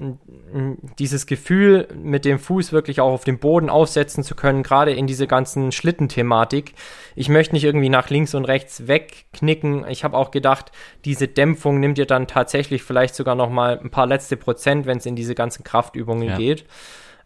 dieses 0.98 1.26
Gefühl, 1.26 1.88
mit 1.94 2.24
dem 2.24 2.38
Fuß 2.38 2.72
wirklich 2.72 3.00
auch 3.00 3.12
auf 3.12 3.24
dem 3.24 3.38
Boden 3.38 3.70
aufsetzen 3.70 4.22
zu 4.22 4.34
können, 4.34 4.62
gerade 4.62 4.92
in 4.92 5.06
diese 5.06 5.26
ganzen 5.26 5.72
Schlittenthematik. 5.72 6.74
Ich 7.16 7.28
möchte 7.28 7.54
nicht 7.54 7.64
irgendwie 7.64 7.88
nach 7.88 8.10
links 8.10 8.34
und 8.34 8.44
rechts 8.44 8.86
wegknicken. 8.86 9.86
Ich 9.88 10.04
habe 10.04 10.16
auch 10.16 10.30
gedacht, 10.30 10.70
diese 11.04 11.26
Dämpfung 11.26 11.80
nimmt 11.80 11.98
dir 11.98 12.06
dann 12.06 12.26
tatsächlich 12.26 12.82
vielleicht 12.82 13.14
sogar 13.14 13.34
noch 13.34 13.50
mal 13.50 13.78
ein 13.78 13.90
paar 13.90 14.06
letzte 14.06 14.36
Prozent, 14.36 14.86
wenn 14.86 14.98
es 14.98 15.06
in 15.06 15.16
diese 15.16 15.34
ganzen 15.34 15.64
Kraftübungen 15.64 16.28
ja. 16.28 16.36
geht. 16.36 16.64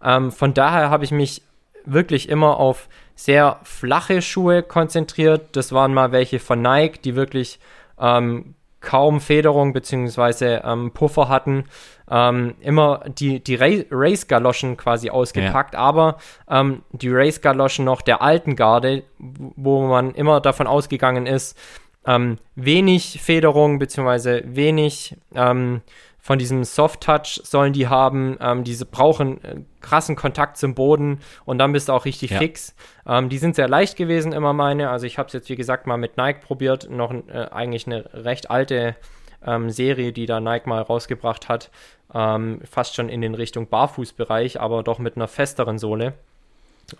Ähm, 0.03 0.33
von 0.33 0.55
daher 0.55 0.91
habe 0.91 1.05
ich 1.05 1.11
mich 1.11 1.43
wirklich 1.85 2.29
immer 2.29 2.59
auf 2.59 2.89
sehr 3.15 3.59
flache 3.65 4.23
Schuhe 4.23 4.63
konzentriert. 4.63 5.57
Das 5.57 5.73
waren 5.73 5.93
mal 5.93 6.13
welche 6.13 6.39
von 6.39 6.63
Nike, 6.63 7.03
die 7.03 7.17
wirklich 7.17 7.59
ähm, 7.99 8.55
kaum 8.81 9.21
Federung 9.21 9.73
bzw. 9.73 10.61
Ähm, 10.65 10.93
Puffer 10.93 11.29
hatten, 11.29 11.65
ähm, 12.11 12.55
immer 12.61 13.03
die, 13.07 13.43
die 13.43 13.57
Race-Galoschen 13.57 14.77
quasi 14.77 15.11
ausgepackt, 15.11 15.75
ja. 15.75 15.81
aber 15.81 16.19
ähm, 16.49 16.83
die 16.93 17.11
Race-Galoschen 17.11 17.85
noch 17.85 18.03
der 18.03 18.23
alten 18.23 18.57
Garde, 18.57 19.03
wo 19.19 19.87
man 19.87 20.15
immer 20.15 20.41
davon 20.41 20.67
ausgegangen 20.67 21.27
ist, 21.27 21.59
ähm, 22.07 22.39
wenig 22.55 23.21
Federung 23.21 23.79
bzw. 23.79 24.43
wenig 24.47 25.17
ähm, 25.35 25.83
von 26.29 26.39
diesem 26.39 26.63
Soft 26.63 27.01
Touch 27.01 27.41
sollen 27.43 27.73
die 27.73 27.89
haben. 27.89 28.37
Ähm, 28.43 28.63
diese 28.63 28.85
brauchen 28.85 29.43
äh, 29.43 29.57
krassen 29.81 30.15
Kontakt 30.15 30.59
zum 30.59 30.75
Boden 30.75 31.21
und 31.47 31.57
dann 31.57 31.73
bist 31.73 31.89
du 31.89 31.95
auch 31.95 32.05
richtig 32.05 32.33
ja. 32.33 32.39
fix. 32.39 32.75
Ähm, 33.07 33.31
die 33.31 33.39
sind 33.39 33.57
sehr 33.57 33.67
leicht 33.67 33.97
gewesen, 33.97 34.33
immer 34.33 34.53
meine. 34.53 34.91
Also 34.91 35.07
ich 35.07 35.17
habe 35.17 35.29
es 35.29 35.33
jetzt, 35.33 35.49
wie 35.49 35.57
gesagt, 35.57 35.87
mal 35.87 35.97
mit 35.97 36.19
Nike 36.19 36.43
probiert. 36.43 36.91
Noch 36.91 37.15
äh, 37.15 37.47
eigentlich 37.51 37.87
eine 37.87 38.13
recht 38.13 38.51
alte 38.51 38.95
ähm, 39.43 39.71
Serie, 39.71 40.13
die 40.13 40.27
da 40.27 40.39
Nike 40.39 40.67
mal 40.67 40.83
rausgebracht 40.83 41.49
hat. 41.49 41.71
Ähm, 42.13 42.61
fast 42.71 42.95
schon 42.95 43.09
in 43.09 43.23
den 43.23 43.35
Richtung 43.35 43.67
Barfußbereich, 43.67 44.61
aber 44.61 44.83
doch 44.83 44.99
mit 44.99 45.17
einer 45.17 45.29
festeren 45.29 45.79
Sohle. 45.79 46.13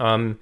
Ähm, 0.01 0.39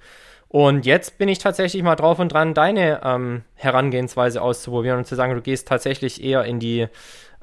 und 0.47 0.85
jetzt 0.85 1.17
bin 1.17 1.27
ich 1.27 1.39
tatsächlich 1.39 1.83
mal 1.83 1.97
drauf 1.97 2.19
und 2.19 2.31
dran, 2.31 2.53
deine 2.53 3.01
ähm, 3.03 3.43
Herangehensweise 3.55 4.41
auszuprobieren 4.41 4.99
und 4.99 5.05
zu 5.05 5.15
sagen, 5.15 5.35
du 5.35 5.41
gehst 5.41 5.67
tatsächlich 5.67 6.23
eher 6.23 6.45
in 6.45 6.61
die 6.61 6.87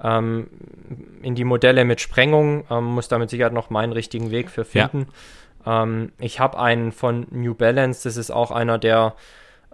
ähm, 0.02 0.48
in 1.22 1.34
die 1.34 1.44
Modelle 1.44 1.84
mit 1.84 2.00
Sprengung. 2.00 2.64
Ähm, 2.70 2.84
muss 2.84 3.08
da 3.08 3.18
mit 3.18 3.30
Sicherheit 3.30 3.52
noch 3.52 3.70
meinen 3.70 3.92
richtigen 3.92 4.30
Weg 4.30 4.50
für 4.50 4.64
finden. 4.64 5.06
Ähm, 5.66 6.12
ich 6.18 6.40
habe 6.40 6.58
einen 6.58 6.92
von 6.92 7.26
New 7.30 7.54
Balance, 7.54 8.04
das 8.04 8.16
ist 8.16 8.30
auch 8.30 8.50
einer, 8.50 8.78
der, 8.78 9.14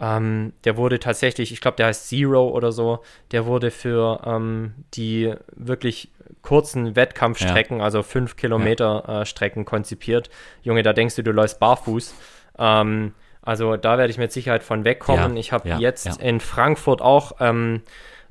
ähm, 0.00 0.52
der 0.64 0.76
wurde 0.76 0.98
tatsächlich, 0.98 1.52
ich 1.52 1.60
glaube, 1.60 1.76
der 1.76 1.86
heißt 1.86 2.08
Zero 2.08 2.48
oder 2.48 2.72
so, 2.72 3.00
der 3.32 3.46
wurde 3.46 3.70
für 3.70 4.20
ähm, 4.24 4.74
die 4.94 5.34
wirklich 5.54 6.10
kurzen 6.42 6.96
Wettkampfstrecken, 6.96 7.78
ja. 7.78 7.84
also 7.84 8.02
5 8.02 8.36
Kilometer 8.36 9.04
ja. 9.06 9.22
äh, 9.22 9.26
Strecken 9.26 9.64
konzipiert. 9.64 10.30
Junge, 10.62 10.82
da 10.82 10.92
denkst 10.92 11.16
du, 11.16 11.22
du 11.22 11.32
läufst 11.32 11.60
barfuß. 11.60 12.14
Ähm, 12.58 13.14
also 13.42 13.76
da 13.76 13.98
werde 13.98 14.10
ich 14.10 14.18
mit 14.18 14.32
Sicherheit 14.32 14.62
von 14.62 14.84
wegkommen. 14.84 15.34
Ja. 15.34 15.40
Ich 15.40 15.52
habe 15.52 15.68
jetzt 15.70 16.20
in 16.20 16.40
Frankfurt 16.40 17.00
auch 17.00 17.32
ähm, 17.40 17.82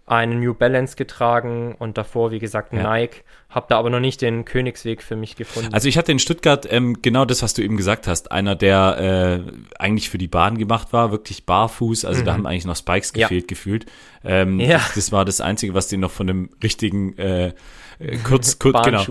einen 0.10 0.40
New 0.40 0.54
Balance 0.54 0.96
getragen 0.96 1.76
und 1.78 1.98
davor, 1.98 2.32
wie 2.32 2.40
gesagt, 2.40 2.74
ja. 2.74 2.84
Nike. 2.84 3.24
Hab 3.50 3.68
da 3.68 3.80
aber 3.80 3.90
noch 3.90 4.00
nicht 4.00 4.22
den 4.22 4.46
Königsweg 4.46 5.02
für 5.02 5.16
mich 5.16 5.36
gefunden. 5.36 5.74
Also 5.74 5.88
ich 5.88 5.98
hatte 5.98 6.12
in 6.12 6.20
Stuttgart 6.20 6.68
ähm, 6.72 7.02
genau 7.02 7.26
das, 7.26 7.42
was 7.42 7.56
du 7.56 7.64
eben 7.64 7.78
gesagt 7.78 8.08
hast. 8.08 8.32
Einer, 8.32 8.56
der 8.56 9.44
äh, 9.48 9.52
eigentlich 9.80 10.10
für 10.10 10.20
die 10.20 10.28
Bahn 10.28 10.58
gemacht 10.58 10.94
war, 10.94 11.12
wirklich 11.12 11.46
barfuß. 11.46 12.06
Also 12.06 12.22
mhm. 12.22 12.26
da 12.26 12.34
haben 12.34 12.46
eigentlich 12.46 12.66
noch 12.66 12.76
Spikes 12.76 13.14
gefehlt, 13.14 13.44
ja. 13.44 13.48
gefühlt. 13.48 13.86
Ähm, 14.24 14.60
ja. 14.60 14.78
das, 14.78 14.94
das, 14.94 15.12
war 15.12 15.26
das 15.26 15.42
Einzige, 15.42 15.74
was 15.74 15.88
den 15.88 16.02
noch 16.02 16.12
von 16.12 16.28
dem 16.28 16.50
richtigen 16.62 17.18
äh, 17.18 17.54
äh, 18.00 18.18
kurz, 18.18 18.60
kurz 18.60 18.84
genau. 18.84 19.06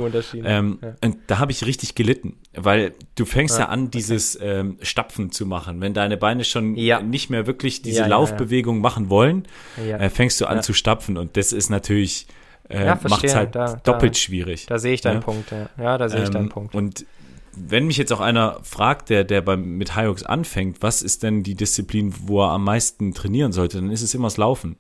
Ähm, 0.45 0.79
ja. 0.83 0.95
Und 1.05 1.19
da 1.27 1.39
habe 1.39 1.53
ich 1.53 1.65
richtig 1.65 1.95
gelitten, 1.95 2.39
weil 2.55 2.95
du 3.15 3.25
fängst 3.25 3.59
ja, 3.59 3.65
ja 3.65 3.71
an, 3.71 3.91
dieses 3.91 4.37
okay. 4.37 4.61
ähm, 4.61 4.79
Stapfen 4.83 5.31
zu 5.31 5.47
machen. 5.47 5.81
Wenn 5.81 5.95
deine 5.95 6.17
Beine 6.17 6.45
schon 6.45 6.75
ja. 6.77 7.01
nicht 7.01 7.31
mehr 7.31 7.47
wirklich 7.47 7.83
diese 7.83 8.07
Laufbewegung 8.07 8.81
machen 8.81 9.11
wollen, 9.11 9.47
äh, 9.77 10.09
fängst 10.09 10.41
du 10.41 10.47
an 10.47 10.63
zu 10.63 10.73
stapfen 10.73 11.17
und 11.17 11.37
das 11.37 11.53
ist 11.53 11.71
natürlich 11.71 12.27
äh, 12.69 12.95
macht 13.09 13.25
es 13.25 13.35
halt 13.35 13.55
da, 13.55 13.77
doppelt 13.77 14.15
da, 14.15 14.19
schwierig. 14.19 14.67
Da 14.67 14.79
sehe 14.79 14.93
ich 14.93 15.01
deinen 15.01 15.21
Punkt, 15.21 15.51
ja. 15.51 15.71
Ja, 15.79 15.99
da 15.99 16.09
sehe 16.09 16.21
ich 16.21 16.27
ähm, 16.27 16.33
deinen 16.33 16.49
Punkt. 16.51 16.75
Und 16.75 17.07
wenn 17.55 17.87
mich 17.87 17.97
jetzt 17.97 18.13
auch 18.13 18.21
einer 18.21 18.59
fragt, 18.63 19.11
der, 19.11 19.25
der 19.25 19.41
beim, 19.41 19.79
mit 19.79 19.97
Hyox 19.97 20.23
anfängt, 20.23 20.83
was 20.83 21.03
ist 21.03 21.23
denn 21.23 21.43
die 21.43 21.55
Disziplin, 21.55 22.15
wo 22.27 22.43
er 22.43 22.51
am 22.51 22.65
meisten 22.65 23.15
trainieren 23.15 23.53
sollte, 23.53 23.79
dann 23.79 23.91
ist 23.91 24.03
es 24.03 24.15
immer 24.15 24.27
das 24.27 24.37
Laufen. 24.37 24.77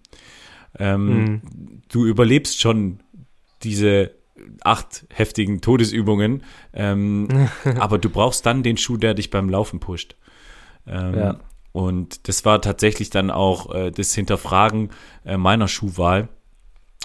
Ähm, 0.79 1.07
mhm. 1.07 1.43
Du 1.89 2.05
überlebst 2.05 2.61
schon 2.61 3.01
diese 3.63 4.13
acht 4.63 5.07
heftigen 5.11 5.61
Todesübungen, 5.61 6.45
ähm, 6.73 7.49
aber 7.79 7.99
du 7.99 8.11
brauchst 8.11 8.47
dann 8.47 8.63
den 8.63 8.77
Schuh, 8.77 8.97
der 8.97 9.15
dich 9.15 9.31
beim 9.31 9.49
Laufen 9.49 9.81
pusht. 9.81 10.17
Ähm, 10.87 11.15
ja. 11.15 11.41
Und 11.73 12.29
das 12.29 12.45
war 12.45 12.61
tatsächlich 12.63 13.11
dann 13.11 13.31
auch 13.31 13.75
äh, 13.75 13.91
das 13.91 14.15
Hinterfragen 14.15 14.91
äh, 15.25 15.37
meiner 15.37 15.69
Schuhwahl. 15.69 16.29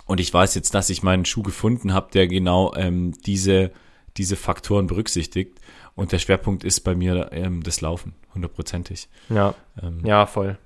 Und 0.06 0.20
ich 0.20 0.34
weiß 0.34 0.56
jetzt, 0.56 0.74
dass 0.74 0.90
ich 0.90 1.04
meinen 1.04 1.26
Schuh 1.26 1.44
gefunden 1.44 1.94
habe, 1.94 2.10
der 2.14 2.28
genau 2.28 2.74
ähm, 2.76 3.14
diese, 3.26 3.72
diese 4.18 4.36
Faktoren 4.36 4.88
berücksichtigt. 4.88 5.60
Und 5.96 6.12
der 6.12 6.20
Schwerpunkt 6.20 6.64
ist 6.64 6.82
bei 6.82 6.96
mir 6.96 7.30
ähm, 7.32 7.62
das 7.62 7.82
Laufen, 7.82 8.14
hundertprozentig. 8.34 9.10
Ja, 9.30 9.54
ähm, 9.82 10.02
ja, 10.06 10.26
voll. 10.26 10.58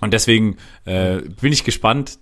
Und 0.00 0.12
deswegen 0.12 0.56
äh, 0.84 1.20
bin 1.20 1.52
ich 1.52 1.64
gespannt, 1.64 2.18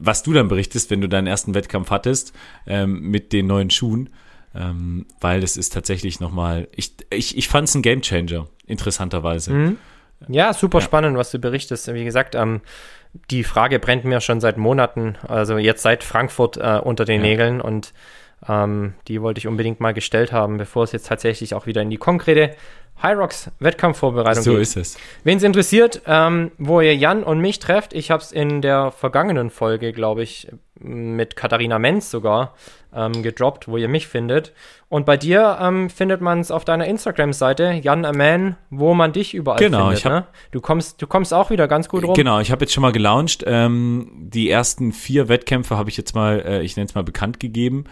was 0.00 0.22
du 0.22 0.32
dann 0.32 0.48
berichtest, 0.48 0.90
wenn 0.90 1.00
du 1.00 1.08
deinen 1.08 1.26
ersten 1.26 1.54
Wettkampf 1.54 1.90
hattest 1.90 2.32
ähm, 2.66 3.00
mit 3.10 3.32
den 3.32 3.46
neuen 3.46 3.70
Schuhen. 3.70 4.10
Ähm, 4.54 5.06
weil 5.20 5.40
das 5.40 5.56
ist 5.56 5.72
tatsächlich 5.72 6.20
nochmal, 6.20 6.68
ich, 6.76 6.92
ich, 7.08 7.38
ich 7.38 7.48
fand 7.48 7.68
es 7.68 7.74
ein 7.74 7.80
Gamechanger, 7.80 8.48
interessanterweise. 8.66 9.52
Mhm. 9.52 9.78
Ja, 10.28 10.52
super 10.52 10.78
ja. 10.78 10.84
spannend, 10.84 11.16
was 11.16 11.30
du 11.30 11.38
berichtest. 11.38 11.92
Wie 11.92 12.04
gesagt, 12.04 12.34
ähm, 12.34 12.60
die 13.30 13.44
Frage 13.44 13.78
brennt 13.78 14.04
mir 14.04 14.20
schon 14.20 14.40
seit 14.40 14.58
Monaten, 14.58 15.16
also 15.26 15.58
jetzt 15.58 15.82
seit 15.82 16.04
Frankfurt 16.04 16.56
äh, 16.56 16.80
unter 16.82 17.04
den 17.04 17.22
ja. 17.22 17.28
Nägeln 17.28 17.60
und 17.60 17.92
ähm, 18.48 18.94
die 19.08 19.22
wollte 19.22 19.38
ich 19.38 19.46
unbedingt 19.46 19.80
mal 19.80 19.94
gestellt 19.94 20.32
haben, 20.32 20.58
bevor 20.58 20.84
es 20.84 20.92
jetzt 20.92 21.06
tatsächlich 21.06 21.54
auch 21.54 21.66
wieder 21.66 21.82
in 21.82 21.90
die 21.90 21.96
konkrete 21.96 22.54
Hyrox 22.96 23.50
Wettkampfvorbereitung 23.58 24.42
so 24.42 24.52
geht. 24.52 24.62
ist 24.62 24.76
es. 24.76 24.98
Wen 25.24 25.38
es 25.38 25.42
interessiert, 25.42 26.02
ähm, 26.06 26.52
wo 26.58 26.80
ihr 26.80 26.94
Jan 26.94 27.24
und 27.24 27.40
mich 27.40 27.58
trefft, 27.58 27.94
ich 27.94 28.10
habe 28.10 28.22
es 28.22 28.32
in 28.32 28.62
der 28.62 28.92
vergangenen 28.92 29.50
Folge, 29.50 29.92
glaube 29.92 30.22
ich, 30.22 30.48
mit 30.78 31.36
Katharina 31.36 31.78
Menz 31.78 32.10
sogar 32.10 32.54
ähm, 32.94 33.22
gedroppt, 33.22 33.68
wo 33.68 33.76
ihr 33.76 33.88
mich 33.88 34.06
findet. 34.06 34.52
Und 34.88 35.06
bei 35.06 35.16
dir 35.16 35.58
ähm, 35.60 35.88
findet 35.88 36.20
man 36.20 36.40
es 36.40 36.50
auf 36.50 36.66
deiner 36.66 36.86
Instagram-Seite, 36.86 37.80
Jan 37.82 38.04
Aman, 38.04 38.56
wo 38.68 38.92
man 38.92 39.12
dich 39.14 39.32
überall 39.32 39.58
genau, 39.58 39.86
findet. 39.86 39.98
Ich 40.00 40.04
hab, 40.04 40.12
ne? 40.12 40.26
Du 40.50 40.60
kommst, 40.60 41.00
du 41.00 41.06
kommst 41.06 41.32
auch 41.32 41.48
wieder 41.48 41.66
ganz 41.66 41.88
gut 41.88 42.04
rum. 42.04 42.12
Genau, 42.12 42.40
ich 42.40 42.50
habe 42.50 42.64
jetzt 42.64 42.74
schon 42.74 42.82
mal 42.82 42.92
gelauncht. 42.92 43.42
Ähm, 43.46 44.10
die 44.14 44.50
ersten 44.50 44.92
vier 44.92 45.28
Wettkämpfe 45.28 45.78
habe 45.78 45.88
ich 45.88 45.96
jetzt 45.96 46.14
mal, 46.14 46.40
äh, 46.46 46.62
ich 46.62 46.76
nenne 46.76 46.88
es 46.88 46.94
mal 46.94 47.04
bekannt 47.04 47.40
gegeben, 47.40 47.84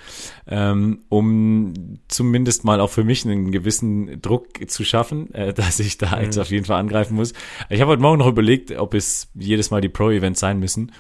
ähm, 0.47 1.05
um 1.09 2.01
zumindest 2.09 2.65
mal 2.65 2.81
auch 2.81 2.91
für 2.91 3.05
mich 3.05 3.25
einen 3.25 3.51
gewissen 3.51 4.21
Druck 4.21 4.49
zu 4.69 4.85
schaffen, 4.85 5.00
äh, 5.33 5.53
dass 5.55 5.81
ich 5.81 5.99
da 5.99 6.17
mhm. 6.17 6.25
jetzt 6.25 6.39
auf 6.39 6.51
jeden 6.51 6.67
Fall 6.67 6.79
angreifen 6.79 7.15
muss. 7.15 7.33
Ich 7.69 7.81
habe 7.81 7.93
heute 7.93 8.03
Morgen 8.03 8.19
noch 8.19 8.27
überlegt, 8.27 8.73
ob 8.73 8.95
es 8.95 9.29
jedes 9.35 9.71
Mal 9.71 9.81
die 9.81 9.89
Pro-Events 9.89 10.41
sein 10.41 10.59
müssen. 10.59 10.93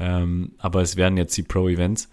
Ähm, 0.00 0.52
aber 0.58 0.82
es 0.82 0.96
werden 0.96 1.16
jetzt 1.16 1.36
die 1.36 1.42
Pro-Events. 1.42 2.08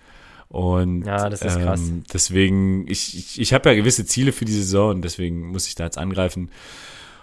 Und 0.48 1.06
ja, 1.06 1.30
das 1.30 1.42
ist 1.42 1.60
krass. 1.60 1.82
Ähm, 1.82 2.04
deswegen, 2.12 2.88
ich, 2.88 3.18
ich, 3.18 3.42
ich 3.42 3.54
habe 3.54 3.70
ja 3.70 3.76
gewisse 3.76 4.06
Ziele 4.06 4.32
für 4.32 4.46
die 4.46 4.54
Saison 4.54 4.92
und 4.92 5.02
deswegen 5.02 5.48
muss 5.48 5.68
ich 5.68 5.76
da 5.76 5.86
jetzt 5.86 5.98
angreifen. 5.98 6.50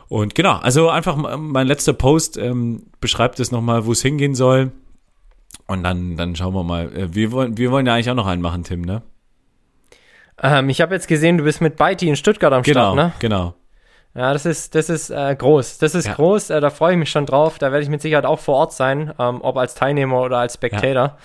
Und 0.08 0.34
genau, 0.34 0.56
also 0.56 0.90
einfach 0.90 1.16
mein 1.16 1.66
letzter 1.66 1.94
Post 1.94 2.36
ähm, 2.36 2.82
beschreibt 3.00 3.40
es 3.40 3.50
nochmal, 3.50 3.86
wo 3.86 3.92
es 3.92 4.02
hingehen 4.02 4.34
soll. 4.34 4.72
Und 5.66 5.84
dann, 5.84 6.16
dann 6.16 6.36
schauen 6.36 6.54
wir 6.54 6.64
mal. 6.64 6.94
Äh, 6.94 7.14
wir 7.14 7.32
wollen, 7.32 7.56
wir 7.56 7.70
wollen 7.70 7.86
ja 7.86 7.94
eigentlich 7.94 8.10
auch 8.10 8.14
noch 8.14 8.26
einen 8.26 8.42
machen, 8.42 8.64
Tim, 8.64 8.82
ne? 8.82 9.02
Ähm, 10.42 10.68
ich 10.68 10.80
habe 10.80 10.94
jetzt 10.94 11.08
gesehen, 11.08 11.38
du 11.38 11.44
bist 11.44 11.60
mit 11.60 11.76
Beiti 11.76 12.08
in 12.08 12.16
Stuttgart 12.16 12.52
am 12.52 12.62
genau, 12.62 12.92
Start, 12.92 12.96
ne? 12.96 13.12
Genau, 13.20 13.54
Ja, 14.14 14.32
das 14.32 14.44
ist, 14.44 14.74
das 14.74 14.90
ist 14.90 15.10
äh, 15.10 15.34
groß. 15.34 15.78
Das 15.78 15.94
ist 15.94 16.06
ja. 16.06 16.14
groß, 16.14 16.50
äh, 16.50 16.60
da 16.60 16.68
freue 16.68 16.92
ich 16.92 16.98
mich 16.98 17.10
schon 17.10 17.24
drauf. 17.24 17.58
Da 17.58 17.72
werde 17.72 17.82
ich 17.82 17.88
mit 17.88 18.02
Sicherheit 18.02 18.26
auch 18.26 18.38
vor 18.38 18.56
Ort 18.56 18.72
sein, 18.74 19.14
ähm, 19.18 19.40
ob 19.40 19.56
als 19.56 19.74
Teilnehmer 19.74 20.20
oder 20.20 20.38
als 20.38 20.54
Spectator. 20.54 21.16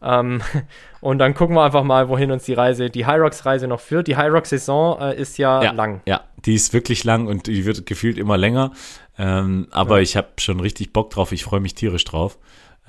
Ja. 0.00 0.20
Ähm, 0.20 0.42
und 1.00 1.18
dann 1.18 1.34
gucken 1.34 1.56
wir 1.56 1.64
einfach 1.64 1.82
mal, 1.82 2.08
wohin 2.08 2.30
uns 2.30 2.44
die 2.44 2.54
Reise, 2.54 2.88
die 2.88 3.06
Hyrox-Reise 3.06 3.66
noch 3.66 3.80
führt. 3.80 4.06
Die 4.06 4.16
Hyrox-Saison 4.16 5.00
äh, 5.00 5.16
ist 5.16 5.38
ja, 5.38 5.62
ja, 5.62 5.72
lang. 5.72 6.02
Ja, 6.06 6.22
die 6.44 6.54
ist 6.54 6.72
wirklich 6.72 7.02
lang 7.02 7.26
und 7.26 7.48
die 7.48 7.64
wird 7.64 7.84
gefühlt 7.84 8.16
immer 8.16 8.36
länger. 8.36 8.70
Ähm, 9.18 9.66
aber 9.72 10.00
ich 10.00 10.16
habe 10.16 10.28
schon 10.38 10.60
richtig 10.60 10.92
Bock 10.92 11.10
drauf. 11.10 11.32
Ich 11.32 11.42
freue 11.42 11.60
mich 11.60 11.74
tierisch 11.74 12.04
drauf. 12.04 12.38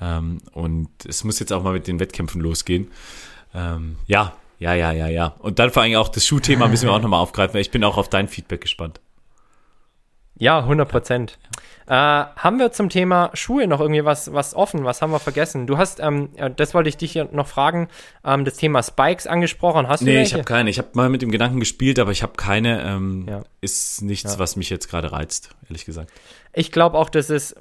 Ähm, 0.00 0.38
und 0.52 0.88
es 1.04 1.24
muss 1.24 1.40
jetzt 1.40 1.52
auch 1.52 1.64
mal 1.64 1.72
mit 1.72 1.88
den 1.88 1.98
Wettkämpfen 1.98 2.40
losgehen. 2.40 2.88
Ähm, 3.54 3.96
ja, 4.06 4.34
ja, 4.60 4.74
ja, 4.74 4.92
ja, 4.92 5.08
ja. 5.08 5.34
Und 5.38 5.58
dann 5.58 5.70
vor 5.70 5.82
allem 5.82 5.96
auch 5.96 6.08
das 6.08 6.26
Schuhthema 6.26 6.68
müssen 6.68 6.88
wir 6.88 6.92
auch 6.92 7.02
nochmal 7.02 7.20
aufgreifen, 7.20 7.58
ich 7.60 7.72
bin 7.72 7.82
auch 7.82 7.96
auf 7.96 8.08
dein 8.08 8.28
Feedback 8.28 8.60
gespannt. 8.60 9.00
Ja, 10.38 10.60
100 10.60 10.88
Prozent. 10.88 11.38
Äh, 11.86 11.94
haben 11.94 12.58
wir 12.58 12.70
zum 12.70 12.90
Thema 12.90 13.30
Schuhe 13.32 13.66
noch 13.66 13.80
irgendwie 13.80 14.04
was, 14.04 14.32
was 14.32 14.54
offen? 14.54 14.84
Was 14.84 15.00
haben 15.00 15.10
wir 15.10 15.18
vergessen? 15.18 15.66
Du 15.66 15.78
hast, 15.78 16.00
ähm, 16.00 16.28
das 16.56 16.74
wollte 16.74 16.88
ich 16.88 16.98
dich 16.98 17.12
hier 17.12 17.28
noch 17.32 17.46
fragen, 17.46 17.88
ähm, 18.24 18.44
das 18.44 18.54
Thema 18.56 18.82
Spikes 18.82 19.26
angesprochen. 19.26 19.88
Hast 19.88 20.02
du 20.02 20.04
Nee, 20.04 20.22
ich 20.22 20.34
habe 20.34 20.44
keine. 20.44 20.68
Ich 20.68 20.78
habe 20.78 20.88
mal 20.92 21.08
mit 21.08 21.22
dem 21.22 21.30
Gedanken 21.30 21.60
gespielt, 21.60 21.98
aber 21.98 22.10
ich 22.10 22.22
habe 22.22 22.34
keine. 22.36 22.82
Ähm, 22.84 23.26
ja. 23.28 23.42
Ist 23.62 24.02
nichts, 24.02 24.34
ja. 24.34 24.38
was 24.38 24.56
mich 24.56 24.68
jetzt 24.68 24.88
gerade 24.88 25.12
reizt, 25.12 25.50
ehrlich 25.64 25.86
gesagt. 25.86 26.12
Ich 26.52 26.72
glaube 26.72 26.98
auch, 26.98 27.08
das 27.08 27.30
ist, 27.30 27.56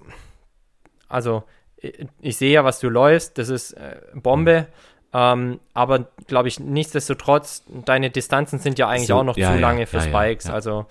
also 1.08 1.44
ich, 1.78 2.06
ich 2.20 2.38
sehe 2.38 2.52
ja, 2.52 2.66
was 2.66 2.80
du 2.80 2.90
läufst, 2.90 3.38
das 3.38 3.50
ist 3.50 3.74
äh, 3.74 3.96
Bombe. 4.14 4.68
Ähm, 5.14 5.62
aber 5.74 6.10
glaube 6.28 6.50
ich, 6.50 6.60
nichtsdestotrotz, 6.60 7.64
deine 7.86 8.10
Distanzen 8.10 8.60
sind 8.60 8.78
ja 8.78 8.90
eigentlich 8.90 9.08
so, 9.08 9.16
auch 9.16 9.24
noch 9.24 9.38
ja, 9.38 9.54
zu 9.54 9.60
lange 9.60 9.88
für 9.88 10.02
Spikes. 10.02 10.50
Also 10.50 10.86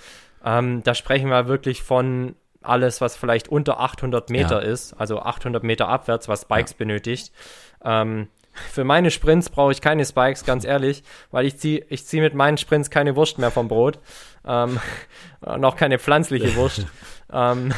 ähm, 0.47 0.82
da 0.84 0.94
sprechen 0.94 1.28
wir 1.28 1.49
wirklich 1.49 1.82
von 1.82 2.36
alles, 2.62 3.01
was 3.01 3.16
vielleicht 3.16 3.49
unter 3.49 3.80
800 3.80 4.30
Meter 4.30 4.62
ja. 4.62 4.70
ist, 4.70 4.94
also 4.94 5.20
800 5.20 5.62
Meter 5.62 5.88
abwärts, 5.88 6.28
was 6.28 6.42
Spikes 6.42 6.72
ja. 6.72 6.76
benötigt. 6.78 7.32
Ähm, 7.84 8.28
für 8.72 8.84
meine 8.84 9.11
Sprints 9.11 9.51
brauche 9.51 9.72
ich 9.72 9.80
keine 9.80 10.05
Spikes, 10.07 10.44
ganz 10.44 10.64
ehrlich, 10.64 11.03
weil 11.30 11.47
ich 11.47 11.59
ziehe 11.59 11.84
ich 11.88 12.07
zieh 12.07 12.20
mit 12.20 12.34
meinen 12.34 12.59
Sprints 12.59 12.90
keine 12.90 13.16
Wurst 13.16 13.38
mehr 13.38 13.51
vom 13.51 13.68
Brot. 13.68 13.99
Ähm, 14.47 14.80
noch 15.59 15.76
keine 15.76 15.99
pflanzliche 15.99 16.55
Wurst. 16.55 16.86
ähm, 17.32 17.74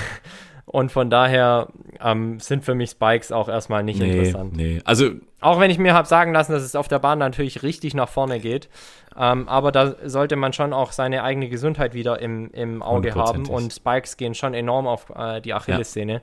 und 0.69 0.93
von 0.93 1.11
daher 1.11 1.69
ähm, 2.01 2.41
sind 2.41 2.65
für 2.65 2.75
mich 2.75 2.91
Spikes 2.91 3.33
auch 3.33 3.49
erstmal 3.49 3.83
nicht 3.83 4.01
nee, 4.01 4.11
interessant. 4.11 4.57
Nee, 4.57 4.81
also. 4.85 5.11
Auch 5.41 5.61
wenn 5.61 5.71
ich 5.71 5.79
mir 5.79 5.95
habe 5.95 6.09
sagen 6.09 6.33
lassen, 6.33 6.51
dass 6.51 6.65
es 6.65 6.75
auf 6.75 6.89
der 6.89 6.99
Bahn 6.99 7.21
natürlich 7.21 7.63
richtig 7.63 7.95
nach 7.95 8.09
vorne 8.09 8.41
geht. 8.41 8.69
Ähm, 9.17 9.49
aber 9.49 9.71
da 9.71 9.95
sollte 10.05 10.35
man 10.35 10.53
schon 10.53 10.73
auch 10.73 10.91
seine 10.91 11.23
eigene 11.23 11.49
Gesundheit 11.49 11.95
wieder 11.95 12.19
im, 12.21 12.51
im 12.53 12.83
Auge 12.83 13.15
haben. 13.15 13.47
Und 13.47 13.73
Spikes 13.73 14.17
gehen 14.17 14.35
schon 14.35 14.53
enorm 14.53 14.89
auf 14.89 15.13
äh, 15.15 15.41
die 15.41 15.55
Achillessehne. 15.55 16.15
Ja. 16.15 16.21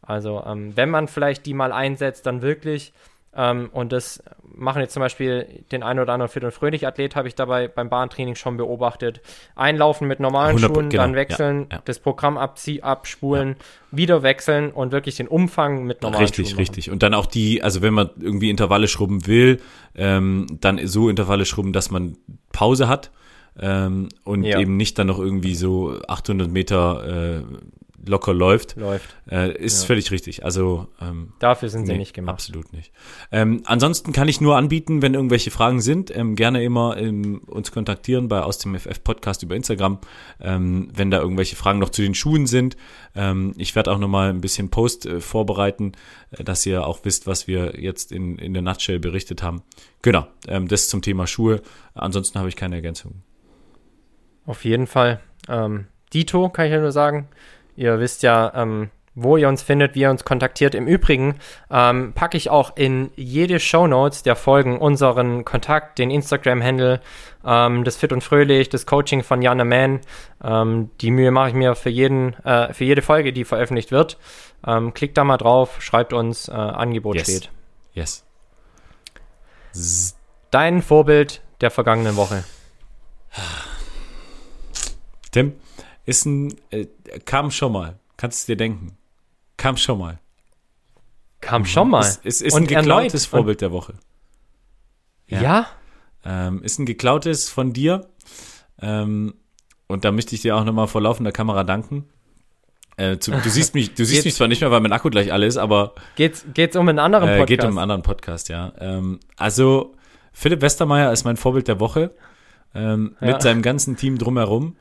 Also, 0.00 0.42
ähm, 0.46 0.74
wenn 0.76 0.88
man 0.88 1.08
vielleicht 1.08 1.44
die 1.44 1.54
mal 1.54 1.72
einsetzt, 1.72 2.24
dann 2.26 2.40
wirklich 2.40 2.94
ähm, 3.36 3.70
und 3.72 3.92
das 3.92 4.22
machen 4.56 4.80
jetzt 4.80 4.92
zum 4.92 5.00
Beispiel 5.00 5.64
den 5.72 5.82
einen 5.82 6.00
oder 6.00 6.12
anderen 6.12 6.30
Fit- 6.30 6.44
und 6.44 6.52
Fröhlich-Athlet, 6.52 7.16
habe 7.16 7.28
ich 7.28 7.34
dabei 7.34 7.68
beim 7.68 7.88
Bahntraining 7.88 8.34
schon 8.34 8.56
beobachtet. 8.56 9.20
Einlaufen 9.56 10.06
mit 10.06 10.20
normalen 10.20 10.58
Schuhen, 10.58 10.90
genau, 10.90 11.02
dann 11.02 11.14
wechseln, 11.14 11.66
ja, 11.70 11.76
ja. 11.76 11.82
das 11.84 11.98
Programm 11.98 12.38
abzie 12.38 12.82
abspulen, 12.82 13.56
ja. 13.58 13.98
wieder 13.98 14.22
wechseln 14.22 14.70
und 14.70 14.92
wirklich 14.92 15.16
den 15.16 15.28
Umfang 15.28 15.84
mit 15.84 16.02
normalen 16.02 16.22
richtig, 16.22 16.50
Schuhen. 16.50 16.58
Richtig, 16.58 16.76
richtig. 16.76 16.92
Und 16.92 17.02
dann 17.02 17.14
auch 17.14 17.26
die, 17.26 17.62
also 17.62 17.82
wenn 17.82 17.94
man 17.94 18.10
irgendwie 18.20 18.50
Intervalle 18.50 18.88
schrubben 18.88 19.26
will, 19.26 19.60
ähm, 19.96 20.46
dann 20.60 20.84
so 20.86 21.08
Intervalle 21.08 21.44
schrubben, 21.44 21.72
dass 21.72 21.90
man 21.90 22.16
Pause 22.52 22.88
hat. 22.88 23.10
ähm, 23.60 24.08
und 24.24 24.44
eben 24.44 24.76
nicht 24.76 24.98
dann 24.98 25.06
noch 25.06 25.18
irgendwie 25.18 25.54
so 25.54 26.00
800 26.08 26.50
Meter 26.50 27.38
äh, 27.38 27.42
locker 28.06 28.34
läuft. 28.34 28.76
Läuft. 28.76 29.16
Äh, 29.30 29.56
ist 29.56 29.82
Ja. 29.82 29.86
völlig 29.88 30.10
richtig. 30.10 30.44
Also 30.44 30.88
ähm, 31.00 31.32
Dafür 31.38 31.68
sind 31.68 31.86
sie 31.86 31.92
Nee, 31.92 31.98
nicht 31.98 32.14
gemacht. 32.14 32.34
Absolut 32.34 32.72
nicht. 32.72 32.92
Ähm, 33.32 33.62
ansonsten 33.64 34.12
kann 34.12 34.28
ich 34.28 34.40
nur 34.40 34.56
anbieten, 34.56 35.02
wenn 35.02 35.14
irgendwelche 35.14 35.50
Fragen 35.50 35.80
sind, 35.80 36.14
ähm, 36.16 36.36
gerne 36.36 36.62
immer 36.64 36.96
ähm, 36.96 37.42
uns 37.46 37.72
kontaktieren 37.72 38.28
bei 38.28 38.40
aus 38.42 38.58
dem 38.58 38.74
FF 38.78 39.02
Podcast 39.04 39.42
über 39.42 39.54
Instagram, 39.56 39.98
ähm, 40.40 40.88
wenn 40.94 41.10
da 41.10 41.18
irgendwelche 41.20 41.56
Fragen 41.56 41.78
noch 41.78 41.90
zu 41.90 42.02
den 42.02 42.14
Schuhen 42.14 42.46
sind. 42.46 42.76
Ähm, 43.14 43.54
ich 43.56 43.74
werde 43.76 43.92
auch 43.92 43.98
nochmal 43.98 44.30
ein 44.30 44.40
bisschen 44.40 44.70
Post 44.70 45.06
äh, 45.06 45.20
vorbereiten, 45.20 45.92
äh, 46.30 46.44
dass 46.44 46.64
ihr 46.66 46.86
auch 46.86 47.00
wisst, 47.04 47.26
was 47.26 47.46
wir 47.46 47.80
jetzt 47.80 48.12
in, 48.12 48.38
in 48.38 48.52
der 48.54 48.62
Nutshell 48.62 48.98
berichtet 48.98 49.42
haben. 49.42 49.62
Genau, 50.02 50.26
ähm, 50.48 50.68
das 50.68 50.88
zum 50.88 51.02
Thema 51.02 51.26
Schuhe. 51.26 51.62
Ansonsten 51.94 52.38
habe 52.38 52.48
ich 52.48 52.56
keine 52.56 52.74
Ergänzungen. 52.76 53.22
Auf 54.46 54.64
jeden 54.64 54.86
Fall. 54.86 55.20
Ähm, 55.48 55.86
Dito 56.12 56.48
kann 56.50 56.66
ich 56.66 56.72
ja 56.72 56.80
nur 56.80 56.92
sagen. 56.92 57.28
Ihr 57.76 57.98
wisst 58.00 58.22
ja, 58.22 58.52
ähm, 58.54 58.90
wo 59.16 59.36
ihr 59.36 59.48
uns 59.48 59.62
findet, 59.62 59.94
wie 59.94 60.00
ihr 60.00 60.10
uns 60.10 60.24
kontaktiert. 60.24 60.74
Im 60.74 60.86
Übrigen 60.88 61.36
ähm, 61.70 62.12
packe 62.14 62.36
ich 62.36 62.50
auch 62.50 62.76
in 62.76 63.10
jede 63.14 63.60
Shownotes 63.60 64.24
der 64.24 64.34
Folgen 64.34 64.78
unseren 64.78 65.44
Kontakt, 65.44 65.98
den 65.98 66.10
Instagram-Handle, 66.10 67.00
ähm, 67.44 67.84
das 67.84 67.96
Fit 67.96 68.12
und 68.12 68.22
Fröhlich, 68.24 68.68
das 68.70 68.86
Coaching 68.86 69.22
von 69.22 69.40
Janne 69.40 69.64
Mann. 69.64 70.00
Ähm, 70.42 70.90
die 71.00 71.12
Mühe 71.12 71.30
mache 71.30 71.50
ich 71.50 71.54
mir 71.54 71.76
für, 71.76 71.90
jeden, 71.90 72.34
äh, 72.44 72.72
für 72.72 72.84
jede 72.84 73.02
Folge, 73.02 73.32
die 73.32 73.44
veröffentlicht 73.44 73.92
wird. 73.92 74.18
Ähm, 74.66 74.94
klickt 74.94 75.16
da 75.16 75.22
mal 75.24 75.36
drauf, 75.36 75.80
schreibt 75.80 76.12
uns, 76.12 76.48
äh, 76.48 76.52
Angebot 76.52 77.14
Yes. 77.16 77.24
steht. 77.24 77.50
Yes. 77.92 78.24
Dein 80.50 80.82
Vorbild 80.82 81.40
der 81.60 81.70
vergangenen 81.70 82.16
Woche. 82.16 82.44
Tim, 85.30 85.54
ist 86.06 86.26
ein, 86.26 86.54
äh, 86.70 86.86
kam 87.24 87.50
schon 87.50 87.72
mal. 87.72 87.98
Kannst 88.16 88.46
du 88.48 88.52
dir 88.52 88.56
denken. 88.56 88.96
Kam 89.56 89.76
schon 89.76 89.98
mal. 89.98 90.18
Kam 91.40 91.64
schon 91.64 91.90
mal. 91.90 92.00
Es, 92.00 92.20
es 92.24 92.40
ist 92.40 92.54
Und 92.54 92.62
ein 92.62 92.66
geklautes 92.68 93.24
erneut. 93.26 93.30
Vorbild 93.30 93.60
der 93.60 93.72
Woche. 93.72 93.94
ja? 95.28 95.42
Ja. 95.42 95.66
Ähm, 96.24 96.62
ist 96.62 96.78
ein 96.78 96.86
geklautes 96.86 97.50
von 97.50 97.72
dir. 97.72 98.06
Ähm, 98.80 99.34
und 99.88 100.04
da 100.04 100.12
möchte 100.12 100.34
ich 100.34 100.40
dir 100.42 100.56
auch 100.56 100.64
nochmal 100.64 100.86
vor 100.86 101.02
laufender 101.02 101.32
Kamera 101.32 101.64
danken. 101.64 102.06
Äh, 102.96 103.18
zu, 103.18 103.32
du 103.32 103.50
siehst 103.50 103.74
mich, 103.74 103.94
du 103.94 104.04
siehst 104.04 104.24
mich 104.24 104.34
zwar 104.36 104.48
nicht 104.48 104.60
mehr, 104.60 104.70
weil 104.70 104.80
mein 104.80 104.92
Akku 104.92 105.10
gleich 105.10 105.32
alle 105.32 105.46
ist, 105.46 105.56
aber 105.56 105.94
Geht's, 106.16 106.44
geht's 106.54 106.76
um 106.76 106.88
einen 106.88 106.98
anderen 107.00 107.28
äh, 107.28 107.38
Podcast? 107.38 107.48
geht 107.48 107.64
um 107.64 107.70
einen 107.70 107.78
anderen 107.78 108.02
Podcast, 108.02 108.48
ja. 108.48 108.72
Ähm, 108.78 109.18
also 109.36 109.94
Philipp 110.32 110.62
Westermeier 110.62 111.12
ist 111.12 111.24
mein 111.24 111.36
Vorbild 111.36 111.68
der 111.68 111.80
Woche. 111.80 112.12
Ähm, 112.74 113.16
Ja. 113.20 113.32
Mit 113.32 113.42
seinem 113.42 113.62
ganzen 113.62 113.96
Team 113.96 114.16
drumherum. 114.16 114.76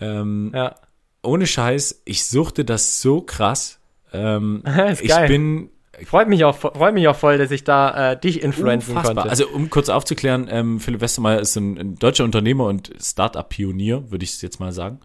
Ähm, 0.00 0.52
Ja. 0.54 0.74
ohne 1.22 1.46
Scheiß, 1.46 2.02
ich 2.04 2.24
suchte 2.26 2.64
das 2.64 3.00
so 3.02 3.20
krass. 3.20 3.78
Ähm, 4.12 4.62
ist 4.90 5.02
ich 5.02 5.14
bin 5.26 5.70
Freut 6.06 6.28
mich 6.28 6.44
auch, 6.44 6.56
freut 6.56 6.94
mich 6.94 7.08
auch 7.08 7.16
voll, 7.16 7.38
dass 7.38 7.50
ich 7.50 7.64
da 7.64 8.12
äh, 8.12 8.20
dich 8.20 8.40
influenzen 8.42 8.90
Unfassbar. 8.96 9.14
konnte. 9.16 9.30
Also 9.30 9.48
um 9.48 9.68
kurz 9.68 9.88
aufzuklären, 9.88 10.46
ähm, 10.48 10.78
Philipp 10.78 11.00
Westermeier 11.00 11.40
ist 11.40 11.56
ein, 11.56 11.76
ein 11.76 11.94
deutscher 11.96 12.22
Unternehmer 12.22 12.66
und 12.66 12.92
Startup-Pionier, 13.00 14.08
würde 14.12 14.22
ich 14.22 14.30
es 14.30 14.40
jetzt 14.42 14.60
mal 14.60 14.70
sagen. 14.70 15.00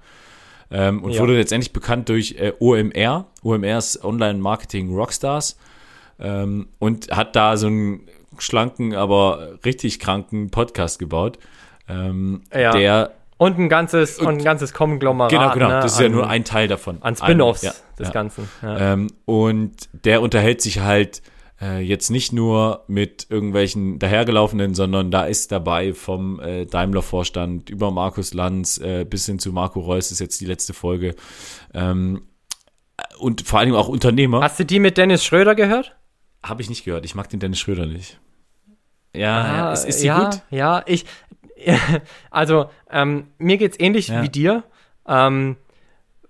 Ähm, 0.70 1.04
und 1.04 1.14
Ja. 1.14 1.22
wurde 1.22 1.36
letztendlich 1.36 1.74
bekannt 1.74 2.10
durch 2.10 2.36
äh, 2.38 2.54
OMR. 2.60 3.26
OMR 3.42 3.78
ist 3.80 4.04
Online-Marketing 4.04 4.94
Rockstars. 4.96 5.58
Ähm, 6.20 6.68
und 6.78 7.10
hat 7.10 7.36
da 7.36 7.58
so 7.58 7.66
einen 7.68 8.08
schlanken, 8.38 8.94
aber 8.94 9.58
richtig 9.66 10.00
kranken 10.00 10.52
Podcast 10.52 11.00
gebaut. 11.00 11.40
Ähm, 11.90 12.44
Ja. 12.54 12.72
Der, 12.72 13.12
und 13.38 13.58
ein 13.60 13.70
ganzes, 13.70 14.20
und, 14.20 14.28
ein 14.28 14.44
ganzes 14.44 14.74
Konglomerat. 14.74 15.32
genau, 15.32 15.54
genau, 15.54 15.68
ne, 15.70 15.80
das 15.82 15.94
ist 15.94 16.00
ja 16.00 16.06
an, 16.06 16.12
nur 16.12 16.30
ein 16.30 16.46
Teil 16.46 16.68
davon. 16.68 17.02
An 17.02 17.16
Spin-Offs 17.16 17.64
ja, 17.64 17.74
des 18.00 18.08
ja. 18.08 18.14
Ganzen. 18.14 18.50
Ja. 18.62 18.94
Ähm, 18.94 19.08
und 19.26 19.90
der 19.94 20.22
unterhält 20.22 20.62
sich 20.62 20.80
halt 20.80 21.22
äh, 21.62 21.80
jetzt 21.80 22.10
nicht 22.10 22.34
nur 22.34 22.84
mit 22.88 23.28
irgendwelchen 23.30 24.00
dahergelaufenen, 24.00 24.74
sondern 24.76 25.12
da 25.12 25.26
ist 25.26 25.52
dabei 25.52 25.94
vom 25.94 26.40
äh, 26.40 26.66
Daimler-Vorstand 26.66 27.70
über 27.70 27.92
Markus 27.92 28.34
Lanz 28.34 28.78
äh, 28.80 29.06
bis 29.06 29.26
hin 29.26 29.40
zu 29.40 29.52
Marco 29.52 29.80
Reus 29.80 30.12
ist 30.12 30.20
jetzt 30.20 30.42
die 30.42 30.46
letzte 30.46 30.74
Folge. 30.74 31.16
Ähm, 31.74 32.28
und 33.18 33.42
vor 33.42 33.60
allem 33.60 33.76
auch 33.76 33.88
Unternehmer. 33.88 34.42
Hast 34.42 34.60
du 34.60 34.66
die 34.66 34.80
mit 34.80 34.98
Dennis 34.98 35.24
Schröder 35.24 35.56
gehört? 35.56 35.96
Habe 36.44 36.62
ich 36.62 36.70
nicht 36.70 36.84
gehört. 36.84 37.06
Ich 37.06 37.16
mag 37.16 37.30
den 37.30 37.40
Dennis 37.40 37.60
Schröder 37.60 37.86
nicht. 37.86 38.20
Ja, 39.16 39.22
ja 39.22 39.70
Ah, 39.70 39.74
ist, 39.74 39.86
ist 39.86 40.00
sie 40.00 40.08
ja, 40.08 40.30
gut? 40.30 40.42
Ja, 40.50 40.84
ich, 40.86 41.06
also, 42.32 42.70
ähm, 42.90 43.28
mir 43.38 43.58
geht's 43.58 43.80
ähnlich 43.80 44.08
Ja. 44.10 44.22
wie 44.24 44.30
dir. 44.30 44.64
Ähm, 45.08 45.58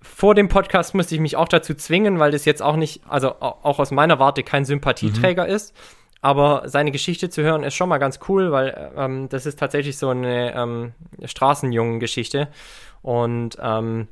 vor 0.01 0.35
dem 0.35 0.49
Podcast 0.49 0.95
musste 0.95 1.15
ich 1.15 1.21
mich 1.21 1.37
auch 1.37 1.47
dazu 1.47 1.73
zwingen, 1.73 2.19
weil 2.19 2.31
das 2.31 2.43
jetzt 2.45 2.61
auch 2.61 2.75
nicht, 2.75 3.01
also 3.07 3.29
au- 3.39 3.57
auch 3.63 3.79
aus 3.79 3.91
meiner 3.91 4.19
Warte 4.19 4.43
kein 4.43 4.65
Sympathieträger 4.65 5.45
Mhm. 5.45 5.49
ist. 5.51 5.73
Aber 6.21 6.63
seine 6.65 6.91
Geschichte 6.91 7.29
zu 7.29 7.41
hören 7.41 7.63
ist 7.63 7.73
schon 7.75 7.89
mal 7.89 7.97
ganz 7.97 8.19
cool, 8.29 8.51
weil 8.51 8.91
ähm, 8.97 9.27
das 9.29 9.45
ist 9.45 9.59
tatsächlich 9.59 9.97
so 9.97 10.09
eine 10.09 10.53
ähm, 10.55 10.93
Straßenjungen-Geschichte. 11.23 12.47
Und 13.01 13.57
ähm, 13.61 14.07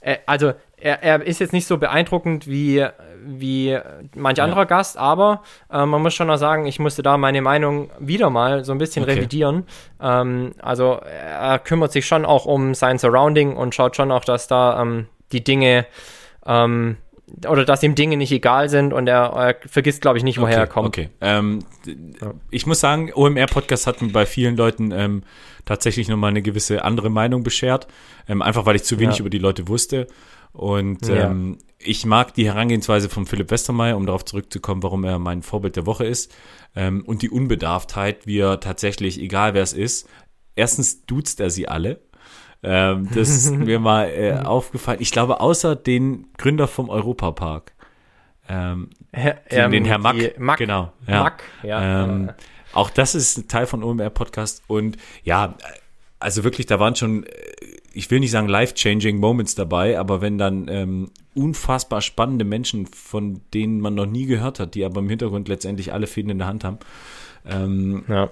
äh, 0.00 0.18
also 0.26 0.52
er, 0.76 1.02
er 1.02 1.22
ist 1.22 1.38
jetzt 1.38 1.52
nicht 1.52 1.66
so 1.66 1.78
beeindruckend 1.78 2.48
wie, 2.48 2.84
wie 3.24 3.78
manch 4.14 4.38
Ja. 4.38 4.44
anderer 4.44 4.66
Gast, 4.66 4.96
aber 4.96 5.42
äh, 5.70 5.84
man 5.86 6.02
muss 6.02 6.14
schon 6.14 6.26
noch 6.26 6.36
sagen, 6.38 6.66
ich 6.66 6.78
musste 6.78 7.02
da 7.02 7.16
meine 7.16 7.42
Meinung 7.42 7.90
wieder 7.98 8.30
mal 8.30 8.64
so 8.64 8.72
ein 8.72 8.78
bisschen 8.78 9.02
Okay. 9.04 9.14
revidieren. 9.14 9.64
Ähm, 10.00 10.52
also 10.60 11.00
er 11.04 11.58
kümmert 11.58 11.92
sich 11.92 12.06
schon 12.06 12.24
auch 12.24 12.44
um 12.46 12.74
sein 12.74 12.98
Surrounding 12.98 13.56
und 13.56 13.74
schaut 13.74 13.96
schon 13.96 14.10
auch, 14.10 14.24
dass 14.24 14.46
da 14.48 14.80
ähm, 14.82 15.06
die 15.32 15.42
Dinge 15.44 15.86
ähm, 16.46 16.96
oder 17.48 17.64
dass 17.64 17.82
ihm 17.82 17.94
Dinge 17.94 18.16
nicht 18.18 18.30
egal 18.32 18.68
sind 18.68 18.92
und 18.92 19.06
er, 19.06 19.32
er 19.34 19.56
vergisst, 19.66 20.02
glaube 20.02 20.18
ich, 20.18 20.24
nicht, 20.24 20.38
woher 20.38 20.56
okay, 20.56 20.62
er 20.64 20.66
kommt. 20.66 20.88
Okay. 20.88 21.08
Ähm, 21.22 21.60
Ich 22.50 22.66
muss 22.66 22.80
sagen, 22.80 23.10
OMR-Podcast 23.14 23.86
hat 23.86 24.02
mir 24.02 24.12
bei 24.12 24.26
vielen 24.26 24.54
Leuten 24.56 24.90
ähm, 24.92 25.22
tatsächlich 25.64 26.08
nochmal 26.08 26.30
eine 26.30 26.42
gewisse 26.42 26.84
andere 26.84 27.08
Meinung 27.08 27.42
beschert. 27.42 27.86
Ähm, 28.28 28.42
einfach 28.42 28.66
weil 28.66 28.76
ich 28.76 28.84
zu 28.84 28.98
wenig 28.98 29.16
Ja. 29.16 29.20
über 29.20 29.30
die 29.30 29.38
Leute 29.38 29.68
wusste. 29.68 30.08
Und 30.52 31.06
Ja. 31.08 31.30
ähm, 31.30 31.58
ich 31.78 32.04
mag 32.06 32.34
die 32.34 32.46
Herangehensweise 32.46 33.08
von 33.08 33.26
Philipp 33.26 33.50
Westermeier, 33.50 33.96
um 33.96 34.06
darauf 34.06 34.24
zurückzukommen, 34.24 34.82
warum 34.82 35.04
er 35.04 35.18
mein 35.18 35.42
Vorbild 35.42 35.76
der 35.76 35.86
Woche 35.86 36.04
ist. 36.04 36.32
Ähm, 36.76 37.02
und 37.06 37.22
die 37.22 37.30
Unbedarftheit, 37.30 38.26
wie 38.26 38.38
er 38.38 38.60
tatsächlich, 38.60 39.20
egal 39.20 39.54
wer 39.54 39.62
es 39.62 39.72
ist, 39.72 40.08
erstens 40.54 41.04
duzt 41.06 41.40
er 41.40 41.50
sie 41.50 41.68
alle. 41.68 42.00
Ähm, 42.62 43.08
das 43.14 43.28
ist 43.30 43.50
mir 43.56 43.80
mal 43.80 44.08
äh, 44.10 44.34
aufgefallen. 44.44 44.98
Ich 45.00 45.10
glaube, 45.10 45.40
außer 45.40 45.74
den 45.74 46.26
Gründer 46.38 46.68
vom 46.68 46.88
Europapark. 46.88 47.72
Ähm, 48.48 48.90
Herr, 49.12 49.40
den, 49.50 49.70
den 49.72 49.84
Herr 49.84 49.98
Mack. 49.98 50.16
die 50.16 50.30
Mack. 50.38 50.58
Genau. 50.58 50.92
Ja. 51.06 51.22
Mack, 51.24 51.42
ja. 51.62 52.04
Ähm, 52.04 52.30
auch 52.72 52.90
das 52.90 53.14
ist 53.14 53.36
ein 53.38 53.48
Teil 53.48 53.66
von 53.66 53.82
OMR 53.82 54.10
Podcast 54.10 54.62
und 54.66 54.96
ja, 55.24 55.54
also 56.20 56.44
wirklich, 56.44 56.66
da 56.66 56.78
waren 56.80 56.94
schon, 56.96 57.24
äh, 57.24 57.30
ich 57.94 58.10
will 58.10 58.20
nicht 58.20 58.30
sagen 58.30 58.48
life-changing 58.48 59.18
Moments 59.18 59.54
dabei, 59.54 59.98
aber 59.98 60.20
wenn 60.20 60.38
dann 60.38 60.68
ähm, 60.68 61.10
unfassbar 61.34 62.00
spannende 62.00 62.44
Menschen, 62.44 62.86
von 62.86 63.40
denen 63.54 63.80
man 63.80 63.94
noch 63.94 64.06
nie 64.06 64.26
gehört 64.26 64.60
hat, 64.60 64.74
die 64.74 64.84
aber 64.84 65.00
im 65.00 65.08
Hintergrund 65.08 65.48
letztendlich 65.48 65.92
alle 65.92 66.06
Fäden 66.06 66.30
in 66.30 66.38
der 66.38 66.46
Hand 66.46 66.64
haben, 66.64 66.78
ähm, 67.46 68.04
ja. 68.08 68.30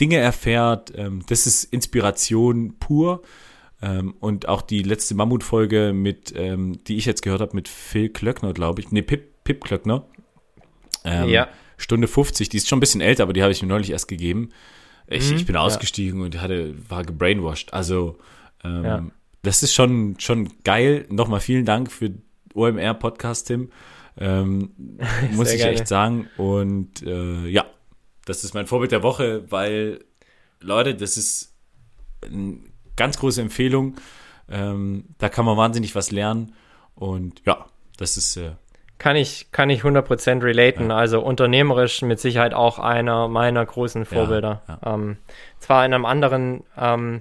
Dinge 0.00 0.16
erfährt, 0.16 0.92
ähm, 0.96 1.22
das 1.28 1.46
ist 1.46 1.64
Inspiration 1.64 2.74
pur. 2.78 3.22
Ähm, 3.82 4.14
und 4.20 4.48
auch 4.48 4.62
die 4.62 4.82
letzte 4.82 5.14
Mammutfolge 5.16 5.92
mit, 5.92 6.32
ähm, 6.36 6.78
die 6.86 6.96
ich 6.96 7.04
jetzt 7.04 7.22
gehört 7.22 7.40
habe, 7.40 7.56
mit 7.56 7.66
Phil 7.66 8.08
Klöckner, 8.08 8.52
glaube 8.52 8.80
ich. 8.80 8.92
Nee, 8.92 9.02
Pip, 9.02 9.42
Pip 9.42 9.64
Klöckner. 9.64 10.04
Ähm, 11.04 11.28
Ja. 11.28 11.48
Stunde 11.76 12.06
50, 12.06 12.48
die 12.48 12.58
ist 12.58 12.68
schon 12.68 12.76
ein 12.76 12.80
bisschen 12.80 13.00
älter, 13.00 13.24
aber 13.24 13.32
die 13.32 13.42
habe 13.42 13.50
ich 13.50 13.60
mir 13.60 13.68
neulich 13.68 13.90
erst 13.90 14.06
gegeben. 14.06 14.50
Ich, 15.06 15.30
Mhm, 15.30 15.36
ich 15.36 15.46
bin 15.46 15.54
ja. 15.56 15.60
ausgestiegen 15.60 16.20
und 16.22 16.40
hatte, 16.40 16.74
war 16.88 17.04
gebrainwashed. 17.04 17.72
Also, 17.74 18.18
ähm, 18.64 18.84
Ja. 18.84 19.06
das 19.42 19.62
ist 19.62 19.74
schon, 19.74 20.16
schon 20.18 20.50
geil. 20.64 21.06
Nochmal 21.10 21.40
vielen 21.40 21.64
Dank 21.64 21.90
für 21.92 22.12
OMR 22.54 22.94
Podcast, 22.94 23.48
Tim. 23.48 23.70
Ähm, 24.18 24.70
muss 25.32 25.50
ich 25.52 25.58
gerne. 25.58 25.72
echt 25.72 25.88
sagen. 25.88 26.28
Und 26.36 27.02
äh, 27.02 27.46
ja, 27.48 27.64
das 28.24 28.44
ist 28.44 28.54
mein 28.54 28.66
Vorbild 28.66 28.92
der 28.92 29.02
Woche, 29.02 29.50
weil, 29.50 30.04
Leute, 30.60 30.94
das 30.94 31.16
ist 31.16 31.54
eine 32.24 32.58
ganz 32.96 33.18
große 33.18 33.40
Empfehlung. 33.40 33.96
Ähm, 34.48 35.06
da 35.18 35.28
kann 35.28 35.44
man 35.44 35.56
wahnsinnig 35.56 35.94
was 35.94 36.10
lernen. 36.10 36.52
Und 36.94 37.42
ja, 37.46 37.66
das 37.96 38.16
ist 38.16 38.36
äh, 38.36 38.52
Kann 39.02 39.16
ich, 39.16 39.50
kann 39.50 39.68
ich 39.68 39.82
100% 39.82 40.44
relaten. 40.44 40.92
Also 40.92 41.20
unternehmerisch 41.20 42.02
mit 42.02 42.20
Sicherheit 42.20 42.54
auch 42.54 42.78
einer 42.78 43.26
meiner 43.26 43.66
großen 43.66 44.04
Vorbilder. 44.04 44.62
ja. 44.68 44.94
Ähm, 44.94 45.16
zwar 45.58 45.84
in 45.84 45.92
einem 45.92 46.04
anderen, 46.04 46.62
ähm, 46.78 47.20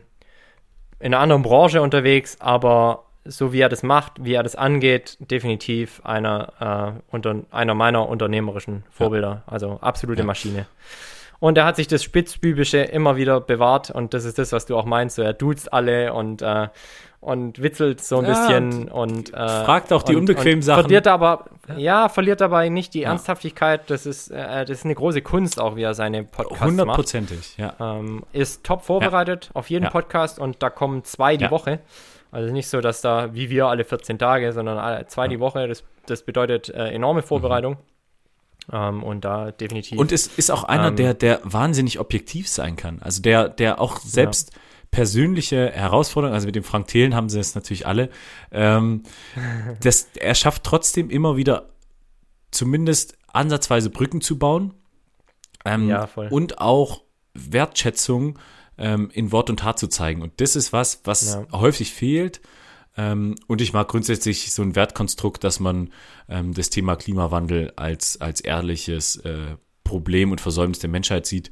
in 0.99 1.15
einer 1.15 1.23
anderen 1.23 1.41
Branche 1.41 1.81
unterwegs, 1.81 2.37
aber 2.39 3.05
so 3.25 3.51
wie 3.51 3.61
er 3.61 3.69
das 3.69 3.81
macht, 3.81 4.23
wie 4.23 4.35
er 4.35 4.43
das 4.43 4.55
angeht, 4.55 5.17
definitiv 5.19 6.01
einer, 6.03 6.93
äh, 6.99 7.01
unter, 7.11 7.37
einer 7.49 7.73
meiner 7.73 8.07
unternehmerischen 8.07 8.83
Vorbilder. 8.91 9.41
Also 9.47 9.79
absolute 9.81 10.21
Ja. 10.21 10.25
Maschine. 10.27 10.67
Und 11.39 11.57
er 11.57 11.65
hat 11.65 11.77
sich 11.77 11.87
das 11.87 12.03
Spitzbübische 12.03 12.77
immer 12.77 13.15
wieder 13.15 13.41
bewahrt 13.41 13.89
und 13.89 14.13
das 14.13 14.25
ist 14.25 14.37
das, 14.37 14.51
was 14.51 14.67
du 14.67 14.77
auch 14.77 14.85
meinst. 14.85 15.15
So, 15.15 15.23
er 15.23 15.33
duzt 15.33 15.73
alle 15.73 16.13
und, 16.13 16.43
äh, 16.43 16.67
und 17.21 17.61
witzelt 17.61 18.03
so 18.03 18.17
ein 18.17 18.25
ja, 18.25 18.31
bisschen 18.31 18.89
und 18.89 19.31
äh, 19.31 19.63
fragt 19.63 19.93
auch 19.93 20.01
die 20.01 20.15
und, 20.15 20.21
unbequemen 20.21 20.55
und 20.55 20.61
Sachen. 20.63 20.81
Verliert 20.81 21.07
aber, 21.07 21.45
ja. 21.69 21.77
ja. 21.77 22.09
verliert 22.09 22.41
dabei 22.41 22.67
nicht 22.69 22.95
die 22.95 23.03
Ernsthaftigkeit. 23.03 23.89
Das 23.91 24.07
ist, 24.07 24.31
äh, 24.31 24.65
das 24.65 24.79
ist 24.79 24.85
eine 24.85 24.95
große 24.95 25.21
Kunst 25.21 25.61
auch, 25.61 25.75
wie 25.75 25.83
er 25.83 25.93
seine 25.93 26.23
Podcasts 26.23 26.65
Hundertprozentig, 26.65 27.57
ja. 27.57 27.75
Ähm, 27.79 28.23
ist 28.33 28.63
top 28.63 28.83
vorbereitet 28.83 29.51
auf 29.53 29.69
jeden 29.69 29.89
Podcast 29.89 30.39
und 30.39 30.63
da 30.63 30.71
kommen 30.71 31.03
zwei 31.03 31.37
die 31.37 31.49
Woche. 31.51 31.79
Also 32.31 32.51
nicht 32.51 32.69
so, 32.69 32.81
dass 32.81 33.01
da 33.01 33.33
wie 33.35 33.49
wir 33.49 33.67
alle 33.67 33.83
14 33.83 34.17
Tage, 34.17 34.51
sondern 34.51 34.79
alle, 34.79 35.05
zwei 35.07 35.27
die 35.27 35.39
Woche. 35.39 35.67
Das, 35.67 35.83
das 36.07 36.23
bedeutet 36.23 36.69
äh, 36.69 36.87
enorme 36.87 37.21
Vorbereitung. 37.21 37.73
Mhm. 37.73 37.77
Ähm, 38.73 39.03
und 39.03 39.25
da 39.25 39.51
definitiv. 39.51 39.99
Und 39.99 40.11
es 40.11 40.27
ist 40.27 40.49
auch 40.49 40.63
einer, 40.63 40.87
ähm, 40.87 40.95
der, 40.95 41.13
der 41.13 41.41
wahnsinnig 41.43 41.99
objektiv 41.99 42.47
sein 42.47 42.77
kann. 42.77 42.99
Also 43.01 43.21
der, 43.21 43.49
der 43.49 43.79
auch 43.79 43.99
selbst 43.99 44.53
persönliche 44.91 45.71
Herausforderungen, 45.71 46.35
also 46.35 46.45
mit 46.45 46.55
dem 46.55 46.63
Frank 46.63 46.87
Thelen 46.87 47.15
haben 47.15 47.29
sie 47.29 47.39
es 47.39 47.55
natürlich 47.55 47.87
alle, 47.87 48.09
ähm, 48.51 49.03
das, 49.81 50.09
er 50.19 50.35
schafft 50.35 50.63
trotzdem 50.63 51.09
immer 51.09 51.37
wieder 51.37 51.69
zumindest 52.51 53.17
ansatzweise 53.27 53.89
Brücken 53.89 54.21
zu 54.21 54.37
bauen. 54.37 54.73
Ähm, 55.63 55.87
ja. 55.87 56.09
Und 56.29 56.59
auch 56.59 57.03
Wertschätzung 57.33 58.37
ähm, 58.77 59.09
in 59.13 59.31
Wort 59.31 59.49
und 59.49 59.59
Tat 59.59 59.79
zu 59.79 59.87
zeigen. 59.87 60.21
Und 60.21 60.41
das 60.41 60.55
ist 60.55 60.73
was, 60.73 61.01
was 61.05 61.33
ja. 61.33 61.59
häufig 61.59 61.93
fehlt. 61.93 62.41
Ähm, 62.97 63.35
und 63.47 63.61
ich 63.61 63.71
mag 63.71 63.87
grundsätzlich 63.87 64.51
so 64.51 64.61
ein 64.61 64.75
Wertkonstrukt, 64.75 65.43
dass 65.43 65.59
man 65.59 65.91
ähm, 66.27 66.53
das 66.53 66.69
Thema 66.69 66.95
Klimawandel 66.95 67.71
als, 67.77 68.19
als 68.19 68.41
ehrliches 68.41 69.17
äh, 69.17 69.55
Problem 69.83 70.31
und 70.31 70.41
Versäumnis 70.41 70.79
der 70.79 70.89
Menschheit 70.89 71.25
sieht 71.25 71.51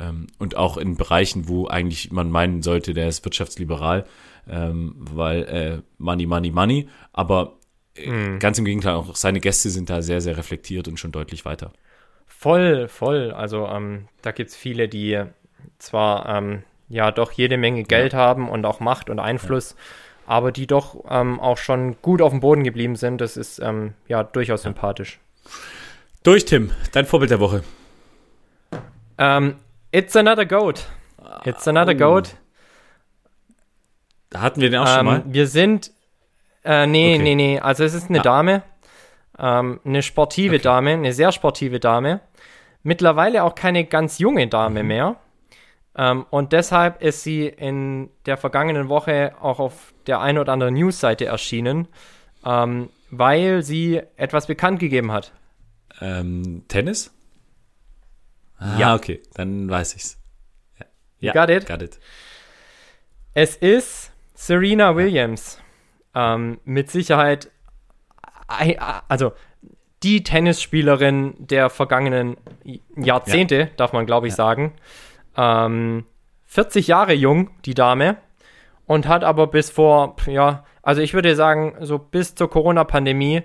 ähm, 0.00 0.26
und 0.38 0.56
auch 0.56 0.76
in 0.76 0.96
Bereichen, 0.96 1.48
wo 1.48 1.66
eigentlich 1.66 2.10
man 2.12 2.30
meinen 2.30 2.62
sollte, 2.62 2.94
der 2.94 3.08
ist 3.08 3.24
wirtschaftsliberal, 3.24 4.04
ähm, 4.48 4.94
weil 4.98 5.42
äh, 5.44 5.82
Money, 5.98 6.26
Money, 6.26 6.50
Money. 6.50 6.88
Aber 7.12 7.54
äh, 7.94 8.10
mhm. 8.10 8.38
ganz 8.38 8.58
im 8.58 8.64
Gegenteil, 8.64 8.94
auch 8.94 9.16
seine 9.16 9.40
Gäste 9.40 9.70
sind 9.70 9.90
da 9.90 10.02
sehr, 10.02 10.20
sehr 10.20 10.36
reflektiert 10.36 10.88
und 10.88 10.98
schon 10.98 11.12
deutlich 11.12 11.44
weiter. 11.44 11.72
Voll, 12.26 12.88
voll. 12.88 13.32
Also 13.32 13.66
ähm, 13.66 14.08
da 14.22 14.32
gibt 14.32 14.50
es 14.50 14.56
viele, 14.56 14.88
die 14.88 15.22
zwar 15.78 16.28
ähm, 16.28 16.62
ja 16.88 17.10
doch 17.10 17.32
jede 17.32 17.56
Menge 17.56 17.84
Geld 17.84 18.12
ja. 18.12 18.18
haben 18.18 18.48
und 18.48 18.64
auch 18.64 18.80
Macht 18.80 19.10
und 19.10 19.18
Einfluss, 19.18 19.72
ja. 19.72 20.34
aber 20.34 20.52
die 20.52 20.66
doch 20.66 21.04
ähm, 21.08 21.40
auch 21.40 21.58
schon 21.58 21.96
gut 22.02 22.20
auf 22.20 22.32
dem 22.32 22.40
Boden 22.40 22.62
geblieben 22.62 22.96
sind. 22.96 23.20
Das 23.20 23.36
ist 23.36 23.58
ähm, 23.58 23.94
ja 24.08 24.22
durchaus 24.22 24.62
sympathisch. 24.62 25.18
Durch, 26.22 26.44
Tim. 26.44 26.72
Dein 26.92 27.06
Vorbild 27.06 27.30
der 27.30 27.40
Woche. 27.40 27.62
Ähm, 29.18 29.56
It's 29.92 30.16
another 30.16 30.44
goat. 30.44 30.86
It's 31.44 31.66
another 31.66 31.94
oh. 31.94 31.98
goat. 31.98 32.36
Da 34.30 34.40
hatten 34.40 34.60
wir 34.60 34.70
den 34.70 34.80
auch 34.80 34.88
schon 34.88 35.00
ähm, 35.00 35.06
mal. 35.06 35.22
Wir 35.26 35.46
sind, 35.46 35.92
äh, 36.64 36.86
nee, 36.86 37.14
okay. 37.14 37.22
nee, 37.22 37.34
nee. 37.34 37.60
Also 37.60 37.84
es 37.84 37.94
ist 37.94 38.08
eine 38.08 38.20
ah. 38.20 38.22
Dame, 38.22 38.62
ähm, 39.38 39.80
eine 39.84 40.02
sportive 40.02 40.56
okay. 40.56 40.62
Dame, 40.62 40.90
eine 40.92 41.12
sehr 41.12 41.32
sportive 41.32 41.80
Dame. 41.80 42.20
Mittlerweile 42.82 43.44
auch 43.44 43.54
keine 43.54 43.84
ganz 43.84 44.18
junge 44.18 44.46
Dame 44.48 44.82
mhm. 44.82 44.88
mehr. 44.88 45.16
Ähm, 45.96 46.26
und 46.30 46.52
deshalb 46.52 47.02
ist 47.02 47.22
sie 47.22 47.46
in 47.46 48.10
der 48.26 48.36
vergangenen 48.36 48.88
Woche 48.88 49.32
auch 49.40 49.58
auf 49.58 49.94
der 50.06 50.20
einen 50.20 50.38
oder 50.38 50.52
anderen 50.52 50.74
Newsseite 50.74 51.24
erschienen, 51.24 51.88
ähm, 52.44 52.90
weil 53.10 53.62
sie 53.62 54.02
etwas 54.16 54.46
bekannt 54.46 54.78
gegeben 54.78 55.12
hat. 55.12 55.32
Ähm, 56.00 56.64
Tennis? 56.68 57.15
Ah, 58.58 58.78
ja. 58.78 58.94
okay, 58.94 59.22
dann 59.34 59.68
weiß 59.68 59.96
ich's. 59.96 60.18
Ja. 61.18 61.32
got 61.32 61.50
it? 61.50 61.66
Got 61.66 61.82
it. 61.82 61.98
Es 63.34 63.56
ist 63.56 64.12
Serena 64.34 64.96
Williams. 64.96 65.60
Ähm, 66.14 66.60
mit 66.64 66.90
Sicherheit, 66.90 67.50
also 69.08 69.32
die 70.02 70.22
Tennisspielerin 70.22 71.34
der 71.38 71.68
vergangenen 71.68 72.36
Jahrzehnte, 72.96 73.56
ja. 73.56 73.68
darf 73.76 73.92
man 73.92 74.06
glaube 74.06 74.26
ich 74.26 74.32
ja. 74.32 74.36
sagen. 74.36 74.74
Ähm, 75.36 76.06
40 76.46 76.86
Jahre 76.86 77.12
jung, 77.12 77.50
die 77.64 77.74
Dame. 77.74 78.16
Und 78.86 79.08
hat 79.08 79.24
aber 79.24 79.48
bis 79.48 79.68
vor, 79.70 80.16
ja, 80.26 80.64
also 80.80 81.02
ich 81.02 81.12
würde 81.12 81.34
sagen, 81.34 81.74
so 81.80 81.98
bis 81.98 82.36
zur 82.36 82.48
Corona-Pandemie 82.48 83.42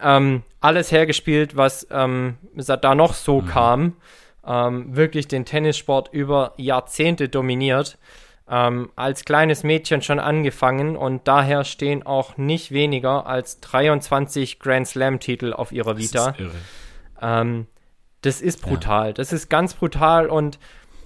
ähm, 0.00 0.42
alles 0.60 0.92
hergespielt, 0.92 1.56
was 1.56 1.86
ähm, 1.90 2.36
da 2.54 2.94
noch 2.94 3.14
so 3.14 3.40
mhm. 3.40 3.46
kam. 3.46 3.96
Ähm, 4.44 4.96
wirklich 4.96 5.28
den 5.28 5.44
Tennissport 5.44 6.12
über 6.12 6.54
Jahrzehnte 6.56 7.28
dominiert. 7.28 7.98
Ähm, 8.48 8.90
als 8.96 9.24
kleines 9.24 9.62
Mädchen 9.62 10.02
schon 10.02 10.18
angefangen 10.18 10.96
und 10.96 11.28
daher 11.28 11.64
stehen 11.64 12.04
auch 12.04 12.36
nicht 12.36 12.72
weniger 12.72 13.26
als 13.26 13.60
23 13.60 14.58
Grand 14.58 14.88
Slam-Titel 14.88 15.52
auf 15.52 15.70
ihrer 15.70 15.96
Vita. 15.96 16.32
Das 16.32 16.40
ist. 16.40 16.54
Ähm, 17.20 17.66
das 18.22 18.40
ist 18.40 18.62
brutal. 18.62 19.08
Ja. 19.08 19.12
Das 19.14 19.32
ist 19.32 19.48
ganz 19.48 19.74
brutal 19.74 20.28
und 20.28 20.58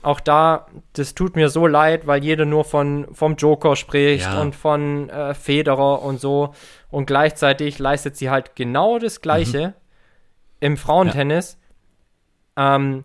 auch 0.07 0.21
da, 0.21 0.67
das 0.93 1.17
tut 1.17 1.35
mir 1.35 1.49
so 1.49 1.67
leid, 1.67 2.07
weil 2.07 2.23
jeder 2.23 2.45
nur 2.45 2.65
von 2.65 3.09
vom 3.13 3.35
Joker 3.35 3.75
spricht 3.75 4.25
ja. 4.25 4.41
und 4.41 4.55
von 4.55 5.11
äh, 5.11 5.35
Federer 5.35 6.01
und 6.03 6.21
so. 6.21 6.55
Und 6.91 7.07
gleichzeitig 7.07 7.81
leistet 7.81 8.17
sie 8.17 8.31
halt 8.31 8.55
genau 8.55 9.01
das 9.01 9.21
Gleiche 9.21 9.69
mhm. 9.69 9.73
im 10.61 10.77
Frauentennis. 10.77 11.59
Ja. 12.57 12.77
Ähm, 12.77 13.05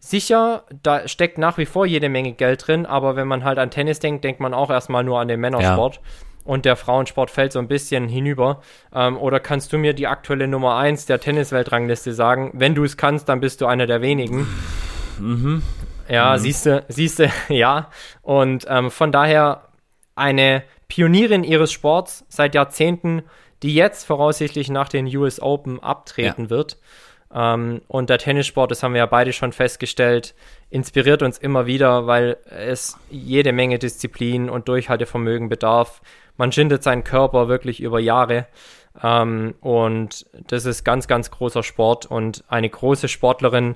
sicher, 0.00 0.64
da 0.82 1.06
steckt 1.06 1.38
nach 1.38 1.56
wie 1.56 1.66
vor 1.66 1.86
jede 1.86 2.08
Menge 2.08 2.32
Geld 2.32 2.66
drin, 2.66 2.84
aber 2.84 3.14
wenn 3.14 3.28
man 3.28 3.44
halt 3.44 3.58
an 3.58 3.70
Tennis 3.70 4.00
denkt, 4.00 4.24
denkt 4.24 4.40
man 4.40 4.54
auch 4.54 4.70
erstmal 4.70 5.04
nur 5.04 5.20
an 5.20 5.28
den 5.28 5.38
Männersport. 5.38 5.96
Ja. 5.96 6.02
Und 6.42 6.64
der 6.64 6.74
Frauensport 6.74 7.30
fällt 7.30 7.52
so 7.52 7.60
ein 7.60 7.68
bisschen 7.68 8.08
hinüber. 8.08 8.60
Ähm, 8.92 9.16
oder 9.18 9.38
kannst 9.38 9.72
du 9.72 9.78
mir 9.78 9.94
die 9.94 10.08
aktuelle 10.08 10.48
Nummer 10.48 10.76
1 10.78 11.06
der 11.06 11.20
Tennisweltrangliste 11.20 12.12
sagen? 12.12 12.50
Wenn 12.54 12.74
du 12.74 12.82
es 12.82 12.96
kannst, 12.96 13.28
dann 13.28 13.38
bist 13.38 13.60
du 13.60 13.66
einer 13.66 13.86
der 13.86 14.02
wenigen. 14.02 14.48
Mhm. 15.20 15.62
Ja, 16.08 16.34
mhm. 16.34 16.38
siehst 16.38 16.66
du, 16.66 16.84
siehst 16.88 17.18
du, 17.18 17.30
ja. 17.48 17.90
Und 18.22 18.66
ähm, 18.68 18.90
von 18.90 19.12
daher 19.12 19.68
eine 20.14 20.62
Pionierin 20.88 21.44
ihres 21.44 21.72
Sports 21.72 22.24
seit 22.28 22.54
Jahrzehnten, 22.54 23.22
die 23.62 23.74
jetzt 23.74 24.04
voraussichtlich 24.04 24.68
nach 24.68 24.88
den 24.88 25.06
US 25.16 25.40
Open 25.40 25.82
abtreten 25.82 26.44
ja. 26.44 26.50
wird. 26.50 26.78
Ähm, 27.34 27.82
und 27.88 28.10
der 28.10 28.18
Tennissport, 28.18 28.70
das 28.70 28.82
haben 28.82 28.94
wir 28.94 28.98
ja 28.98 29.06
beide 29.06 29.32
schon 29.32 29.52
festgestellt, 29.52 30.34
inspiriert 30.70 31.22
uns 31.22 31.38
immer 31.38 31.66
wieder, 31.66 32.06
weil 32.06 32.36
es 32.46 32.96
jede 33.10 33.52
Menge 33.52 33.78
Disziplin 33.78 34.48
und 34.48 34.68
Durchhaltevermögen 34.68 35.48
bedarf. 35.48 36.00
Man 36.36 36.52
schindet 36.52 36.82
seinen 36.82 37.04
Körper 37.04 37.48
wirklich 37.48 37.80
über 37.80 37.98
Jahre. 37.98 38.46
Ähm, 39.02 39.54
und 39.60 40.26
das 40.46 40.66
ist 40.66 40.84
ganz, 40.84 41.08
ganz 41.08 41.30
großer 41.30 41.62
Sport 41.62 42.06
und 42.06 42.44
eine 42.48 42.68
große 42.68 43.08
Sportlerin 43.08 43.74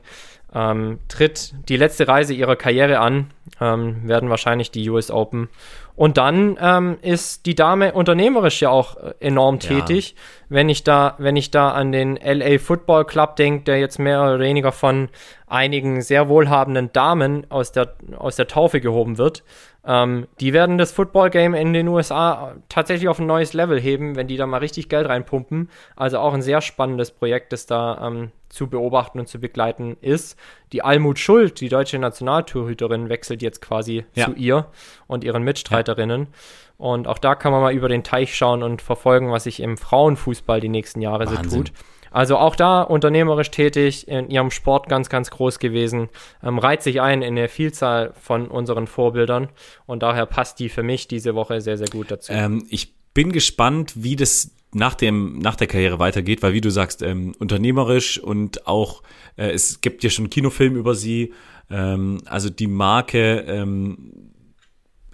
ähm, 0.55 0.99
tritt 1.09 1.55
die 1.69 1.77
letzte 1.77 2.09
Reise 2.09 2.35
ihrer 2.35 2.57
Karriere 2.57 3.01
an, 3.01 3.31
ähm, 3.61 4.09
werden 4.09 4.31
wahrscheinlich 4.31 4.71
die 4.71 4.89
US 4.89 5.11
Open. 5.11 5.49
Und 5.95 6.17
dann 6.17 6.57
ähm, 6.61 6.99
ist 7.03 7.45
die 7.47 7.57
Dame 7.57 7.93
unternehmerisch 7.93 8.63
ja 8.63 8.71
auch 8.71 8.97
äh, 8.97 9.15
enorm 9.19 9.59
tätig. 9.59 10.11
Ja. 10.11 10.17
Wenn 10.49 10.69
ich 10.69 10.85
da, 10.85 11.17
wenn 11.19 11.37
ich 11.37 11.51
da 11.51 11.71
an 11.73 11.91
den 11.91 12.17
LA 12.17 12.59
Football 12.59 13.05
Club 13.05 13.35
denke, 13.37 13.65
der 13.65 13.81
jetzt 13.81 13.99
mehr 13.99 14.23
oder 14.23 14.39
weniger 14.39 14.71
von 14.71 15.09
einigen 15.51 16.03
sehr 16.03 16.29
wohlhabenden 16.29 16.93
Damen 16.93 17.51
aus 17.51 17.73
der, 17.73 17.95
aus 18.17 18.37
der 18.37 18.49
Taufe 18.49 18.81
gehoben 18.81 19.19
wird, 19.19 19.43
ähm, 19.89 20.27
die 20.41 20.53
werden 20.53 20.77
das 20.77 20.93
Football 20.93 21.31
Game 21.31 21.55
in 21.55 21.73
den 21.73 21.89
USA 21.89 22.57
tatsächlich 22.69 23.09
auf 23.09 23.19
ein 23.19 23.27
neues 23.27 23.55
Level 23.55 23.81
heben, 23.81 24.17
wenn 24.17 24.27
die 24.27 24.37
da 24.37 24.47
mal 24.47 24.59
richtig 24.59 24.89
Geld 24.89 25.09
reinpumpen. 25.09 25.71
Also 25.97 26.19
auch 26.19 26.35
ein 26.35 26.43
sehr 26.43 26.61
spannendes 26.61 27.11
Projekt, 27.11 27.53
das 27.53 27.67
da 27.67 28.07
ähm, 28.07 28.31
zu 28.49 28.69
beobachten 28.69 29.19
und 29.19 29.29
zu 29.29 29.41
begleiten 29.41 29.97
ist. 30.03 30.39
Die 30.73 30.83
Almut 30.83 31.19
Schuld, 31.19 31.61
die 31.61 31.71
deutsche 31.71 31.99
Nationaltorhüterin, 31.99 33.09
wechselt 33.09 33.41
jetzt 33.41 33.63
quasi 33.63 34.05
ja. 34.15 34.27
zu 34.27 34.33
ihr 34.35 34.67
und 35.07 35.25
ihren 35.25 35.43
Mitstreiterinnen. 35.43 36.23
Ja. 36.23 36.29
Und 36.77 37.09
auch 37.09 37.19
da 37.19 37.35
kann 37.35 37.53
man 37.53 37.63
mal 37.63 37.73
über 37.73 37.89
den 37.89 38.05
Teich 38.05 38.37
schauen 38.37 38.63
und 38.63 38.83
verfolgen, 38.83 39.33
was 39.33 39.45
sich 39.45 39.61
im 39.61 39.77
Frauenfußball 39.77 40.61
die 40.61 40.69
nächsten 40.69 41.01
Jahre 41.01 41.27
Wahnsinn. 41.27 41.51
so 41.51 41.57
tut. 41.57 41.73
Also 42.11 42.37
auch 42.37 42.57
da 42.57 42.83
unternehmerisch 42.83 43.51
tätig, 43.51 44.09
in 44.09 44.31
ihrem 44.31 44.51
Sport 44.51 44.89
ganz, 44.89 45.09
ganz 45.09 45.31
groß 45.31 45.59
gewesen, 45.59 46.09
ähm, 46.43 46.59
reiht 46.59 46.83
sich 46.83 47.01
ein 47.01 47.23
in 47.23 47.37
eine 47.37 47.49
Vielzahl 47.49 48.13
von 48.21 48.49
unseren 48.49 48.87
Vorbildern 48.87 49.49
und 49.87 50.03
daher 50.03 50.27
passt 50.27 50.59
die 50.59 50.69
für 50.69 50.83
mich 50.83 51.09
diese 51.09 51.35
Woche 51.35 51.61
sehr, 51.61 51.79
sehr 51.79 51.89
gut 51.89 52.11
dazu. 52.11 52.33
Ähm, 52.33 52.67
ich 52.69 52.95
bin 53.15 53.33
gespannt, 53.33 53.93
wie 53.97 54.17
das 54.17 54.55
nach 54.73 54.95
dem 54.95 55.39
nach 55.39 55.57
der 55.57 55.67
Karriere 55.67 55.99
weitergeht, 55.99 56.43
weil 56.43 56.53
wie 56.53 56.61
du 56.61 56.71
sagst, 56.71 57.03
ähm, 57.03 57.35
unternehmerisch 57.39 58.19
und 58.19 58.67
auch 58.67 59.03
äh, 59.37 59.51
es 59.51 59.81
gibt 59.81 60.05
ja 60.05 60.11
schon 60.11 60.31
Kinofilm 60.31 60.77
über 60.77 60.95
sie, 60.95 61.33
ähm, 61.71 62.21
also 62.27 62.51
die 62.51 62.67
Marke 62.67 63.41
ähm, 63.47 64.13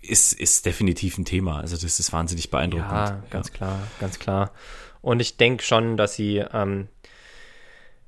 ist 0.02 0.32
ist 0.32 0.66
definitiv 0.66 1.18
ein 1.18 1.24
Thema. 1.24 1.60
Also 1.60 1.76
das 1.76 1.98
ist 1.98 2.12
wahnsinnig 2.12 2.50
beeindruckend. 2.50 2.90
Ja, 2.90 3.22
ganz 3.30 3.48
ja. 3.48 3.54
klar, 3.54 3.78
ganz 4.00 4.18
klar. 4.18 4.52
Und 5.04 5.20
ich 5.20 5.36
denke 5.36 5.62
schon, 5.62 5.96
dass 5.98 6.14
sie 6.14 6.38
ähm, 6.38 6.88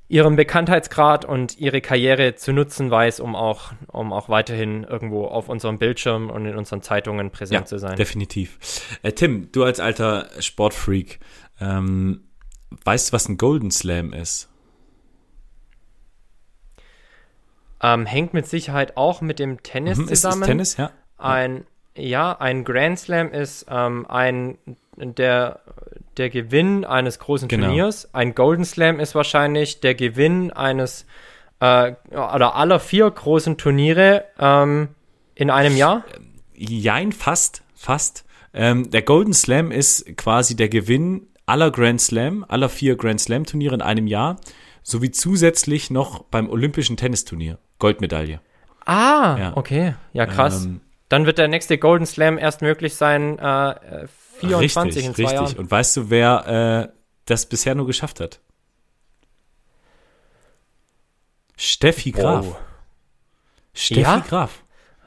ihren 0.08 0.36
Bekanntheitsgrad 0.36 1.26
und 1.26 1.58
ihre 1.58 1.80
Karriere 1.82 2.36
zu 2.36 2.52
nutzen 2.52 2.90
weiß, 2.90 3.20
um 3.20 3.36
auch, 3.36 3.72
um 3.88 4.12
auch 4.14 4.28
weiterhin 4.30 4.84
irgendwo 4.84 5.26
auf 5.26 5.48
unserem 5.50 5.78
Bildschirm 5.78 6.30
und 6.30 6.46
in 6.46 6.56
unseren 6.56 6.80
Zeitungen 6.80 7.30
präsent 7.30 7.60
ja, 7.60 7.64
zu 7.66 7.78
sein. 7.78 7.96
Definitiv. 7.96 8.98
Äh, 9.02 9.12
Tim, 9.12 9.50
du 9.52 9.64
als 9.64 9.78
alter 9.78 10.30
Sportfreak, 10.40 11.20
ähm, 11.60 12.24
weißt 12.84 13.08
du, 13.08 13.12
was 13.12 13.28
ein 13.28 13.36
Golden 13.36 13.70
Slam 13.70 14.14
ist? 14.14 14.48
Ähm, 17.82 18.06
hängt 18.06 18.32
mit 18.32 18.46
Sicherheit 18.46 18.96
auch 18.96 19.20
mit 19.20 19.38
dem 19.38 19.62
Tennis 19.62 19.98
Mhm, 19.98 20.04
ist- 20.08 20.22
zusammen. 20.22 20.42
Ist 20.42 20.46
Tennis, 20.48 20.76
ja. 20.78 20.90
Ein, 21.18 21.66
ja, 21.94 22.32
ein 22.38 22.64
Grand 22.64 22.98
Slam 22.98 23.32
ist 23.32 23.66
ähm, 23.68 24.06
ein 24.08 24.56
der, 24.96 25.60
der 26.16 26.30
Gewinn 26.30 26.84
eines 26.84 27.18
großen 27.18 27.48
Genau. 27.48 27.66
Turniers. 27.66 28.08
Ein 28.14 28.34
Golden 28.34 28.64
Slam 28.64 29.00
ist 29.00 29.14
wahrscheinlich 29.14 29.80
der 29.80 29.94
Gewinn 29.94 30.50
eines 30.52 31.06
äh, 31.60 31.92
oder 32.10 32.54
aller 32.56 32.80
vier 32.80 33.10
großen 33.10 33.56
Turniere 33.58 34.24
ähm, 34.38 34.88
in 35.34 35.50
einem 35.50 35.76
Jahr. 35.76 36.04
Jein, 36.54 37.12
fast, 37.12 37.62
fast. 37.74 38.24
Ähm, 38.54 38.90
der 38.90 39.02
Golden 39.02 39.34
Slam 39.34 39.70
ist 39.70 40.16
quasi 40.16 40.56
der 40.56 40.68
Gewinn 40.68 41.26
aller 41.44 41.70
Grand 41.70 42.00
Slam, 42.00 42.44
aller 42.48 42.68
vier 42.68 42.96
Grand 42.96 43.20
Slam 43.20 43.44
Turniere 43.44 43.74
in 43.74 43.82
einem 43.82 44.06
Jahr, 44.06 44.36
sowie 44.82 45.10
zusätzlich 45.10 45.90
noch 45.90 46.24
beim 46.24 46.48
Olympischen 46.48 46.96
Tennisturnier 46.96 47.58
Goldmedaille. 47.78 48.40
Ah, 48.86 49.36
Ja. 49.38 49.52
okay. 49.56 49.94
Ja, 50.12 50.26
krass. 50.26 50.64
Ähm, 50.64 50.80
Dann 51.08 51.26
wird 51.26 51.38
der 51.38 51.48
nächste 51.48 51.76
Golden 51.78 52.06
Slam 52.06 52.38
erst 52.38 52.62
möglich 52.62 52.94
sein, 52.94 53.38
äh, 53.38 53.70
äh, 53.70 54.06
24 54.40 54.86
richtig, 54.86 55.06
in 55.06 55.14
zwei 55.14 55.22
richtig. 55.22 55.40
Jahren. 55.40 55.56
Und 55.56 55.70
weißt 55.70 55.96
du, 55.96 56.10
wer 56.10 56.90
äh, 56.90 56.96
das 57.24 57.46
bisher 57.46 57.74
nur 57.74 57.86
geschafft 57.86 58.20
hat? 58.20 58.40
Steffi 61.56 62.12
Graf. 62.12 62.46
Oh. 62.46 62.56
Steffi 63.74 64.00
Ja? 64.00 64.18
Graf. 64.20 64.62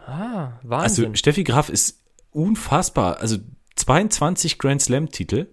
Ah, 0.06 0.54
Also 0.62 0.70
Wahnsinn. 0.70 1.16
Steffi 1.16 1.44
Graf 1.44 1.70
ist 1.70 2.02
unfassbar. 2.32 3.20
Also 3.20 3.38
22 3.76 4.58
Grand 4.58 4.82
Slam 4.82 5.10
Titel. 5.10 5.48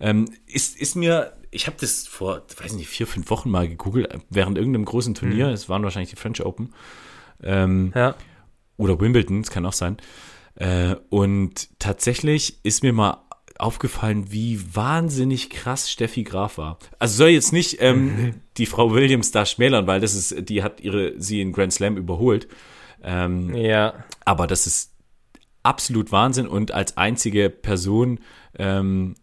Ähm, 0.00 0.30
ist, 0.46 0.76
ist 0.76 0.94
mir, 0.94 1.32
ich 1.50 1.66
habe 1.66 1.76
das 1.80 2.06
vor, 2.06 2.42
weiß 2.62 2.74
nicht, 2.74 2.88
vier, 2.88 3.06
fünf 3.06 3.30
Wochen 3.30 3.50
mal 3.50 3.68
gegoogelt, 3.68 4.12
äh, 4.12 4.18
während 4.30 4.56
irgendeinem 4.58 4.84
großen 4.84 5.14
Turnier, 5.14 5.48
es 5.48 5.68
waren 5.68 5.82
wahrscheinlich 5.82 6.10
die 6.10 6.16
French 6.16 6.44
Open 6.44 6.72
ähm, 7.42 7.92
ja. 7.96 8.14
oder 8.76 9.00
Wimbledon, 9.00 9.40
es 9.40 9.50
kann 9.50 9.66
auch 9.66 9.72
sein. 9.72 9.96
Äh, 10.58 10.96
und 11.08 11.68
tatsächlich 11.78 12.64
ist 12.64 12.82
mir 12.82 12.92
mal 12.92 13.22
aufgefallen, 13.58 14.30
wie 14.30 14.60
wahnsinnig 14.74 15.50
krass 15.50 15.90
Steffi 15.90 16.22
Graf 16.22 16.58
war. 16.58 16.78
Also 16.98 17.16
soll 17.16 17.28
jetzt 17.30 17.52
nicht 17.52 17.78
ähm, 17.80 18.34
die 18.56 18.66
Frau 18.66 18.92
Williams 18.92 19.30
da 19.32 19.46
schmälern, 19.46 19.86
weil 19.86 20.00
das 20.00 20.14
ist, 20.14 20.48
die 20.48 20.62
hat 20.62 20.80
ihre, 20.80 21.14
sie 21.20 21.40
in 21.40 21.52
Grand 21.52 21.72
Slam 21.72 21.96
überholt. 21.96 22.48
Ähm, 23.02 23.54
Ja. 23.54 23.94
aber 24.24 24.46
das 24.46 24.66
ist 24.66 24.92
absolut 25.62 26.10
Wahnsinn 26.12 26.46
und 26.48 26.72
als 26.72 26.96
einzige 26.96 27.50
Person 27.50 28.20
ähm, 28.58 29.14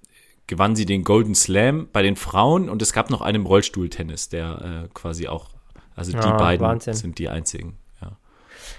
gewann 0.47 0.75
sie 0.75 0.85
den 0.85 1.03
Golden 1.03 1.33
Slam 1.35 1.87
bei 1.91 2.01
den 2.03 2.15
Frauen 2.15 2.69
und 2.69 2.81
es 2.81 2.93
gab 2.93 3.09
noch 3.09 3.21
einen 3.21 3.41
im 3.41 3.45
Rollstuhltennis, 3.45 4.29
der 4.29 4.83
äh, 4.85 4.89
quasi 4.93 5.27
auch, 5.27 5.49
also 5.95 6.11
die 6.11 6.17
Ah, 6.17 6.37
beiden 6.37 6.65
Wahnsinn. 6.65 6.93
sind 6.93 7.19
die 7.19 7.29
einzigen. 7.29 7.77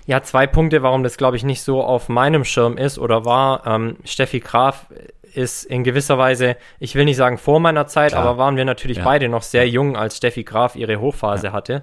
Ja. 0.07 0.17
Ja, 0.17 0.23
zwei 0.23 0.47
Punkte, 0.47 0.83
warum 0.83 1.03
das, 1.03 1.17
glaube 1.17 1.37
ich, 1.37 1.45
nicht 1.45 1.63
so 1.63 1.83
auf 1.83 2.09
meinem 2.09 2.45
Schirm 2.45 2.77
ist 2.79 2.99
oder 2.99 3.25
war. 3.25 3.67
Ähm, 3.67 3.97
Steffi 4.05 4.41
Graf 4.41 4.87
ist 5.35 5.65
in 5.65 5.85
gewisser 5.85 6.17
Weise, 6.17 6.57
ich 6.79 6.95
will 6.95 7.05
nicht 7.05 7.17
sagen 7.19 7.37
vor 7.37 7.61
meiner 7.61 7.87
Zeit, 7.87 8.13
Klar. 8.13 8.25
aber 8.25 8.39
waren 8.39 8.57
wir 8.57 8.65
natürlich 8.65 8.99
Ja. 8.99 9.05
beide 9.05 9.29
noch 9.29 9.43
sehr 9.43 9.69
jung, 9.69 9.97
als 9.97 10.17
Steffi 10.17 10.45
Graf 10.45 10.77
ihre 10.77 10.99
Hochphase 11.01 11.53
hatte. 11.53 11.83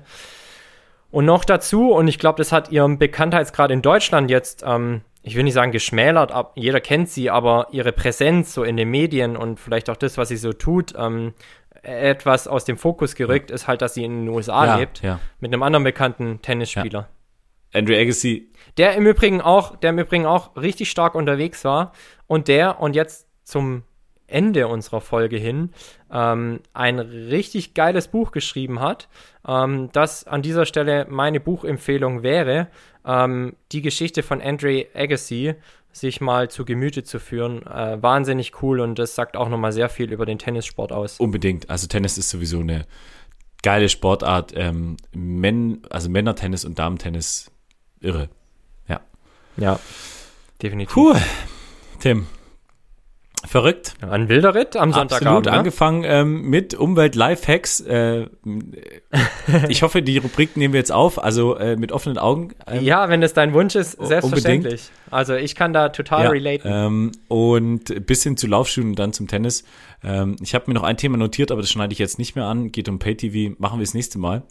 Und 1.12 1.26
noch 1.26 1.46
dazu, 1.46 1.92
und 1.92 2.08
ich 2.08 2.18
glaube, 2.18 2.38
das 2.38 2.52
hat 2.52 2.72
ihren 2.72 2.98
Bekanntheitsgrad 2.98 3.70
in 3.70 3.84
Deutschland 3.84 4.32
jetzt, 4.32 4.64
ähm, 4.66 5.02
ich 5.22 5.36
will 5.36 5.44
nicht 5.44 5.54
sagen 5.54 5.72
geschmälert, 5.72 6.32
ab, 6.32 6.54
jeder 6.56 6.82
kennt 6.82 7.10
sie, 7.10 7.30
aber 7.30 7.68
ihre 7.72 7.92
Präsenz 7.92 8.54
so 8.54 8.64
in 8.64 8.76
den 8.78 8.90
Medien 8.90 9.38
und 9.38 9.60
vielleicht 9.60 9.90
auch 9.92 9.96
das, 9.98 10.18
was 10.18 10.30
sie 10.30 10.38
so 10.38 10.54
tut, 10.54 10.96
ähm, 10.98 11.34
etwas 11.84 12.48
aus 12.48 12.66
dem 12.66 12.78
Fokus 12.78 13.14
gerückt, 13.14 13.52
ist 13.52 13.68
halt, 13.68 13.82
dass 13.82 13.94
sie 13.94 14.04
in 14.06 14.26
den 14.26 14.30
USA 14.34 14.66
Ja, 14.66 14.76
lebt, 14.78 15.02
ja. 15.04 15.20
mit 15.40 15.54
einem 15.54 15.62
anderen 15.62 15.84
bekannten 15.84 16.42
Tennisspieler. 16.42 17.10
Andrew 17.74 17.96
Agassi, 17.96 18.50
Der 18.78 18.96
im 18.96 19.06
Übrigen 19.06 19.42
auch, 19.42 19.76
der 19.76 19.92
im 19.92 20.00
Übrigen 20.00 20.26
auch 20.26 20.56
richtig 20.56 20.90
stark 20.90 21.16
unterwegs 21.16 21.66
war 21.66 21.94
und 22.28 22.48
der 22.48 22.80
und 22.80 22.96
jetzt 22.96 23.28
zum 23.44 23.84
Ende 24.28 24.68
unserer 24.68 25.02
Folge 25.02 25.38
hin 25.38 25.70
ähm, 26.12 26.62
ein 26.74 27.00
richtig 27.00 27.74
geiles 27.74 28.08
Buch 28.08 28.32
geschrieben 28.32 28.80
hat, 28.80 29.08
ähm, 29.48 29.90
das 29.92 30.26
an 30.26 30.42
dieser 30.42 30.66
Stelle 30.66 31.06
meine 31.10 31.40
Buchempfehlung 31.40 32.24
wäre, 32.24 32.68
ähm, 33.06 33.56
die 33.72 33.82
Geschichte 33.82 34.24
von 34.24 34.42
Andre 34.42 34.88
Agassi 34.94 35.56
sich 35.92 36.22
mal 36.22 36.50
zu 36.50 36.66
Gemüte 36.66 37.04
zu 37.04 37.20
führen. 37.20 37.66
Äh, 37.68 38.02
wahnsinnig 38.02 38.64
cool 38.64 38.80
und 38.80 38.98
das 38.98 39.14
sagt 39.14 39.38
auch 39.38 39.50
nochmal 39.50 39.72
sehr 39.72 39.90
viel 39.90 40.12
über 40.12 40.26
den 40.26 40.40
Tennissport 40.40 40.92
aus. 40.92 41.20
unbedingt. 41.20 41.70
Also 41.70 41.88
Tennis 41.88 42.18
ist 42.18 42.30
sowieso 42.30 42.62
eine 42.62 42.86
geile 43.62 43.90
Sportart. 43.90 44.54
Ähm, 44.56 44.98
Men, 45.14 45.82
also 45.90 46.10
Männertennis 46.10 46.66
und 46.66 46.80
Damentennis, 46.80 47.52
irre. 48.04 48.30
Ja. 48.88 49.02
Ja, 49.58 49.80
definitiv. 50.62 50.94
Puh, 50.94 51.16
Tim. 52.00 52.28
Verrückt. 53.46 53.96
Ein 54.02 54.30
wilder 54.30 54.56
Ritt 54.56 54.78
am 54.78 54.94
Absolut, 54.94 55.10
Sonntagabend. 55.12 55.46
ne? 55.48 55.52
angefangen 55.52 56.04
ähm, 56.06 56.50
mit 56.50 56.76
Umwelt-Lifehacks. 56.76 57.82
Äh, 57.82 58.28
ich 59.68 59.84
hoffe, 59.84 60.02
die 60.02 60.18
Rubrik 60.18 60.56
nehmen 60.56 60.74
wir 60.74 60.80
jetzt 60.80 60.94
auf, 60.94 61.22
also 61.22 61.58
äh, 61.58 61.76
mit 61.76 61.92
offenen 61.92 62.18
Augen. 62.18 62.54
Ähm, 62.66 62.84
Ja, 62.84 63.10
wenn 63.10 63.22
es 63.22 63.34
dein 63.34 63.54
Wunsch 63.54 63.76
ist, 63.76 63.98
selbstverständlich. 64.02 64.90
Also 65.12 65.36
ich 65.36 65.56
kann 65.56 65.74
da 65.74 65.90
total 65.90 66.24
ja, 66.24 66.30
relaten. 66.30 66.72
ähm, 66.72 67.12
und 67.28 68.06
bis 68.08 68.24
hin 68.24 68.38
zu 68.38 68.48
Laufschuhen 68.48 68.92
und 68.92 69.00
dann 69.00 69.12
zum 69.12 69.28
Tennis. 69.28 69.66
Ähm, 70.04 70.38
ich 70.42 70.56
habe 70.56 70.66
mir 70.68 70.74
noch 70.74 70.84
ein 70.84 70.96
Thema 70.96 71.18
notiert, 71.18 71.52
aber 71.52 71.60
das 71.60 71.70
schneide 71.70 71.92
ich 71.92 72.00
jetzt 72.00 72.20
nicht 72.20 72.36
mehr 72.38 72.46
an. 72.46 72.72
Geht 72.72 72.88
um 72.88 72.98
Pay-TV, 72.98 73.56
machen 73.60 73.78
wir 73.80 73.84
das 73.84 73.94
nächste 73.94 74.20
Mal. 74.20 74.44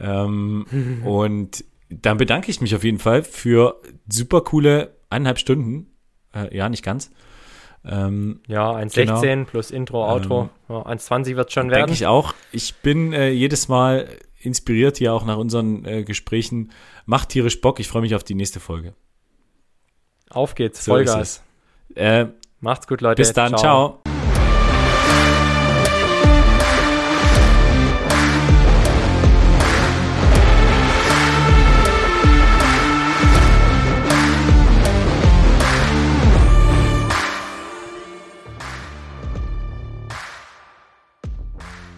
Ähm, 0.00 1.02
und 1.04 1.64
dann 2.00 2.16
bedanke 2.16 2.50
ich 2.50 2.60
mich 2.60 2.74
auf 2.74 2.84
jeden 2.84 2.98
Fall 2.98 3.22
für 3.22 3.80
super 4.08 4.40
coole 4.42 4.96
eineinhalb 5.10 5.38
Stunden. 5.38 5.92
Äh, 6.34 6.56
ja, 6.56 6.68
nicht 6.68 6.84
ganz. 6.84 7.10
Ähm, 7.84 8.40
ja, 8.46 8.70
1,16 8.70 9.20
genau. 9.20 9.44
plus 9.44 9.70
Intro, 9.70 10.08
Outro. 10.08 10.50
ja, 10.68 10.86
1,20 10.86 11.36
wird 11.36 11.52
schon 11.52 11.64
Denke 11.68 11.76
werden. 11.78 11.92
ich 11.92 12.06
auch. 12.06 12.34
Ich 12.52 12.76
bin 12.76 13.12
äh, 13.12 13.30
jedes 13.30 13.68
Mal 13.68 14.08
inspiriert 14.40 14.98
hier 14.98 15.12
auch 15.12 15.24
nach 15.24 15.36
unseren 15.36 15.84
äh, 15.84 16.04
Gesprächen. 16.04 16.70
Macht 17.06 17.30
tierisch 17.30 17.60
Bock. 17.60 17.80
Ich 17.80 17.88
freue 17.88 18.02
mich 18.02 18.14
auf 18.14 18.24
die 18.24 18.34
nächste 18.34 18.60
Folge. 18.60 18.94
Auf 20.30 20.54
geht's, 20.54 20.84
So 20.84 20.92
Vollgas. 20.92 21.42
Äh, 21.94 22.26
Macht's 22.60 22.86
gut, 22.86 23.00
Leute. 23.00 23.20
bis 23.20 23.32
dann. 23.32 23.56
Ciao. 23.56 24.02